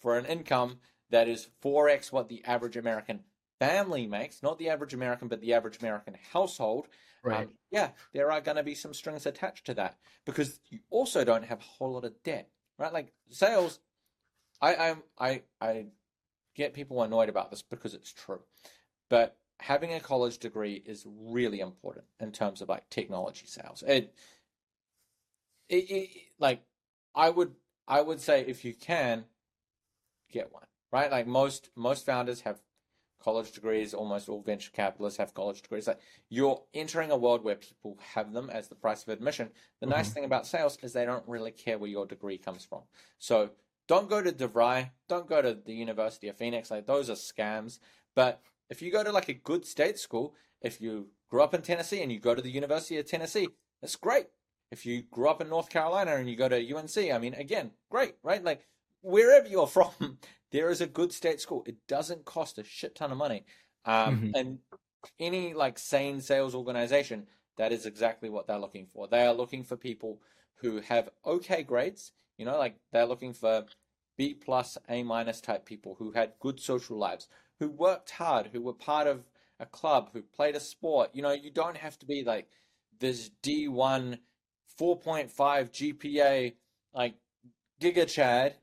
for 0.00 0.16
an 0.16 0.24
income 0.24 0.78
that 1.10 1.26
is 1.26 1.48
4x 1.60 2.12
what 2.12 2.28
the 2.28 2.44
average 2.44 2.76
American 2.76 3.24
family 3.58 4.06
makes, 4.06 4.44
not 4.44 4.60
the 4.60 4.68
average 4.68 4.94
American, 4.94 5.26
but 5.26 5.40
the 5.40 5.54
average 5.54 5.80
American 5.80 6.16
household, 6.32 6.86
Right. 7.24 7.48
um, 7.48 7.54
yeah, 7.72 7.90
there 8.12 8.30
are 8.30 8.40
going 8.40 8.58
to 8.58 8.62
be 8.62 8.76
some 8.76 8.94
strings 8.94 9.26
attached 9.26 9.66
to 9.66 9.74
that 9.74 9.98
because 10.24 10.60
you 10.70 10.78
also 10.90 11.24
don't 11.24 11.46
have 11.46 11.58
a 11.58 11.64
whole 11.64 11.94
lot 11.94 12.04
of 12.04 12.22
debt, 12.22 12.48
right? 12.78 12.92
Like 12.92 13.12
sales, 13.28 13.80
I 14.62 14.76
I 14.76 14.96
I, 15.18 15.42
I 15.60 15.86
get 16.54 16.74
people 16.74 17.02
annoyed 17.02 17.28
about 17.28 17.50
this 17.50 17.62
because 17.62 17.92
it's 17.92 18.12
true, 18.12 18.40
but 19.10 19.36
having 19.60 19.92
a 19.92 20.00
college 20.00 20.38
degree 20.38 20.82
is 20.86 21.06
really 21.06 21.60
important 21.60 22.04
in 22.20 22.32
terms 22.32 22.60
of 22.60 22.68
like 22.68 22.88
technology 22.90 23.46
sales. 23.46 23.82
It, 23.86 24.14
it, 25.68 25.90
it 25.90 26.10
like 26.38 26.62
I 27.14 27.30
would 27.30 27.54
I 27.86 28.00
would 28.00 28.20
say 28.20 28.44
if 28.46 28.64
you 28.64 28.74
can 28.74 29.24
get 30.30 30.52
one, 30.52 30.66
right? 30.92 31.10
Like 31.10 31.26
most 31.26 31.70
most 31.74 32.06
founders 32.06 32.42
have 32.42 32.60
college 33.22 33.52
degrees. 33.52 33.94
Almost 33.94 34.28
all 34.28 34.42
venture 34.42 34.70
capitalists 34.72 35.18
have 35.18 35.34
college 35.34 35.62
degrees. 35.62 35.86
Like 35.88 36.00
you're 36.28 36.62
entering 36.72 37.10
a 37.10 37.16
world 37.16 37.42
where 37.42 37.56
people 37.56 37.98
have 38.14 38.32
them 38.32 38.50
as 38.50 38.68
the 38.68 38.74
price 38.74 39.02
of 39.02 39.08
admission. 39.08 39.50
The 39.80 39.86
mm-hmm. 39.86 39.96
nice 39.96 40.12
thing 40.12 40.24
about 40.24 40.46
sales 40.46 40.78
is 40.82 40.92
they 40.92 41.04
don't 41.04 41.26
really 41.26 41.50
care 41.50 41.78
where 41.78 41.90
your 41.90 42.06
degree 42.06 42.38
comes 42.38 42.64
from. 42.64 42.82
So 43.18 43.50
don't 43.88 44.08
go 44.08 44.22
to 44.22 44.30
DeVry. 44.30 44.90
Don't 45.08 45.28
go 45.28 45.42
to 45.42 45.54
the 45.54 45.74
University 45.74 46.28
of 46.28 46.36
Phoenix. 46.36 46.70
Like 46.70 46.86
those 46.86 47.10
are 47.10 47.14
scams. 47.14 47.80
But 48.14 48.40
if 48.70 48.82
you 48.82 48.90
go 48.92 49.02
to 49.02 49.12
like 49.12 49.28
a 49.28 49.34
good 49.34 49.64
state 49.64 49.98
school, 49.98 50.34
if 50.60 50.80
you 50.80 51.08
grew 51.30 51.42
up 51.42 51.54
in 51.54 51.62
Tennessee 51.62 52.02
and 52.02 52.12
you 52.12 52.18
go 52.18 52.34
to 52.34 52.42
the 52.42 52.50
University 52.50 52.98
of 52.98 53.06
Tennessee, 53.06 53.48
that's 53.80 53.96
great. 53.96 54.26
If 54.70 54.84
you 54.84 55.02
grew 55.10 55.28
up 55.28 55.40
in 55.40 55.48
North 55.48 55.70
Carolina 55.70 56.16
and 56.16 56.28
you 56.28 56.36
go 56.36 56.48
to 56.48 56.74
UNC, 56.74 56.96
I 57.12 57.18
mean, 57.18 57.34
again, 57.34 57.70
great, 57.90 58.16
right? 58.22 58.42
Like 58.42 58.62
wherever 59.02 59.48
you're 59.48 59.66
from, 59.78 60.18
there 60.52 60.70
is 60.70 60.80
a 60.80 60.86
good 60.86 61.12
state 61.12 61.40
school. 61.40 61.62
It 61.66 61.76
doesn't 61.86 62.24
cost 62.24 62.58
a 62.58 62.64
shit 62.64 62.94
ton 62.94 63.12
of 63.12 63.18
money. 63.18 63.44
Um, 63.84 64.16
mm-hmm. 64.16 64.30
And 64.34 64.58
any 65.18 65.54
like 65.54 65.78
sane 65.78 66.20
sales 66.20 66.54
organization, 66.54 67.26
that 67.56 67.72
is 67.72 67.86
exactly 67.86 68.30
what 68.30 68.46
they're 68.46 68.58
looking 68.58 68.86
for. 68.92 69.08
They 69.08 69.26
are 69.26 69.34
looking 69.34 69.64
for 69.64 69.76
people 69.76 70.20
who 70.56 70.80
have 70.80 71.10
okay 71.24 71.62
grades. 71.62 72.12
You 72.36 72.44
know, 72.44 72.58
like 72.58 72.76
they're 72.92 73.06
looking 73.06 73.32
for 73.32 73.64
B 74.16 74.34
plus, 74.34 74.76
A 74.88 75.02
minus 75.02 75.40
type 75.40 75.64
people 75.64 75.96
who 75.98 76.12
had 76.12 76.34
good 76.40 76.60
social 76.60 76.98
lives, 76.98 77.28
who 77.58 77.68
worked 77.68 78.10
hard, 78.10 78.50
who 78.52 78.62
were 78.62 78.72
part 78.72 79.06
of 79.06 79.24
a 79.60 79.66
club, 79.66 80.10
who 80.12 80.22
played 80.22 80.54
a 80.54 80.60
sport. 80.60 81.10
You 81.12 81.22
know, 81.22 81.32
you 81.32 81.50
don't 81.50 81.76
have 81.76 81.98
to 81.98 82.06
be 82.06 82.22
like 82.24 82.48
this 83.00 83.30
D1 83.42 84.18
4.5 84.78 85.30
GPA, 85.34 86.54
like 86.94 87.14
Giga 87.80 88.06
Chad 88.06 88.56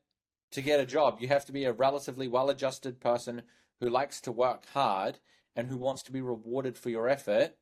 to 0.52 0.62
get 0.62 0.80
a 0.80 0.86
job. 0.86 1.18
You 1.20 1.28
have 1.28 1.46
to 1.46 1.52
be 1.52 1.66
a 1.66 1.74
relatively 1.74 2.28
well 2.28 2.50
adjusted 2.50 3.00
person 3.00 3.42
who 3.82 3.90
likes 3.90 4.22
to 4.22 4.32
work 4.32 4.66
hard 4.74 5.20
and 5.56 5.68
who 5.68 5.78
wants 5.78 6.04
to 6.04 6.12
be 6.12 6.22
rewarded 6.22 6.78
for 6.78 6.90
your 6.90 7.10
effort. 7.10 7.56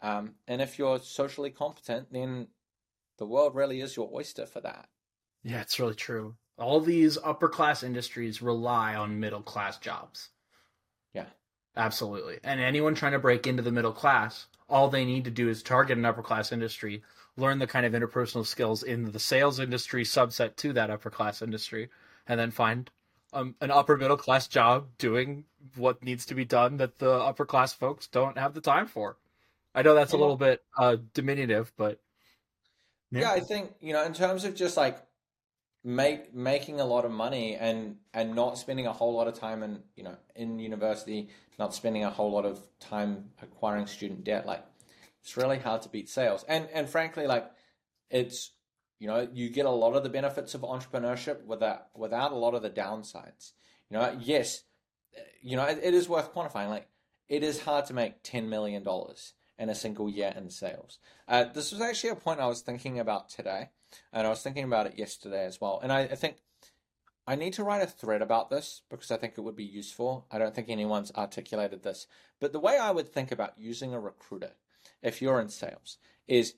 Um, 0.00 0.34
and 0.46 0.62
if 0.62 0.78
you're 0.78 0.98
socially 1.00 1.50
competent, 1.50 2.12
then 2.12 2.48
the 3.18 3.26
world 3.26 3.54
really 3.54 3.80
is 3.80 3.96
your 3.96 4.10
oyster 4.14 4.46
for 4.46 4.60
that. 4.60 4.88
Yeah, 5.42 5.60
it's 5.60 5.78
really 5.78 5.94
true. 5.94 6.36
All 6.56 6.80
these 6.80 7.18
upper 7.22 7.48
class 7.48 7.82
industries 7.82 8.42
rely 8.42 8.94
on 8.94 9.20
middle 9.20 9.42
class 9.42 9.78
jobs. 9.78 10.30
Yeah. 11.12 11.26
Absolutely. 11.76 12.38
And 12.42 12.60
anyone 12.60 12.94
trying 12.94 13.12
to 13.12 13.18
break 13.18 13.46
into 13.46 13.62
the 13.62 13.72
middle 13.72 13.92
class, 13.92 14.46
all 14.68 14.88
they 14.88 15.04
need 15.04 15.24
to 15.24 15.30
do 15.30 15.48
is 15.48 15.62
target 15.62 15.96
an 15.96 16.04
upper 16.04 16.22
class 16.22 16.52
industry, 16.52 17.02
learn 17.36 17.58
the 17.58 17.66
kind 17.66 17.86
of 17.86 17.92
interpersonal 17.92 18.44
skills 18.44 18.82
in 18.82 19.12
the 19.12 19.20
sales 19.20 19.60
industry 19.60 20.04
subset 20.04 20.56
to 20.56 20.72
that 20.72 20.90
upper 20.90 21.10
class 21.10 21.40
industry, 21.40 21.88
and 22.26 22.38
then 22.38 22.50
find 22.50 22.90
um, 23.32 23.54
an 23.60 23.70
upper 23.70 23.96
middle 23.96 24.16
class 24.16 24.48
job 24.48 24.88
doing 24.98 25.44
what 25.76 26.02
needs 26.02 26.26
to 26.26 26.34
be 26.34 26.44
done 26.44 26.78
that 26.78 26.98
the 26.98 27.12
upper 27.12 27.46
class 27.46 27.72
folks 27.72 28.06
don't 28.06 28.38
have 28.38 28.54
the 28.54 28.60
time 28.60 28.86
for. 28.86 29.16
I 29.74 29.82
know 29.82 29.94
that's 29.94 30.12
a 30.12 30.16
little 30.16 30.36
bit 30.36 30.62
uh, 30.76 30.96
diminutive, 31.14 31.72
but 31.76 32.00
yeah. 33.10 33.20
yeah, 33.20 33.32
I 33.32 33.40
think 33.40 33.72
you 33.80 33.92
know 33.92 34.04
in 34.04 34.14
terms 34.14 34.44
of 34.44 34.54
just 34.54 34.76
like 34.76 34.98
make 35.84 36.34
making 36.34 36.80
a 36.80 36.84
lot 36.84 37.04
of 37.04 37.10
money 37.10 37.54
and 37.54 37.96
and 38.12 38.34
not 38.34 38.58
spending 38.58 38.86
a 38.86 38.92
whole 38.92 39.14
lot 39.14 39.28
of 39.28 39.38
time 39.38 39.62
in 39.62 39.80
you 39.96 40.04
know 40.04 40.16
in 40.34 40.58
university, 40.58 41.28
not 41.58 41.74
spending 41.74 42.04
a 42.04 42.10
whole 42.10 42.30
lot 42.30 42.44
of 42.44 42.60
time 42.80 43.30
acquiring 43.42 43.86
student 43.86 44.24
debt. 44.24 44.46
Like 44.46 44.64
it's 45.20 45.36
really 45.36 45.58
hard 45.58 45.82
to 45.82 45.88
beat 45.88 46.08
sales, 46.08 46.44
and 46.48 46.68
and 46.72 46.88
frankly, 46.88 47.26
like 47.26 47.50
it's 48.10 48.52
you 48.98 49.06
know, 49.06 49.28
you 49.32 49.48
get 49.48 49.66
a 49.66 49.70
lot 49.70 49.94
of 49.94 50.02
the 50.02 50.08
benefits 50.08 50.54
of 50.54 50.62
entrepreneurship 50.62 51.44
without 51.44 51.86
without 51.94 52.32
a 52.32 52.36
lot 52.36 52.54
of 52.54 52.62
the 52.62 52.70
downsides. 52.70 53.52
You 53.90 53.98
know, 53.98 54.18
yes, 54.20 54.64
you 55.40 55.56
know, 55.56 55.64
it, 55.64 55.78
it 55.82 55.94
is 55.94 56.08
worth 56.08 56.34
quantifying. 56.34 56.68
Like, 56.68 56.88
it 57.28 57.42
is 57.42 57.60
hard 57.60 57.86
to 57.86 57.94
make 57.94 58.22
ten 58.22 58.48
million 58.48 58.82
dollars 58.82 59.34
in 59.58 59.68
a 59.68 59.74
single 59.74 60.08
year 60.08 60.32
in 60.36 60.50
sales. 60.50 60.98
Uh, 61.26 61.44
this 61.44 61.72
was 61.72 61.80
actually 61.80 62.10
a 62.10 62.16
point 62.16 62.40
I 62.40 62.46
was 62.46 62.60
thinking 62.60 62.98
about 62.98 63.28
today, 63.28 63.70
and 64.12 64.26
I 64.26 64.30
was 64.30 64.42
thinking 64.42 64.64
about 64.64 64.86
it 64.86 64.98
yesterday 64.98 65.44
as 65.44 65.60
well. 65.60 65.80
And 65.82 65.92
I, 65.92 66.02
I 66.02 66.14
think 66.14 66.36
I 67.26 67.34
need 67.34 67.52
to 67.54 67.64
write 67.64 67.82
a 67.82 67.86
thread 67.86 68.22
about 68.22 68.50
this 68.50 68.82
because 68.88 69.10
I 69.10 69.16
think 69.16 69.34
it 69.36 69.42
would 69.42 69.56
be 69.56 69.64
useful. 69.64 70.26
I 70.30 70.38
don't 70.38 70.54
think 70.54 70.68
anyone's 70.68 71.12
articulated 71.16 71.82
this, 71.82 72.06
but 72.40 72.52
the 72.52 72.60
way 72.60 72.78
I 72.78 72.90
would 72.90 73.12
think 73.12 73.32
about 73.32 73.58
using 73.58 73.92
a 73.92 74.00
recruiter 74.00 74.52
if 75.02 75.20
you're 75.20 75.40
in 75.40 75.48
sales 75.48 75.98
is 76.26 76.54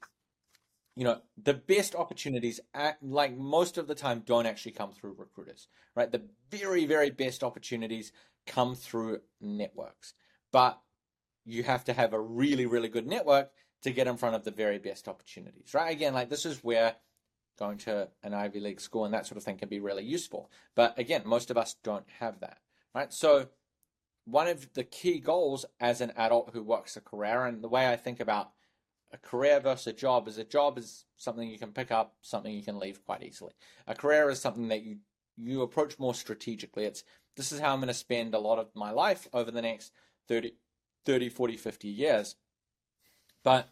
you 0.96 1.04
know 1.04 1.20
the 1.42 1.54
best 1.54 1.94
opportunities 1.94 2.60
like 3.00 3.36
most 3.36 3.78
of 3.78 3.86
the 3.86 3.94
time 3.94 4.22
don't 4.26 4.46
actually 4.46 4.72
come 4.72 4.92
through 4.92 5.14
recruiters 5.16 5.68
right 5.94 6.10
the 6.10 6.22
very 6.50 6.84
very 6.84 7.10
best 7.10 7.44
opportunities 7.44 8.12
come 8.46 8.74
through 8.74 9.20
networks 9.40 10.14
but 10.50 10.80
you 11.44 11.62
have 11.62 11.84
to 11.84 11.92
have 11.92 12.12
a 12.12 12.20
really 12.20 12.66
really 12.66 12.88
good 12.88 13.06
network 13.06 13.50
to 13.82 13.90
get 13.90 14.06
in 14.06 14.16
front 14.16 14.34
of 14.34 14.44
the 14.44 14.50
very 14.50 14.78
best 14.78 15.08
opportunities 15.08 15.74
right 15.74 15.92
again 15.92 16.14
like 16.14 16.28
this 16.28 16.46
is 16.46 16.62
where 16.64 16.96
going 17.58 17.78
to 17.78 18.08
an 18.22 18.34
ivy 18.34 18.60
league 18.60 18.80
school 18.80 19.04
and 19.04 19.14
that 19.14 19.26
sort 19.26 19.36
of 19.36 19.42
thing 19.42 19.56
can 19.56 19.68
be 19.68 19.80
really 19.80 20.04
useful 20.04 20.50
but 20.74 20.98
again 20.98 21.22
most 21.24 21.50
of 21.50 21.56
us 21.56 21.76
don't 21.82 22.06
have 22.18 22.40
that 22.40 22.58
right 22.94 23.12
so 23.12 23.48
one 24.24 24.48
of 24.48 24.72
the 24.74 24.84
key 24.84 25.18
goals 25.18 25.64
as 25.80 26.00
an 26.00 26.12
adult 26.16 26.50
who 26.52 26.62
works 26.62 26.96
a 26.96 27.00
career 27.00 27.44
and 27.44 27.62
the 27.62 27.68
way 27.68 27.88
i 27.88 27.96
think 27.96 28.20
about 28.20 28.52
a 29.12 29.18
career 29.18 29.60
versus 29.60 29.88
a 29.88 29.92
job 29.92 30.28
is 30.28 30.38
a 30.38 30.44
job 30.44 30.78
is 30.78 31.04
something 31.16 31.48
you 31.48 31.58
can 31.58 31.72
pick 31.72 31.90
up, 31.90 32.14
something 32.22 32.52
you 32.54 32.62
can 32.62 32.78
leave 32.78 33.04
quite 33.04 33.22
easily. 33.22 33.52
A 33.86 33.94
career 33.94 34.30
is 34.30 34.40
something 34.40 34.68
that 34.68 34.82
you 34.82 34.98
you 35.36 35.62
approach 35.62 35.98
more 35.98 36.14
strategically. 36.14 36.84
It's 36.84 37.02
this 37.36 37.50
is 37.50 37.60
how 37.60 37.72
I'm 37.72 37.80
going 37.80 37.88
to 37.88 37.94
spend 37.94 38.34
a 38.34 38.38
lot 38.38 38.58
of 38.58 38.68
my 38.74 38.90
life 38.90 39.26
over 39.32 39.50
the 39.50 39.62
next 39.62 39.92
30, 40.28 40.52
30 41.04 41.28
40, 41.28 41.56
50 41.56 41.88
years. 41.88 42.36
But 43.42 43.68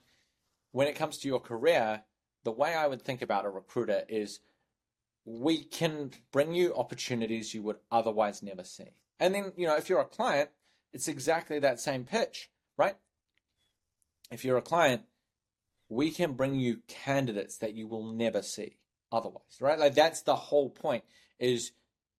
when 0.73 0.89
it 0.89 0.97
comes 0.97 1.19
to 1.19 1.29
your 1.29 1.41
career, 1.41 2.03
the 2.45 2.53
way 2.53 2.75
I 2.75 2.87
would 2.87 3.03
think 3.03 3.23
about 3.23 3.45
a 3.45 3.51
recruiter 3.51 4.05
is 4.09 4.41
we 5.25 5.63
can 5.63 6.11
bring 6.33 6.55
you 6.55 6.75
opportunities 6.75 7.53
you 7.53 7.63
would 7.63 7.79
otherwise 7.91 8.43
never 8.43 8.65
see. 8.65 8.91
And 9.21 9.35
then, 9.35 9.53
you 9.57 9.67
know, 9.67 9.77
if 9.77 9.89
you're 9.89 10.01
a 10.01 10.07
client, 10.07 10.51
it's 10.93 11.09
exactly 11.09 11.59
that 11.59 11.81
same 11.81 12.05
pitch, 12.05 12.51
right? 12.77 12.97
If 14.31 14.45
you're 14.45 14.57
a 14.57 14.63
client, 14.63 15.03
we 15.89 16.11
can 16.11 16.33
bring 16.33 16.55
you 16.55 16.81
candidates 16.87 17.59
that 17.59 17.75
you 17.75 17.87
will 17.87 18.05
never 18.05 18.43
see 18.43 18.77
otherwise, 19.11 19.59
right? 19.61 19.79
Like 19.79 19.95
that's 19.95 20.23
the 20.23 20.37
whole 20.37 20.71
point 20.71 21.05
is 21.39 21.73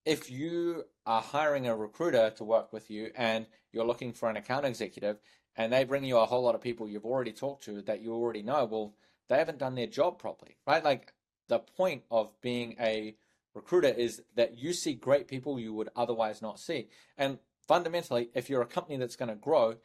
if 0.06 0.30
you 0.32 0.86
are 1.06 1.22
hiring 1.22 1.68
a 1.68 1.76
recruiter 1.76 2.32
to 2.32 2.44
work 2.44 2.74
with 2.74 2.90
you 2.90 3.12
and 3.16 3.46
you're 3.72 3.86
looking 3.86 4.14
for 4.14 4.30
an 4.30 4.38
account 4.38 4.66
executive 4.66 5.20
and 5.56 5.74
they 5.74 5.84
bring 5.84 6.04
you 6.04 6.18
a 6.18 6.26
whole 6.26 6.44
lot 6.44 6.56
of 6.56 6.62
people 6.62 6.88
you've 6.88 7.06
already 7.06 7.32
talked 7.32 7.64
to 7.66 7.82
that 7.84 8.02
you 8.02 8.14
already 8.14 8.42
know, 8.42 8.66
well, 8.66 8.94
they 9.28 9.38
haven't 9.38 9.60
done 9.60 9.76
their 9.76 9.88
job 9.88 10.20
properly, 10.20 10.58
right? 10.66 10.84
Like 10.84 11.14
the 11.48 11.60
point 11.60 12.04
of 12.10 12.34
being 12.42 12.76
a 12.80 13.16
recruiter 13.54 13.90
is 13.90 14.22
that 14.36 14.58
you 14.58 14.74
see 14.74 14.94
great 14.94 15.28
people 15.28 15.60
you 15.60 15.74
would 15.74 15.90
otherwise 15.96 16.42
not 16.42 16.60
see. 16.60 16.88
And 17.18 17.40
fundamentally, 17.68 18.30
if 18.34 18.50
you're 18.50 18.62
a 18.62 18.68
company 18.68 18.98
that's 18.98 19.16
going 19.16 19.30
to 19.30 19.36
grow, 19.36 19.76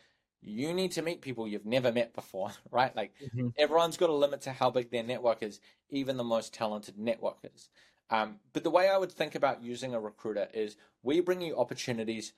you 0.41 0.75
need 0.75 0.93
to 0.93 1.03
meet 1.03 1.23
people 1.23 1.49
you've 1.49 1.67
never 1.67 1.91
met 1.91 2.15
before, 2.15 2.51
right? 2.71 2.95
Like 2.95 3.15
mm-hmm. 3.23 3.49
everyone's 3.59 3.97
got 3.97 4.11
a 4.11 4.15
limit 4.15 4.43
to 4.43 4.53
how 4.53 4.71
big 4.71 4.91
their 4.91 5.03
network 5.03 5.43
is, 5.43 5.61
even 5.91 6.17
the 6.17 6.25
most 6.25 6.55
talented 6.55 6.97
networkers. 6.97 7.69
Um, 8.11 8.37
but 8.53 8.63
the 8.63 8.71
way 8.71 8.89
I 8.89 8.99
would 8.99 9.13
think 9.13 9.35
about 9.35 9.63
using 9.63 9.95
a 9.95 10.01
recruiter 10.01 10.49
is 10.53 10.77
we 11.03 11.21
bring 11.21 11.41
you 11.41 11.57
opportunities 11.57 12.35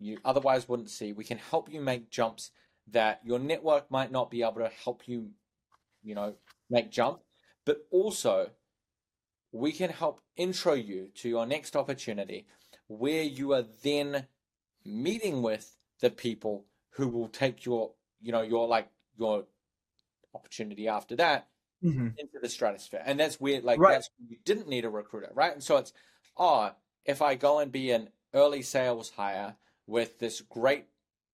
you 0.00 0.18
otherwise 0.24 0.68
wouldn't 0.68 0.90
see. 0.90 1.12
We 1.12 1.24
can 1.24 1.38
help 1.38 1.72
you 1.72 1.80
make 1.80 2.10
jumps 2.10 2.50
that 2.88 3.20
your 3.24 3.38
network 3.38 3.90
might 3.90 4.10
not 4.10 4.30
be 4.30 4.42
able 4.42 4.60
to 4.60 4.70
help 4.84 5.06
you, 5.06 5.30
you 6.02 6.14
know, 6.14 6.34
make 6.68 6.90
jump. 6.90 7.20
But 7.64 7.86
also, 7.90 8.50
we 9.52 9.72
can 9.72 9.90
help 9.90 10.20
intro 10.36 10.74
you 10.74 11.08
to 11.16 11.28
your 11.28 11.46
next 11.46 11.76
opportunity 11.76 12.46
where 12.88 13.22
you 13.22 13.52
are 13.52 13.64
then 13.82 14.26
meeting 14.84 15.42
with 15.42 15.76
the 16.00 16.10
people 16.10 16.64
who 16.90 17.08
will 17.08 17.28
take 17.28 17.64
your, 17.64 17.92
you 18.20 18.32
know, 18.32 18.42
your 18.42 18.66
like 18.66 18.88
your 19.18 19.44
opportunity 20.34 20.88
after 20.88 21.16
that 21.16 21.48
mm-hmm. 21.84 22.08
into 22.16 22.38
the 22.40 22.48
stratosphere. 22.48 23.02
And 23.04 23.20
that's 23.20 23.40
where 23.40 23.60
like 23.60 23.78
right. 23.78 23.92
that's 23.92 24.10
you 24.26 24.38
didn't 24.44 24.68
need 24.68 24.84
a 24.84 24.90
recruiter, 24.90 25.30
right? 25.34 25.52
And 25.52 25.62
so 25.62 25.76
it's 25.76 25.92
oh, 26.36 26.72
if 27.04 27.20
I 27.20 27.34
go 27.34 27.58
and 27.58 27.70
be 27.70 27.90
an 27.90 28.08
early 28.32 28.62
sales 28.62 29.10
hire 29.10 29.56
with 29.90 30.20
this 30.20 30.40
great, 30.40 30.84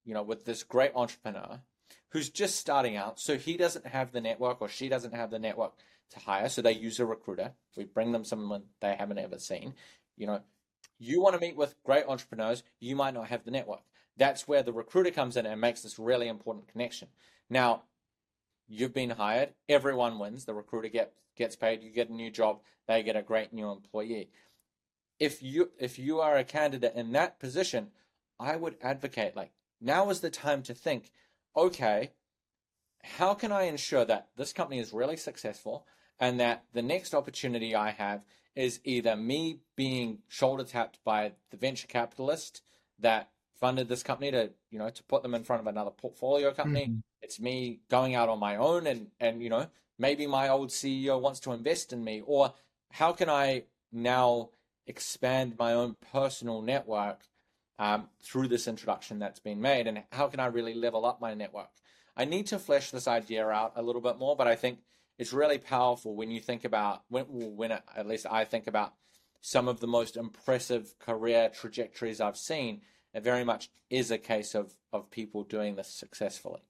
you 0.05 0.15
know, 0.15 0.23
with 0.23 0.45
this 0.45 0.63
great 0.63 0.93
entrepreneur 0.95 1.61
who's 2.11 2.31
just 2.31 2.57
starting 2.57 2.97
out, 2.97 3.21
so 3.21 3.37
he 3.37 3.57
doesn't 3.57 3.87
have 3.87 4.13
the 4.13 4.21
network 4.21 4.63
or 4.63 4.69
she 4.69 4.89
doesn't 4.89 5.15
have 5.15 5.31
the 5.31 5.39
network 5.39 5.75
to 6.11 6.21
hire, 6.21 6.49
so 6.49 6.63
they 6.63 6.73
use 6.73 6.99
a 6.99 7.07
recruiter. 7.07 7.53
We 7.77 7.85
bring 7.85 8.13
them 8.13 8.25
someone 8.25 8.63
they 8.81 8.95
haven't 8.95 9.19
ever 9.19 9.39
seen. 9.39 9.75
You 10.17 10.27
know, 10.27 10.41
you 10.99 11.21
want 11.21 11.35
to 11.35 11.41
meet 11.41 11.57
with 11.57 11.75
great 11.85 12.07
entrepreneurs, 12.09 12.63
you 12.81 12.97
might 12.97 13.15
not 13.15 13.29
have 13.29 13.45
the 13.45 13.51
network. 13.51 13.83
That's 14.17 14.49
where 14.49 14.63
the 14.63 14.73
recruiter 14.73 15.11
comes 15.11 15.37
in 15.37 15.45
and 15.45 15.61
makes 15.61 15.83
this 15.83 15.99
really 15.99 16.29
important 16.29 16.69
connection. 16.69 17.09
Now, 17.51 17.83
you've 18.67 18.95
been 18.95 19.11
hired, 19.11 19.51
everyone 19.69 20.19
wins. 20.19 20.47
The 20.47 20.55
recruiter 20.55 20.89
get, 20.89 21.13
gets 21.37 21.55
paid, 21.55 21.83
you 21.83 21.91
get 21.91 22.09
a 22.09 22.15
new 22.15 22.31
job, 22.31 22.61
they 22.89 23.03
get 23.03 23.17
a 23.17 23.23
great 23.23 23.53
new 23.53 23.71
employee. 23.71 24.31
If 25.19 25.43
you 25.43 25.71
if 25.79 25.99
you 25.99 26.21
are 26.21 26.37
a 26.37 26.45
candidate 26.45 26.95
in 26.95 27.13
that 27.13 27.39
position, 27.39 27.89
I 28.39 28.57
would 28.57 28.77
advocate 28.83 29.37
like 29.37 29.53
now 29.81 30.11
is 30.11 30.21
the 30.21 30.31
time 30.31 30.63
to 30.65 30.75
think, 30.75 31.11
okay, 31.57 32.13
how 33.03 33.35
can 33.35 33.53
I 33.53 33.65
ensure 33.65 34.05
that 34.05 34.29
this 34.37 34.53
company 34.53 34.81
is 34.81 34.93
really 34.93 35.17
successful 35.17 35.87
and 36.19 36.41
that 36.41 36.65
the 36.73 36.83
next 36.83 37.15
opportunity 37.15 37.75
I 37.75 37.91
have 37.91 38.23
is 38.55 38.81
either 38.85 39.17
me 39.17 39.61
being 39.77 40.19
shoulder 40.29 40.65
tapped 40.65 40.99
by 41.05 41.33
the 41.51 41.57
venture 41.57 41.87
capitalist 41.87 42.63
that 42.99 43.31
funded 43.55 43.89
this 43.89 44.03
company 44.03 44.31
to, 44.31 44.51
you 44.71 44.79
know, 44.79 44.91
to 44.91 45.03
put 45.05 45.23
them 45.23 45.35
in 45.35 45.45
front 45.45 45.61
of 45.61 45.67
another 45.67 45.91
portfolio 45.91 46.53
company. 46.53 46.87
Mm-hmm. 46.87 46.99
It's 47.23 47.41
me 47.41 47.81
going 47.91 48.15
out 48.15 48.29
on 48.29 48.39
my 48.39 48.57
own 48.57 48.87
and, 48.87 49.09
and, 49.21 49.43
you 49.43 49.51
know, 49.51 49.67
maybe 49.99 50.27
my 50.27 50.49
old 50.49 50.71
CEO 50.71 51.21
wants 51.21 51.41
to 51.41 51.53
invest 51.53 51.93
in 51.93 52.03
me 52.03 52.23
or 52.25 52.55
how 52.93 53.13
can 53.13 53.29
I 53.29 53.65
now 53.93 54.51
expand 54.87 55.57
my 55.59 55.73
own 55.73 55.97
personal 56.13 56.63
network 56.63 57.21
um, 57.79 58.09
through 58.23 58.49
this 58.49 58.69
introduction 58.69 59.19
that's 59.19 59.41
been 59.41 59.61
made 59.61 59.87
and 59.87 60.03
how 60.13 60.29
can 60.29 60.41
I 60.41 60.47
really 60.47 60.75
level 60.75 61.05
up 61.05 61.21
my 61.21 61.35
network? 61.35 61.69
I 62.17 62.25
need 62.25 62.47
to 62.49 62.59
flesh 62.59 62.91
this 62.91 63.07
idea 63.07 63.47
out 63.47 63.73
a 63.77 63.83
little 63.83 64.01
bit 64.01 64.19
more, 64.19 64.37
but 64.37 64.49
I 64.49 64.57
think 64.57 64.79
it's 65.19 65.33
really 65.33 65.59
powerful 65.59 66.15
when 66.15 66.31
you 66.31 66.41
think 66.41 66.65
about 66.65 67.03
when 67.09 67.25
when 67.29 67.73
at 67.73 68.07
least 68.07 68.27
I 68.31 68.45
think 68.45 68.67
about 68.67 68.95
some 69.41 69.69
of 69.69 69.81
the 69.81 69.87
most 69.87 70.17
impressive 70.17 70.99
career 70.99 71.51
trajectories 71.51 72.21
I've 72.21 72.37
seen. 72.37 72.83
It 73.15 73.23
very 73.23 73.45
much 73.45 73.71
is 73.91 74.11
a 74.11 74.19
case 74.19 74.55
of 74.55 74.75
of 74.93 75.11
people 75.11 75.45
doing 75.45 75.77
this 75.77 75.89
successfully. 75.89 76.63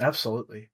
Absolutely. 0.00 0.70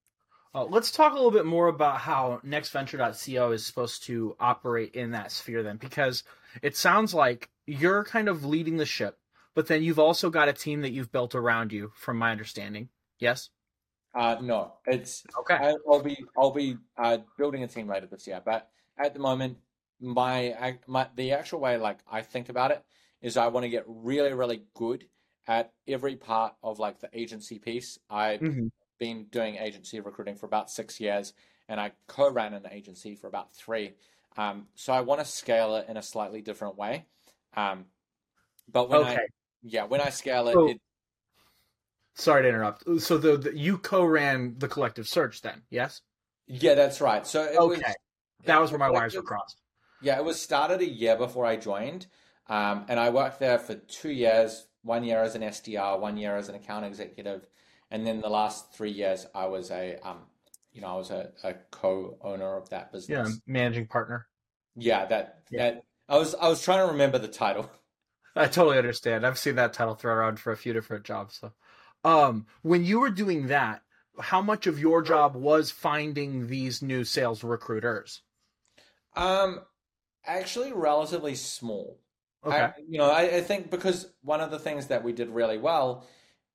Uh, 0.54 0.64
let's 0.64 0.90
talk 0.90 1.12
a 1.12 1.14
little 1.14 1.30
bit 1.30 1.46
more 1.46 1.68
about 1.68 1.98
how 1.98 2.40
nextventure.co 2.44 3.52
is 3.52 3.64
supposed 3.64 4.02
to 4.04 4.36
operate 4.38 4.94
in 4.94 5.12
that 5.12 5.32
sphere 5.32 5.62
then, 5.62 5.78
because 5.78 6.24
it 6.60 6.76
sounds 6.76 7.14
like 7.14 7.48
you're 7.66 8.04
kind 8.04 8.28
of 8.28 8.44
leading 8.44 8.76
the 8.76 8.84
ship, 8.84 9.18
but 9.54 9.66
then 9.66 9.82
you've 9.82 9.98
also 9.98 10.30
got 10.30 10.48
a 10.48 10.52
team 10.52 10.82
that 10.82 10.92
you've 10.92 11.12
built 11.12 11.34
around 11.34 11.72
you, 11.72 11.92
from 11.94 12.18
my 12.18 12.30
understanding. 12.30 12.88
Yes? 13.18 13.50
Uh, 14.14 14.36
no, 14.40 14.74
it's 14.86 15.24
okay. 15.40 15.54
I, 15.54 15.74
will 15.86 16.02
be 16.02 16.24
I'll 16.36 16.50
be 16.50 16.76
uh, 16.98 17.18
building 17.38 17.62
a 17.62 17.68
team 17.68 17.88
later 17.88 18.06
this 18.06 18.26
year, 18.26 18.42
but 18.44 18.68
at 18.98 19.14
the 19.14 19.20
moment, 19.20 19.56
my 20.00 20.76
my 20.86 21.08
the 21.16 21.32
actual 21.32 21.60
way 21.60 21.78
like 21.78 21.98
I 22.10 22.22
think 22.22 22.48
about 22.48 22.72
it 22.72 22.84
is 23.22 23.36
I 23.36 23.46
want 23.46 23.64
to 23.64 23.70
get 23.70 23.84
really 23.86 24.34
really 24.34 24.64
good 24.74 25.06
at 25.48 25.72
every 25.88 26.16
part 26.16 26.54
of 26.62 26.78
like 26.78 27.00
the 27.00 27.08
agency 27.14 27.58
piece. 27.58 27.98
I've 28.10 28.40
mm-hmm. 28.40 28.66
been 28.98 29.26
doing 29.30 29.56
agency 29.56 30.00
recruiting 30.00 30.36
for 30.36 30.46
about 30.46 30.70
six 30.70 31.00
years, 31.00 31.32
and 31.68 31.80
I 31.80 31.92
co-ran 32.06 32.52
an 32.52 32.66
agency 32.70 33.14
for 33.14 33.28
about 33.28 33.54
three. 33.54 33.94
Um, 34.36 34.66
so 34.74 34.92
I 34.92 35.00
want 35.00 35.20
to 35.20 35.26
scale 35.26 35.76
it 35.76 35.86
in 35.88 35.96
a 35.96 36.02
slightly 36.02 36.42
different 36.42 36.76
way. 36.76 37.06
Um, 37.56 37.86
but 38.70 38.88
when 38.88 39.00
okay. 39.00 39.14
I 39.14 39.26
yeah 39.62 39.84
when 39.84 40.00
I 40.00 40.10
scale 40.10 40.48
it, 40.48 40.54
so, 40.54 40.68
it 40.68 40.78
Sorry 42.14 42.42
to 42.42 42.48
interrupt. 42.48 42.84
So 43.00 43.16
the, 43.16 43.36
the 43.36 43.56
you 43.56 43.78
co-ran 43.78 44.56
the 44.58 44.68
collective 44.68 45.08
search 45.08 45.40
then, 45.40 45.62
yes? 45.70 46.02
Yeah, 46.46 46.74
that's 46.74 47.00
right. 47.00 47.26
So 47.26 47.42
okay, 47.42 47.56
was, 47.56 47.82
that 48.44 48.60
was 48.60 48.70
where 48.70 48.78
my 48.78 48.90
wires 48.90 49.14
were 49.14 49.22
crossed. 49.22 49.60
Yeah, 50.02 50.18
it 50.18 50.24
was 50.24 50.40
started 50.40 50.80
a 50.80 50.88
year 50.88 51.16
before 51.16 51.46
I 51.46 51.56
joined, 51.56 52.06
um, 52.48 52.84
and 52.88 52.98
I 53.00 53.10
worked 53.10 53.38
there 53.40 53.58
for 53.58 53.74
two 53.74 54.10
years. 54.10 54.66
One 54.82 55.04
year 55.04 55.22
as 55.22 55.36
an 55.36 55.42
SDR, 55.42 56.00
one 56.00 56.16
year 56.16 56.36
as 56.36 56.48
an 56.48 56.56
account 56.56 56.84
executive, 56.84 57.46
and 57.90 58.04
then 58.04 58.20
the 58.20 58.28
last 58.28 58.74
three 58.74 58.90
years 58.90 59.26
I 59.32 59.46
was 59.46 59.70
a, 59.70 59.96
um, 60.02 60.18
you 60.72 60.80
know, 60.80 60.88
I 60.88 60.96
was 60.96 61.10
a, 61.10 61.30
a 61.44 61.54
co-owner 61.70 62.56
of 62.56 62.68
that 62.70 62.90
business. 62.90 63.28
Yeah, 63.28 63.34
managing 63.46 63.86
partner. 63.86 64.26
Yeah, 64.74 65.06
that 65.06 65.44
yeah. 65.50 65.62
that 65.62 65.84
I 66.08 66.18
was 66.18 66.34
I 66.34 66.48
was 66.48 66.62
trying 66.62 66.84
to 66.84 66.92
remember 66.92 67.18
the 67.18 67.28
title. 67.28 67.70
I 68.34 68.46
totally 68.46 68.78
understand. 68.78 69.26
I've 69.26 69.38
seen 69.38 69.56
that 69.56 69.72
title 69.72 69.94
thrown 69.94 70.18
around 70.18 70.40
for 70.40 70.52
a 70.52 70.56
few 70.56 70.72
different 70.72 71.04
jobs. 71.04 71.38
So 71.40 71.52
um, 72.04 72.46
when 72.62 72.84
you 72.84 73.00
were 73.00 73.10
doing 73.10 73.48
that, 73.48 73.82
how 74.20 74.40
much 74.42 74.66
of 74.66 74.78
your 74.78 75.02
job 75.02 75.34
was 75.34 75.70
finding 75.70 76.48
these 76.48 76.82
new 76.82 77.04
sales 77.04 77.42
recruiters? 77.44 78.22
Um, 79.16 79.60
actually, 80.24 80.72
relatively 80.72 81.34
small. 81.34 81.98
Okay. 82.44 82.56
I, 82.56 82.72
you 82.88 82.98
know, 82.98 83.10
I, 83.10 83.36
I 83.36 83.40
think 83.40 83.70
because 83.70 84.06
one 84.22 84.40
of 84.40 84.50
the 84.50 84.58
things 84.58 84.88
that 84.88 85.04
we 85.04 85.12
did 85.12 85.28
really 85.30 85.58
well 85.58 86.06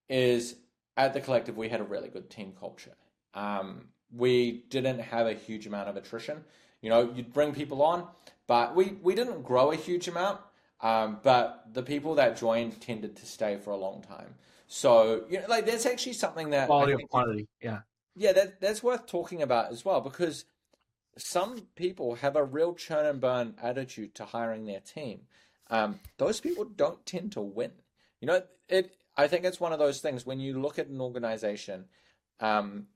is 0.10 0.56
at 0.98 1.14
the 1.14 1.22
collective 1.22 1.56
we 1.56 1.70
had 1.70 1.80
a 1.80 1.86
really 1.86 2.10
good 2.10 2.30
team 2.30 2.54
culture. 2.60 2.96
Um, 3.34 3.90
we 4.12 4.66
didn't 4.70 5.00
have 5.00 5.28
a 5.28 5.34
huge 5.34 5.68
amount 5.68 5.90
of 5.90 5.96
attrition. 5.96 6.44
You 6.82 6.90
know, 6.90 7.12
you'd 7.14 7.34
bring 7.34 7.54
people 7.54 7.82
on, 7.82 8.08
but 8.48 8.76
we 8.76 8.98
we 9.02 9.16
didn't 9.16 9.44
grow 9.44 9.72
a 9.72 9.76
huge 9.76 10.08
amount. 10.08 10.40
Um, 10.82 11.20
but 11.24 11.66
the 11.74 11.82
people 11.82 12.16
that 12.16 12.38
joined 12.38 12.80
tended 12.82 13.16
to 13.18 13.26
stay 13.26 13.58
for 13.58 13.72
a 13.72 13.78
long 13.78 14.02
time. 14.02 14.36
So 14.68 15.26
you 15.30 15.40
know, 15.40 15.48
like 15.48 15.66
that's 15.66 15.86
actually 15.86 16.14
something 16.14 16.52
that 16.52 16.68
quality 16.68 16.94
of 16.94 17.02
quantity, 17.10 17.48
yeah, 17.62 17.80
yeah, 18.16 18.34
that 18.34 18.60
that's 18.60 18.84
worth 18.84 19.08
talking 19.08 19.42
about 19.42 19.72
as 19.72 19.86
well 19.86 20.02
because 20.02 20.46
some 21.18 21.68
people 21.76 22.16
have 22.16 22.36
a 22.36 22.44
real 22.44 22.74
churn 22.74 23.06
and 23.06 23.20
burn 23.20 23.56
attitude 23.62 24.14
to 24.16 24.26
hiring 24.26 24.66
their 24.66 24.82
team. 24.82 25.22
Um, 25.70 26.00
those 26.18 26.40
people 26.40 26.66
don't 26.66 27.04
tend 27.06 27.32
to 27.34 27.42
win. 27.42 27.72
You 28.22 28.28
know, 28.28 28.42
it. 28.70 28.94
I 29.16 29.28
think 29.28 29.46
it's 29.46 29.60
one 29.60 29.74
of 29.74 29.80
those 29.80 30.00
things 30.00 30.26
when 30.26 30.40
you 30.40 30.60
look 30.60 30.78
at 30.78 30.88
an 30.88 31.02
organization. 31.02 31.86
Um, 32.40 32.88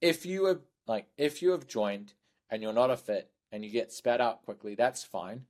if 0.00 0.26
you 0.26 0.44
have 0.46 0.60
like 0.86 1.06
if 1.16 1.42
you 1.42 1.52
have 1.52 1.66
joined 1.66 2.12
and 2.50 2.62
you're 2.62 2.72
not 2.72 2.90
a 2.90 2.96
fit 2.96 3.30
and 3.50 3.64
you 3.64 3.70
get 3.70 3.92
spat 3.92 4.20
out 4.20 4.44
quickly, 4.44 4.74
that's 4.74 5.04
fine. 5.04 5.46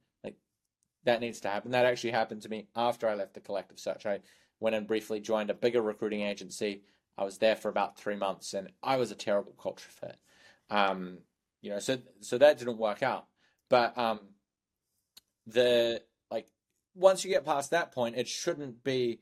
That 1.06 1.20
needs 1.20 1.40
to 1.40 1.48
happen. 1.48 1.70
That 1.70 1.86
actually 1.86 2.10
happened 2.10 2.42
to 2.42 2.48
me 2.48 2.66
after 2.76 3.08
I 3.08 3.14
left 3.14 3.34
the 3.34 3.40
collective 3.40 3.78
search. 3.78 4.06
I 4.06 4.20
went 4.60 4.76
and 4.76 4.86
briefly 4.86 5.20
joined 5.20 5.50
a 5.50 5.54
bigger 5.54 5.80
recruiting 5.80 6.22
agency. 6.22 6.82
I 7.16 7.24
was 7.24 7.38
there 7.38 7.56
for 7.56 7.68
about 7.68 7.96
three 7.96 8.16
months, 8.16 8.52
and 8.54 8.70
I 8.82 8.96
was 8.96 9.10
a 9.10 9.14
terrible 9.14 9.54
culture 9.60 9.88
fit. 9.88 10.16
Um, 10.68 11.18
you 11.62 11.70
know, 11.70 11.78
so 11.78 11.98
so 12.20 12.38
that 12.38 12.58
didn't 12.58 12.78
work 12.78 13.02
out. 13.02 13.26
But 13.70 13.96
um, 13.96 14.20
the 15.46 16.02
like 16.30 16.48
once 16.94 17.24
you 17.24 17.30
get 17.30 17.44
past 17.44 17.70
that 17.70 17.92
point, 17.92 18.16
it 18.16 18.26
shouldn't 18.26 18.82
be, 18.82 19.20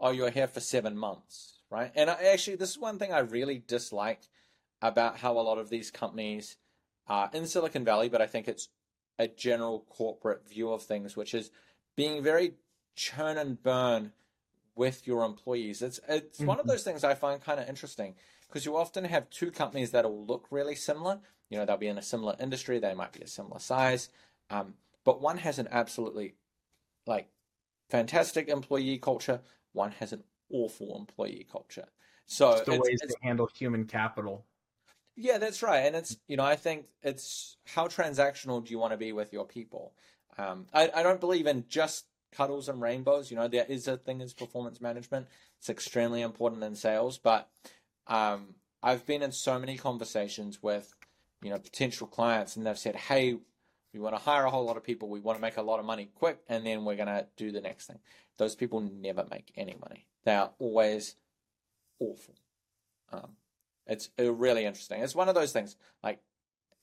oh, 0.00 0.10
you're 0.10 0.30
here 0.30 0.48
for 0.48 0.60
seven 0.60 0.96
months, 0.96 1.60
right? 1.70 1.92
And 1.94 2.08
I, 2.08 2.14
actually, 2.32 2.56
this 2.56 2.70
is 2.70 2.78
one 2.78 2.98
thing 2.98 3.12
I 3.12 3.18
really 3.18 3.62
dislike 3.66 4.22
about 4.80 5.18
how 5.18 5.38
a 5.38 5.40
lot 5.40 5.58
of 5.58 5.68
these 5.68 5.90
companies 5.90 6.56
are 7.06 7.30
in 7.34 7.46
Silicon 7.46 7.84
Valley, 7.84 8.08
but 8.08 8.22
I 8.22 8.26
think 8.26 8.48
it's 8.48 8.68
a 9.18 9.28
general 9.28 9.84
corporate 9.88 10.48
view 10.48 10.70
of 10.70 10.82
things, 10.82 11.16
which 11.16 11.34
is 11.34 11.50
being 11.96 12.22
very 12.22 12.54
churn 12.94 13.38
and 13.38 13.62
burn 13.62 14.12
with 14.74 15.06
your 15.06 15.24
employees. 15.24 15.82
It's 15.82 16.00
it's 16.08 16.38
mm-hmm. 16.38 16.46
one 16.46 16.58
of 16.58 16.64
mm-hmm. 16.64 16.72
those 16.72 16.84
things 16.84 17.04
I 17.04 17.14
find 17.14 17.42
kind 17.42 17.60
of 17.60 17.68
interesting 17.68 18.14
because 18.48 18.64
you 18.64 18.76
often 18.76 19.04
have 19.04 19.28
two 19.30 19.50
companies 19.50 19.90
that'll 19.90 20.24
look 20.26 20.46
really 20.50 20.74
similar. 20.74 21.20
You 21.50 21.58
know, 21.58 21.64
they'll 21.64 21.76
be 21.76 21.88
in 21.88 21.98
a 21.98 22.02
similar 22.02 22.36
industry, 22.40 22.78
they 22.78 22.94
might 22.94 23.12
be 23.12 23.20
a 23.20 23.26
similar 23.26 23.60
size, 23.60 24.08
um, 24.50 24.74
but 25.04 25.20
one 25.20 25.38
has 25.38 25.58
an 25.58 25.68
absolutely 25.70 26.34
like 27.06 27.28
fantastic 27.88 28.48
employee 28.48 28.98
culture. 28.98 29.40
One 29.72 29.92
has 29.92 30.12
an 30.12 30.24
awful 30.50 30.96
employee 30.96 31.46
culture. 31.50 31.86
So 32.26 32.52
it's 32.52 32.62
the 32.62 32.72
it's, 32.72 32.80
ways 32.80 33.00
it's, 33.02 33.14
to 33.14 33.20
handle 33.22 33.48
human 33.54 33.84
capital. 33.84 34.44
Yeah, 35.16 35.38
that's 35.38 35.62
right, 35.62 35.78
and 35.78 35.96
it's 35.96 36.18
you 36.28 36.36
know 36.36 36.44
I 36.44 36.56
think 36.56 36.86
it's 37.02 37.56
how 37.64 37.88
transactional 37.88 38.64
do 38.64 38.70
you 38.70 38.78
want 38.78 38.92
to 38.92 38.98
be 38.98 39.12
with 39.12 39.32
your 39.32 39.46
people. 39.46 39.94
Um, 40.36 40.66
I, 40.74 40.90
I 40.94 41.02
don't 41.02 41.20
believe 41.20 41.46
in 41.46 41.64
just 41.68 42.04
cuddles 42.32 42.68
and 42.68 42.82
rainbows. 42.82 43.30
You 43.30 43.38
know, 43.38 43.48
there 43.48 43.64
is 43.66 43.88
a 43.88 43.96
thing 43.96 44.20
as 44.20 44.34
performance 44.34 44.80
management. 44.80 45.26
It's 45.58 45.70
extremely 45.70 46.20
important 46.20 46.62
in 46.62 46.74
sales, 46.74 47.16
but 47.16 47.48
um, 48.06 48.56
I've 48.82 49.06
been 49.06 49.22
in 49.22 49.32
so 49.32 49.58
many 49.58 49.78
conversations 49.78 50.62
with 50.62 50.92
you 51.42 51.48
know 51.48 51.58
potential 51.58 52.06
clients, 52.06 52.56
and 52.56 52.66
they've 52.66 52.78
said, 52.78 52.96
"Hey, 52.96 53.38
we 53.94 54.00
want 54.00 54.14
to 54.14 54.22
hire 54.22 54.44
a 54.44 54.50
whole 54.50 54.66
lot 54.66 54.76
of 54.76 54.84
people. 54.84 55.08
We 55.08 55.20
want 55.20 55.38
to 55.38 55.42
make 55.42 55.56
a 55.56 55.62
lot 55.62 55.80
of 55.80 55.86
money 55.86 56.10
quick, 56.14 56.40
and 56.46 56.66
then 56.66 56.84
we're 56.84 56.96
going 56.96 57.06
to 57.08 57.26
do 57.38 57.52
the 57.52 57.62
next 57.62 57.86
thing." 57.86 58.00
Those 58.36 58.54
people 58.54 58.80
never 58.80 59.26
make 59.30 59.50
any 59.56 59.76
money. 59.80 60.04
They 60.24 60.34
are 60.34 60.50
always 60.58 61.16
awful. 61.98 62.34
Um, 63.10 63.30
it's 63.86 64.10
really 64.18 64.64
interesting. 64.64 65.02
It's 65.02 65.14
one 65.14 65.28
of 65.28 65.34
those 65.34 65.52
things. 65.52 65.76
Like, 66.02 66.20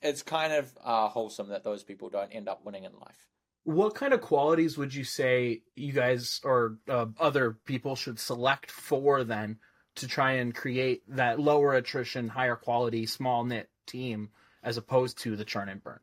it's 0.01 0.23
kind 0.23 0.53
of 0.53 0.71
uh, 0.83 1.07
wholesome 1.07 1.49
that 1.49 1.63
those 1.63 1.83
people 1.83 2.09
don't 2.09 2.31
end 2.31 2.47
up 2.49 2.65
winning 2.65 2.83
in 2.83 2.93
life 2.99 3.27
what 3.63 3.95
kind 3.95 4.13
of 4.13 4.21
qualities 4.21 4.77
would 4.77 4.93
you 4.93 5.03
say 5.03 5.61
you 5.75 5.93
guys 5.93 6.41
or 6.43 6.77
uh, 6.89 7.05
other 7.19 7.57
people 7.65 7.95
should 7.95 8.19
select 8.19 8.69
for 8.69 9.23
then 9.23 9.57
to 9.95 10.07
try 10.07 10.33
and 10.33 10.55
create 10.55 11.03
that 11.07 11.39
lower 11.39 11.73
attrition, 11.73 12.27
higher 12.27 12.55
quality, 12.55 13.05
small 13.05 13.43
knit 13.43 13.69
team 13.85 14.29
as 14.63 14.77
opposed 14.77 15.17
to 15.19 15.35
the 15.35 15.45
churn 15.45 15.69
and 15.69 15.83
burn? 15.83 15.99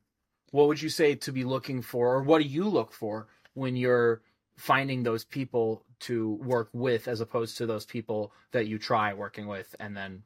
What 0.52 0.68
would 0.68 0.80
you 0.80 0.88
say 0.88 1.16
to 1.16 1.32
be 1.32 1.44
looking 1.44 1.82
for, 1.82 2.14
or 2.14 2.22
what 2.22 2.40
do 2.40 2.48
you 2.48 2.64
look 2.64 2.92
for 2.92 3.28
when 3.54 3.76
you're 3.76 4.22
finding 4.56 5.02
those 5.02 5.24
people 5.24 5.84
to 6.00 6.34
work 6.34 6.70
with 6.72 7.08
as 7.08 7.20
opposed 7.20 7.58
to 7.58 7.66
those 7.66 7.84
people 7.84 8.32
that 8.52 8.66
you 8.66 8.78
try 8.78 9.12
working 9.12 9.46
with 9.46 9.74
and 9.78 9.96
then, 9.96 10.22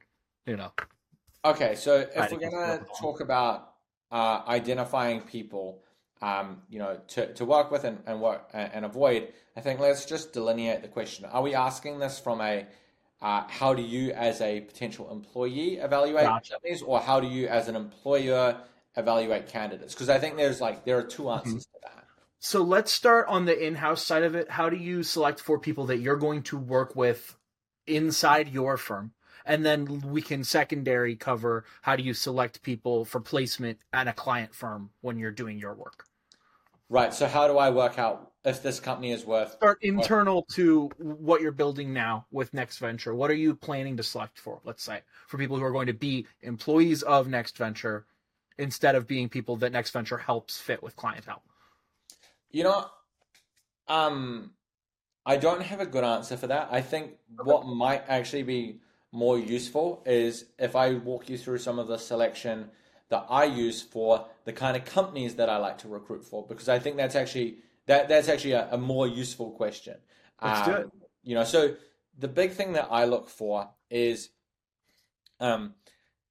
you 0.47 0.57
know? 0.57 0.72
Okay, 1.45 1.74
so 1.74 2.07
if 2.14 2.32
we're 2.32 2.38
going 2.38 2.53
to 2.53 2.84
talk 2.99 3.20
about 3.20 3.72
uh, 4.11 4.42
identifying 4.47 5.20
people 5.20 5.82
um, 6.22 6.62
you 6.70 6.78
know, 6.78 6.99
to, 7.09 7.32
to 7.34 7.45
work 7.45 7.70
with 7.70 7.84
and, 7.84 7.99
and 8.07 8.20
work 8.20 8.49
and 8.55 8.84
avoid, 8.84 9.28
I 9.57 9.61
think 9.61 9.78
let's 9.78 10.07
just 10.07 10.32
delineate 10.32 10.80
the 10.80 10.88
question. 10.88 11.26
Are 11.26 11.42
we 11.42 11.55
asking 11.55 11.99
this 11.99 12.18
from 12.18 12.40
a 12.40 12.66
uh, 13.20 13.45
how 13.49 13.72
do 13.72 13.82
you 13.82 14.12
as 14.12 14.40
a 14.40 14.61
potential 14.61 15.11
employee 15.11 15.76
evaluate 15.76 16.24
gotcha. 16.24 16.53
companies, 16.53 16.82
or 16.82 17.01
how 17.01 17.20
do 17.20 17.26
you 17.26 17.47
as 17.49 17.68
an 17.68 17.76
employer 17.76 18.57
evaluate 18.97 19.49
candidates? 19.49 19.95
Because 19.95 20.09
I 20.09 20.18
think 20.18 20.36
there's 20.36 20.61
like 20.61 20.84
there 20.84 20.99
are 20.99 21.03
two 21.03 21.24
mm-hmm. 21.24 21.38
answers 21.38 21.66
mm-hmm. 21.66 21.76
to 21.76 21.95
that. 21.95 22.05
So 22.38 22.62
let's 22.62 22.92
start 22.92 23.26
on 23.28 23.47
the 23.47 23.66
in-house 23.66 24.03
side 24.03 24.22
of 24.22 24.34
it. 24.34 24.51
How 24.51 24.68
do 24.68 24.76
you 24.76 25.03
select 25.03 25.40
for 25.40 25.59
people 25.59 25.86
that 25.86 25.99
you're 25.99 26.16
going 26.16 26.42
to 26.45 26.59
work 26.59 26.95
with 26.95 27.36
inside 27.86 28.49
your 28.49 28.76
firm? 28.76 29.12
And 29.45 29.64
then 29.64 30.01
we 30.01 30.22
can 30.22 30.42
secondary 30.45 31.16
cover 31.16 31.64
how 31.82 31.97
do 31.97 32.03
you 32.03 32.14
select 32.14 32.62
people 32.62 33.05
for 33.05 33.20
placement 33.20 33.78
at 33.92 34.09
a 34.09 34.12
client 34.12 34.55
firm 34.55 34.90
when 35.03 35.18
you're 35.18 35.30
doing 35.30 35.59
your 35.59 35.74
work? 35.74 36.07
Right. 36.88 37.12
So 37.12 37.26
how 37.26 37.49
do 37.49 37.59
I 37.59 37.70
work 37.70 37.99
out 37.99 38.32
if 38.45 38.62
this 38.62 38.78
company 38.78 39.11
is 39.11 39.24
worth 39.24 39.53
start 39.53 39.78
internal 39.82 40.42
to 40.53 40.90
what 40.99 41.40
you're 41.40 41.53
building 41.53 41.92
now 41.92 42.26
with 42.30 42.53
Next 42.55 42.78
Venture? 42.78 43.14
What 43.14 43.30
are 43.30 43.34
you 43.34 43.55
planning 43.55 43.97
to 43.97 44.03
select 44.03 44.38
for? 44.38 44.61
Let's 44.64 44.82
say 44.82 45.01
for 45.26 45.38
people 45.38 45.57
who 45.57 45.64
are 45.64 45.72
going 45.72 45.86
to 45.86 45.95
be 45.95 46.26
employees 46.42 47.03
of 47.03 47.28
Next 47.28 47.57
Venture 47.57 48.07
instead 48.59 48.95
of 48.95 49.07
being 49.07 49.28
people 49.28 49.57
that 49.57 49.72
Next 49.72 49.90
Venture 49.90 50.18
helps 50.18 50.59
fit 50.59 50.82
with 50.82 50.95
clientele. 50.97 51.42
You 52.51 52.64
know, 52.64 52.86
um, 53.88 54.53
I 55.26 55.36
don't 55.36 55.62
have 55.62 55.80
a 55.80 55.86
good 55.86 56.05
answer 56.05 56.36
for 56.36 56.47
that. 56.49 56.68
I 56.70 56.80
think 56.80 57.12
okay. 57.40 57.51
what 57.51 57.66
might 57.66 58.05
actually 58.09 58.42
be 58.42 58.78
more 59.15 59.39
useful 59.39 60.03
is 60.05 60.47
if 60.59 60.75
I 60.75 60.95
walk 60.95 61.29
you 61.29 61.39
through 61.39 61.59
some 61.59 61.79
of 61.79 61.87
the 61.87 61.97
selection 61.99 62.71
that 63.11 63.27
I 63.31 63.45
use 63.45 63.81
for 63.81 64.27
the 64.45 64.53
kind 64.53 64.77
of 64.77 64.85
companies 64.85 65.37
that 65.37 65.49
I 65.49 65.57
like 65.59 65.79
to 65.79 65.89
recruit 65.89 66.25
for, 66.25 66.45
because 66.47 66.69
I 66.69 66.79
think 66.79 66.97
that's 66.97 67.15
actually 67.15 67.59
that 67.87 68.09
that's 68.09 68.29
actually 68.29 68.53
a, 68.53 68.69
a 68.73 68.79
more 68.79 69.07
useful 69.07 69.51
question. 69.53 69.97
Let's 70.43 70.69
um, 70.69 70.75
do 70.75 70.81
it. 70.81 70.91
You 71.23 71.35
know, 71.37 71.45
so 71.45 71.77
the 72.19 72.29
big 72.29 72.53
thing 72.53 72.73
that 72.73 72.89
I 72.91 73.05
look 73.05 73.29
for 73.29 73.71
is, 73.91 74.31
um, 75.41 75.75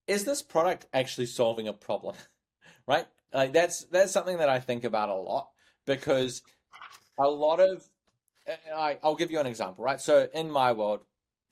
is 0.07 0.25
this 0.25 0.41
product 0.41 0.85
actually 0.93 1.27
solving 1.27 1.67
a 1.67 1.73
problem, 1.73 2.15
right? 2.87 3.05
Like 3.33 3.53
that's 3.53 3.85
that's 3.85 4.11
something 4.11 4.37
that 4.37 4.49
I 4.49 4.59
think 4.59 4.83
about 4.83 5.09
a 5.09 5.15
lot 5.15 5.49
because 5.85 6.41
a 7.17 7.27
lot 7.27 7.59
of 7.59 7.87
I, 8.75 8.97
I'll 9.01 9.15
give 9.15 9.31
you 9.31 9.39
an 9.39 9.47
example, 9.47 9.83
right? 9.83 10.01
So 10.01 10.27
in 10.33 10.51
my 10.51 10.73
world, 10.73 11.01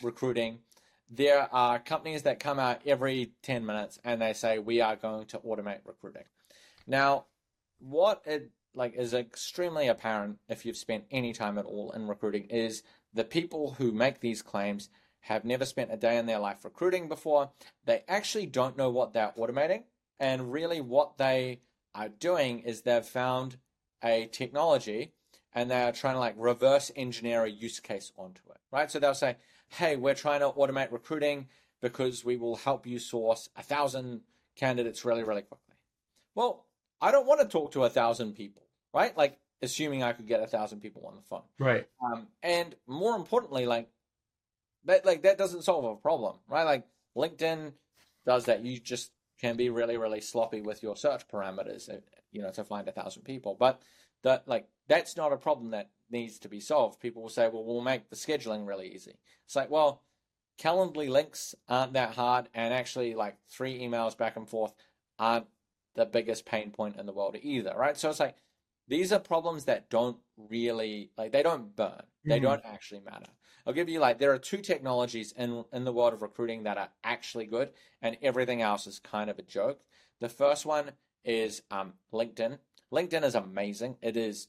recruiting, 0.02 0.60
there 1.12 1.53
are 1.53 1.78
companies 1.78 2.24
that 2.24 2.39
come 2.39 2.57
out 2.57 2.82
every 2.86 3.34
10 3.43 3.66
minutes 3.66 3.99
and 4.03 4.22
they 4.22 4.32
say 4.32 4.57
we 4.57 4.80
are 4.80 4.95
going 4.95 5.26
to 5.28 5.39
automate 5.39 5.80
recruiting. 5.86 6.24
Now, 6.88 7.26
what 7.80 8.22
it 8.26 8.51
like 8.74 8.95
is 8.95 9.14
extremely 9.14 9.88
apparent 9.88 10.38
if 10.47 10.66
you've 10.66 10.78
spent 10.78 11.03
any 11.12 11.34
time 11.34 11.57
at 11.57 11.66
all 11.66 11.91
in 11.91 12.07
recruiting 12.07 12.45
is 12.45 12.84
the 13.14 13.26
people 13.26 13.76
who 13.78 13.91
make 13.91 14.22
these 14.22 14.41
claims 14.41 14.89
have 15.22 15.43
never 15.43 15.66
spent 15.66 15.91
a 15.91 15.97
day 15.97 16.18
in 16.18 16.26
their 16.26 16.39
life 16.39 16.64
recruiting 16.64 17.09
before. 17.09 17.51
They 17.86 18.03
actually 18.07 18.45
don't 18.45 18.78
know 18.78 18.89
what 18.89 19.14
they're 19.14 19.34
automating. 19.38 19.84
And 20.20 20.51
really, 20.51 20.82
what 20.82 21.18
they 21.18 21.62
are 21.93 22.09
doing 22.09 22.59
is 22.59 22.82
they've 22.82 23.05
found 23.05 23.57
a 24.03 24.28
technology 24.32 25.14
and 25.53 25.70
they 25.70 25.82
are 25.82 25.91
trying 25.91 26.16
to 26.16 26.20
like 26.20 26.36
reverse 26.38 26.91
engineer 26.95 27.43
a 27.43 27.49
use 27.49 27.80
case 27.80 28.12
onto 28.18 28.41
it, 28.49 28.57
right? 28.72 28.89
So 28.89 28.99
they'll 28.99 29.14
say, 29.14 29.36
hey, 29.72 29.96
we're 29.96 30.14
trying 30.14 30.42
to 30.42 30.50
automate 30.50 30.92
recruiting 30.92 31.48
because 31.82 32.24
we 32.24 32.38
will 32.38 32.58
help 32.58 32.86
you 32.86 33.00
source 33.00 33.50
a 33.56 33.64
thousand 33.64 34.22
candidates 34.56 35.04
really, 35.06 35.24
really 35.24 35.42
quickly. 35.42 35.76
Well, 36.36 36.66
I 37.02 37.12
don't 37.12 37.26
want 37.26 37.42
to 37.42 37.48
talk 37.48 37.72
to 37.72 37.84
a 37.84 37.90
thousand 37.90 38.34
people, 38.34 38.64
right? 38.94 39.16
Like, 39.18 39.40
assuming 39.62 40.04
I 40.04 40.14
could 40.14 40.28
get 40.28 40.42
a 40.42 40.48
thousand 40.48 40.82
people 40.82 41.06
on 41.08 41.16
the 41.16 41.22
phone, 41.22 41.44
right? 41.60 41.88
Um, 42.04 42.28
and 42.44 42.76
more 42.88 43.16
importantly, 43.16 43.66
like 43.66 43.90
that, 44.86 45.06
like 45.06 45.24
that 45.24 45.38
doesn't 45.38 45.64
solve 45.64 45.86
a 45.86 45.96
problem, 45.96 46.38
right? 46.48 46.64
Like 46.64 46.86
LinkedIn 47.16 47.74
does 48.26 48.46
that. 48.46 48.64
You 48.64 48.80
just 48.80 49.12
can 49.40 49.58
be 49.58 49.70
really, 49.70 49.98
really 49.98 50.22
sloppy 50.22 50.62
with 50.62 50.84
your 50.84 50.96
search 50.96 51.28
parameters, 51.28 51.90
uh, 51.90 51.98
you 52.32 52.42
know, 52.42 52.52
to 52.52 52.64
find 52.64 52.88
a 52.88 52.92
thousand 52.92 53.24
people. 53.24 53.56
But 53.60 53.82
that, 54.24 54.48
like, 54.48 54.68
that's 54.88 55.18
not 55.18 55.34
a 55.34 55.38
problem 55.38 55.72
that 55.72 55.90
needs 56.10 56.40
to 56.40 56.50
be 56.50 56.60
solved. 56.60 57.00
People 57.00 57.22
will 57.22 57.30
say, 57.30 57.48
well, 57.48 57.64
we'll 57.64 57.82
make 57.82 58.10
the 58.10 58.16
scheduling 58.16 58.68
really 58.68 58.94
easy. 58.94 59.16
It's 59.46 59.56
like, 59.56 59.70
well, 59.70 60.04
Calendly 60.60 61.10
links 61.10 61.56
aren't 61.68 61.94
that 61.94 62.14
hard, 62.16 62.50
and 62.54 62.74
actually, 62.74 63.16
like, 63.16 63.38
three 63.50 63.80
emails 63.80 64.18
back 64.18 64.36
and 64.36 64.48
forth 64.48 64.74
aren't 65.18 65.48
the 65.96 66.06
biggest 66.06 66.46
pain 66.46 66.72
point 66.72 66.98
in 66.98 67.06
the 67.06 67.14
world 67.14 67.36
either, 67.42 67.74
right? 67.76 67.98
So 67.98 68.10
it's 68.10 68.20
like, 68.20 68.36
these 68.88 69.12
are 69.12 69.20
problems 69.20 69.66
that 69.66 69.90
don't 69.90 70.18
really, 70.38 71.12
like, 71.18 71.32
they 71.32 71.44
don't 71.44 71.76
burn. 71.76 72.04
They 72.26 72.36
mm-hmm. 72.36 72.46
don't 72.46 72.66
actually 72.66 73.02
matter. 73.02 73.28
I'll 73.66 73.74
give 73.74 73.90
you 73.90 74.00
like 74.00 74.18
there 74.18 74.34
are 74.34 74.40
two 74.40 74.58
technologies 74.58 75.34
in 75.38 75.66
in 75.72 75.86
the 75.86 75.94
world 75.94 76.14
of 76.14 76.22
recruiting 76.22 76.64
that 76.64 76.78
are 76.78 76.90
actually 77.04 77.46
good, 77.46 77.70
and 78.02 78.18
everything 78.22 78.62
else 78.62 78.88
is 78.88 79.00
kind 79.00 79.30
of 79.30 79.40
a 79.40 79.44
joke. 79.44 79.82
The 80.20 80.30
first 80.30 80.66
one 80.66 80.92
is 81.24 81.62
um, 81.70 81.94
LinkedIn. 82.14 82.58
LinkedIn 82.94 83.24
is 83.24 83.36
amazing. 83.36 83.98
It 84.02 84.18
is 84.18 84.48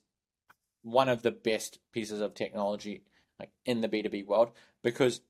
one 0.82 1.08
of 1.08 1.22
the 1.22 1.30
best 1.30 1.78
pieces 1.92 2.20
of 2.20 2.34
technology 2.34 3.04
like 3.38 3.50
in 3.64 3.80
the 3.80 3.88
B2B 3.88 4.26
world 4.26 4.50
because 4.82 5.20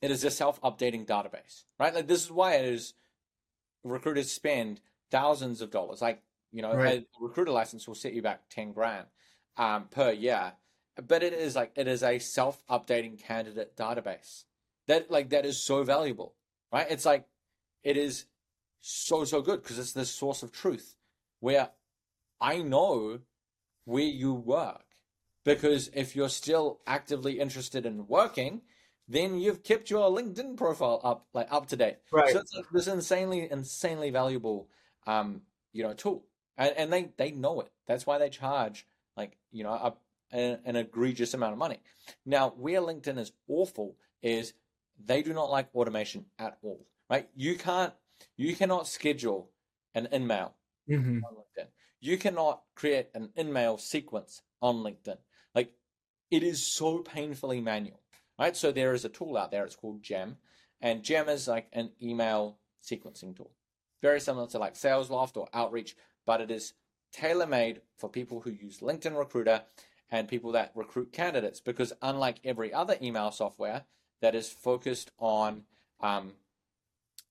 it 0.00 0.10
is 0.10 0.24
a 0.24 0.30
self-updating 0.30 1.06
database, 1.06 1.64
right? 1.78 1.94
Like 1.94 2.06
this 2.06 2.24
is 2.24 2.30
why 2.30 2.54
it 2.54 2.66
is 2.66 2.94
recruiters 3.82 4.30
spend 4.30 4.80
thousands 5.10 5.60
of 5.60 5.70
dollars. 5.70 6.02
Like, 6.02 6.22
you 6.52 6.62
know, 6.62 6.74
right. 6.74 7.00
a 7.00 7.24
recruiter 7.24 7.52
license 7.52 7.86
will 7.86 7.94
set 7.94 8.14
you 8.14 8.22
back 8.22 8.48
10 8.50 8.72
grand 8.72 9.06
um, 9.56 9.86
per 9.90 10.12
year. 10.12 10.52
But 10.96 11.22
it 11.22 11.32
is 11.32 11.56
like 11.56 11.72
it 11.74 11.88
is 11.88 12.02
a 12.02 12.18
self-updating 12.18 13.18
candidate 13.18 13.76
database. 13.76 14.44
That 14.86 15.10
like 15.10 15.30
that 15.30 15.44
is 15.44 15.60
so 15.60 15.82
valuable, 15.82 16.34
right? 16.72 16.86
It's 16.88 17.04
like 17.04 17.26
it 17.82 17.96
is 17.96 18.26
so 18.80 19.24
so 19.24 19.42
good 19.42 19.62
because 19.62 19.78
it's 19.78 19.92
the 19.92 20.04
source 20.04 20.42
of 20.42 20.52
truth 20.52 20.94
where 21.40 21.70
I 22.44 22.58
know 22.58 23.20
where 23.86 24.04
you 24.04 24.34
work. 24.34 24.84
Because 25.44 25.90
if 25.94 26.14
you're 26.14 26.28
still 26.28 26.80
actively 26.86 27.40
interested 27.40 27.84
in 27.86 28.06
working, 28.06 28.62
then 29.08 29.38
you've 29.38 29.62
kept 29.62 29.90
your 29.90 30.10
LinkedIn 30.10 30.56
profile 30.56 31.00
up 31.04 31.26
like 31.34 31.48
up 31.50 31.66
to 31.68 31.76
date. 31.76 31.96
Right. 32.12 32.32
So 32.32 32.40
it's 32.40 32.54
like 32.54 32.66
this 32.72 32.86
insanely, 32.86 33.48
insanely 33.50 34.10
valuable 34.10 34.68
um, 35.06 35.42
you 35.72 35.82
know, 35.82 35.92
tool. 35.94 36.24
And, 36.56 36.74
and 36.76 36.92
they, 36.92 37.10
they 37.16 37.30
know 37.30 37.60
it. 37.60 37.70
That's 37.86 38.06
why 38.06 38.18
they 38.18 38.30
charge 38.30 38.86
like, 39.16 39.36
you 39.52 39.64
know, 39.64 39.72
a, 39.72 39.94
an, 40.34 40.60
an 40.64 40.76
egregious 40.76 41.34
amount 41.34 41.52
of 41.52 41.58
money. 41.58 41.80
Now, 42.24 42.50
where 42.56 42.80
LinkedIn 42.80 43.18
is 43.18 43.32
awful 43.48 43.96
is 44.22 44.54
they 45.02 45.22
do 45.22 45.32
not 45.34 45.50
like 45.50 45.74
automation 45.74 46.26
at 46.38 46.56
all. 46.62 46.86
Right? 47.10 47.28
You 47.34 47.56
can't 47.56 47.92
you 48.36 48.54
cannot 48.56 48.88
schedule 48.88 49.50
an 49.94 50.08
email 50.12 50.54
mm-hmm. 50.88 51.18
on 51.24 51.34
LinkedIn 51.34 51.66
you 52.04 52.18
cannot 52.18 52.62
create 52.74 53.08
an 53.14 53.30
in-mail 53.34 53.78
sequence 53.78 54.42
on 54.60 54.76
LinkedIn. 54.76 55.16
Like 55.54 55.72
it 56.30 56.42
is 56.42 56.66
so 56.66 56.98
painfully 56.98 57.60
manual, 57.60 58.00
right? 58.38 58.56
So 58.56 58.72
there 58.72 58.92
is 58.92 59.04
a 59.04 59.08
tool 59.08 59.38
out 59.38 59.50
there. 59.50 59.64
It's 59.64 59.76
called 59.76 60.02
Gem, 60.02 60.36
and 60.80 61.02
Gem 61.02 61.28
is 61.28 61.48
like 61.48 61.68
an 61.72 61.90
email 62.02 62.58
sequencing 62.82 63.34
tool, 63.34 63.52
very 64.02 64.20
similar 64.20 64.46
to 64.48 64.58
like 64.58 64.74
SalesLoft 64.74 65.36
or 65.36 65.48
Outreach, 65.54 65.96
but 66.26 66.40
it 66.40 66.50
is 66.50 66.74
tailor-made 67.12 67.80
for 67.96 68.10
people 68.10 68.40
who 68.40 68.50
use 68.50 68.80
LinkedIn 68.80 69.16
Recruiter 69.16 69.62
and 70.10 70.28
people 70.28 70.52
that 70.52 70.72
recruit 70.74 71.12
candidates. 71.12 71.60
Because 71.60 71.92
unlike 72.02 72.40
every 72.44 72.72
other 72.72 72.96
email 73.00 73.30
software 73.30 73.84
that 74.20 74.34
is 74.34 74.48
focused 74.48 75.10
on 75.18 75.62
um, 76.00 76.32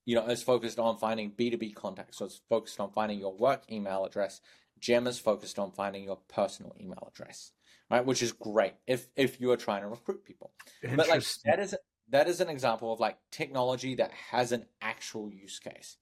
you 0.06 0.16
know, 0.16 0.26
is 0.28 0.44
focused 0.44 0.80
on 0.80 0.98
finding 0.98 1.32
B2B 1.32 1.76
contacts. 1.76 2.18
So 2.18 2.26
it's 2.26 2.42
focused 2.50 2.80
on 2.80 2.92
finding 2.92 3.20
your 3.20 3.34
work 3.34 3.64
email 3.72 4.06
address 4.06 4.42
Gem 4.84 5.08
is 5.08 5.18
focused 5.18 5.58
on 5.60 5.72
finding 5.72 6.04
your 6.04 6.18
personal 6.28 6.76
email 6.78 7.08
address, 7.10 7.54
right? 7.90 8.06
Which 8.06 8.22
is 8.22 8.34
great 8.34 8.74
if 8.86 9.08
if 9.16 9.40
you 9.40 9.50
are 9.52 9.58
trying 9.58 9.82
to 9.82 9.88
recruit 9.88 10.26
people. 10.26 10.52
But 10.82 11.08
like 11.08 11.24
that 11.46 11.60
is 11.60 11.74
that 12.10 12.28
is 12.28 12.42
an 12.42 12.50
example 12.50 12.92
of 12.92 13.00
like 13.00 13.18
technology 13.32 13.96
that 13.96 14.12
has 14.32 14.52
an 14.52 14.66
actual 14.82 15.32
use 15.32 15.58
case. 15.60 15.96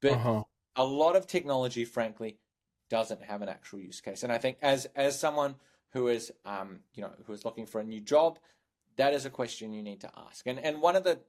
But 0.00 0.12
uh-huh. 0.12 0.44
a 0.74 0.84
lot 0.84 1.16
of 1.16 1.26
technology, 1.26 1.84
frankly, 1.84 2.38
doesn't 2.88 3.22
have 3.24 3.42
an 3.42 3.50
actual 3.50 3.80
use 3.80 4.00
case. 4.00 4.22
And 4.22 4.32
I 4.32 4.38
think 4.38 4.56
as 4.62 4.86
as 4.96 5.20
someone 5.20 5.56
who 5.90 6.08
is 6.08 6.32
um, 6.46 6.80
you 6.94 7.02
know 7.02 7.12
who 7.26 7.34
is 7.34 7.44
looking 7.44 7.66
for 7.66 7.78
a 7.82 7.84
new 7.84 8.00
job, 8.00 8.38
that 8.96 9.12
is 9.12 9.26
a 9.26 9.30
question 9.30 9.74
you 9.74 9.82
need 9.82 10.00
to 10.00 10.10
ask. 10.16 10.46
And 10.46 10.58
and 10.58 10.80
one 10.80 10.96
of 10.96 11.04
the 11.04 11.20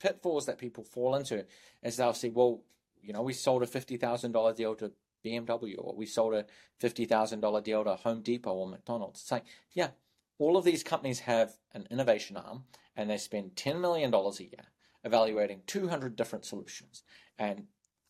pitfalls 0.00 0.46
that 0.46 0.56
people 0.56 0.84
fall 0.84 1.16
into 1.16 1.44
is 1.82 1.98
they'll 1.98 2.14
say, 2.14 2.30
well, 2.30 2.62
you 3.02 3.12
know, 3.12 3.20
we 3.20 3.34
sold 3.34 3.62
a 3.62 3.66
fifty 3.66 3.98
thousand 3.98 4.32
dollar 4.32 4.54
deal 4.54 4.74
to 4.76 4.90
BMW, 5.24 5.74
or 5.78 5.94
we 5.94 6.06
sold 6.06 6.34
a 6.34 6.46
$50,000 6.82 7.64
deal 7.64 7.84
to 7.84 7.96
Home 7.96 8.22
Depot 8.22 8.52
or 8.52 8.68
McDonald's. 8.68 9.22
It's 9.22 9.32
like, 9.32 9.44
yeah, 9.72 9.90
all 10.38 10.56
of 10.56 10.64
these 10.64 10.82
companies 10.82 11.20
have 11.20 11.54
an 11.72 11.86
innovation 11.90 12.36
arm 12.36 12.64
and 12.96 13.08
they 13.08 13.16
spend 13.16 13.56
$10 13.56 13.80
million 13.80 14.12
a 14.12 14.42
year 14.42 14.66
evaluating 15.04 15.62
200 15.66 16.16
different 16.16 16.44
solutions, 16.44 17.02
and 17.38 17.66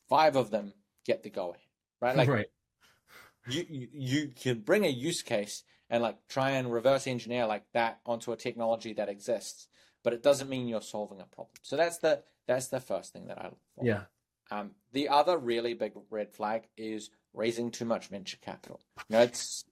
five 0.09 0.37
of 0.37 0.51
them 0.51 0.73
get 1.05 1.23
the 1.23 1.31
go 1.31 1.51
ahead, 1.51 1.63
right? 2.01 2.17
Like, 2.17 2.29
right. 2.29 2.47
you, 3.49 3.67
you 3.69 3.89
you 3.93 4.29
can 4.29 4.61
bring 4.61 4.85
a 4.85 4.89
use 4.89 5.23
case 5.23 5.65
and 5.91 6.03
like 6.03 6.17
try 6.29 6.51
and 6.51 6.73
reverse 6.73 7.07
engineer 7.07 7.47
like 7.47 7.65
that 7.73 8.01
onto 8.07 8.33
a 8.33 8.37
technology 8.37 8.93
that 8.95 9.09
exists, 9.09 9.69
but 10.03 10.13
it 10.13 10.23
doesn't 10.23 10.49
mean 10.49 10.69
you're 10.69 10.81
solving 10.81 11.21
a 11.21 11.27
problem. 11.27 11.55
So 11.63 11.77
that's 11.77 11.99
the 11.99 12.23
that's 12.47 12.69
the 12.69 12.81
first 12.81 13.13
thing 13.13 13.27
that 13.27 13.39
I 13.39 13.45
look 13.45 13.61
for. 13.75 13.85
Yeah. 13.85 14.03
Um, 14.51 14.73
the 14.93 15.09
other 15.09 15.39
really 15.39 15.75
big 15.75 15.93
red 16.11 16.33
flag 16.33 16.69
is 16.77 17.11
raising 17.33 17.71
too 17.71 17.85
much 17.85 18.09
venture 18.09 18.37
capital. 18.37 18.81
You 19.09 19.17
know, 19.17 19.23
it's 19.23 19.65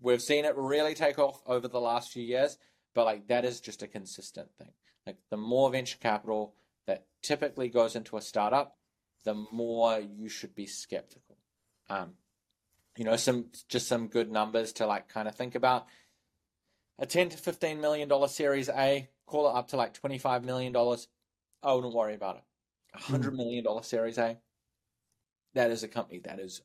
we've 0.00 0.22
seen 0.22 0.44
it 0.44 0.56
really 0.56 0.94
take 0.94 1.18
off 1.18 1.40
over 1.46 1.68
the 1.68 1.80
last 1.80 2.12
few 2.12 2.22
years, 2.22 2.58
but 2.94 3.04
like 3.04 3.28
that 3.28 3.44
is 3.44 3.60
just 3.60 3.82
a 3.82 3.86
consistent 3.86 4.48
thing. 4.58 4.72
Like 5.06 5.16
the 5.30 5.36
more 5.36 5.70
venture 5.70 5.98
capital 5.98 6.54
that 6.86 7.06
typically 7.22 7.68
goes 7.68 7.96
into 7.96 8.16
a 8.16 8.22
startup, 8.22 8.76
the 9.24 9.34
more 9.52 10.00
you 10.00 10.28
should 10.28 10.54
be 10.54 10.66
skeptical. 10.66 11.36
Um, 11.88 12.14
you 12.96 13.04
know, 13.04 13.16
some 13.16 13.46
just 13.68 13.86
some 13.86 14.08
good 14.08 14.30
numbers 14.30 14.72
to 14.74 14.86
like 14.86 15.08
kind 15.08 15.28
of 15.28 15.34
think 15.34 15.54
about. 15.54 15.86
A 16.98 17.06
ten 17.06 17.28
to 17.30 17.36
fifteen 17.36 17.80
million 17.80 18.08
dollar 18.08 18.28
Series 18.28 18.68
A, 18.68 19.08
call 19.26 19.48
it 19.48 19.56
up 19.56 19.68
to 19.68 19.76
like 19.76 19.94
twenty 19.94 20.18
five 20.18 20.44
million 20.44 20.72
dollars. 20.72 21.08
I 21.62 21.72
wouldn't 21.72 21.94
worry 21.94 22.14
about 22.14 22.36
it. 22.36 22.42
A 22.94 22.98
hundred 22.98 23.36
million 23.36 23.64
dollar 23.64 23.82
Series 23.82 24.18
A. 24.18 24.38
That 25.54 25.70
is 25.70 25.82
a 25.82 25.88
company 25.88 26.20
that 26.24 26.38
is 26.40 26.62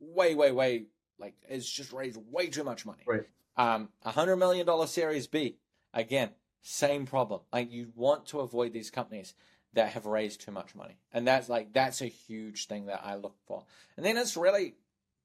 way, 0.00 0.34
way, 0.34 0.52
way 0.52 0.86
like 1.18 1.34
it's 1.48 1.70
just 1.70 1.92
raised 1.92 2.18
way 2.30 2.48
too 2.48 2.64
much 2.64 2.84
money. 2.84 3.02
Right. 3.06 3.26
Um, 3.56 3.88
a 4.02 4.10
hundred 4.10 4.36
million 4.36 4.66
dollar 4.66 4.86
Series 4.86 5.26
B, 5.26 5.56
again, 5.94 6.30
same 6.62 7.06
problem. 7.06 7.40
Like 7.52 7.72
you 7.72 7.88
want 7.94 8.26
to 8.26 8.40
avoid 8.40 8.72
these 8.72 8.90
companies 8.90 9.34
that 9.72 9.90
have 9.90 10.06
raised 10.06 10.40
too 10.40 10.50
much 10.52 10.74
money, 10.74 10.98
and 11.12 11.26
that's 11.26 11.48
like 11.48 11.72
that's 11.72 12.00
a 12.02 12.06
huge 12.06 12.66
thing 12.66 12.86
that 12.86 13.02
I 13.04 13.16
look 13.16 13.36
for. 13.46 13.64
And 13.96 14.04
then 14.04 14.16
it's 14.16 14.36
really, 14.36 14.74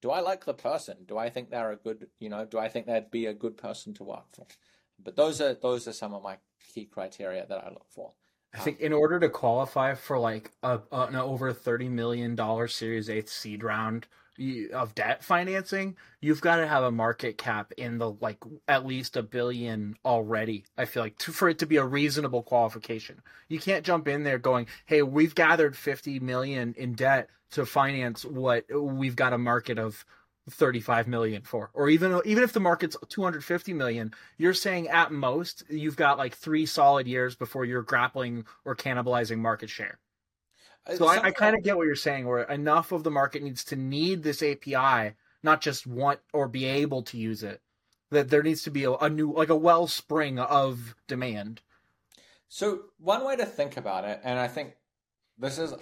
do 0.01 0.11
I 0.11 0.21
like 0.21 0.45
the 0.45 0.53
person? 0.53 0.97
Do 1.07 1.17
I 1.17 1.29
think 1.29 1.49
they're 1.49 1.71
a 1.71 1.77
good, 1.77 2.07
you 2.19 2.29
know, 2.29 2.45
do 2.45 2.57
I 2.57 2.69
think 2.69 2.85
they'd 2.85 3.11
be 3.11 3.25
a 3.25 3.33
good 3.33 3.57
person 3.57 3.93
to 3.95 4.03
work 4.03 4.25
for? 4.33 4.45
But 5.03 5.15
those 5.15 5.41
are 5.41 5.53
those 5.53 5.87
are 5.87 5.93
some 5.93 6.13
of 6.13 6.23
my 6.23 6.37
key 6.73 6.85
criteria 6.85 7.45
that 7.47 7.63
I 7.63 7.69
look 7.69 7.87
for. 7.89 8.13
I 8.53 8.59
think 8.59 8.79
in 8.79 8.91
order 8.93 9.19
to 9.19 9.29
qualify 9.29 9.93
for 9.93 10.19
like 10.19 10.51
a, 10.61 10.79
an 10.91 11.15
over 11.15 11.53
thirty 11.53 11.87
million 11.89 12.35
dollar 12.35 12.67
Series 12.67 13.09
Eight 13.09 13.29
seed 13.29 13.63
round 13.63 14.07
of 14.73 14.95
debt 14.95 15.23
financing, 15.23 15.95
you've 16.19 16.41
got 16.41 16.55
to 16.57 16.67
have 16.67 16.83
a 16.83 16.91
market 16.91 17.37
cap 17.37 17.71
in 17.77 17.97
the 17.97 18.11
like 18.11 18.39
at 18.67 18.85
least 18.85 19.15
a 19.15 19.23
billion 19.23 19.95
already. 20.03 20.65
I 20.77 20.85
feel 20.85 21.03
like 21.03 21.17
to, 21.19 21.31
for 21.31 21.47
it 21.49 21.59
to 21.59 21.65
be 21.65 21.77
a 21.77 21.85
reasonable 21.85 22.43
qualification, 22.43 23.21
you 23.47 23.59
can't 23.59 23.85
jump 23.85 24.07
in 24.07 24.23
there 24.23 24.39
going, 24.39 24.67
"Hey, 24.85 25.01
we've 25.01 25.35
gathered 25.35 25.77
fifty 25.77 26.19
million 26.19 26.73
in 26.77 26.93
debt 26.93 27.29
to 27.51 27.65
finance 27.65 28.25
what 28.25 28.65
we've 28.73 29.15
got 29.15 29.33
a 29.33 29.37
market 29.37 29.77
of 29.77 30.05
35 30.49 31.07
million 31.07 31.41
for. 31.43 31.69
Or 31.73 31.89
even 31.89 32.19
even 32.25 32.43
if 32.43 32.53
the 32.53 32.59
market's 32.59 32.97
250 33.09 33.73
million 33.73 34.13
you're 34.37 34.53
saying 34.53 34.87
at 34.89 35.11
most 35.11 35.63
you've 35.69 35.95
got 35.95 36.17
like 36.17 36.35
three 36.35 36.65
solid 36.65 37.07
years 37.07 37.35
before 37.35 37.65
you're 37.65 37.83
grappling 37.83 38.45
or 38.65 38.75
cannibalizing 38.75 39.37
market 39.37 39.69
share. 39.69 39.99
Uh, 40.87 40.95
so 40.95 41.07
I, 41.07 41.25
I 41.25 41.31
kind 41.31 41.55
of 41.55 41.63
get 41.63 41.77
what 41.77 41.85
you're 41.85 41.95
saying 41.95 42.25
where 42.25 42.43
enough 42.43 42.91
of 42.91 43.03
the 43.03 43.11
market 43.11 43.43
needs 43.43 43.63
to 43.65 43.75
need 43.75 44.23
this 44.23 44.41
api 44.41 45.15
not 45.43 45.61
just 45.61 45.85
want 45.85 46.19
or 46.33 46.47
be 46.47 46.65
able 46.65 47.03
to 47.03 47.17
use 47.17 47.43
it 47.43 47.61
that 48.09 48.29
there 48.29 48.43
needs 48.43 48.63
to 48.63 48.71
be 48.71 48.83
a, 48.83 48.91
a 48.93 49.09
new 49.09 49.31
like 49.31 49.49
a 49.49 49.55
wellspring 49.55 50.39
of 50.39 50.95
demand. 51.07 51.61
So 52.49 52.81
one 52.97 53.23
way 53.23 53.35
to 53.35 53.45
think 53.45 53.77
about 53.77 54.05
it 54.05 54.19
and 54.23 54.39
i 54.39 54.47
think 54.47 54.75
this 55.37 55.57
is 55.57 55.73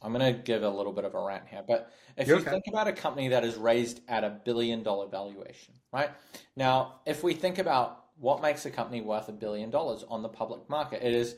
I'm 0.00 0.12
going 0.12 0.34
to 0.34 0.40
give 0.40 0.62
a 0.62 0.70
little 0.70 0.92
bit 0.92 1.04
of 1.04 1.14
a 1.14 1.20
rant 1.20 1.44
here, 1.48 1.62
but 1.66 1.92
if 2.16 2.28
You're 2.28 2.38
you 2.38 2.42
okay. 2.42 2.52
think 2.52 2.64
about 2.68 2.86
a 2.88 2.92
company 2.92 3.28
that 3.28 3.44
is 3.44 3.56
raised 3.56 4.00
at 4.08 4.24
a 4.24 4.30
billion 4.30 4.82
dollar 4.82 5.08
valuation, 5.08 5.74
right? 5.92 6.10
Now, 6.56 7.00
if 7.04 7.22
we 7.22 7.34
think 7.34 7.58
about 7.58 8.04
what 8.18 8.42
makes 8.42 8.64
a 8.66 8.70
company 8.70 9.00
worth 9.00 9.28
a 9.28 9.32
billion 9.32 9.70
dollars 9.70 10.04
on 10.08 10.22
the 10.22 10.28
public 10.28 10.68
market, 10.68 11.02
it 11.02 11.14
is 11.14 11.34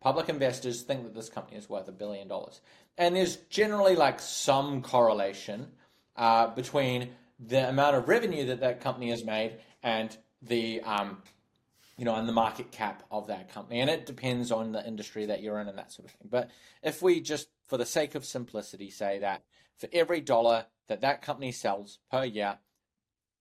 public 0.00 0.28
investors 0.28 0.82
think 0.82 1.04
that 1.04 1.14
this 1.14 1.28
company 1.28 1.56
is 1.56 1.68
worth 1.68 1.88
a 1.88 1.92
billion 1.92 2.26
dollars. 2.26 2.60
And 2.98 3.14
there's 3.14 3.36
generally 3.48 3.94
like 3.94 4.20
some 4.20 4.82
correlation 4.82 5.68
uh, 6.16 6.48
between 6.48 7.10
the 7.38 7.68
amount 7.68 7.96
of 7.96 8.08
revenue 8.08 8.46
that 8.46 8.60
that 8.60 8.80
company 8.80 9.10
has 9.10 9.24
made 9.24 9.58
and 9.82 10.16
the 10.42 10.80
um, 10.82 11.18
you 12.00 12.06
know, 12.06 12.14
and 12.14 12.26
the 12.26 12.32
market 12.32 12.70
cap 12.72 13.02
of 13.10 13.26
that 13.26 13.52
company. 13.52 13.80
And 13.80 13.90
it 13.90 14.06
depends 14.06 14.50
on 14.50 14.72
the 14.72 14.84
industry 14.86 15.26
that 15.26 15.42
you're 15.42 15.60
in 15.60 15.68
and 15.68 15.76
that 15.76 15.92
sort 15.92 16.08
of 16.08 16.14
thing. 16.14 16.28
But 16.30 16.50
if 16.82 17.02
we 17.02 17.20
just 17.20 17.48
for 17.70 17.76
the 17.76 17.86
sake 17.86 18.16
of 18.16 18.24
simplicity, 18.24 18.90
say 18.90 19.20
that 19.20 19.44
for 19.78 19.88
every 19.92 20.20
dollar 20.20 20.66
that 20.88 21.02
that 21.02 21.22
company 21.22 21.52
sells 21.52 22.00
per 22.10 22.24
year, 22.24 22.58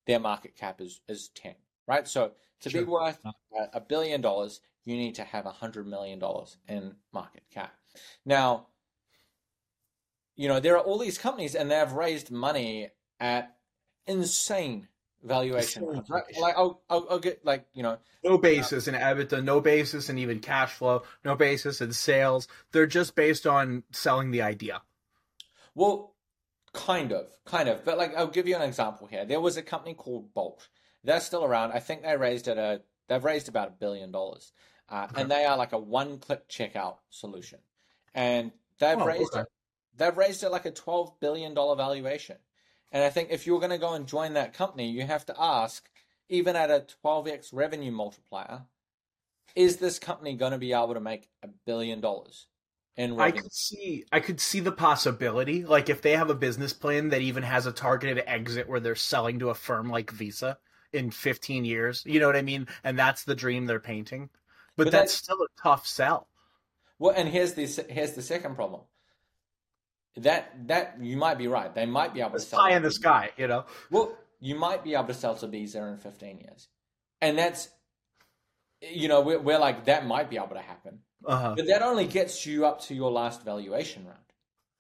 their 0.05 0.19
market 0.19 0.55
cap 0.55 0.79
is, 0.79 1.01
is 1.09 1.29
10, 1.29 1.55
right? 1.87 2.07
So 2.07 2.31
to 2.61 2.69
sure. 2.69 2.81
be 2.81 2.87
worth 2.87 3.19
uh, 3.25 3.31
a 3.73 3.81
billion 3.81 4.21
dollars, 4.21 4.61
you 4.85 4.95
need 4.95 5.15
to 5.15 5.23
have 5.23 5.47
a 5.47 5.51
$100 5.51 5.87
million 5.87 6.21
in 6.67 6.95
market 7.11 7.43
cap. 7.51 7.73
Now, 8.23 8.67
you 10.35 10.47
know, 10.47 10.59
there 10.59 10.77
are 10.77 10.83
all 10.83 10.99
these 10.99 11.17
companies 11.17 11.55
and 11.55 11.69
they 11.69 11.75
have 11.75 11.93
raised 11.93 12.29
money 12.29 12.89
at 13.19 13.55
insane 14.05 14.87
valuation. 15.23 16.03
Like 16.39 16.55
I'll, 16.57 16.81
I'll, 16.89 17.07
I'll, 17.09 17.19
get 17.19 17.45
like 17.45 17.65
you 17.73 17.83
know 17.83 17.97
no 18.23 18.37
basis 18.37 18.87
uh, 18.87 18.91
in 18.91 18.97
EBITDA, 18.97 19.43
no 19.43 19.61
basis 19.61 20.09
in 20.09 20.17
even 20.17 20.39
cash 20.39 20.73
flow, 20.73 21.03
no 21.23 21.35
basis 21.35 21.81
in 21.81 21.93
sales. 21.93 22.47
They're 22.71 22.87
just 22.87 23.15
based 23.15 23.45
on 23.45 23.83
selling 23.91 24.31
the 24.31 24.41
idea. 24.41 24.81
Well, 25.75 26.15
kind 26.73 27.11
of, 27.11 27.27
kind 27.45 27.69
of. 27.69 27.83
But 27.85 27.97
like 27.97 28.15
I'll 28.15 28.27
give 28.27 28.47
you 28.47 28.55
an 28.55 28.61
example 28.61 29.07
here. 29.07 29.25
There 29.25 29.41
was 29.41 29.57
a 29.57 29.61
company 29.61 29.93
called 29.93 30.33
Bolt. 30.33 30.67
They're 31.03 31.21
still 31.21 31.45
around. 31.45 31.71
I 31.71 31.79
think 31.79 32.03
they 32.03 32.17
raised 32.17 32.47
at 32.47 32.57
a 32.57 32.81
they've 33.07 33.23
raised 33.23 33.49
about 33.49 33.69
a 33.69 33.71
billion 33.71 34.11
dollars, 34.11 34.51
uh, 34.89 35.07
okay. 35.09 35.21
and 35.21 35.31
they 35.31 35.45
are 35.45 35.57
like 35.57 35.73
a 35.73 35.79
one-click 35.79 36.49
checkout 36.49 36.97
solution, 37.09 37.59
and 38.13 38.51
they've 38.79 38.97
oh, 38.97 39.05
raised 39.05 39.33
okay. 39.33 39.41
it. 39.41 39.47
They've 39.95 40.15
raised 40.17 40.43
it 40.43 40.49
like 40.49 40.65
a 40.65 40.71
twelve 40.71 41.19
billion 41.19 41.53
dollar 41.53 41.75
valuation. 41.75 42.37
And 42.91 43.03
I 43.03 43.09
think 43.09 43.29
if 43.31 43.45
you're 43.45 43.59
going 43.59 43.71
to 43.71 43.77
go 43.77 43.93
and 43.93 44.07
join 44.07 44.33
that 44.33 44.53
company, 44.53 44.89
you 44.89 45.05
have 45.05 45.25
to 45.27 45.35
ask, 45.37 45.87
even 46.27 46.55
at 46.55 46.71
a 46.71 46.85
12x 47.03 47.49
revenue 47.53 47.91
multiplier, 47.91 48.63
is 49.55 49.77
this 49.77 49.99
company 49.99 50.35
going 50.35 50.51
to 50.51 50.57
be 50.57 50.73
able 50.73 50.93
to 50.93 50.99
make 50.99 51.29
a 51.43 51.49
billion 51.65 52.01
dollars? 52.01 52.47
I 52.97 53.31
could 53.31 53.53
see, 53.53 54.03
I 54.11 54.19
could 54.19 54.41
see 54.41 54.59
the 54.59 54.73
possibility, 54.73 55.63
like 55.63 55.89
if 55.89 56.01
they 56.01 56.17
have 56.17 56.29
a 56.29 56.35
business 56.35 56.73
plan 56.73 57.09
that 57.09 57.21
even 57.21 57.43
has 57.43 57.65
a 57.65 57.71
targeted 57.71 58.21
exit 58.27 58.67
where 58.67 58.81
they're 58.81 58.95
selling 58.95 59.39
to 59.39 59.51
a 59.51 59.55
firm 59.55 59.89
like 59.89 60.11
Visa 60.11 60.57
in 60.91 61.09
15 61.09 61.63
years, 61.63 62.03
you 62.05 62.19
know 62.19 62.27
what 62.27 62.35
I 62.35 62.41
mean? 62.41 62.67
And 62.83 62.99
that's 62.99 63.23
the 63.23 63.35
dream 63.35 63.67
they're 63.67 63.79
painting. 63.79 64.29
But, 64.75 64.85
but 64.85 64.91
that's, 64.91 65.13
that's 65.13 65.23
still 65.23 65.37
a 65.37 65.61
tough 65.61 65.87
sell. 65.87 66.27
Well, 66.97 67.13
and 67.15 67.29
here's 67.29 67.53
the 67.53 67.65
here's 67.89 68.11
the 68.11 68.21
second 68.21 68.55
problem 68.55 68.81
that 70.17 70.67
that 70.67 70.97
you 71.01 71.17
might 71.17 71.37
be 71.37 71.47
right. 71.47 71.73
They 71.73 71.85
might 71.85 72.13
be 72.13 72.21
able 72.21 72.35
it's 72.35 72.45
to 72.45 72.49
sell 72.51 72.59
pie 72.59 72.75
in 72.75 72.83
the 72.83 72.91
sky, 72.91 73.31
you 73.37 73.47
know. 73.47 73.65
Well, 73.89 74.17
you 74.39 74.55
might 74.55 74.83
be 74.83 74.93
able 74.93 75.07
to 75.07 75.13
sell 75.13 75.35
to 75.35 75.47
Visa 75.47 75.83
in 75.83 75.97
15 75.97 76.39
years, 76.39 76.67
and 77.21 77.37
that's 77.37 77.69
you 78.81 79.07
know 79.07 79.21
we're, 79.21 79.39
we're 79.39 79.59
like 79.59 79.85
that 79.85 80.05
might 80.05 80.29
be 80.29 80.37
able 80.37 80.49
to 80.49 80.61
happen, 80.61 80.99
uh-huh. 81.25 81.53
but 81.55 81.67
that 81.67 81.81
only 81.81 82.05
gets 82.05 82.45
you 82.45 82.65
up 82.65 82.81
to 82.81 82.95
your 82.95 83.11
last 83.11 83.43
valuation 83.43 84.05
round. 84.05 84.17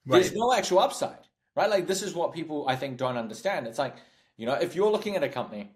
Right. 0.05 0.21
There's 0.21 0.33
no 0.33 0.53
actual 0.53 0.79
upside, 0.79 1.27
right? 1.55 1.69
Like 1.69 1.87
this 1.87 2.01
is 2.01 2.13
what 2.13 2.33
people 2.33 2.65
I 2.67 2.75
think 2.75 2.97
don't 2.97 3.17
understand. 3.17 3.67
It's 3.67 3.79
like 3.79 3.95
you 4.37 4.45
know 4.45 4.53
if 4.53 4.75
you're 4.75 4.91
looking 4.91 5.15
at 5.15 5.23
a 5.23 5.29
company 5.29 5.71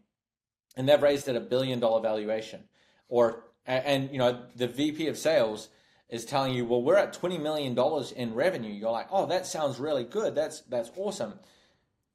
and 0.76 0.90
they've 0.90 1.02
raised 1.02 1.28
at 1.28 1.36
a 1.36 1.42
billion 1.42 1.80
dollar 1.80 2.02
valuation, 2.02 2.64
or 3.08 3.44
and 3.66 4.12
you 4.12 4.18
know 4.18 4.42
the 4.56 4.68
VP 4.68 5.08
of 5.08 5.18
sales 5.18 5.70
is 6.10 6.26
telling 6.26 6.54
you, 6.54 6.66
well, 6.66 6.82
we're 6.82 6.98
at 6.98 7.14
$20 7.20 7.42
million 7.42 7.78
in 8.16 8.36
revenue, 8.36 8.72
you're 8.72 8.92
like, 8.92 9.08
oh, 9.12 9.26
that 9.26 9.48
sounds 9.48 9.80
really 9.80 10.04
good. 10.04 10.36
That's, 10.36 10.62
that's 10.62 10.92
awesome. 10.96 11.40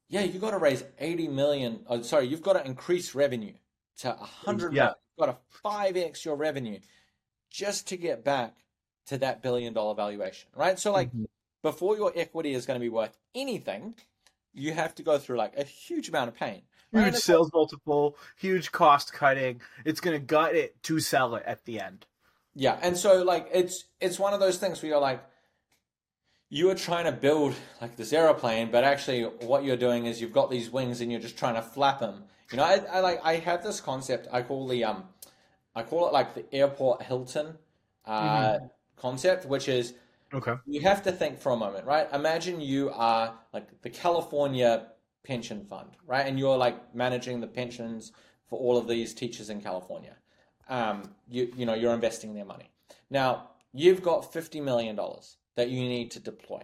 Yeah, 0.08 0.22
you've 0.22 0.40
got 0.40 0.52
to 0.52 0.58
raise 0.58 0.84
80 0.98 1.28
million. 1.28 1.80
Oh, 1.88 2.02
sorry, 2.02 2.26
you've 2.26 2.42
got 2.42 2.54
to 2.54 2.64
increase 2.64 3.14
revenue 3.14 3.54
to 3.98 4.08
100 4.08 4.72
yeah. 4.72 4.82
million. 4.82 4.94
You've 5.18 5.26
got 5.26 5.38
to 5.52 5.58
5x 5.64 6.24
your 6.24 6.36
revenue 6.36 6.78
just 7.50 7.88
to 7.88 7.96
get 7.96 8.24
back 8.24 8.54
to 9.06 9.18
that 9.18 9.42
billion 9.42 9.72
dollar 9.72 9.94
valuation, 9.94 10.48
right? 10.54 10.78
So, 10.78 10.92
like, 10.92 11.08
mm-hmm. 11.08 11.24
before 11.62 11.96
your 11.96 12.12
equity 12.14 12.54
is 12.54 12.66
going 12.66 12.78
to 12.78 12.84
be 12.84 12.90
worth 12.90 13.16
anything, 13.34 13.94
you 14.52 14.72
have 14.72 14.94
to 14.96 15.02
go 15.02 15.18
through 15.18 15.38
like 15.38 15.56
a 15.56 15.64
huge 15.64 16.08
amount 16.08 16.28
of 16.28 16.34
pain. 16.36 16.62
Huge 16.92 17.02
right? 17.02 17.14
sales 17.14 17.50
multiple, 17.52 18.16
huge 18.36 18.72
cost 18.72 19.12
cutting. 19.12 19.60
It's 19.84 20.00
going 20.00 20.18
to 20.18 20.24
gut 20.24 20.54
it 20.54 20.82
to 20.84 21.00
sell 21.00 21.34
it 21.34 21.42
at 21.46 21.64
the 21.64 21.80
end. 21.80 22.06
Yeah, 22.58 22.76
and 22.82 22.98
so 22.98 23.22
like 23.22 23.48
it's 23.52 23.84
it's 24.00 24.18
one 24.18 24.34
of 24.34 24.40
those 24.40 24.58
things 24.58 24.82
where 24.82 24.90
you're 24.90 25.00
like 25.00 25.22
you 26.48 26.68
are 26.70 26.74
trying 26.74 27.04
to 27.04 27.12
build 27.12 27.54
like 27.80 27.94
this 27.94 28.12
aeroplane, 28.12 28.72
but 28.72 28.82
actually 28.82 29.22
what 29.22 29.62
you're 29.62 29.76
doing 29.76 30.06
is 30.06 30.20
you've 30.20 30.32
got 30.32 30.50
these 30.50 30.68
wings 30.68 31.00
and 31.00 31.12
you're 31.12 31.20
just 31.20 31.38
trying 31.38 31.54
to 31.54 31.62
flap 31.62 32.00
them. 32.00 32.24
You 32.50 32.56
know, 32.56 32.64
I, 32.64 32.80
I 32.90 32.98
like 32.98 33.20
I 33.22 33.36
have 33.36 33.62
this 33.62 33.80
concept 33.80 34.26
I 34.32 34.42
call 34.42 34.66
the 34.66 34.82
um 34.82 35.04
I 35.76 35.84
call 35.84 36.08
it 36.08 36.12
like 36.12 36.34
the 36.34 36.52
airport 36.52 37.02
Hilton 37.02 37.54
uh, 38.04 38.22
mm-hmm. 38.22 38.66
concept, 38.96 39.44
which 39.44 39.68
is 39.68 39.94
okay. 40.34 40.54
You 40.66 40.80
have 40.80 41.04
to 41.04 41.12
think 41.12 41.38
for 41.38 41.52
a 41.52 41.56
moment, 41.56 41.86
right? 41.86 42.08
Imagine 42.12 42.60
you 42.60 42.90
are 42.92 43.38
like 43.52 43.82
the 43.82 43.90
California 43.90 44.88
pension 45.22 45.64
fund, 45.64 45.90
right? 46.08 46.26
And 46.26 46.40
you're 46.40 46.56
like 46.56 46.92
managing 46.92 47.40
the 47.40 47.46
pensions 47.46 48.10
for 48.48 48.58
all 48.58 48.76
of 48.76 48.88
these 48.88 49.14
teachers 49.14 49.48
in 49.48 49.60
California. 49.60 50.16
Um, 50.68 51.14
you 51.28 51.52
you 51.56 51.66
know 51.66 51.74
you're 51.74 51.94
investing 51.94 52.34
their 52.34 52.44
money. 52.44 52.70
Now 53.10 53.50
you've 53.72 54.02
got 54.02 54.32
fifty 54.32 54.60
million 54.60 54.96
dollars 54.96 55.36
that 55.56 55.70
you 55.70 55.80
need 55.80 56.10
to 56.12 56.20
deploy. 56.20 56.62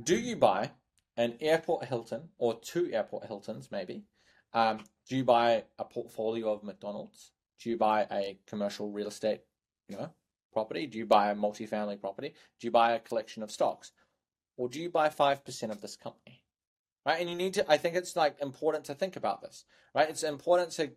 Do 0.00 0.16
you 0.16 0.36
buy 0.36 0.72
an 1.16 1.34
airport 1.40 1.86
Hilton 1.86 2.28
or 2.38 2.58
two 2.60 2.90
airport 2.92 3.26
Hiltons 3.26 3.70
maybe? 3.70 4.04
Um, 4.52 4.80
do 5.08 5.16
you 5.16 5.24
buy 5.24 5.64
a 5.78 5.84
portfolio 5.84 6.52
of 6.52 6.62
McDonald's? 6.62 7.32
Do 7.60 7.70
you 7.70 7.76
buy 7.76 8.06
a 8.10 8.38
commercial 8.46 8.90
real 8.90 9.08
estate, 9.08 9.40
you 9.88 9.96
know, 9.96 10.10
property? 10.52 10.86
Do 10.86 10.98
you 10.98 11.06
buy 11.06 11.30
a 11.30 11.34
multifamily 11.34 12.00
property? 12.00 12.34
Do 12.60 12.66
you 12.66 12.70
buy 12.70 12.92
a 12.92 13.00
collection 13.00 13.42
of 13.42 13.50
stocks? 13.50 13.92
Or 14.56 14.68
do 14.68 14.80
you 14.80 14.90
buy 14.90 15.08
5% 15.08 15.70
of 15.70 15.80
this 15.80 15.96
company? 15.96 16.42
Right? 17.04 17.20
And 17.20 17.28
you 17.28 17.36
need 17.36 17.54
to, 17.54 17.70
I 17.70 17.76
think 17.76 17.96
it's 17.96 18.16
like 18.16 18.40
important 18.40 18.84
to 18.86 18.94
think 18.94 19.16
about 19.16 19.42
this, 19.42 19.64
right? 19.94 20.08
It's 20.08 20.22
important 20.22 20.70
to 20.72 20.92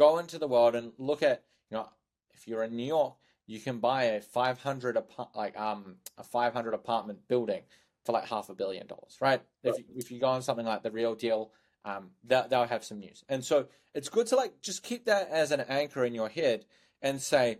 go 0.00 0.18
into 0.18 0.38
the 0.38 0.48
world 0.48 0.74
and 0.74 0.92
look 0.96 1.22
at, 1.22 1.44
you 1.70 1.76
know, 1.76 1.88
if 2.32 2.48
you're 2.48 2.64
in 2.64 2.74
New 2.74 2.86
York, 2.86 3.14
you 3.46 3.60
can 3.60 3.78
buy 3.80 4.04
a 4.04 4.20
500 4.20 4.98
like 5.34 5.58
um 5.58 5.96
a 6.16 6.24
500 6.24 6.72
apartment 6.72 7.28
building 7.28 7.62
for 8.04 8.12
like 8.12 8.26
half 8.26 8.48
a 8.48 8.54
billion 8.54 8.86
dollars, 8.86 9.18
right? 9.20 9.42
If 9.62 9.76
if 9.94 10.10
you 10.10 10.18
go 10.18 10.28
on 10.28 10.42
something 10.42 10.64
like 10.64 10.82
the 10.82 10.90
Real 10.90 11.14
Deal, 11.14 11.52
um, 11.84 12.12
they'll, 12.24 12.48
they'll 12.48 12.64
have 12.64 12.84
some 12.84 13.00
news, 13.00 13.24
and 13.28 13.44
so 13.44 13.66
it's 13.94 14.08
good 14.08 14.26
to 14.28 14.36
like 14.36 14.62
just 14.62 14.82
keep 14.82 15.04
that 15.04 15.28
as 15.30 15.50
an 15.50 15.60
anchor 15.68 16.04
in 16.04 16.14
your 16.14 16.30
head 16.30 16.64
and 17.02 17.20
say, 17.20 17.58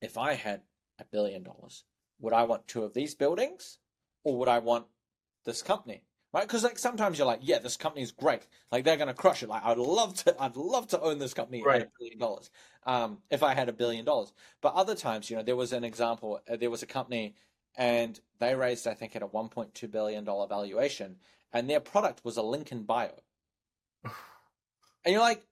if 0.00 0.16
I 0.16 0.34
had 0.34 0.62
a 0.98 1.04
billion 1.04 1.42
dollars, 1.42 1.84
would 2.20 2.32
I 2.32 2.44
want 2.44 2.66
two 2.66 2.84
of 2.84 2.94
these 2.94 3.14
buildings 3.14 3.78
or 4.24 4.38
would 4.38 4.48
I 4.48 4.60
want 4.60 4.86
this 5.44 5.62
company? 5.62 6.02
Right? 6.32 6.46
Because 6.46 6.64
like 6.64 6.78
sometimes 6.78 7.18
you're 7.18 7.26
like, 7.26 7.40
yeah, 7.42 7.58
this 7.58 7.76
company 7.76 8.02
is 8.02 8.12
great. 8.12 8.42
Like 8.70 8.84
they're 8.84 8.96
gonna 8.96 9.14
crush 9.14 9.42
it. 9.42 9.48
Like 9.48 9.64
I'd 9.64 9.78
love 9.78 10.14
to, 10.24 10.36
I'd 10.40 10.56
love 10.56 10.88
to 10.88 11.00
own 11.00 11.18
this 11.18 11.34
company 11.34 11.62
right. 11.62 11.82
at 11.82 11.88
a 11.88 11.90
billion 11.98 12.18
dollars. 12.18 12.50
Um, 12.84 13.18
if 13.30 13.42
I 13.42 13.54
had 13.54 13.68
a 13.68 13.72
billion 13.72 14.04
dollars. 14.04 14.32
But 14.60 14.74
other 14.74 14.94
times, 14.94 15.30
you 15.30 15.36
know, 15.36 15.42
there 15.42 15.56
was 15.56 15.72
an 15.72 15.84
example. 15.84 16.40
Uh, 16.50 16.56
there 16.56 16.70
was 16.70 16.82
a 16.82 16.86
company, 16.86 17.34
and 17.76 18.18
they 18.38 18.54
raised, 18.54 18.86
I 18.86 18.94
think, 18.94 19.16
at 19.16 19.22
a 19.22 19.28
1.2 19.28 19.90
billion 19.90 20.24
dollar 20.24 20.46
valuation, 20.46 21.16
and 21.52 21.68
their 21.68 21.80
product 21.80 22.24
was 22.24 22.36
a 22.36 22.42
LinkedIn 22.42 22.86
Bio. 22.86 23.12
and 24.04 24.12
you're 25.06 25.20
like, 25.20 25.44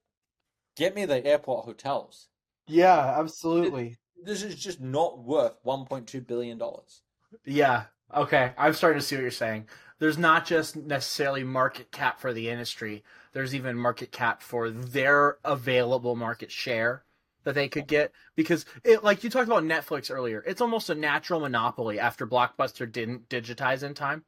get 0.76 0.94
me 0.94 1.06
the 1.06 1.24
airport 1.24 1.64
hotels. 1.64 2.28
Yeah, 2.66 3.16
absolutely 3.18 3.98
this 4.24 4.42
is 4.42 4.54
just 4.54 4.80
not 4.80 5.18
worth 5.18 5.62
1.2 5.64 6.26
billion 6.26 6.58
dollars. 6.58 7.02
Yeah. 7.44 7.84
Okay, 8.12 8.52
I'm 8.56 8.74
starting 8.74 9.00
to 9.00 9.06
see 9.06 9.16
what 9.16 9.22
you're 9.22 9.30
saying. 9.30 9.68
There's 9.98 10.18
not 10.18 10.44
just 10.44 10.76
necessarily 10.76 11.44
market 11.44 11.92
cap 11.92 12.20
for 12.20 12.32
the 12.32 12.48
industry. 12.48 13.04
There's 13.32 13.54
even 13.54 13.76
market 13.76 14.12
cap 14.12 14.42
for 14.42 14.70
their 14.70 15.38
available 15.44 16.16
market 16.16 16.50
share 16.50 17.04
that 17.44 17.54
they 17.54 17.68
could 17.68 17.86
get 17.86 18.12
because 18.36 18.64
it 18.82 19.04
like 19.04 19.22
you 19.22 19.30
talked 19.30 19.46
about 19.46 19.62
Netflix 19.62 20.10
earlier. 20.10 20.42
It's 20.46 20.60
almost 20.60 20.90
a 20.90 20.94
natural 20.94 21.40
monopoly 21.40 21.98
after 22.00 22.26
Blockbuster 22.26 22.90
didn't 22.90 23.28
digitize 23.28 23.82
in 23.82 23.94
time. 23.94 24.24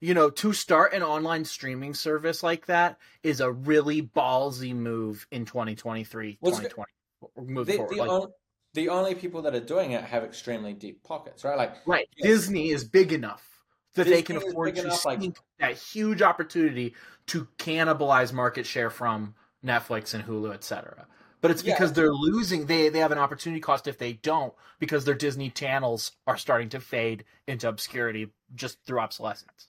You 0.00 0.14
know, 0.14 0.28
to 0.30 0.52
start 0.52 0.92
an 0.92 1.02
online 1.02 1.44
streaming 1.44 1.94
service 1.94 2.42
like 2.42 2.66
that 2.66 2.98
is 3.22 3.40
a 3.40 3.50
really 3.50 4.02
ballsy 4.02 4.74
move 4.74 5.26
in 5.30 5.44
2023, 5.44 6.38
well, 6.40 6.52
2020. 6.52 7.52
Move 7.52 7.66
the, 7.66 7.76
forward. 7.76 7.96
The, 7.96 8.04
like, 8.04 8.30
the 8.74 8.88
only 8.88 9.14
people 9.14 9.42
that 9.42 9.54
are 9.54 9.60
doing 9.60 9.92
it 9.92 10.04
have 10.04 10.24
extremely 10.24 10.74
deep 10.74 11.02
pockets, 11.04 11.44
right? 11.44 11.56
Like 11.56 11.76
right, 11.86 12.08
Disney 12.18 12.70
is 12.70 12.84
big 12.84 13.12
enough 13.12 13.62
that 13.94 14.04
Disney 14.04 14.16
they 14.16 14.22
can 14.22 14.36
afford 14.36 14.74
to 14.74 14.82
enough, 14.82 15.04
like, 15.04 15.22
that 15.60 15.76
huge 15.76 16.20
opportunity 16.20 16.94
to 17.28 17.46
cannibalize 17.58 18.32
market 18.32 18.66
share 18.66 18.90
from 18.90 19.34
Netflix 19.64 20.12
and 20.12 20.24
Hulu, 20.24 20.52
etc. 20.52 21.06
But 21.40 21.52
it's 21.52 21.62
because 21.62 21.90
yeah. 21.90 21.94
they're 21.94 22.12
losing. 22.12 22.66
They 22.66 22.88
they 22.88 22.98
have 22.98 23.12
an 23.12 23.18
opportunity 23.18 23.60
cost 23.60 23.86
if 23.86 23.96
they 23.96 24.14
don't 24.14 24.52
because 24.80 25.04
their 25.04 25.14
Disney 25.14 25.50
channels 25.50 26.12
are 26.26 26.36
starting 26.36 26.68
to 26.70 26.80
fade 26.80 27.24
into 27.46 27.68
obscurity 27.68 28.32
just 28.54 28.84
through 28.84 28.98
obsolescence. 28.98 29.68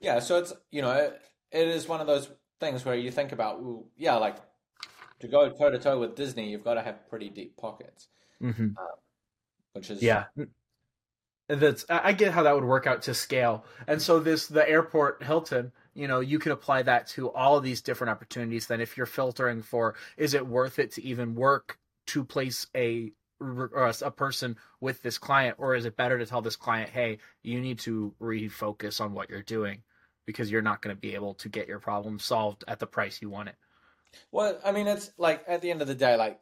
Yeah, 0.00 0.20
so 0.20 0.38
it's 0.38 0.52
you 0.70 0.82
know 0.82 0.92
it, 0.92 1.20
it 1.50 1.66
is 1.66 1.88
one 1.88 2.00
of 2.00 2.06
those 2.06 2.28
things 2.60 2.84
where 2.84 2.94
you 2.94 3.10
think 3.10 3.32
about 3.32 3.60
yeah 3.96 4.14
like 4.16 4.36
to 5.20 5.26
go 5.26 5.48
toe 5.50 5.70
to 5.70 5.78
toe 5.78 5.98
with 5.98 6.14
Disney, 6.14 6.50
you've 6.50 6.62
got 6.62 6.74
to 6.74 6.82
have 6.82 7.08
pretty 7.08 7.30
deep 7.30 7.56
pockets 7.56 8.06
mm-hmm. 8.42 8.68
uh, 8.76 8.96
which 9.72 9.90
is 9.90 10.02
yeah. 10.02 10.24
That's 11.48 11.86
I 11.88 12.12
get 12.12 12.32
how 12.32 12.42
that 12.42 12.54
would 12.54 12.64
work 12.64 12.86
out 12.86 13.02
to 13.02 13.14
scale, 13.14 13.64
and 13.86 14.02
so 14.02 14.20
this 14.20 14.48
the 14.48 14.68
airport 14.68 15.22
Hilton, 15.22 15.72
you 15.94 16.06
know, 16.06 16.20
you 16.20 16.38
can 16.38 16.52
apply 16.52 16.82
that 16.82 17.06
to 17.08 17.30
all 17.30 17.60
these 17.60 17.80
different 17.80 18.10
opportunities. 18.10 18.66
Then, 18.66 18.82
if 18.82 18.98
you're 18.98 19.06
filtering 19.06 19.62
for, 19.62 19.94
is 20.18 20.34
it 20.34 20.46
worth 20.46 20.78
it 20.78 20.92
to 20.92 21.02
even 21.02 21.34
work 21.34 21.78
to 22.08 22.22
place 22.22 22.66
a 22.76 23.12
a 23.40 24.10
person 24.10 24.56
with 24.80 25.00
this 25.02 25.16
client, 25.16 25.56
or 25.58 25.74
is 25.74 25.84
it 25.84 25.96
better 25.96 26.18
to 26.18 26.26
tell 26.26 26.42
this 26.42 26.56
client, 26.56 26.90
hey, 26.90 27.18
you 27.42 27.60
need 27.60 27.78
to 27.78 28.14
refocus 28.20 29.00
on 29.00 29.12
what 29.12 29.30
you're 29.30 29.42
doing 29.42 29.82
because 30.26 30.50
you're 30.50 30.60
not 30.60 30.82
going 30.82 30.94
to 30.94 31.00
be 31.00 31.14
able 31.14 31.32
to 31.32 31.48
get 31.48 31.68
your 31.68 31.78
problem 31.78 32.18
solved 32.18 32.62
at 32.68 32.78
the 32.78 32.86
price 32.86 33.22
you 33.22 33.30
want 33.30 33.48
it. 33.48 33.54
Well, 34.30 34.58
I 34.62 34.72
mean, 34.72 34.86
it's 34.86 35.10
like 35.16 35.42
at 35.48 35.62
the 35.62 35.70
end 35.70 35.80
of 35.80 35.88
the 35.88 35.94
day, 35.94 36.16
like 36.16 36.38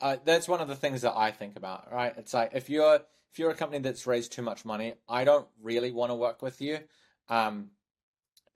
uh, 0.00 0.16
that's 0.24 0.48
one 0.48 0.60
of 0.60 0.68
the 0.68 0.76
things 0.76 1.02
that 1.02 1.16
I 1.16 1.30
think 1.30 1.56
about, 1.56 1.92
right? 1.92 2.12
It's 2.16 2.34
like 2.34 2.50
if 2.54 2.68
you're 2.68 3.00
if 3.32 3.38
you're 3.38 3.50
a 3.50 3.54
company 3.54 3.80
that's 3.80 4.06
raised 4.06 4.32
too 4.32 4.42
much 4.42 4.64
money, 4.64 4.94
I 5.08 5.24
don't 5.24 5.46
really 5.62 5.92
want 5.92 6.10
to 6.10 6.14
work 6.14 6.42
with 6.42 6.60
you. 6.60 6.80
Um, 7.28 7.70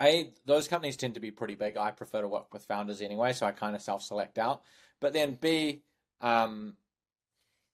a 0.01 0.33
those 0.47 0.69
companies 0.69 0.97
tend 0.97 1.15
to 1.15 1.21
be 1.21 1.31
pretty 1.31 1.55
big. 1.55 1.77
I 1.77 1.91
prefer 1.91 2.23
to 2.23 2.29
work 2.29 2.53
with 2.53 2.65
founders 2.65 3.03
anyway, 3.03 3.33
so 3.33 3.47
I 3.47 3.53
kind 3.53 3.77
of 3.77 3.83
self-select 3.83 4.39
out. 4.39 4.63
But 5.01 5.13
then 5.13 5.39
B, 5.41 5.83
um, 6.21 6.77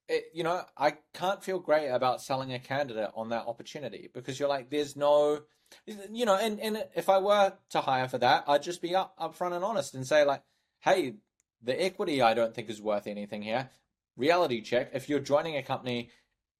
it, 0.08 0.26
you 0.32 0.44
know, 0.44 0.62
I 0.76 0.94
can't 1.14 1.42
feel 1.42 1.58
great 1.58 1.88
about 1.88 2.22
selling 2.22 2.52
a 2.52 2.58
candidate 2.58 3.10
on 3.14 3.30
that 3.30 3.46
opportunity 3.46 4.08
because 4.12 4.38
you're 4.38 4.48
like, 4.48 4.70
there's 4.70 4.96
no, 4.96 5.40
you 5.86 6.24
know, 6.24 6.36
and, 6.36 6.60
and 6.60 6.84
if 6.94 7.08
I 7.08 7.18
were 7.18 7.52
to 7.70 7.80
hire 7.80 8.08
for 8.08 8.18
that, 8.18 8.44
I'd 8.46 8.62
just 8.62 8.82
be 8.82 8.94
up 8.94 9.18
upfront 9.18 9.54
and 9.54 9.64
honest 9.64 9.94
and 9.94 10.06
say 10.06 10.24
like, 10.24 10.42
hey, 10.80 11.14
the 11.62 11.80
equity 11.82 12.22
I 12.22 12.34
don't 12.34 12.54
think 12.54 12.70
is 12.70 12.80
worth 12.80 13.06
anything 13.06 13.42
here. 13.42 13.70
Reality 14.16 14.60
check: 14.60 14.90
if 14.94 15.08
you're 15.08 15.20
joining 15.20 15.56
a 15.56 15.62
company 15.62 16.10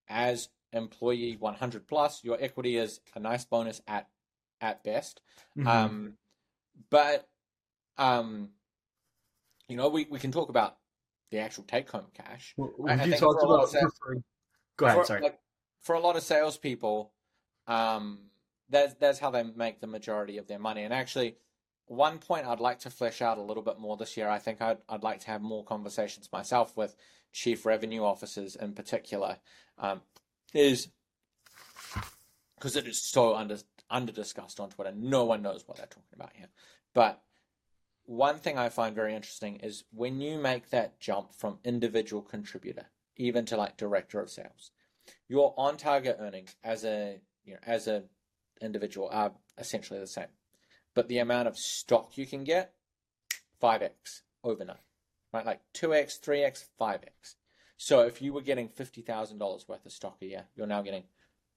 as 0.08 0.48
employee 0.72 1.36
100 1.38 1.86
plus, 1.86 2.22
your 2.22 2.38
equity 2.40 2.76
is 2.76 3.00
a 3.14 3.20
nice 3.20 3.44
bonus 3.44 3.80
at 3.86 4.08
at 4.60 4.82
best. 4.84 5.20
Mm-hmm. 5.58 5.68
Um, 5.68 6.12
but 6.90 7.28
um, 7.98 8.50
you 9.68 9.76
know, 9.76 9.88
we, 9.88 10.06
we 10.10 10.18
can 10.18 10.32
talk 10.32 10.48
about 10.48 10.76
the 11.30 11.38
actual 11.38 11.64
take 11.64 11.90
home 11.90 12.06
cash. 12.14 12.54
Well, 12.56 12.72
you 12.78 13.16
talked 13.16 13.42
about 13.42 13.68
sales, 13.68 13.92
Go 14.76 14.86
ahead, 14.86 14.98
for, 14.98 15.04
sorry. 15.04 15.20
Like, 15.22 15.38
for 15.80 15.94
a 15.94 16.00
lot 16.00 16.16
of 16.16 16.22
salespeople, 16.22 17.12
um, 17.66 18.18
that's 18.68 18.94
that's 18.94 19.18
how 19.18 19.30
they 19.30 19.42
make 19.42 19.80
the 19.80 19.86
majority 19.86 20.38
of 20.38 20.46
their 20.46 20.58
money. 20.58 20.82
And 20.82 20.92
actually, 20.92 21.36
one 21.86 22.18
point 22.18 22.46
I'd 22.46 22.60
like 22.60 22.80
to 22.80 22.90
flesh 22.90 23.22
out 23.22 23.38
a 23.38 23.42
little 23.42 23.62
bit 23.62 23.78
more 23.78 23.96
this 23.96 24.16
year. 24.16 24.28
I 24.28 24.38
think 24.38 24.60
I'd, 24.60 24.78
I'd 24.88 25.02
like 25.02 25.20
to 25.20 25.26
have 25.28 25.40
more 25.40 25.64
conversations 25.64 26.28
myself 26.32 26.76
with 26.76 26.96
chief 27.32 27.64
revenue 27.64 28.04
officers 28.04 28.56
in 28.56 28.72
particular, 28.72 29.38
um, 29.78 30.00
is 30.52 30.88
because 32.56 32.76
it 32.76 32.86
is 32.86 33.02
so 33.02 33.36
under 33.36 33.58
under 33.88 34.12
discussed 34.12 34.58
on 34.58 34.70
Twitter. 34.70 34.92
No 34.96 35.24
one 35.24 35.42
knows 35.42 35.62
what 35.66 35.76
they're 35.76 35.86
talking 35.86 36.14
about 36.14 36.32
here. 36.34 36.48
But 36.92 37.22
one 38.04 38.38
thing 38.38 38.58
I 38.58 38.68
find 38.68 38.94
very 38.94 39.14
interesting 39.14 39.56
is 39.56 39.84
when 39.92 40.20
you 40.20 40.38
make 40.38 40.70
that 40.70 40.98
jump 40.98 41.34
from 41.34 41.58
individual 41.64 42.22
contributor 42.22 42.86
even 43.16 43.44
to 43.46 43.56
like 43.56 43.76
director 43.76 44.20
of 44.20 44.30
sales, 44.30 44.70
your 45.28 45.54
on 45.56 45.76
target 45.76 46.16
earnings 46.18 46.56
as 46.64 46.84
a 46.84 47.20
you 47.44 47.54
know 47.54 47.60
as 47.64 47.86
a 47.86 48.04
individual 48.60 49.08
are 49.12 49.32
essentially 49.58 50.00
the 50.00 50.06
same 50.06 50.26
but 50.96 51.08
the 51.08 51.18
amount 51.18 51.46
of 51.46 51.58
stock 51.58 52.16
you 52.16 52.26
can 52.26 52.42
get, 52.42 52.72
5x 53.62 54.22
overnight, 54.42 54.80
right? 55.32 55.44
Like 55.44 55.60
2x, 55.74 56.18
3x, 56.20 56.64
5x. 56.80 57.34
So 57.76 58.00
if 58.00 58.22
you 58.22 58.32
were 58.32 58.40
getting 58.40 58.70
$50,000 58.70 59.68
worth 59.68 59.84
of 59.84 59.92
stock 59.92 60.16
a 60.22 60.26
year, 60.26 60.44
you're 60.56 60.66
now 60.66 60.80
getting 60.80 61.04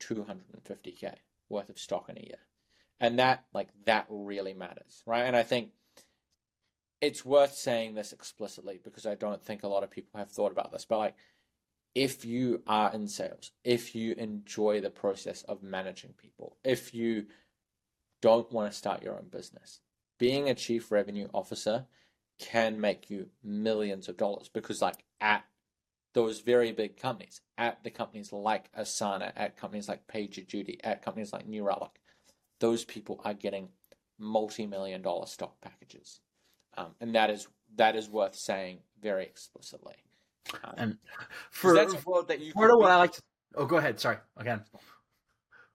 250K 0.01 1.13
worth 1.47 1.69
of 1.69 1.79
stock 1.79 2.09
in 2.09 2.17
a 2.17 2.21
year. 2.21 2.39
And 2.99 3.17
that, 3.19 3.45
like, 3.53 3.69
that 3.85 4.07
really 4.09 4.53
matters, 4.53 5.03
right? 5.05 5.23
And 5.23 5.37
I 5.37 5.43
think 5.43 5.69
it's 6.99 7.23
worth 7.23 7.53
saying 7.53 7.95
this 7.95 8.11
explicitly 8.11 8.81
because 8.83 9.05
I 9.05 9.15
don't 9.15 9.41
think 9.41 9.63
a 9.63 9.69
lot 9.69 9.83
of 9.83 9.89
people 9.89 10.19
have 10.19 10.29
thought 10.29 10.51
about 10.51 10.73
this, 10.73 10.83
but 10.83 10.97
like, 10.97 11.15
if 11.95 12.25
you 12.25 12.61
are 12.67 12.93
in 12.93 13.07
sales, 13.07 13.51
if 13.63 13.95
you 13.95 14.15
enjoy 14.17 14.81
the 14.81 14.89
process 14.89 15.43
of 15.43 15.63
managing 15.63 16.11
people, 16.17 16.57
if 16.65 16.93
you 16.93 17.27
don't 18.21 18.51
want 18.51 18.71
to 18.71 18.77
start 18.77 19.03
your 19.03 19.15
own 19.15 19.27
business. 19.31 19.79
Being 20.17 20.49
a 20.49 20.55
chief 20.55 20.91
revenue 20.91 21.27
officer 21.33 21.85
can 22.39 22.79
make 22.79 23.09
you 23.09 23.27
millions 23.43 24.09
of 24.09 24.17
dollars 24.17 24.49
because, 24.53 24.81
like, 24.81 25.03
at 25.21 25.43
those 26.13 26.41
very 26.41 26.71
big 26.71 26.97
companies, 26.97 27.41
at 27.57 27.83
the 27.83 27.91
companies 27.91 28.33
like 28.33 28.71
Asana, 28.73 29.31
at 29.35 29.57
companies 29.57 29.87
like 29.87 30.07
PagerDuty, 30.07 30.77
at 30.83 31.03
companies 31.03 31.31
like 31.31 31.47
New 31.47 31.63
Relic, 31.63 32.01
those 32.59 32.83
people 32.83 33.21
are 33.23 33.33
getting 33.33 33.69
multi-million 34.17 35.01
dollar 35.01 35.25
stock 35.25 35.61
packages, 35.61 36.19
um, 36.77 36.95
and 36.99 37.15
that 37.15 37.29
is 37.29 37.47
that 37.75 37.95
is 37.95 38.09
worth 38.09 38.35
saying 38.35 38.79
very 39.01 39.23
explicitly. 39.23 39.95
Um, 40.63 40.73
and 40.77 40.97
for 41.51 41.75
that's 41.75 41.93
a 41.93 41.99
world 42.05 42.27
that 42.29 42.39
you 42.39 42.51
of 42.55 42.79
what 42.79 42.89
I 42.89 42.97
like 42.97 43.13
to 43.13 43.21
oh 43.55 43.65
go 43.65 43.77
ahead. 43.77 43.99
Sorry. 43.99 44.17
Again 44.37 44.63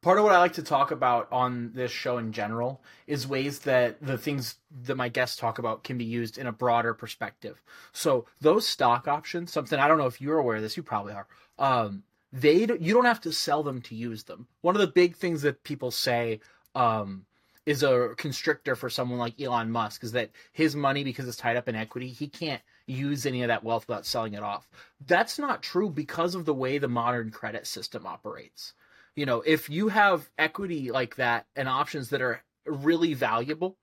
part 0.04 0.18
of 0.18 0.24
what 0.24 0.34
I 0.34 0.38
like 0.38 0.52
to 0.54 0.62
talk 0.62 0.90
about 0.90 1.28
on 1.32 1.72
this 1.72 1.90
show 1.90 2.18
in 2.18 2.32
general 2.32 2.82
is 3.06 3.26
ways 3.26 3.60
that 3.60 3.96
the 4.04 4.18
things 4.18 4.56
that 4.82 4.96
my 4.96 5.08
guests 5.08 5.38
talk 5.38 5.58
about 5.58 5.82
can 5.82 5.96
be 5.96 6.04
used 6.04 6.36
in 6.36 6.46
a 6.46 6.52
broader 6.52 6.92
perspective. 6.92 7.62
So 7.92 8.26
those 8.38 8.68
stock 8.68 9.08
options, 9.08 9.50
something 9.50 9.78
I 9.78 9.88
don't 9.88 9.96
know 9.96 10.06
if 10.06 10.20
you're 10.20 10.38
aware 10.38 10.56
of 10.56 10.62
this, 10.62 10.76
you 10.76 10.82
probably 10.82 11.14
are. 11.14 11.26
Um, 11.58 12.02
they 12.34 12.66
you 12.80 12.92
don't 12.92 13.06
have 13.06 13.22
to 13.22 13.32
sell 13.32 13.62
them 13.62 13.80
to 13.82 13.94
use 13.94 14.24
them. 14.24 14.46
One 14.60 14.74
of 14.74 14.82
the 14.82 14.88
big 14.88 15.16
things 15.16 15.40
that 15.40 15.64
people 15.64 15.90
say 15.90 16.40
um, 16.74 17.24
is 17.64 17.82
a 17.82 18.10
constrictor 18.18 18.76
for 18.76 18.90
someone 18.90 19.18
like 19.18 19.40
Elon 19.40 19.70
Musk 19.70 20.04
is 20.04 20.12
that 20.12 20.32
his 20.52 20.76
money 20.76 21.02
because 21.02 21.26
it's 21.26 21.38
tied 21.38 21.56
up 21.56 21.66
in 21.66 21.76
equity, 21.76 22.08
he 22.08 22.28
can't 22.28 22.60
use 22.86 23.24
any 23.24 23.40
of 23.40 23.48
that 23.48 23.64
wealth 23.64 23.88
without 23.88 24.04
selling 24.04 24.34
it 24.34 24.42
off. 24.42 24.68
That's 25.06 25.38
not 25.38 25.62
true 25.62 25.88
because 25.88 26.34
of 26.34 26.44
the 26.44 26.52
way 26.52 26.76
the 26.76 26.88
modern 26.88 27.30
credit 27.30 27.66
system 27.66 28.06
operates 28.06 28.74
you 29.16 29.26
know, 29.26 29.42
if 29.46 29.70
you 29.70 29.88
have 29.88 30.28
equity 30.38 30.90
like 30.90 31.16
that 31.16 31.46
and 31.54 31.68
options 31.68 32.10
that 32.10 32.22
are 32.22 32.42
really 32.66 33.14
valuable, 33.14 33.76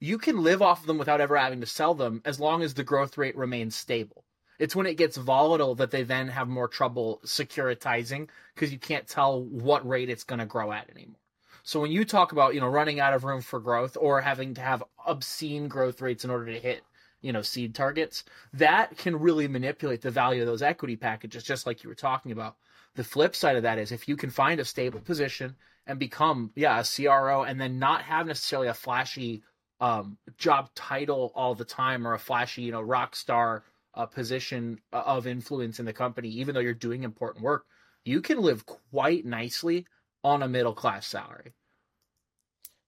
you 0.00 0.18
can 0.18 0.42
live 0.42 0.62
off 0.62 0.80
of 0.80 0.86
them 0.86 0.98
without 0.98 1.20
ever 1.20 1.36
having 1.36 1.60
to 1.60 1.66
sell 1.66 1.94
them 1.94 2.22
as 2.24 2.40
long 2.40 2.62
as 2.62 2.74
the 2.74 2.84
growth 2.84 3.18
rate 3.18 3.36
remains 3.36 3.76
stable. 3.76 4.24
It's 4.58 4.76
when 4.76 4.86
it 4.86 4.96
gets 4.96 5.16
volatile 5.16 5.74
that 5.76 5.90
they 5.90 6.02
then 6.02 6.28
have 6.28 6.48
more 6.48 6.68
trouble 6.68 7.20
securitizing 7.24 8.28
because 8.54 8.72
you 8.72 8.78
can't 8.78 9.08
tell 9.08 9.42
what 9.42 9.88
rate 9.88 10.10
it's 10.10 10.24
going 10.24 10.38
to 10.38 10.46
grow 10.46 10.70
at 10.70 10.90
anymore. 10.90 11.16
So 11.62 11.80
when 11.80 11.92
you 11.92 12.04
talk 12.04 12.32
about, 12.32 12.54
you 12.54 12.60
know, 12.60 12.68
running 12.68 13.00
out 13.00 13.14
of 13.14 13.24
room 13.24 13.42
for 13.42 13.60
growth 13.60 13.96
or 13.98 14.20
having 14.20 14.54
to 14.54 14.60
have 14.60 14.84
obscene 15.06 15.68
growth 15.68 16.00
rates 16.00 16.24
in 16.24 16.30
order 16.30 16.52
to 16.52 16.58
hit, 16.58 16.82
you 17.20 17.32
know, 17.32 17.42
seed 17.42 17.74
targets, 17.74 18.24
that 18.52 18.96
can 18.96 19.18
really 19.18 19.48
manipulate 19.48 20.02
the 20.02 20.10
value 20.10 20.42
of 20.42 20.46
those 20.46 20.62
equity 20.62 20.96
packages 20.96 21.42
just 21.42 21.66
like 21.66 21.82
you 21.82 21.88
were 21.88 21.94
talking 21.94 22.32
about. 22.32 22.56
The 22.96 23.04
flip 23.04 23.36
side 23.36 23.56
of 23.56 23.62
that 23.62 23.78
is 23.78 23.92
if 23.92 24.08
you 24.08 24.16
can 24.16 24.30
find 24.30 24.60
a 24.60 24.64
stable 24.64 25.00
position 25.00 25.56
and 25.86 25.98
become, 25.98 26.50
yeah, 26.54 26.80
a 26.80 26.84
CRO 26.84 27.44
and 27.44 27.60
then 27.60 27.78
not 27.78 28.02
have 28.02 28.26
necessarily 28.26 28.68
a 28.68 28.74
flashy 28.74 29.42
um, 29.80 30.18
job 30.36 30.70
title 30.74 31.32
all 31.34 31.54
the 31.54 31.64
time 31.64 32.06
or 32.06 32.14
a 32.14 32.18
flashy, 32.18 32.62
you 32.62 32.72
know, 32.72 32.82
rock 32.82 33.16
star 33.16 33.64
uh, 33.94 34.06
position 34.06 34.78
uh, 34.92 35.02
of 35.06 35.26
influence 35.26 35.80
in 35.80 35.86
the 35.86 35.92
company, 35.92 36.28
even 36.28 36.54
though 36.54 36.60
you're 36.60 36.74
doing 36.74 37.02
important 37.02 37.44
work, 37.44 37.66
you 38.04 38.20
can 38.20 38.40
live 38.40 38.66
quite 38.66 39.24
nicely 39.24 39.86
on 40.22 40.42
a 40.42 40.48
middle 40.48 40.74
class 40.74 41.06
salary. 41.06 41.54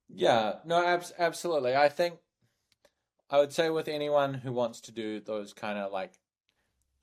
Yeah, 0.09 0.57
no, 0.65 0.85
ab- 0.85 1.05
absolutely. 1.19 1.75
I 1.75 1.89
think 1.89 2.19
I 3.31 3.39
would 3.39 3.53
say 3.53 3.71
with 3.71 3.89
anyone 3.89 4.35
who 4.35 4.53
wants 4.53 4.81
to 4.83 4.93
do 4.93 5.19
those 5.21 5.55
kind 5.55 5.79
of 5.79 5.91
like 5.91 6.13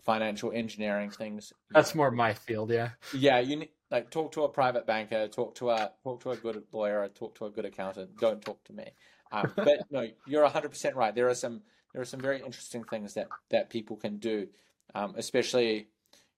financial 0.10 0.52
engineering 0.52 1.12
things. 1.12 1.54
That's 1.70 1.94
more 1.94 2.10
my 2.10 2.34
field, 2.34 2.72
yeah. 2.72 2.90
Yeah, 3.14 3.38
you 3.38 3.58
need, 3.58 3.70
like 3.92 4.10
talk 4.10 4.32
to 4.32 4.44
a 4.44 4.50
private 4.50 4.88
banker, 4.88 5.28
talk 5.28 5.54
to 5.56 5.70
a 5.70 5.92
talk 6.04 6.24
to 6.24 6.32
a 6.32 6.36
good 6.36 6.64
lawyer, 6.72 7.08
talk 7.10 7.36
to 7.36 7.46
a 7.46 7.52
good 7.52 7.66
accountant. 7.66 8.18
Don't 8.20 8.42
talk 8.42 8.64
to 8.64 8.74
me. 8.74 8.86
Um, 9.32 9.54
but 9.56 9.86
no, 9.92 10.08
you're 10.26 10.42
100 10.42 10.70
percent 10.70 10.96
right. 10.96 11.14
There 11.14 11.30
are 11.30 11.36
some 11.36 11.62
there 11.94 12.02
are 12.02 12.06
some 12.06 12.20
very 12.20 12.38
interesting 12.38 12.84
things 12.86 13.14
that 13.14 13.28
that 13.52 13.70
people 13.70 13.98
can 13.98 14.18
do, 14.18 14.48
um, 14.96 15.14
especially 15.16 15.90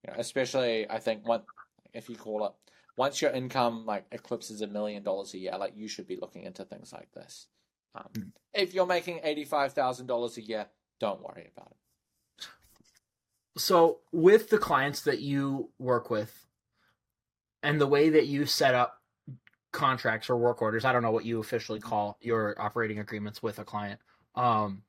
you 0.03 0.07
know, 0.07 0.15
especially 0.17 0.89
I 0.89 0.99
think 0.99 1.25
one 1.25 1.43
if 1.93 2.09
you 2.09 2.17
call 2.17 2.45
it 2.47 2.51
once 2.97 3.21
your 3.21 3.31
income 3.31 3.85
like 3.85 4.05
eclipses 4.11 4.61
a 4.61 4.67
million 4.67 5.01
dollars 5.01 5.33
a 5.33 5.37
year, 5.37 5.57
like 5.57 5.77
you 5.77 5.87
should 5.87 6.07
be 6.07 6.17
looking 6.19 6.43
into 6.43 6.65
things 6.65 6.91
like 6.91 7.09
this. 7.13 7.47
Um, 7.95 8.09
mm. 8.13 8.31
If 8.53 8.73
you're 8.73 8.85
making 8.85 9.21
eighty 9.23 9.45
five 9.45 9.71
thousand 9.71 10.07
dollars 10.07 10.37
a 10.37 10.41
year, 10.41 10.65
don't 10.99 11.21
worry 11.21 11.49
about 11.55 11.71
it 11.71 11.80
so 13.57 13.99
with 14.11 14.49
the 14.49 14.57
clients 14.57 15.01
that 15.01 15.19
you 15.19 15.69
work 15.77 16.09
with 16.09 16.45
and 17.63 17.79
the 17.79 17.87
way 17.87 18.09
that 18.09 18.27
you 18.27 18.45
set 18.45 18.73
up 18.73 19.01
contracts 19.71 20.29
or 20.29 20.37
work 20.37 20.61
orders 20.61 20.85
i 20.85 20.91
don't 20.91 21.03
know 21.03 21.11
what 21.11 21.25
you 21.25 21.39
officially 21.39 21.79
call 21.79 22.17
your 22.21 22.55
operating 22.59 22.99
agreements 22.99 23.41
with 23.41 23.59
a 23.59 23.63
client 23.63 23.99
um, 24.35 24.83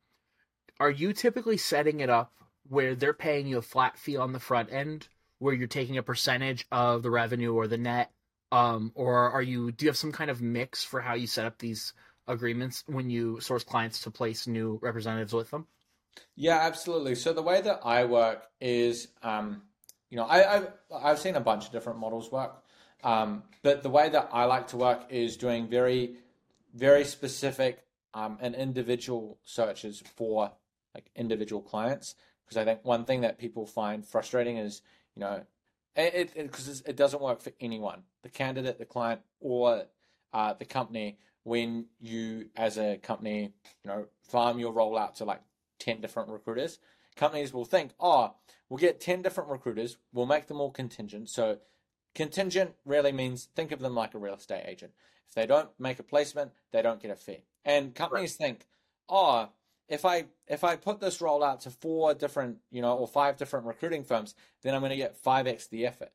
are 0.79 0.91
you 0.91 1.13
typically 1.13 1.57
setting 1.57 2.01
it 2.01 2.11
up 2.11 2.33
where 2.69 2.95
they're 2.95 3.13
paying 3.13 3.47
you 3.47 3.59
a 3.59 3.63
flat 3.63 3.99
fee 3.99 4.17
on 4.17 4.33
the 4.33 4.41
front 4.41 4.73
end 4.73 5.09
where 5.39 5.55
you're 5.55 5.67
taking 5.67 5.99
a 5.99 6.03
percentage 6.03 6.67
of 6.71 7.03
the 7.03 7.11
revenue 7.11 7.53
or 7.53 7.67
the 7.67 7.79
net 7.79 8.11
um, 8.53 8.93
or 8.95 9.31
are 9.31 9.43
you 9.43 9.73
do 9.73 9.85
you 9.85 9.89
have 9.89 9.97
some 9.97 10.13
kind 10.13 10.31
of 10.31 10.41
mix 10.41 10.85
for 10.85 11.01
how 11.01 11.15
you 11.15 11.27
set 11.27 11.47
up 11.47 11.59
these 11.59 11.93
agreements 12.29 12.85
when 12.87 13.11
you 13.11 13.41
source 13.41 13.65
clients 13.65 14.03
to 14.03 14.11
place 14.11 14.47
new 14.47 14.79
representatives 14.83 15.33
with 15.33 15.51
them 15.51 15.67
yeah, 16.35 16.59
absolutely. 16.63 17.15
So 17.15 17.33
the 17.33 17.43
way 17.43 17.61
that 17.61 17.81
I 17.85 18.05
work 18.05 18.47
is, 18.61 19.09
um, 19.23 19.63
you 20.11 20.17
know, 20.17 20.25
I, 20.25 20.57
I've, 20.57 20.69
I've 20.95 21.19
seen 21.19 21.37
a 21.37 21.41
bunch 21.41 21.67
of 21.67 21.73
different 21.73 21.99
models 21.99 22.31
work, 22.31 22.63
um, 23.05 23.43
but 23.63 23.83
the 23.83 23.91
way 23.91 24.09
that 24.09 24.31
I 24.33 24.45
like 24.45 24.69
to 24.69 24.77
work 24.77 25.07
is 25.11 25.37
doing 25.37 25.69
very, 25.69 26.17
very 26.75 27.05
specific 27.05 27.85
um, 28.15 28.39
and 28.41 28.55
individual 28.55 29.39
searches 29.45 30.03
for 30.17 30.53
like 30.95 31.11
individual 31.17 31.63
clients. 31.63 32.15
Because 32.45 32.57
I 32.57 32.65
think 32.65 32.85
one 32.85 33.05
thing 33.05 33.23
that 33.23 33.39
people 33.39 33.67
find 33.67 34.07
frustrating 34.07 34.59
is, 34.59 34.83
you 35.15 35.21
know, 35.21 35.43
it 35.97 36.35
because 36.35 36.69
it, 36.69 36.89
it, 36.91 36.97
doesn't 36.97 37.23
work 37.23 37.43
for 37.43 37.53
anyone, 37.61 38.03
the 38.23 38.31
candidate, 38.31 38.79
the 38.79 38.85
client, 38.85 39.21
or 39.41 39.85
uh, 40.33 40.55
the 40.55 40.65
company. 40.65 41.19
When 41.45 41.87
you, 42.01 42.51
as 42.57 42.79
a 42.79 42.99
company, 42.99 43.53
you 43.83 43.91
know, 43.91 44.07
farm 44.23 44.59
your 44.59 44.73
rollout 44.73 45.15
to 45.17 45.25
like 45.25 45.41
10 45.83 46.01
different 46.01 46.28
recruiters, 46.30 46.78
companies 47.16 47.53
will 47.53 47.64
think, 47.64 47.93
oh, 48.01 48.35
we'll 48.68 48.78
get 48.78 49.01
10 49.01 49.22
different 49.22 49.51
recruiters, 49.51 49.97
we'll 50.12 50.26
make 50.26 50.47
them 50.47 50.61
all 50.61 50.70
contingent. 50.70 51.28
So 51.28 51.59
contingent 52.14 52.72
really 52.85 53.12
means 53.12 53.49
think 53.57 53.72
of 53.72 53.80
them 53.80 53.95
like 53.95 54.14
a 54.14 54.18
real 54.18 54.35
estate 54.35 54.64
agent. 54.66 54.93
If 55.28 55.35
they 55.35 55.47
don't 55.47 55.70
make 55.78 55.99
a 55.99 56.05
placement, 56.05 56.53
they 56.72 56.83
don't 56.83 57.03
get 57.03 57.11
a 57.11 57.16
fee. 57.16 57.45
And 57.64 57.95
companies 57.95 58.37
right. 58.41 58.47
think, 58.47 58.66
oh, 59.09 59.49
if 59.89 60.05
I 60.05 60.26
if 60.47 60.64
I 60.64 60.76
put 60.76 61.01
this 61.01 61.20
role 61.20 61.43
out 61.43 61.62
to 61.62 61.70
four 61.70 62.14
different, 62.14 62.59
you 62.70 62.80
know, 62.80 62.97
or 62.97 63.09
five 63.09 63.37
different 63.37 63.66
recruiting 63.66 64.05
firms, 64.05 64.35
then 64.62 64.74
I'm 64.74 64.80
going 64.80 64.91
to 64.91 64.97
get 64.97 65.22
5x 65.22 65.68
the 65.68 65.87
effort. 65.87 66.12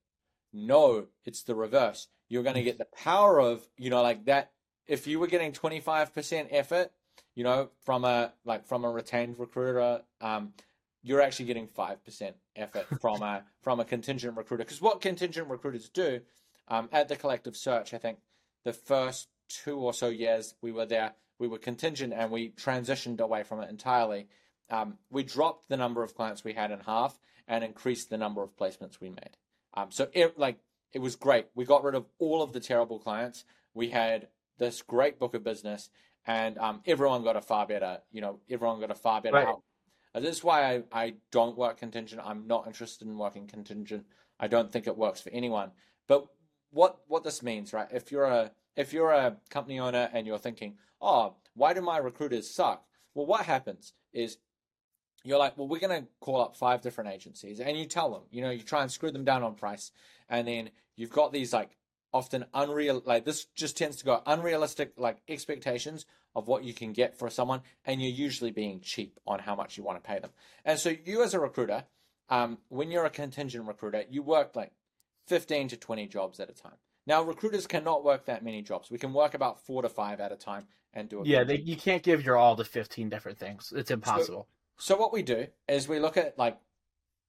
No, 0.53 1.07
it's 1.26 1.43
the 1.43 1.55
reverse. 1.55 2.07
You're 2.30 2.43
going 2.43 2.55
to 2.55 2.63
get 2.63 2.78
the 2.78 2.86
power 2.86 3.39
of, 3.39 3.68
you 3.78 3.89
know, 3.89 4.01
like 4.01 4.26
that 4.26 4.51
if 4.88 5.05
you 5.05 5.20
were 5.20 5.28
getting 5.28 5.51
25% 5.51 6.47
effort, 6.49 6.91
you 7.38 7.43
know, 7.43 7.69
from 7.85 8.03
a 8.03 8.33
like 8.45 8.65
from 8.65 8.83
a 8.83 8.89
retained 8.89 9.35
recruiter, 9.38 10.01
um, 10.21 10.53
you're 11.03 11.21
actually 11.21 11.45
getting 11.45 11.67
five 11.67 12.03
percent 12.03 12.35
effort 12.55 12.88
from 12.99 13.21
a 13.21 13.43
from 13.61 13.79
a 13.79 13.85
contingent 13.85 14.35
recruiter. 14.35 14.63
Because 14.63 14.81
what 14.81 15.01
contingent 15.01 15.47
recruiters 15.47 15.88
do 15.88 16.21
um, 16.67 16.89
at 16.91 17.09
the 17.09 17.15
collective 17.15 17.55
search, 17.55 17.93
I 17.93 17.99
think 17.99 18.17
the 18.65 18.73
first 18.73 19.27
two 19.49 19.77
or 19.77 19.93
so 19.93 20.07
years 20.07 20.55
we 20.63 20.71
were 20.71 20.88
there, 20.88 21.13
we 21.38 21.47
were 21.47 21.59
contingent 21.59 22.11
and 22.11 22.31
we 22.31 22.49
transitioned 22.49 23.21
away 23.21 23.43
from 23.43 23.61
it 23.61 23.69
entirely. 23.69 24.29
Um, 24.71 24.97
we 25.11 25.21
dropped 25.21 25.69
the 25.69 25.77
number 25.77 26.01
of 26.01 26.15
clients 26.15 26.43
we 26.43 26.53
had 26.53 26.71
in 26.71 26.79
half 26.79 27.19
and 27.47 27.63
increased 27.63 28.09
the 28.09 28.17
number 28.17 28.41
of 28.41 28.57
placements 28.57 28.99
we 28.99 29.09
made. 29.09 29.38
Um, 29.75 29.91
so 29.91 30.07
it 30.11 30.39
like 30.39 30.57
it 30.91 31.01
was 31.01 31.15
great. 31.15 31.45
We 31.53 31.65
got 31.65 31.83
rid 31.83 31.93
of 31.93 32.07
all 32.17 32.41
of 32.41 32.53
the 32.53 32.59
terrible 32.59 32.97
clients. 32.97 33.45
We 33.75 33.89
had 33.89 34.29
this 34.57 34.81
great 34.81 35.19
book 35.19 35.35
of 35.35 35.43
business, 35.43 35.91
and 36.28 36.57
um, 36.57 36.82
everyone 36.86 37.23
got 37.23 37.36
a 37.36 37.41
far 37.41 37.65
better, 37.65 37.99
you 38.11 38.21
know, 38.21 38.39
everyone 38.49 38.80
got 38.80 38.91
a 38.91 38.95
far 38.95 39.21
better 39.21 39.38
right. 39.38 39.55
Uh, 40.13 40.19
this 40.19 40.38
is 40.38 40.43
why 40.43 40.75
I, 40.75 40.84
I 40.91 41.13
don't 41.32 41.57
work 41.57 41.78
contingent. 41.78 42.21
I'm 42.23 42.47
not 42.47 42.67
interested 42.67 43.07
in 43.07 43.17
working 43.17 43.47
contingent. 43.47 44.05
I 44.39 44.47
don't 44.47 44.71
think 44.71 44.88
it 44.88 44.97
works 44.97 45.21
for 45.21 45.30
anyone. 45.30 45.71
But 46.07 46.28
what 46.71 46.99
what 47.07 47.23
this 47.23 47.41
means, 47.41 47.73
right? 47.73 47.88
If 47.91 48.11
you're 48.11 48.25
a 48.25 48.51
if 48.75 48.93
you're 48.93 49.11
a 49.11 49.38
company 49.49 49.80
owner 49.80 50.09
and 50.13 50.28
you're 50.28 50.38
thinking, 50.38 50.78
oh, 51.01 51.36
why 51.55 51.73
do 51.73 51.82
my 51.82 51.97
recruiters 51.97 52.49
suck? 52.49 52.84
Well, 53.13 53.25
what 53.25 53.45
happens 53.45 53.93
is 54.13 54.38
you're 55.23 55.39
like, 55.39 55.57
well, 55.57 55.67
we're 55.67 55.80
going 55.80 56.03
to 56.03 56.07
call 56.21 56.41
up 56.41 56.55
five 56.55 56.82
different 56.82 57.09
agencies, 57.09 57.59
and 57.59 57.78
you 57.78 57.86
tell 57.86 58.11
them, 58.11 58.23
you 58.32 58.41
know, 58.41 58.51
you 58.51 58.61
try 58.61 58.82
and 58.82 58.91
screw 58.91 59.11
them 59.11 59.25
down 59.25 59.43
on 59.43 59.55
price, 59.55 59.91
and 60.30 60.47
then 60.47 60.69
you've 60.95 61.11
got 61.11 61.32
these 61.32 61.51
like 61.53 61.76
often 62.18 62.45
unreal 62.53 63.03
like 63.05 63.26
this 63.26 63.45
just 63.55 63.78
tends 63.78 63.97
to 63.97 64.05
go 64.05 64.22
unrealistic 64.26 64.93
like 64.97 65.18
expectations 65.30 66.05
of 66.36 66.47
what 66.47 66.63
you 66.63 66.74
can 66.74 66.91
get 66.91 67.18
for 67.18 67.30
someone 67.30 67.61
and 67.86 68.01
you're 68.01 68.11
usually 68.11 68.49
being 68.51 68.82
cheap 68.82 69.20
on 69.28 69.38
how 69.39 69.55
much 69.55 69.78
you 69.78 69.84
want 69.84 70.01
to 70.03 70.07
pay 70.07 70.20
them. 70.20 70.32
And 70.65 70.80
so 70.80 70.93
you 71.05 71.22
as 71.22 71.36
a 71.36 71.39
recruiter 71.39 71.84
um, 72.30 72.57
when 72.70 72.89
you're 72.89 73.05
a 73.05 73.11
contingent 73.11 73.68
recruiter 73.68 74.03
you 74.09 74.24
work 74.24 74.55
like 74.55 74.72
15 75.28 75.70
to 75.70 75.78
20 75.78 76.07
jobs 76.07 76.39
at 76.39 76.49
a 76.49 76.53
time. 76.53 76.78
Now 77.05 77.22
recruiters 77.22 77.68
cannot 77.68 78.03
work 78.03 78.26
that 78.26 78.43
many 78.43 78.63
jobs. 78.63 78.89
We 78.89 78.97
can 78.97 79.13
work 79.13 79.36
about 79.36 79.63
four 79.63 79.84
to 79.84 79.89
five 79.89 80.20
at 80.20 80.32
a 80.32 80.36
time 80.36 80.65
and 80.93 81.07
do 81.07 81.22
it 81.22 81.28
yeah 81.28 81.43
they, 81.43 81.59
you 81.59 81.78
can't 81.78 82.01
give 82.01 82.26
your 82.26 82.36
all 82.36 82.55
to 82.55 82.63
15 82.63 83.09
different 83.09 83.38
things. 83.38 83.72
It's 83.76 83.91
impossible. 83.91 84.47
so, 84.78 84.95
so 84.95 84.99
what 84.99 85.13
we 85.13 85.22
do 85.22 85.45
is 85.70 85.88
we 85.88 85.99
look 85.99 86.18
at 86.18 86.38
like 86.39 86.57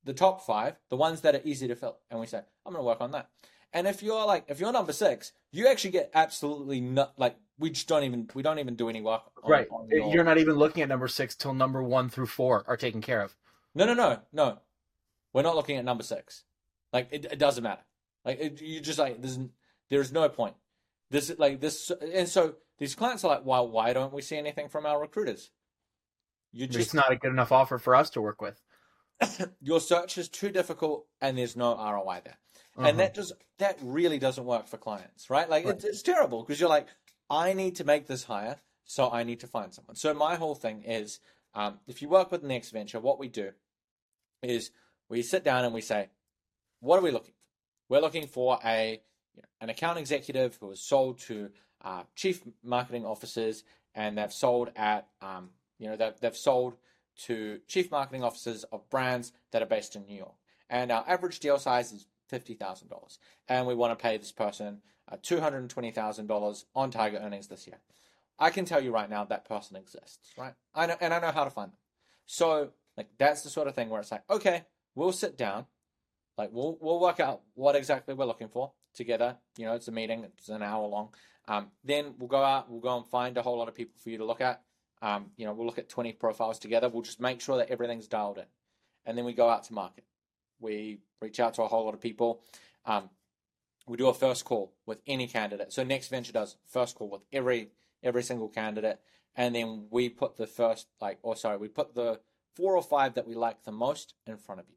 the 0.05 0.15
top 0.15 0.41
five 0.47 0.77
the 0.89 0.97
ones 0.97 1.21
that 1.21 1.35
are 1.35 1.43
easy 1.45 1.69
to 1.69 1.77
fill 1.77 1.99
and 2.11 2.19
we 2.19 2.27
say 2.27 2.39
i'm 2.65 2.73
going 2.73 2.83
to 2.83 2.87
work 2.87 3.01
on 3.01 3.11
that 3.11 3.29
and 3.73 3.87
if 3.87 4.03
you're 4.03 4.25
like, 4.25 4.45
if 4.49 4.61
you're 4.61 4.73
number 4.73 4.93
six, 4.93 5.33
you 5.51 5.69
actually 5.69 5.91
get 5.91 6.11
absolutely 6.15 6.81
not 6.81 7.19
like 7.19 7.37
we 7.59 7.71
just 7.71 7.89
don't 7.89 8.05
even 8.05 8.29
we 8.35 8.43
don't 8.43 8.59
even 8.59 8.77
do 8.77 8.89
any 8.89 9.01
work. 9.01 9.23
On, 9.43 9.51
right. 9.51 9.69
on 9.71 9.89
your... 9.89 10.13
You're 10.13 10.25
not 10.25 10.39
even 10.39 10.55
looking 10.57 10.83
at 10.83 10.89
number 10.89 11.09
six 11.09 11.35
till 11.35 11.55
number 11.55 11.83
one 11.83 12.09
through 12.09 12.27
four 12.27 12.65
are 12.67 12.77
taken 12.77 13.01
care 13.01 13.21
of. 13.21 13.37
No, 13.75 13.85
no, 13.85 13.95
no, 13.95 14.21
no. 14.33 14.59
We're 15.33 15.43
not 15.43 15.57
looking 15.57 15.77
at 15.77 15.85
number 15.85 16.03
six. 16.03 16.45
Like 16.93 17.09
it, 17.11 17.27
it 17.31 17.39
doesn't 17.39 17.63
matter. 17.63 17.83
Like 18.25 18.41
it, 18.41 18.61
you 18.61 18.81
just 18.81 18.99
like 18.99 19.21
there's 19.21 19.39
there's 19.91 20.13
no 20.13 20.29
point. 20.29 20.55
This 21.11 21.31
is 21.31 21.39
like 21.39 21.61
this, 21.61 21.91
and 22.13 22.29
so 22.29 22.55
these 22.79 22.95
clients 22.95 23.25
are 23.25 23.29
like, 23.29 23.45
well, 23.45 23.69
why 23.69 23.93
don't 23.93 24.13
we 24.13 24.23
see 24.23 24.37
anything 24.37 24.69
from 24.69 24.87
our 24.87 25.01
recruiters? 25.01 25.51
You 26.53 26.67
just 26.67 26.79
it's 26.79 26.95
not 26.95 27.13
a 27.13 27.17
good 27.17 27.31
enough 27.31 27.53
offer 27.53 27.79
for 27.79 27.95
us 27.95 28.11
to 28.11 28.21
work 28.21 28.41
with. 28.41 28.61
your 29.61 29.81
search 29.81 30.19
is 30.19 30.29
too 30.29 30.51
difficult, 30.51 31.07
and 31.21 31.37
there's 31.37 31.57
no 31.57 31.77
ROI 31.77 32.23
there, 32.25 32.39
uh-huh. 32.79 32.89
and 32.89 33.01
that 33.01 33.15
just 33.15 33.33
that 33.59 33.79
really 33.83 34.19
doesn't 34.19 34.45
work 34.45 34.69
for 34.69 34.77
clients, 34.77 35.31
right? 35.31 35.49
Like 35.49 35.65
right. 35.65 35.75
It's, 35.75 35.85
it's 35.85 36.03
terrible 36.03 36.43
because 36.43 36.61
you're 36.61 36.69
like, 36.69 36.87
I 37.29 37.53
need 37.53 37.77
to 37.77 37.85
make 37.85 38.07
this 38.07 38.23
hire, 38.23 38.57
so 38.85 39.11
I 39.11 39.25
need 39.25 39.41
to 39.41 39.47
find 39.47 39.75
someone. 39.75 39.97
So 39.97 40.15
my 40.15 40.37
whole 40.37 40.55
thing 40.55 40.85
is, 40.85 41.21
um, 41.55 41.81
if 41.89 42.01
you 42.03 42.09
work 42.09 42.31
with 42.31 42.43
Next 42.43 42.71
Venture, 42.71 43.01
what 43.01 43.19
we 43.19 43.29
do 43.29 43.51
is 44.43 44.71
we 45.09 45.23
sit 45.23 45.43
down 45.43 45.65
and 45.65 45.75
we 45.75 45.81
say, 45.81 46.09
what 46.81 46.99
are 46.99 47.03
we 47.03 47.11
looking 47.11 47.33
for? 47.33 47.95
We're 47.95 48.01
looking 48.01 48.29
for 48.29 48.59
a 48.65 49.01
you 49.35 49.43
know, 49.43 49.49
an 49.61 49.71
account 49.71 49.99
executive 49.99 50.57
who 50.61 50.69
has 50.71 50.81
sold 50.81 51.19
to 51.21 51.51
uh, 51.83 52.03
chief 52.15 52.43
marketing 52.63 53.05
officers, 53.05 53.65
and 53.95 54.19
they've 54.19 54.33
sold 54.33 54.71
at 54.77 55.09
um, 55.21 55.51
you 55.79 55.89
know 55.89 55.97
they've, 55.97 56.19
they've 56.21 56.37
sold 56.37 56.77
to 57.25 57.59
chief 57.67 57.91
marketing 57.91 58.23
officers 58.23 58.65
of 58.65 58.89
brands 58.89 59.33
that 59.51 59.63
are 59.63 59.67
based 59.67 59.97
in 59.97 60.07
New 60.07 60.17
York. 60.17 60.35
And 60.71 60.93
our 60.93 61.05
average 61.09 61.41
deal 61.41 61.59
size 61.59 61.93
is 61.93 62.07
fifty 62.29 62.55
thousand 62.55 62.89
dollars, 62.89 63.19
and 63.49 63.67
we 63.67 63.75
want 63.75 63.99
to 63.99 64.03
pay 64.03 64.17
this 64.17 64.33
person 64.33 64.83
uh, 65.11 65.17
two 65.23 65.41
hundred 65.41 65.59
and 65.59 65.71
twenty 65.71 65.91
thousand 65.91 66.27
dollars 66.27 66.67
on 66.75 66.91
target 66.91 67.23
earnings 67.25 67.49
this 67.49 67.67
year. 67.67 67.79
I 68.39 68.51
can 68.51 68.65
tell 68.65 68.83
you 68.83 68.93
right 68.93 69.11
now 69.11 69.25
that 69.25 69.49
person 69.49 69.77
exists, 69.77 70.31
right? 70.37 70.55
I 70.75 70.87
know, 70.87 70.97
and 71.01 71.13
I 71.13 71.21
know 71.21 71.33
how 71.33 71.45
to 71.45 71.51
find 71.51 71.73
them. 71.73 71.79
So, 72.27 72.71
like, 72.97 73.09
that's 73.19 73.43
the 73.43 73.51
sort 73.51 73.67
of 73.67 73.75
thing 73.75 73.89
where 73.89 74.01
it's 74.01 74.13
like, 74.13 74.23
okay, 74.31 74.65
we'll 74.95 75.13
sit 75.13 75.37
down, 75.37 75.67
like, 76.37 76.51
we'll 76.53 76.79
we'll 76.81 77.01
work 77.01 77.21
out 77.21 77.43
what 77.55 77.75
exactly 77.75 78.15
we're 78.15 78.27
looking 78.27 78.49
for 78.49 78.73
together. 78.95 79.37
You 79.57 79.67
know, 79.67 79.75
it's 79.75 79.89
a 79.89 79.93
meeting, 79.93 80.25
it's 80.25 80.49
an 80.49 80.63
hour 80.63 80.87
long. 80.87 81.09
Um, 81.49 81.69
then 81.83 82.15
we'll 82.19 82.29
go 82.29 82.43
out, 82.43 82.71
we'll 82.71 82.81
go 82.81 82.97
and 82.97 83.07
find 83.07 83.37
a 83.39 83.43
whole 83.43 83.59
lot 83.59 83.69
of 83.69 83.75
people 83.75 83.95
for 84.03 84.11
you 84.11 84.19
to 84.19 84.25
look 84.25 84.43
at. 84.43 84.63
Um, 85.01 85.31
you 85.37 85.47
know, 85.47 85.55
we'll 85.55 85.67
look 85.67 85.79
at 85.79 85.89
20 85.89 86.13
profiles 86.13 86.59
together. 86.59 86.89
We'll 86.89 87.03
just 87.03 87.21
make 87.21 87.41
sure 87.41 87.57
that 87.57 87.71
everything's 87.71 88.09
dialed 88.09 88.39
in. 88.39 88.45
And 89.07 89.17
then 89.17 89.25
we 89.25 89.33
go 89.33 89.49
out 89.49 89.65
to 89.65 89.73
market. 89.73 90.05
We 90.61 91.01
reach 91.21 91.41
out 91.41 91.55
to 91.55 91.63
a 91.63 91.69
whole 91.69 91.85
lot 91.85 91.95
of 91.95 92.01
people. 92.01 92.43
Um, 92.85 93.11
we 93.87 93.97
do 93.97 94.09
a 94.09 94.15
first 94.15 94.45
call 94.45 94.73
with 94.87 95.01
any 95.07 95.27
candidate. 95.27 95.73
So 95.73 95.83
Next 95.83 96.09
Venture 96.09 96.33
does 96.33 96.57
first 96.67 96.95
call 96.95 97.09
with 97.09 97.23
every 97.33 97.71
every 98.03 98.23
single 98.23 98.49
candidate, 98.49 99.01
and 99.35 99.55
then 99.55 99.87
we 99.91 100.09
put 100.09 100.37
the 100.37 100.47
first 100.47 100.87
like, 101.01 101.19
or 101.23 101.37
sorry, 101.37 101.57
we 101.57 101.69
put 101.69 101.95
the 101.95 102.21
four 102.55 102.77
or 102.77 102.83
five 102.83 103.15
that 103.15 103.27
we 103.27 103.35
like 103.35 103.65
the 103.65 103.73
most 103.73 104.15
in 104.27 104.37
front 104.37 104.61
of 104.61 104.69
you. 104.69 104.77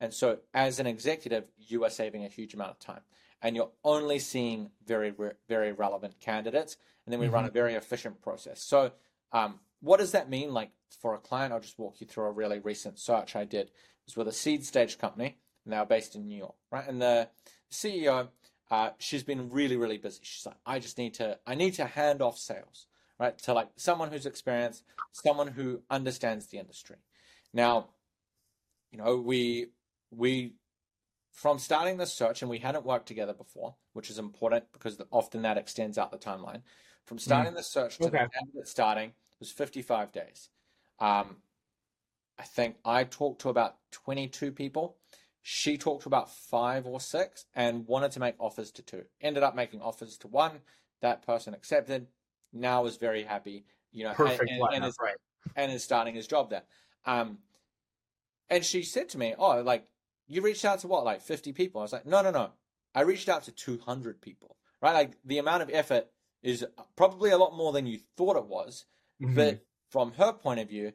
And 0.00 0.12
so 0.12 0.38
as 0.52 0.78
an 0.78 0.86
executive, 0.86 1.44
you 1.56 1.84
are 1.84 1.90
saving 1.90 2.24
a 2.24 2.28
huge 2.28 2.54
amount 2.54 2.70
of 2.70 2.78
time, 2.78 3.02
and 3.42 3.56
you're 3.56 3.72
only 3.82 4.18
seeing 4.18 4.70
very 4.86 5.12
very 5.48 5.72
relevant 5.72 6.20
candidates. 6.20 6.76
And 7.04 7.12
then 7.12 7.20
we 7.20 7.26
mm-hmm. 7.26 7.34
run 7.34 7.44
a 7.44 7.50
very 7.50 7.74
efficient 7.74 8.22
process. 8.22 8.62
So 8.62 8.92
um, 9.32 9.60
what 9.80 9.98
does 9.98 10.12
that 10.12 10.30
mean? 10.30 10.54
Like 10.54 10.70
for 11.00 11.14
a 11.14 11.18
client, 11.18 11.52
I'll 11.52 11.60
just 11.60 11.78
walk 11.78 12.00
you 12.00 12.06
through 12.06 12.24
a 12.24 12.32
really 12.32 12.58
recent 12.58 12.98
search 12.98 13.36
I 13.36 13.44
did. 13.44 13.66
It 13.68 13.72
was 14.06 14.16
with 14.16 14.28
a 14.28 14.32
seed 14.32 14.64
stage 14.64 14.98
company, 14.98 15.38
and 15.64 15.72
they 15.72 15.76
are 15.76 15.86
based 15.86 16.14
in 16.14 16.26
New 16.26 16.38
York, 16.38 16.56
right? 16.70 16.86
And 16.86 17.00
the 17.00 17.28
CEO 17.70 18.28
uh, 18.70 18.90
she's 18.98 19.22
been 19.22 19.50
really, 19.50 19.76
really 19.76 19.98
busy. 19.98 20.20
She's 20.22 20.46
like, 20.46 20.56
I 20.64 20.78
just 20.78 20.98
need 20.98 21.14
to, 21.14 21.38
I 21.46 21.54
need 21.54 21.74
to 21.74 21.84
hand 21.84 22.22
off 22.22 22.38
sales, 22.38 22.86
right, 23.18 23.36
to 23.40 23.52
like 23.52 23.68
someone 23.76 24.10
who's 24.10 24.26
experienced, 24.26 24.84
someone 25.12 25.48
who 25.48 25.82
understands 25.90 26.46
the 26.46 26.58
industry. 26.58 26.96
Now, 27.52 27.90
you 28.90 28.98
know, 28.98 29.16
we 29.16 29.66
we 30.10 30.54
from 31.30 31.58
starting 31.58 31.98
this 31.98 32.12
search, 32.12 32.42
and 32.42 32.50
we 32.50 32.58
hadn't 32.58 32.86
worked 32.86 33.06
together 33.06 33.34
before, 33.34 33.74
which 33.92 34.10
is 34.10 34.18
important 34.18 34.64
because 34.72 35.00
often 35.10 35.42
that 35.42 35.58
extends 35.58 35.98
out 35.98 36.10
the 36.10 36.18
timeline. 36.18 36.62
From 37.04 37.18
starting 37.18 37.52
mm. 37.52 37.56
the 37.56 37.62
search 37.62 37.98
to 37.98 38.06
okay. 38.06 38.26
the 38.54 38.66
starting 38.66 39.10
it 39.10 39.40
was 39.40 39.50
55 39.50 40.10
days. 40.10 40.48
Um, 41.00 41.36
I 42.38 42.42
think 42.42 42.76
I 42.84 43.04
talked 43.04 43.42
to 43.42 43.48
about 43.48 43.76
22 43.92 44.52
people 44.52 44.96
she 45.46 45.76
talked 45.76 46.04
to 46.04 46.08
about 46.08 46.32
five 46.32 46.86
or 46.86 46.98
six 46.98 47.44
and 47.54 47.86
wanted 47.86 48.12
to 48.12 48.20
make 48.20 48.34
offers 48.40 48.70
to 48.72 48.82
two. 48.82 49.02
Ended 49.20 49.42
up 49.42 49.54
making 49.54 49.82
offers 49.82 50.16
to 50.18 50.28
one. 50.28 50.52
That 51.02 51.24
person 51.24 51.52
accepted. 51.52 52.06
Now 52.50 52.86
is 52.86 52.96
very 52.96 53.24
happy. 53.24 53.66
You 53.92 54.04
know, 54.04 54.14
perfect 54.14 54.50
and, 54.50 54.62
and, 54.62 54.74
and 54.76 54.84
is, 54.86 54.96
right. 54.98 55.16
and 55.54 55.70
is 55.70 55.84
starting 55.84 56.14
his 56.14 56.26
job 56.26 56.48
there. 56.48 56.62
Um, 57.04 57.38
and 58.48 58.64
she 58.64 58.82
said 58.82 59.10
to 59.10 59.18
me, 59.18 59.34
"Oh, 59.38 59.60
like 59.60 59.86
you 60.26 60.40
reached 60.40 60.64
out 60.64 60.78
to 60.78 60.88
what, 60.88 61.04
like 61.04 61.20
fifty 61.20 61.52
people?" 61.52 61.82
I 61.82 61.84
was 61.84 61.92
like, 61.92 62.06
"No, 62.06 62.22
no, 62.22 62.30
no. 62.30 62.52
I 62.94 63.02
reached 63.02 63.28
out 63.28 63.44
to 63.44 63.52
two 63.52 63.78
hundred 63.84 64.22
people. 64.22 64.56
Right? 64.80 64.94
Like 64.94 65.18
the 65.26 65.38
amount 65.38 65.62
of 65.62 65.70
effort 65.70 66.06
is 66.42 66.64
probably 66.96 67.30
a 67.30 67.38
lot 67.38 67.54
more 67.54 67.72
than 67.72 67.84
you 67.86 67.98
thought 68.16 68.38
it 68.38 68.46
was. 68.46 68.86
Mm-hmm. 69.22 69.34
But 69.34 69.62
from 69.94 70.10
her 70.14 70.32
point 70.32 70.58
of 70.58 70.68
view, 70.68 70.92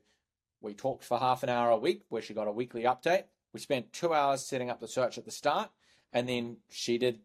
we 0.60 0.74
talked 0.74 1.06
for 1.06 1.18
half 1.18 1.41
an 1.41 1.47
hour 1.47 1.70
a 1.70 1.78
week, 1.78 2.02
where 2.10 2.22
she 2.22 2.34
got 2.34 2.50
a 2.50 2.52
weekly 2.52 2.84
update. 2.84 3.24
We 3.54 3.62
spent 3.62 3.93
two 3.93 4.14
hours 4.14 4.45
setting 4.45 4.70
up 4.70 4.82
the 4.82 4.89
search 4.89 5.18
at 5.18 5.24
the 5.24 5.32
start, 5.32 5.70
and 6.12 6.28
then 6.28 6.58
she 6.70 6.97
did 6.97 7.20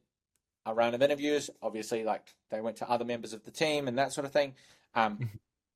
a 0.65 0.73
round 0.73 0.95
of 0.95 1.03
interviews. 1.03 1.51
Obviously, 1.61 2.05
like 2.05 2.33
they 2.53 2.61
went 2.61 2.77
to 2.77 2.89
other 2.89 3.05
members 3.05 3.33
of 3.33 3.43
the 3.43 3.51
team 3.51 3.89
and 3.89 3.99
that 3.99 4.13
sort 4.13 4.25
of 4.25 4.31
thing. 4.31 4.55
Um, 4.95 5.15
mm-hmm. 5.15 5.25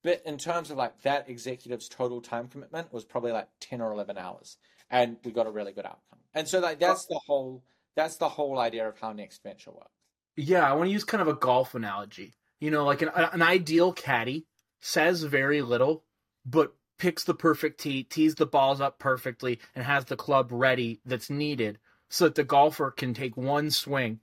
but 0.05 0.23
in 0.25 0.39
terms 0.39 0.71
of 0.71 0.77
like 0.77 1.03
that 1.03 1.29
executive's 1.29 1.89
total 1.89 2.21
time 2.21 2.47
commitment 2.47 2.93
was 2.93 3.05
probably 3.05 3.33
like 3.33 3.49
ten 3.59 3.81
or 3.81 3.91
eleven 3.91 4.17
hours, 4.17 4.57
and 4.89 5.17
we 5.25 5.33
got 5.33 5.49
a 5.49 5.51
really 5.51 5.73
good 5.73 5.85
outcome. 5.85 6.21
And 6.33 6.47
so 6.47 6.61
like 6.61 6.79
that's 6.79 7.07
the 7.07 7.19
whole 7.27 7.65
that's 7.97 8.19
the 8.19 8.29
whole 8.29 8.61
idea 8.61 8.89
of 8.89 9.01
how 9.01 9.13
Next 9.13 9.43
Venture 9.43 9.73
works. 9.73 9.91
Yeah, 10.37 10.63
I 10.63 10.75
want 10.75 10.91
to 10.91 10.93
use 10.93 11.03
kind 11.03 11.23
of 11.23 11.27
a 11.27 11.35
golf 11.35 11.75
analogy. 11.75 12.35
You 12.61 12.71
know, 12.71 12.85
like 12.85 13.03
an, 13.03 13.11
an 13.17 13.43
ideal 13.43 13.93
caddy 13.93 14.47
says 14.81 15.23
very 15.23 15.63
little, 15.63 16.05
but 16.45 16.75
picks 16.99 17.25
the 17.25 17.35
perfect 17.35 17.81
tee, 17.81 18.03
tees 18.03 18.35
the 18.35 18.47
balls 18.47 18.81
up 18.81 18.99
perfectly, 18.99 19.61
and 19.75 19.85
has 19.85 20.05
the 20.07 20.17
club 20.17 20.49
ready 20.51 21.01
that's 21.05 21.31
needed 21.31 21.79
so 22.09 22.25
that 22.25 22.35
the 22.35 22.45
golfer 22.45 22.91
can 22.91 23.15
take 23.15 23.37
one 23.37 23.71
swing 23.71 24.21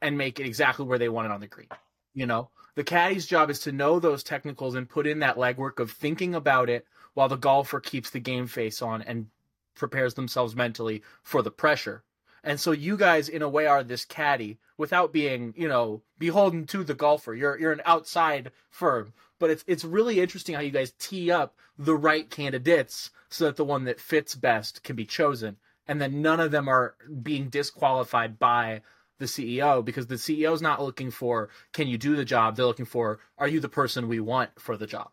and 0.00 0.18
make 0.18 0.40
it 0.40 0.46
exactly 0.46 0.84
where 0.84 0.98
they 0.98 1.08
want 1.08 1.26
it 1.26 1.30
on 1.30 1.40
the 1.40 1.46
green. 1.46 1.68
You 2.14 2.26
know, 2.26 2.50
the 2.74 2.84
caddy's 2.84 3.26
job 3.26 3.50
is 3.50 3.60
to 3.60 3.72
know 3.72 3.98
those 3.98 4.22
technicals 4.22 4.74
and 4.74 4.88
put 4.88 5.06
in 5.06 5.20
that 5.20 5.36
legwork 5.36 5.78
of 5.78 5.90
thinking 5.90 6.34
about 6.34 6.68
it 6.68 6.86
while 7.14 7.28
the 7.28 7.36
golfer 7.36 7.80
keeps 7.80 8.10
the 8.10 8.20
game 8.20 8.46
face 8.46 8.82
on 8.82 9.02
and 9.02 9.28
prepares 9.74 10.14
themselves 10.14 10.56
mentally 10.56 11.02
for 11.22 11.42
the 11.42 11.50
pressure. 11.50 12.02
And 12.44 12.58
so 12.58 12.72
you 12.72 12.96
guys, 12.96 13.28
in 13.28 13.42
a 13.42 13.48
way, 13.48 13.66
are 13.66 13.84
this 13.84 14.04
caddy 14.04 14.58
without 14.76 15.12
being, 15.12 15.54
you 15.56 15.68
know, 15.68 16.02
beholden 16.18 16.66
to 16.66 16.82
the 16.82 16.94
golfer. 16.94 17.34
You're 17.34 17.58
you're 17.58 17.72
an 17.72 17.82
outside 17.84 18.50
firm, 18.68 19.12
but 19.42 19.50
it's 19.50 19.64
it's 19.66 19.84
really 19.84 20.20
interesting 20.20 20.54
how 20.54 20.60
you 20.60 20.70
guys 20.70 20.94
tee 21.00 21.28
up 21.28 21.56
the 21.76 21.96
right 21.96 22.30
candidates 22.30 23.10
so 23.28 23.46
that 23.46 23.56
the 23.56 23.64
one 23.64 23.86
that 23.86 23.98
fits 23.98 24.36
best 24.36 24.84
can 24.84 24.94
be 24.94 25.04
chosen, 25.04 25.56
and 25.88 26.00
then 26.00 26.22
none 26.22 26.38
of 26.38 26.52
them 26.52 26.68
are 26.68 26.94
being 27.24 27.48
disqualified 27.48 28.38
by 28.38 28.82
the 29.18 29.24
CEO 29.24 29.84
because 29.84 30.06
the 30.06 30.14
CEO 30.14 30.54
is 30.54 30.62
not 30.62 30.80
looking 30.80 31.10
for 31.10 31.48
can 31.72 31.88
you 31.88 31.98
do 31.98 32.14
the 32.14 32.24
job. 32.24 32.54
They're 32.54 32.66
looking 32.66 32.86
for 32.86 33.18
are 33.36 33.48
you 33.48 33.58
the 33.58 33.68
person 33.68 34.06
we 34.06 34.20
want 34.20 34.50
for 34.60 34.76
the 34.76 34.86
job. 34.86 35.10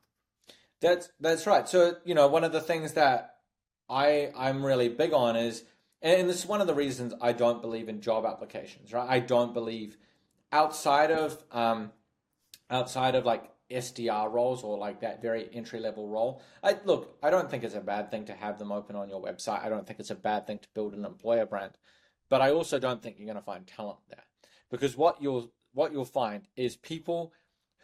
That's 0.80 1.10
that's 1.20 1.48
right. 1.48 1.68
So 1.68 1.96
you 2.06 2.14
know, 2.14 2.28
one 2.28 2.44
of 2.44 2.52
the 2.52 2.62
things 2.62 2.94
that 2.94 3.38
I 3.90 4.32
I'm 4.38 4.64
really 4.64 4.90
big 4.90 5.12
on 5.12 5.38
is 5.38 5.64
and 6.04 6.30
this 6.30 6.38
is 6.38 6.46
one 6.46 6.62
of 6.62 6.68
the 6.68 6.76
reasons 6.76 7.16
I 7.20 7.32
don't 7.32 7.64
believe 7.64 7.90
in 7.90 8.00
job 8.00 8.28
applications, 8.28 8.94
right? 8.94 9.10
I 9.10 9.22
don't 9.22 9.56
believe 9.56 9.98
outside 10.52 11.10
of 11.10 11.44
um, 11.52 11.92
outside 12.70 13.16
of 13.16 13.26
like 13.26 13.50
SDR 13.72 14.32
roles 14.32 14.64
or 14.64 14.78
like 14.78 15.02
that 15.02 15.22
very 15.22 15.50
entry 15.54 15.80
level 15.80 16.08
role. 16.08 16.42
I 16.64 16.78
look, 16.86 17.18
I 17.22 17.30
don't 17.30 17.50
think 17.50 17.64
it's 17.64 17.76
a 17.76 17.82
bad 17.82 18.12
thing 18.12 18.26
to 18.26 18.34
have 18.34 18.60
them 18.60 18.72
open 18.72 18.96
on 18.96 19.10
your 19.10 19.22
website. 19.22 19.64
I 19.64 19.70
don't 19.70 19.86
think 19.86 20.00
it's 20.00 20.10
a 20.10 20.16
bad 20.16 20.48
thing 20.48 20.60
to 20.60 20.68
build 20.74 20.94
an 20.94 21.06
employer 21.06 21.46
brand, 21.46 21.74
but 22.30 22.42
I 22.42 22.52
also 22.52 22.80
don't 22.80 23.02
think 23.02 23.18
you're 23.18 23.26
going 23.28 23.36
to 23.36 23.42
find 23.42 23.66
talent 23.68 24.00
there 24.10 24.24
because 24.70 24.98
what 24.98 25.22
you'll 25.22 25.52
what 25.74 25.92
you'll 25.92 26.06
find 26.06 26.48
is 26.56 26.76
people 26.76 27.34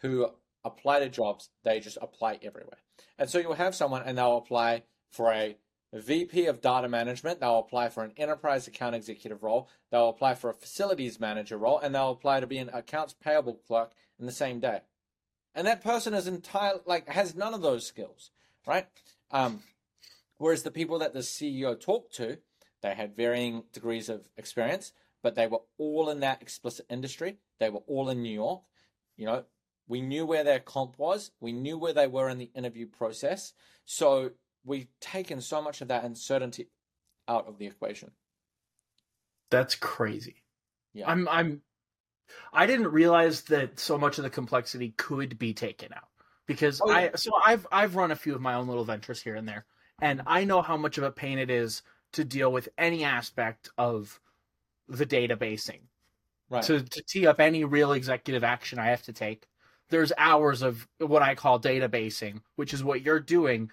who 0.00 0.28
apply 0.64 1.00
to 1.00 1.08
jobs, 1.08 1.50
they 1.62 1.80
just 1.80 1.98
apply 2.02 2.38
everywhere. 2.42 2.78
And 3.18 3.30
so 3.30 3.38
you'll 3.38 3.54
have 3.54 3.74
someone 3.74 4.02
and 4.04 4.18
they'll 4.18 4.38
apply 4.38 4.82
for 5.10 5.32
a 5.32 5.56
VP 5.92 6.46
of 6.46 6.60
data 6.60 6.88
management, 6.88 7.40
they'll 7.40 7.60
apply 7.60 7.88
for 7.88 8.02
an 8.02 8.12
enterprise 8.16 8.66
account 8.66 8.94
executive 8.94 9.42
role, 9.42 9.68
they'll 9.90 10.08
apply 10.08 10.34
for 10.34 10.50
a 10.50 10.54
facilities 10.54 11.20
manager 11.20 11.56
role, 11.56 11.78
and 11.78 11.94
they'll 11.94 12.10
apply 12.10 12.40
to 12.40 12.46
be 12.46 12.58
an 12.58 12.70
accounts 12.72 13.14
payable 13.14 13.60
clerk 13.66 13.92
in 14.18 14.26
the 14.26 14.32
same 14.32 14.60
day. 14.60 14.80
And 15.56 15.66
that 15.66 15.82
person 15.82 16.12
is 16.12 16.26
entire 16.26 16.74
like 16.84 17.08
has 17.08 17.34
none 17.34 17.54
of 17.54 17.62
those 17.62 17.86
skills, 17.86 18.30
right? 18.66 18.86
Um, 19.30 19.62
whereas 20.36 20.62
the 20.62 20.70
people 20.70 20.98
that 20.98 21.14
the 21.14 21.20
CEO 21.20 21.80
talked 21.80 22.14
to, 22.16 22.38
they 22.82 22.94
had 22.94 23.16
varying 23.16 23.64
degrees 23.72 24.10
of 24.10 24.28
experience, 24.36 24.92
but 25.22 25.34
they 25.34 25.46
were 25.46 25.62
all 25.78 26.10
in 26.10 26.20
that 26.20 26.42
explicit 26.42 26.84
industry. 26.90 27.38
They 27.58 27.70
were 27.70 27.80
all 27.86 28.10
in 28.10 28.22
New 28.22 28.34
York. 28.34 28.60
You 29.16 29.24
know, 29.24 29.44
we 29.88 30.02
knew 30.02 30.26
where 30.26 30.44
their 30.44 30.60
comp 30.60 30.98
was, 30.98 31.30
we 31.40 31.52
knew 31.52 31.78
where 31.78 31.94
they 31.94 32.06
were 32.06 32.28
in 32.28 32.36
the 32.36 32.50
interview 32.54 32.86
process. 32.86 33.54
So 33.86 34.32
we've 34.62 34.88
taken 35.00 35.40
so 35.40 35.62
much 35.62 35.80
of 35.80 35.88
that 35.88 36.04
uncertainty 36.04 36.68
out 37.26 37.48
of 37.48 37.58
the 37.58 37.66
equation. 37.66 38.10
That's 39.50 39.74
crazy. 39.74 40.42
Yeah. 40.92 41.08
I'm 41.10 41.26
I'm 41.28 41.62
I 42.52 42.66
didn't 42.66 42.88
realize 42.88 43.42
that 43.42 43.78
so 43.78 43.98
much 43.98 44.18
of 44.18 44.24
the 44.24 44.30
complexity 44.30 44.94
could 44.96 45.38
be 45.38 45.54
taken 45.54 45.92
out 45.92 46.08
because 46.46 46.80
Oh, 46.82 46.90
yeah. 46.90 47.10
I 47.12 47.16
so 47.16 47.32
I've 47.44 47.66
I've 47.70 47.96
run 47.96 48.10
a 48.10 48.16
few 48.16 48.34
of 48.34 48.40
my 48.40 48.54
own 48.54 48.68
little 48.68 48.84
ventures 48.84 49.22
here 49.22 49.34
and 49.34 49.48
there 49.48 49.64
and 50.00 50.22
I 50.26 50.44
know 50.44 50.62
how 50.62 50.76
much 50.76 50.98
of 50.98 51.04
a 51.04 51.10
pain 51.10 51.38
it 51.38 51.50
is 51.50 51.82
to 52.12 52.24
deal 52.24 52.52
with 52.52 52.68
any 52.78 53.04
aspect 53.04 53.70
of 53.78 54.20
the 54.88 55.06
databasing 55.06 55.80
right. 56.50 56.62
to 56.64 56.82
to 56.82 57.02
tee 57.02 57.26
up 57.26 57.40
any 57.40 57.64
real 57.64 57.92
executive 57.92 58.44
action 58.44 58.78
I 58.78 58.86
have 58.86 59.02
to 59.02 59.12
take. 59.12 59.46
There's 59.88 60.12
hours 60.18 60.62
of 60.62 60.86
what 60.98 61.22
I 61.22 61.36
call 61.36 61.60
databasing, 61.60 62.40
which 62.56 62.74
is 62.74 62.82
what 62.82 63.02
you're 63.02 63.20
doing 63.20 63.70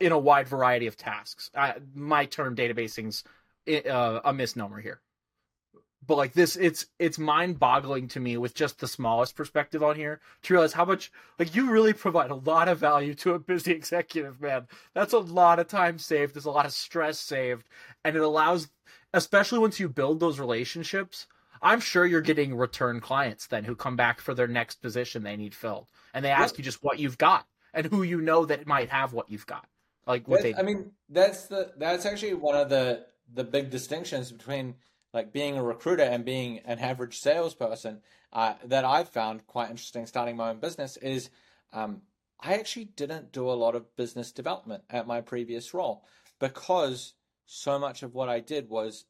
in 0.00 0.12
a 0.12 0.18
wide 0.18 0.48
variety 0.48 0.86
of 0.86 0.96
tasks. 0.96 1.50
I, 1.56 1.74
my 1.94 2.26
term 2.26 2.56
databasing's 2.56 3.22
uh, 3.68 4.20
a 4.24 4.32
misnomer 4.32 4.80
here, 4.80 5.00
but 6.06 6.16
like 6.16 6.32
this, 6.32 6.56
it's 6.56 6.86
it's 6.98 7.18
mind-boggling 7.18 8.08
to 8.08 8.20
me 8.20 8.36
with 8.36 8.54
just 8.54 8.78
the 8.80 8.88
smallest 8.88 9.36
perspective 9.36 9.82
on 9.82 9.96
here 9.96 10.20
to 10.42 10.52
realize 10.54 10.72
how 10.72 10.84
much 10.84 11.10
like 11.38 11.54
you 11.54 11.70
really 11.70 11.92
provide 11.92 12.30
a 12.30 12.34
lot 12.34 12.68
of 12.68 12.78
value 12.78 13.14
to 13.14 13.34
a 13.34 13.38
busy 13.38 13.72
executive, 13.80 14.40
man. 14.40 14.66
That's 14.94 15.12
a 15.12 15.18
lot 15.18 15.58
of 15.58 15.68
time 15.68 15.98
saved. 15.98 16.34
There's 16.34 16.44
a 16.44 16.50
lot 16.50 16.66
of 16.66 16.72
stress 16.72 17.18
saved, 17.18 17.66
and 18.04 18.16
it 18.16 18.22
allows, 18.22 18.68
especially 19.12 19.58
once 19.58 19.78
you 19.80 19.88
build 19.88 20.20
those 20.20 20.38
relationships. 20.40 21.26
I'm 21.62 21.80
sure 21.80 22.04
you're 22.04 22.20
getting 22.20 22.54
return 22.54 23.00
clients 23.00 23.46
then 23.46 23.64
who 23.64 23.74
come 23.74 23.96
back 23.96 24.20
for 24.20 24.34
their 24.34 24.48
next 24.48 24.82
position 24.82 25.22
they 25.22 25.36
need 25.36 25.54
filled, 25.54 25.88
and 26.12 26.22
they 26.24 26.30
ask 26.30 26.54
Yep. 26.54 26.58
you 26.58 26.64
just 26.64 26.82
what 26.84 26.98
you've 26.98 27.16
got 27.16 27.46
and 27.72 27.86
who 27.86 28.02
you 28.02 28.20
know 28.20 28.44
that 28.44 28.66
might 28.66 28.90
have 28.90 29.14
what 29.14 29.30
you've 29.30 29.46
got, 29.46 29.66
like 30.06 30.28
what 30.28 30.42
That's- 30.42 30.56
they. 30.56 30.60
I 30.60 30.62
mean, 30.64 30.90
that's 31.08 31.46
the 31.46 31.72
that's 31.78 32.04
actually 32.04 32.34
one 32.34 32.56
of 32.56 32.68
the 32.68 33.06
the 33.32 33.44
big 33.44 33.70
distinctions 33.70 34.30
between 34.30 34.74
like 35.14 35.32
being 35.32 35.56
a 35.56 35.62
recruiter 35.62 36.02
and 36.02 36.24
being 36.24 36.58
an 36.66 36.80
average 36.80 37.18
salesperson 37.18 38.00
uh, 38.32 38.54
that 38.64 38.84
I've 38.84 39.08
found 39.08 39.46
quite 39.46 39.70
interesting 39.70 40.06
starting 40.06 40.36
my 40.36 40.50
own 40.50 40.58
business 40.58 40.96
is 40.98 41.30
um, 41.72 42.02
I 42.40 42.54
actually 42.54 42.86
didn't 42.86 43.32
do 43.32 43.48
a 43.48 43.52
lot 43.52 43.76
of 43.76 43.96
business 43.96 44.32
development 44.32 44.82
at 44.90 45.06
my 45.06 45.20
previous 45.20 45.72
role 45.72 46.04
because 46.40 47.14
so 47.46 47.78
much 47.78 48.02
of 48.02 48.14
what 48.14 48.28
I 48.28 48.40
did 48.40 48.68
was 48.68 49.04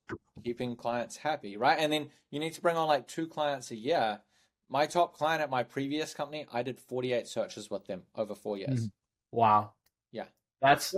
keeping 0.45 0.77
clients 0.77 1.17
happy, 1.17 1.57
right? 1.57 1.79
And 1.79 1.93
then 1.93 2.11
you 2.31 2.39
need 2.39 2.53
to 2.53 2.61
bring 2.61 2.77
on 2.77 2.87
like 2.87 3.09
two 3.09 3.27
clients 3.27 3.71
a 3.71 3.77
year. 3.77 4.21
My 4.69 4.87
top 4.87 5.17
client 5.17 5.41
at 5.41 5.51
my 5.51 5.63
previous 5.63 6.13
company, 6.13 6.47
I 6.53 6.63
did 6.63 6.79
48 6.79 7.27
searches 7.27 7.71
with 7.71 7.87
them 7.87 8.03
over 8.15 8.35
four 8.35 8.59
years. 8.59 8.87
Mhm. 8.87 8.91
Wow. 9.31 9.73
Yeah. 10.13 10.27
That's 10.61 10.95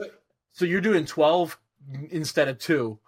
so 0.52 0.64
you're 0.64 0.80
doing 0.80 1.04
12 1.06 1.58
instead 2.10 2.48
of 2.48 2.58
2. 2.58 2.98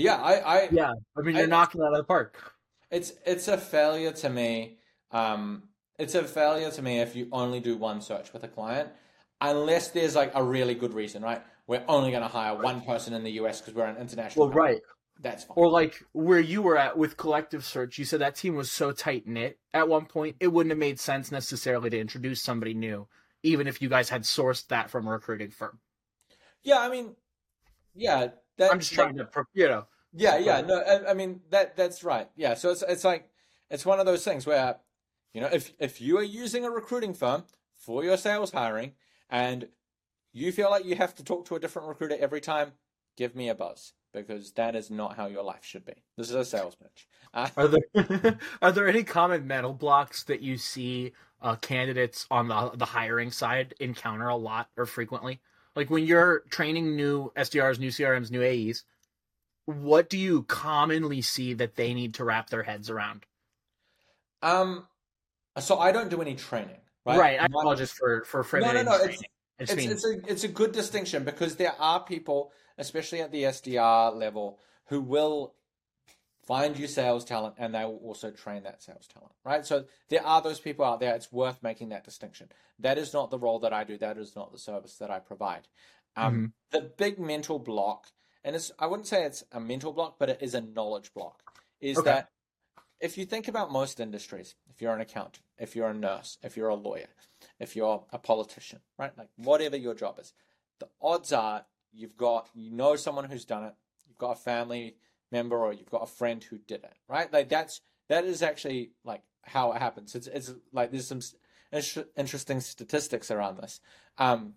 Yeah, 0.00 0.16
I, 0.16 0.34
I 0.40 0.68
Yeah. 0.70 0.92
I 1.16 1.20
mean, 1.20 1.36
you're 1.36 1.44
I- 1.44 1.48
knocking 1.48 1.80
it 1.80 1.84
out 1.84 1.92
of 1.92 1.98
the 1.98 2.04
park. 2.04 2.54
It's 2.90 3.12
it's 3.26 3.48
a 3.48 3.58
failure 3.58 4.12
to 4.12 4.30
me. 4.30 4.78
Um, 5.10 5.64
it's 5.98 6.14
a 6.14 6.24
failure 6.24 6.70
to 6.70 6.82
me 6.82 7.00
if 7.00 7.14
you 7.16 7.28
only 7.32 7.60
do 7.60 7.76
one 7.76 8.00
search 8.00 8.32
with 8.32 8.44
a 8.44 8.48
client, 8.48 8.88
unless 9.40 9.88
there's 9.88 10.14
like 10.16 10.32
a 10.34 10.42
really 10.42 10.74
good 10.74 10.94
reason, 10.94 11.22
right? 11.22 11.42
We're 11.66 11.84
only 11.86 12.10
going 12.10 12.22
to 12.22 12.28
hire 12.28 12.54
one 12.56 12.80
person 12.80 13.12
in 13.12 13.24
the 13.24 13.32
US 13.32 13.60
because 13.60 13.74
we're 13.74 13.84
an 13.84 13.98
international. 13.98 14.46
Well, 14.46 14.54
company. 14.54 14.74
right. 14.74 14.82
That's 15.20 15.44
fine. 15.44 15.54
Or 15.56 15.68
like 15.68 16.02
where 16.12 16.40
you 16.40 16.62
were 16.62 16.78
at 16.78 16.96
with 16.96 17.16
Collective 17.16 17.64
Search, 17.64 17.98
you 17.98 18.04
said 18.04 18.20
that 18.20 18.36
team 18.36 18.54
was 18.54 18.70
so 18.70 18.92
tight 18.92 19.26
knit 19.26 19.58
at 19.74 19.88
one 19.88 20.06
point, 20.06 20.36
it 20.40 20.48
wouldn't 20.48 20.70
have 20.70 20.78
made 20.78 20.98
sense 21.00 21.30
necessarily 21.32 21.90
to 21.90 21.98
introduce 21.98 22.40
somebody 22.40 22.72
new, 22.72 23.06
even 23.42 23.66
if 23.66 23.82
you 23.82 23.88
guys 23.88 24.08
had 24.08 24.22
sourced 24.22 24.66
that 24.68 24.90
from 24.90 25.06
a 25.06 25.10
recruiting 25.10 25.50
firm. 25.50 25.80
yeah, 26.62 26.78
I 26.78 26.88
mean, 26.88 27.16
yeah. 27.94 28.28
That, 28.58 28.72
I'm 28.72 28.80
just 28.80 28.92
trying 28.92 29.16
to, 29.16 29.28
you 29.54 29.68
know. 29.68 29.86
Yeah, 30.12 30.38
yeah, 30.38 30.60
no, 30.62 30.78
I, 30.80 31.10
I 31.10 31.14
mean 31.14 31.40
that 31.50 31.76
that's 31.76 32.02
right. 32.02 32.28
Yeah, 32.36 32.54
so 32.54 32.70
it's 32.70 32.82
it's 32.86 33.04
like 33.04 33.28
it's 33.70 33.86
one 33.86 34.00
of 34.00 34.06
those 34.06 34.24
things 34.24 34.46
where, 34.46 34.76
you 35.32 35.40
know, 35.40 35.48
if 35.52 35.72
if 35.78 36.00
you 36.00 36.18
are 36.18 36.22
using 36.22 36.64
a 36.64 36.70
recruiting 36.70 37.14
firm 37.14 37.44
for 37.76 38.02
your 38.04 38.16
sales 38.16 38.52
hiring 38.52 38.92
and 39.30 39.68
you 40.32 40.52
feel 40.52 40.70
like 40.70 40.84
you 40.84 40.96
have 40.96 41.14
to 41.16 41.24
talk 41.24 41.44
to 41.46 41.56
a 41.56 41.60
different 41.60 41.88
recruiter 41.88 42.16
every 42.18 42.40
time, 42.40 42.72
give 43.16 43.34
me 43.34 43.48
a 43.48 43.54
buzz 43.54 43.92
because 44.12 44.52
that 44.52 44.74
is 44.74 44.90
not 44.90 45.16
how 45.16 45.26
your 45.26 45.42
life 45.42 45.64
should 45.64 45.84
be. 45.84 45.94
This 46.16 46.30
is 46.30 46.34
a 46.34 46.44
sales 46.44 46.74
pitch. 46.74 47.06
Uh, 47.34 47.48
Are 47.56 47.68
there 47.68 48.38
are 48.62 48.72
there 48.72 48.88
any 48.88 49.04
common 49.04 49.46
mental 49.46 49.74
blocks 49.74 50.24
that 50.24 50.40
you 50.40 50.56
see 50.56 51.12
uh, 51.42 51.56
candidates 51.56 52.26
on 52.30 52.48
the 52.48 52.70
the 52.74 52.86
hiring 52.86 53.30
side 53.30 53.74
encounter 53.78 54.28
a 54.28 54.36
lot 54.36 54.70
or 54.76 54.86
frequently? 54.86 55.40
Like 55.78 55.90
when 55.90 56.04
you're 56.04 56.40
training 56.50 56.96
new 56.96 57.30
SDRs, 57.36 57.78
new 57.78 57.90
CRMs, 57.90 58.32
new 58.32 58.42
AEs, 58.42 58.82
what 59.64 60.10
do 60.10 60.18
you 60.18 60.42
commonly 60.42 61.22
see 61.22 61.54
that 61.54 61.76
they 61.76 61.94
need 61.94 62.14
to 62.14 62.24
wrap 62.24 62.50
their 62.50 62.64
heads 62.64 62.90
around? 62.90 63.24
um, 64.42 64.88
so 65.56 65.78
I 65.78 65.92
don't 65.92 66.10
do 66.10 66.20
any 66.20 66.34
training, 66.34 66.80
right? 67.06 67.18
Right. 67.18 67.40
I 67.40 67.44
apologize 67.44 67.92
for 67.92 68.24
for 68.24 68.42
framing 68.42 68.74
no, 68.74 68.80
it 68.80 68.84
no, 68.84 68.90
no. 68.90 69.04
training. 69.04 69.20
It's 69.60 69.72
it's, 69.72 69.84
it's 69.84 70.04
a 70.04 70.32
it's 70.32 70.44
a 70.44 70.48
good 70.48 70.72
distinction 70.72 71.22
because 71.22 71.54
there 71.54 71.74
are 71.78 72.00
people, 72.02 72.50
especially 72.76 73.20
at 73.20 73.30
the 73.30 73.44
SDR 73.44 74.16
level, 74.16 74.58
who 74.86 75.00
will 75.00 75.54
find 76.48 76.78
you 76.78 76.86
sales 76.86 77.26
talent 77.26 77.54
and 77.58 77.74
they 77.74 77.84
will 77.84 78.00
also 78.02 78.30
train 78.30 78.62
that 78.62 78.82
sales 78.82 79.06
talent, 79.06 79.32
right? 79.44 79.66
So 79.66 79.84
there 80.08 80.26
are 80.26 80.40
those 80.40 80.58
people 80.58 80.84
out 80.84 80.98
there. 80.98 81.14
It's 81.14 81.30
worth 81.30 81.62
making 81.62 81.90
that 81.90 82.04
distinction. 82.04 82.48
That 82.78 82.96
is 82.96 83.12
not 83.12 83.30
the 83.30 83.38
role 83.38 83.58
that 83.60 83.74
I 83.74 83.84
do. 83.84 83.98
That 83.98 84.16
is 84.16 84.34
not 84.34 84.50
the 84.50 84.58
service 84.58 84.96
that 84.96 85.10
I 85.10 85.18
provide. 85.20 85.68
Um, 86.16 86.54
The 86.70 86.80
big 86.80 87.18
mental 87.18 87.58
block, 87.58 88.08
and 88.44 88.56
it's 88.56 88.72
I 88.78 88.86
wouldn't 88.86 89.06
say 89.06 89.24
it's 89.24 89.44
a 89.52 89.60
mental 89.60 89.92
block, 89.92 90.16
but 90.18 90.28
it 90.28 90.38
is 90.40 90.54
a 90.54 90.60
knowledge 90.60 91.12
block. 91.14 91.42
Is 91.80 91.98
Okay. 91.98 92.10
that 92.10 92.30
if 93.00 93.16
you 93.18 93.24
think 93.24 93.46
about 93.46 93.70
most 93.70 94.00
industries, 94.00 94.54
if 94.68 94.82
you're 94.82 94.94
an 94.94 95.00
accountant, 95.00 95.44
if 95.58 95.76
you're 95.76 95.88
a 95.88 95.94
nurse, 95.94 96.38
if 96.42 96.56
you're 96.56 96.68
a 96.68 96.74
lawyer, 96.74 97.08
if 97.60 97.76
you're 97.76 98.04
a 98.10 98.18
politician, 98.18 98.80
right? 98.98 99.16
Like 99.16 99.28
whatever 99.36 99.76
your 99.76 99.94
job 99.94 100.18
is, 100.18 100.32
the 100.80 100.88
odds 101.00 101.32
are 101.32 101.66
you've 101.92 102.16
got 102.16 102.48
you 102.54 102.70
know 102.70 102.96
someone 102.96 103.26
who's 103.30 103.44
done 103.44 103.64
it, 103.64 103.74
you've 104.06 104.18
got 104.18 104.32
a 104.32 104.40
family 104.40 104.96
member 105.30 105.56
or 105.58 105.72
you've 105.72 105.90
got 105.90 106.02
a 106.02 106.06
friend 106.06 106.42
who 106.44 106.58
did 106.58 106.84
it, 106.84 106.94
right? 107.08 107.32
Like 107.32 107.48
that's 107.48 107.80
that 108.08 108.24
is 108.24 108.42
actually 108.42 108.92
like 109.04 109.22
how 109.42 109.72
it 109.72 109.80
happens. 109.80 110.14
It's 110.14 110.26
it's 110.26 110.52
like 110.72 110.90
there's 110.90 111.06
some 111.06 111.20
interesting 112.16 112.60
statistics 112.60 113.30
around 113.30 113.58
this. 113.58 113.80
Um, 114.16 114.54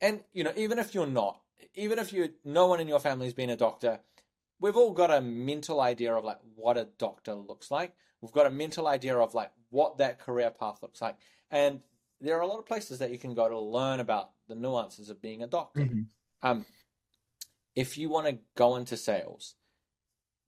and 0.00 0.20
you 0.32 0.44
know, 0.44 0.52
even 0.56 0.78
if 0.78 0.94
you're 0.94 1.06
not, 1.06 1.40
even 1.74 1.98
if 1.98 2.12
you 2.12 2.30
no 2.44 2.66
one 2.66 2.80
in 2.80 2.88
your 2.88 3.00
family's 3.00 3.34
been 3.34 3.50
a 3.50 3.56
doctor, 3.56 4.00
we've 4.60 4.76
all 4.76 4.92
got 4.92 5.10
a 5.10 5.20
mental 5.20 5.80
idea 5.80 6.14
of 6.14 6.24
like 6.24 6.38
what 6.54 6.76
a 6.76 6.88
doctor 6.98 7.34
looks 7.34 7.70
like. 7.70 7.92
We've 8.20 8.32
got 8.32 8.46
a 8.46 8.50
mental 8.50 8.86
idea 8.86 9.16
of 9.16 9.34
like 9.34 9.50
what 9.70 9.98
that 9.98 10.18
career 10.18 10.50
path 10.50 10.82
looks 10.82 11.00
like. 11.00 11.16
And 11.50 11.80
there 12.20 12.36
are 12.36 12.42
a 12.42 12.46
lot 12.46 12.58
of 12.58 12.66
places 12.66 12.98
that 12.98 13.10
you 13.10 13.18
can 13.18 13.34
go 13.34 13.48
to 13.48 13.58
learn 13.58 14.00
about 14.00 14.30
the 14.48 14.54
nuances 14.54 15.08
of 15.08 15.22
being 15.22 15.42
a 15.42 15.46
doctor. 15.46 15.82
Mhm. 15.82 16.06
Um, 16.42 16.66
if 17.76 17.96
you 17.96 18.08
want 18.08 18.26
to 18.26 18.38
go 18.56 18.74
into 18.76 18.96
sales, 18.96 19.54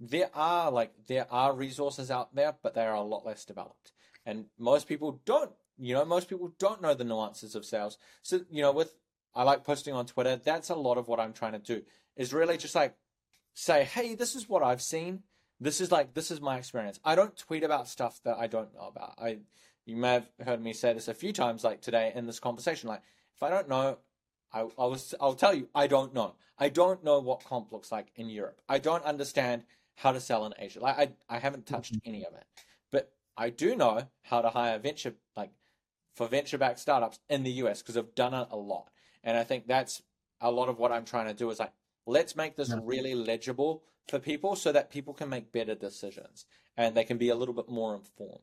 there 0.00 0.30
are 0.34 0.70
like 0.70 0.92
there 1.06 1.26
are 1.30 1.54
resources 1.54 2.10
out 2.10 2.34
there, 2.34 2.56
but 2.62 2.74
they 2.74 2.84
are 2.84 2.94
a 2.94 3.02
lot 3.02 3.26
less 3.26 3.44
developed. 3.44 3.92
And 4.24 4.46
most 4.58 4.88
people 4.88 5.20
don't, 5.24 5.52
you 5.78 5.94
know, 5.94 6.04
most 6.04 6.28
people 6.28 6.52
don't 6.58 6.80
know 6.80 6.94
the 6.94 7.04
nuances 7.04 7.54
of 7.54 7.64
sales. 7.64 7.98
So, 8.22 8.40
you 8.50 8.62
know, 8.62 8.72
with 8.72 8.94
I 9.34 9.42
like 9.42 9.64
posting 9.64 9.94
on 9.94 10.06
Twitter, 10.06 10.36
that's 10.36 10.70
a 10.70 10.74
lot 10.74 10.98
of 10.98 11.06
what 11.06 11.20
I'm 11.20 11.32
trying 11.32 11.52
to 11.52 11.58
do. 11.58 11.82
Is 12.16 12.32
really 12.32 12.56
just 12.56 12.74
like 12.74 12.96
say, 13.54 13.84
hey, 13.84 14.14
this 14.14 14.34
is 14.34 14.48
what 14.48 14.62
I've 14.62 14.82
seen. 14.82 15.22
This 15.60 15.80
is 15.80 15.92
like 15.92 16.14
this 16.14 16.30
is 16.30 16.40
my 16.40 16.56
experience. 16.56 16.98
I 17.04 17.14
don't 17.14 17.36
tweet 17.36 17.62
about 17.62 17.86
stuff 17.86 18.20
that 18.24 18.38
I 18.38 18.46
don't 18.46 18.74
know 18.74 18.88
about. 18.88 19.14
I 19.18 19.40
you 19.84 19.96
may 19.96 20.14
have 20.14 20.30
heard 20.44 20.62
me 20.62 20.72
say 20.72 20.94
this 20.94 21.08
a 21.08 21.14
few 21.14 21.32
times 21.32 21.62
like 21.62 21.82
today 21.82 22.12
in 22.14 22.26
this 22.26 22.40
conversation. 22.40 22.88
Like 22.88 23.02
if 23.36 23.42
I 23.42 23.50
don't 23.50 23.68
know, 23.68 23.98
I, 24.52 24.60
I 24.60 24.86
was 24.86 25.14
I'll 25.20 25.34
tell 25.34 25.54
you 25.54 25.68
I 25.74 25.86
don't 25.86 26.14
know. 26.14 26.36
I 26.58 26.68
don't 26.70 27.04
know 27.04 27.20
what 27.20 27.44
comp 27.44 27.72
looks 27.72 27.92
like 27.92 28.12
in 28.16 28.28
Europe. 28.28 28.60
I 28.68 28.78
don't 28.78 29.04
understand 29.04 29.64
how 30.00 30.12
to 30.12 30.20
sell 30.20 30.46
in 30.46 30.54
Asia. 30.58 30.80
Like 30.80 30.98
I 30.98 31.36
I 31.36 31.38
haven't 31.38 31.66
touched 31.66 31.92
mm-hmm. 31.92 32.08
any 32.08 32.24
of 32.24 32.32
it. 32.32 32.44
But 32.90 33.12
I 33.36 33.50
do 33.50 33.76
know 33.76 34.08
how 34.22 34.40
to 34.40 34.48
hire 34.48 34.78
venture 34.78 35.14
like 35.36 35.50
for 36.14 36.26
venture 36.26 36.56
backed 36.56 36.78
startups 36.78 37.18
in 37.28 37.42
the 37.42 37.52
US 37.62 37.82
because 37.82 37.98
I've 37.98 38.14
done 38.14 38.32
it 38.32 38.48
a 38.50 38.56
lot. 38.56 38.88
And 39.22 39.36
I 39.36 39.44
think 39.44 39.66
that's 39.66 40.02
a 40.40 40.50
lot 40.50 40.70
of 40.70 40.78
what 40.78 40.90
I'm 40.90 41.04
trying 41.04 41.26
to 41.26 41.34
do 41.34 41.50
is 41.50 41.58
like 41.58 41.72
let's 42.06 42.34
make 42.34 42.56
this 42.56 42.74
really 42.82 43.14
legible 43.14 43.82
for 44.08 44.18
people 44.18 44.56
so 44.56 44.72
that 44.72 44.90
people 44.90 45.12
can 45.12 45.28
make 45.28 45.52
better 45.52 45.74
decisions 45.74 46.46
and 46.78 46.94
they 46.94 47.04
can 47.04 47.18
be 47.18 47.28
a 47.28 47.34
little 47.34 47.54
bit 47.54 47.68
more 47.68 47.94
informed. 47.94 48.40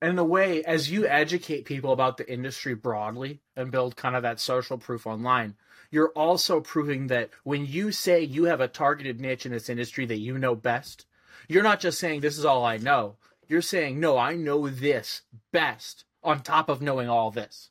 And 0.00 0.12
in 0.12 0.18
a 0.18 0.24
way, 0.24 0.62
as 0.64 0.90
you 0.90 1.06
educate 1.06 1.64
people 1.64 1.92
about 1.92 2.16
the 2.18 2.32
industry 2.32 2.74
broadly 2.74 3.40
and 3.56 3.72
build 3.72 3.96
kind 3.96 4.14
of 4.14 4.22
that 4.22 4.40
social 4.40 4.78
proof 4.78 5.06
online, 5.06 5.56
you're 5.90 6.10
also 6.10 6.60
proving 6.60 7.08
that 7.08 7.30
when 7.44 7.66
you 7.66 7.92
say 7.92 8.22
you 8.22 8.44
have 8.44 8.60
a 8.60 8.68
targeted 8.68 9.20
niche 9.20 9.46
in 9.46 9.52
this 9.52 9.68
industry 9.68 10.06
that 10.06 10.18
you 10.18 10.38
know 10.38 10.54
best, 10.54 11.06
you're 11.48 11.62
not 11.62 11.80
just 11.80 11.98
saying 11.98 12.20
this 12.20 12.38
is 12.38 12.44
all 12.44 12.64
I 12.64 12.76
know. 12.76 13.16
you're 13.48 13.62
saying, 13.62 13.98
no, 13.98 14.16
I 14.16 14.36
know 14.36 14.68
this 14.68 15.22
best 15.50 16.04
on 16.22 16.42
top 16.42 16.68
of 16.68 16.80
knowing 16.80 17.08
all 17.08 17.32
this. 17.32 17.70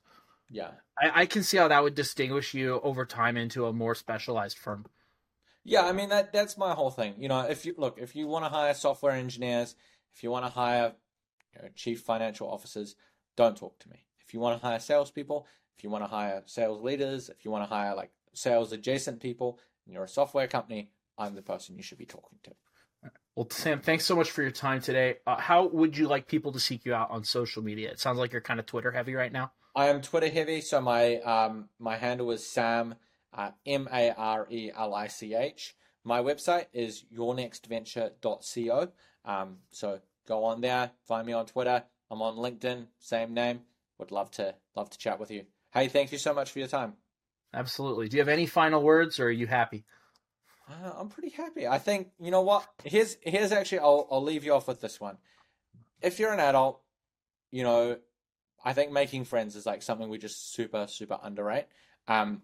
Yeah. 0.50 0.72
I, 1.00 1.22
I 1.22 1.26
can 1.26 1.44
see 1.44 1.58
how 1.58 1.70
that 1.70 1.84
would 1.84 1.96
distinguish 1.96 2.54
you 2.54 2.82
over 2.82 3.06
time 3.06 3.38
into 3.38 3.66
a 3.66 3.74
more 3.74 3.96
specialized 3.96 4.58
firm. 4.58 4.86
Yeah, 5.64 5.84
I 5.84 5.92
mean 5.92 6.10
that 6.10 6.34
that's 6.34 6.58
my 6.58 6.74
whole 6.74 6.90
thing. 6.90 7.16
You 7.18 7.28
know, 7.28 7.42
if 7.42 7.66
you 7.66 7.76
look, 7.78 8.00
if 8.00 8.16
you 8.16 8.28
want 8.28 8.46
to 8.46 8.50
hire 8.50 8.74
software 8.74 9.12
engineers, 9.12 9.76
if 10.16 10.24
you 10.24 10.32
want 10.32 10.46
to 10.46 10.52
hire 10.52 10.94
you 11.56 11.62
know, 11.62 11.70
chief 11.76 12.02
financial 12.02 12.50
officers, 12.50 12.96
don't 13.36 13.56
talk 13.56 13.78
to 13.80 13.90
me. 13.90 14.06
If 14.26 14.34
you 14.34 14.40
want 14.40 14.60
to 14.60 14.66
hire 14.66 14.80
salespeople, 14.80 15.46
if 15.80 15.84
you 15.86 15.90
want 15.90 16.04
to 16.04 16.10
hire 16.10 16.44
sales 16.46 16.84
leaders, 16.84 17.30
if 17.30 17.46
you 17.46 17.52
want 17.52 17.64
to 17.64 17.74
hire 17.74 17.96
like 17.96 18.12
sales 18.34 18.74
adjacent 18.74 19.22
people, 19.22 19.58
and 19.86 19.94
you're 19.94 20.04
a 20.04 20.10
software 20.10 20.46
company, 20.46 20.90
I'm 21.18 21.36
the 21.36 21.42
person 21.42 21.78
you 21.78 21.84
should 21.84 21.98
be 21.98 22.06
talking 22.06 22.38
to. 22.44 22.52
Well, 23.34 23.48
Sam, 23.50 23.80
thanks 23.80 24.06
so 24.06 24.14
much 24.14 24.30
for 24.30 24.42
your 24.42 24.52
time 24.52 24.82
today. 24.82 25.20
Uh, 25.26 25.38
how 25.38 25.68
would 25.68 25.98
you 25.98 26.10
like 26.10 26.28
people 26.28 26.52
to 26.52 26.60
seek 26.60 26.84
you 26.84 26.94
out 26.94 27.12
on 27.12 27.24
social 27.24 27.64
media? 27.64 27.90
It 27.92 28.02
sounds 28.02 28.20
like 28.20 28.34
you're 28.34 28.42
kind 28.42 28.60
of 28.60 28.66
Twitter 28.66 28.92
heavy 28.92 29.16
right 29.16 29.32
now. 29.32 29.54
I 29.74 29.88
am 29.88 30.02
Twitter 30.02 30.28
heavy, 30.28 30.60
so 30.60 30.82
my 30.82 31.22
um, 31.22 31.70
my 31.80 31.96
handle 31.96 32.30
is 32.32 32.46
Sam 32.46 32.96
uh, 33.34 33.52
M 33.66 33.88
A 33.94 34.12
R 34.12 34.48
E 34.50 34.72
L 34.76 34.94
I 34.94 35.08
C 35.08 35.34
H. 35.34 35.78
My 36.04 36.20
website 36.20 36.66
is 36.74 37.06
yournextventure.co. 37.18 38.92
Um, 39.24 39.58
so 39.72 40.02
go 40.28 40.44
on 40.44 40.60
there, 40.60 40.92
find 41.08 41.26
me 41.26 41.32
on 41.32 41.46
Twitter. 41.46 41.84
I'm 42.12 42.22
on 42.22 42.36
LinkedIn, 42.36 42.88
same 43.00 43.34
name. 43.34 43.62
Would 43.98 44.12
love 44.12 44.30
to 44.32 44.56
love 44.76 44.90
to 44.90 44.98
chat 44.98 45.22
with 45.22 45.32
you. 45.32 45.46
Hey, 45.74 45.88
thank 45.88 46.12
you 46.12 46.18
so 46.18 46.34
much 46.34 46.52
for 46.52 46.60
your 46.60 46.68
time. 46.68 46.94
Absolutely. 47.54 48.10
Do 48.10 48.18
you 48.18 48.22
have 48.22 48.30
any 48.30 48.46
final 48.46 48.82
words, 48.82 49.20
or 49.20 49.26
are 49.26 49.32
you 49.32 49.48
happy? 49.48 49.86
Uh, 50.70 50.92
I'm 50.98 51.10
pretty 51.10 51.30
happy. 51.30 51.68
I 51.68 51.80
think 51.80 52.10
you 52.20 52.32
know 52.32 52.42
what. 52.42 52.68
Here's 52.84 53.18
here's 53.22 53.52
actually 53.52 53.80
I'll 53.80 54.08
I'll 54.12 54.24
leave 54.24 54.44
you 54.44 54.54
off 54.54 54.68
with 54.68 54.82
this 54.82 55.00
one. 55.00 55.18
If 56.02 56.20
you're 56.20 56.34
an 56.34 56.40
adult, 56.40 56.82
you 57.52 57.64
know, 57.64 57.98
I 58.64 58.74
think 58.74 58.92
making 58.92 59.26
friends 59.26 59.56
is 59.56 59.66
like 59.66 59.82
something 59.82 60.10
we 60.10 60.18
just 60.18 60.54
super 60.54 60.86
super 60.88 61.18
underrate. 61.22 61.66
Um, 62.08 62.44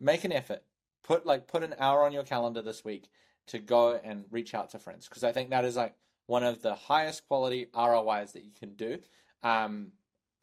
make 0.00 0.24
an 0.24 0.32
effort. 0.32 0.62
Put 1.02 1.26
like 1.26 1.46
put 1.46 1.62
an 1.62 1.74
hour 1.78 2.04
on 2.04 2.12
your 2.12 2.24
calendar 2.24 2.62
this 2.62 2.84
week 2.84 3.08
to 3.48 3.58
go 3.58 3.98
and 4.02 4.24
reach 4.30 4.54
out 4.54 4.70
to 4.70 4.78
friends 4.78 5.08
because 5.08 5.22
I 5.22 5.32
think 5.32 5.50
that 5.50 5.64
is 5.64 5.76
like 5.76 5.94
one 6.26 6.42
of 6.42 6.62
the 6.62 6.74
highest 6.74 7.28
quality 7.28 7.68
ROIs 7.74 8.32
that 8.32 8.44
you 8.44 8.50
can 8.58 8.74
do. 8.74 8.98
Um, 9.42 9.92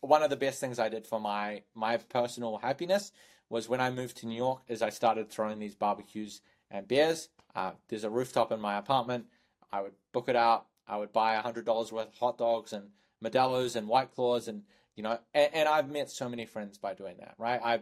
one 0.04 0.22
of 0.22 0.30
the 0.30 0.36
best 0.36 0.60
things 0.60 0.80
I 0.80 0.90
did 0.90 1.08
for 1.08 1.20
my 1.20 1.64
my 1.74 1.98
personal 1.98 2.58
happiness 2.58 3.12
was 3.50 3.70
when 3.70 3.80
I 3.80 3.90
moved 3.90 4.18
to 4.18 4.28
New 4.28 4.36
York. 4.36 4.62
Is 4.68 4.82
I 4.82 4.90
started 4.90 5.30
throwing 5.30 5.60
these 5.60 5.76
barbecues 5.76 6.42
and 6.70 6.88
beers. 6.88 7.30
Uh, 7.56 7.72
there's 7.88 8.04
a 8.04 8.10
rooftop 8.10 8.52
in 8.52 8.60
my 8.60 8.78
apartment. 8.78 9.26
I 9.72 9.82
would 9.82 9.94
book 10.12 10.28
it 10.28 10.36
out. 10.36 10.68
I 10.88 10.98
would 10.98 11.14
buy 11.14 11.36
hundred 11.36 11.66
dollars 11.66 11.92
worth 11.92 12.10
of 12.10 12.18
hot 12.18 12.38
dogs 12.38 12.74
and 12.74 12.90
Modelo's 13.24 13.76
and 13.76 13.88
White 13.88 14.14
Claws, 14.14 14.48
and 14.48 14.64
you 14.96 15.04
know, 15.04 15.18
and, 15.34 15.50
and, 15.54 15.70
I've 15.70 15.90
met 15.90 16.10
so 16.12 16.28
many 16.28 16.46
friends 16.46 16.78
by 16.78 16.94
doing 16.94 17.16
that. 17.20 17.36
Right, 17.38 17.62
I 17.64 17.80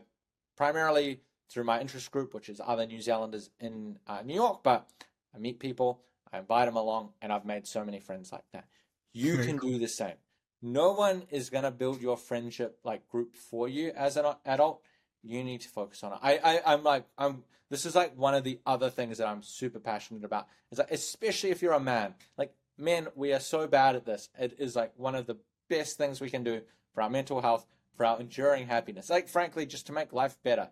primarily 0.55 1.21
through 1.49 1.63
my 1.63 1.81
interest 1.81 2.11
group, 2.11 2.33
which 2.33 2.47
is 2.47 2.61
other 2.63 2.85
New 2.85 3.01
Zealanders 3.01 3.49
in 3.59 3.97
uh, 4.07 4.21
New 4.23 4.35
York, 4.35 4.61
but 4.63 4.87
I 5.35 5.39
meet 5.39 5.59
people, 5.59 6.01
I 6.31 6.39
invite 6.39 6.67
them 6.67 6.77
along, 6.77 7.09
and 7.21 7.33
I've 7.33 7.45
made 7.45 7.67
so 7.67 7.83
many 7.83 7.99
friends 7.99 8.31
like 8.31 8.45
that. 8.53 8.65
You 9.11 9.35
Very 9.35 9.47
can 9.47 9.59
cool. 9.59 9.71
do 9.71 9.79
the 9.79 9.89
same. 9.89 10.15
No 10.61 10.91
one 10.91 11.23
is 11.31 11.49
gonna 11.49 11.71
build 11.71 12.01
your 12.01 12.17
friendship 12.17 12.79
like 12.83 13.07
group 13.09 13.35
for 13.35 13.67
you 13.67 13.91
as 13.95 14.17
an 14.17 14.25
adult. 14.45 14.81
You 15.23 15.43
need 15.43 15.61
to 15.61 15.69
focus 15.69 16.03
on 16.03 16.13
it. 16.13 16.19
I, 16.21 16.37
I 16.37 16.73
I'm 16.73 16.83
like 16.83 17.05
I'm 17.17 17.43
this 17.69 17.85
is 17.85 17.95
like 17.95 18.17
one 18.17 18.35
of 18.35 18.43
the 18.43 18.59
other 18.65 18.89
things 18.89 19.17
that 19.17 19.27
I'm 19.27 19.41
super 19.41 19.79
passionate 19.79 20.25
about. 20.25 20.47
Is 20.71 20.77
like, 20.77 20.91
especially 20.91 21.51
if 21.51 21.61
you're 21.61 21.73
a 21.73 21.79
man. 21.79 22.15
Like 22.37 22.53
men, 22.77 23.07
we 23.15 23.33
are 23.33 23.39
so 23.39 23.65
bad 23.65 23.95
at 23.95 24.05
this. 24.05 24.29
It 24.37 24.55
is 24.59 24.75
like 24.75 24.91
one 24.97 25.15
of 25.15 25.25
the 25.25 25.37
best 25.69 25.97
things 25.97 26.19
we 26.19 26.29
can 26.29 26.43
do 26.43 26.61
for 26.93 27.01
our 27.01 27.09
mental 27.09 27.41
health, 27.41 27.65
for 27.95 28.05
our 28.05 28.19
enduring 28.19 28.67
happiness. 28.67 29.09
Like 29.09 29.29
frankly, 29.29 29.65
just 29.65 29.87
to 29.87 29.93
make 29.93 30.13
life 30.13 30.37
better. 30.43 30.69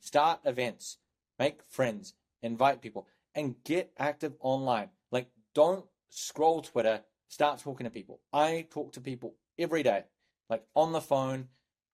Start 0.00 0.40
events, 0.44 0.98
make 1.38 1.62
friends, 1.62 2.14
invite 2.42 2.82
people, 2.82 3.06
and 3.34 3.54
get 3.64 3.92
active 3.96 4.34
online. 4.40 4.90
Like 5.10 5.28
don't 5.54 5.86
scroll 6.10 6.62
Twitter, 6.62 7.02
start 7.34 7.58
talking 7.58 7.84
to 7.84 7.90
people. 7.90 8.20
I 8.32 8.66
talk 8.70 8.92
to 8.92 9.00
people 9.00 9.34
every 9.58 9.82
day, 9.82 10.04
like 10.48 10.64
on 10.76 10.92
the 10.92 11.00
phone, 11.00 11.48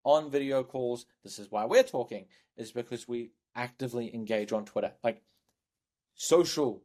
on 0.04 0.30
video 0.30 0.62
calls. 0.62 1.06
This 1.24 1.38
is 1.38 1.50
why 1.50 1.64
we're 1.64 1.82
talking, 1.82 2.26
is 2.58 2.72
because 2.72 3.08
we 3.08 3.30
actively 3.56 4.14
engage 4.14 4.52
on 4.52 4.66
Twitter. 4.66 4.92
Like 5.02 5.22
social, 6.14 6.82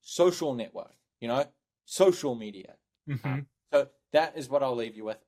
social 0.00 0.54
network, 0.54 0.94
you 1.20 1.26
know, 1.26 1.46
social 1.84 2.36
media. 2.36 2.74
Mm-hmm. 3.08 3.26
Um, 3.26 3.46
so 3.72 3.88
that 4.12 4.38
is 4.38 4.48
what 4.48 4.62
I'll 4.62 4.76
leave 4.76 4.96
you 4.96 5.04
with. 5.04 5.18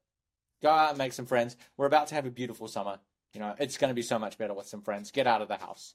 Go 0.62 0.70
out 0.70 0.90
and 0.90 0.98
make 0.98 1.12
some 1.12 1.26
friends. 1.26 1.56
We're 1.76 1.86
about 1.86 2.06
to 2.08 2.14
have 2.14 2.26
a 2.26 2.30
beautiful 2.30 2.68
summer. 2.68 3.00
You 3.32 3.40
know, 3.40 3.56
it's 3.58 3.76
going 3.76 3.90
to 3.90 3.94
be 3.94 4.02
so 4.02 4.20
much 4.20 4.38
better 4.38 4.54
with 4.54 4.68
some 4.68 4.82
friends. 4.82 5.10
Get 5.10 5.26
out 5.26 5.42
of 5.42 5.48
the 5.48 5.56
house. 5.56 5.94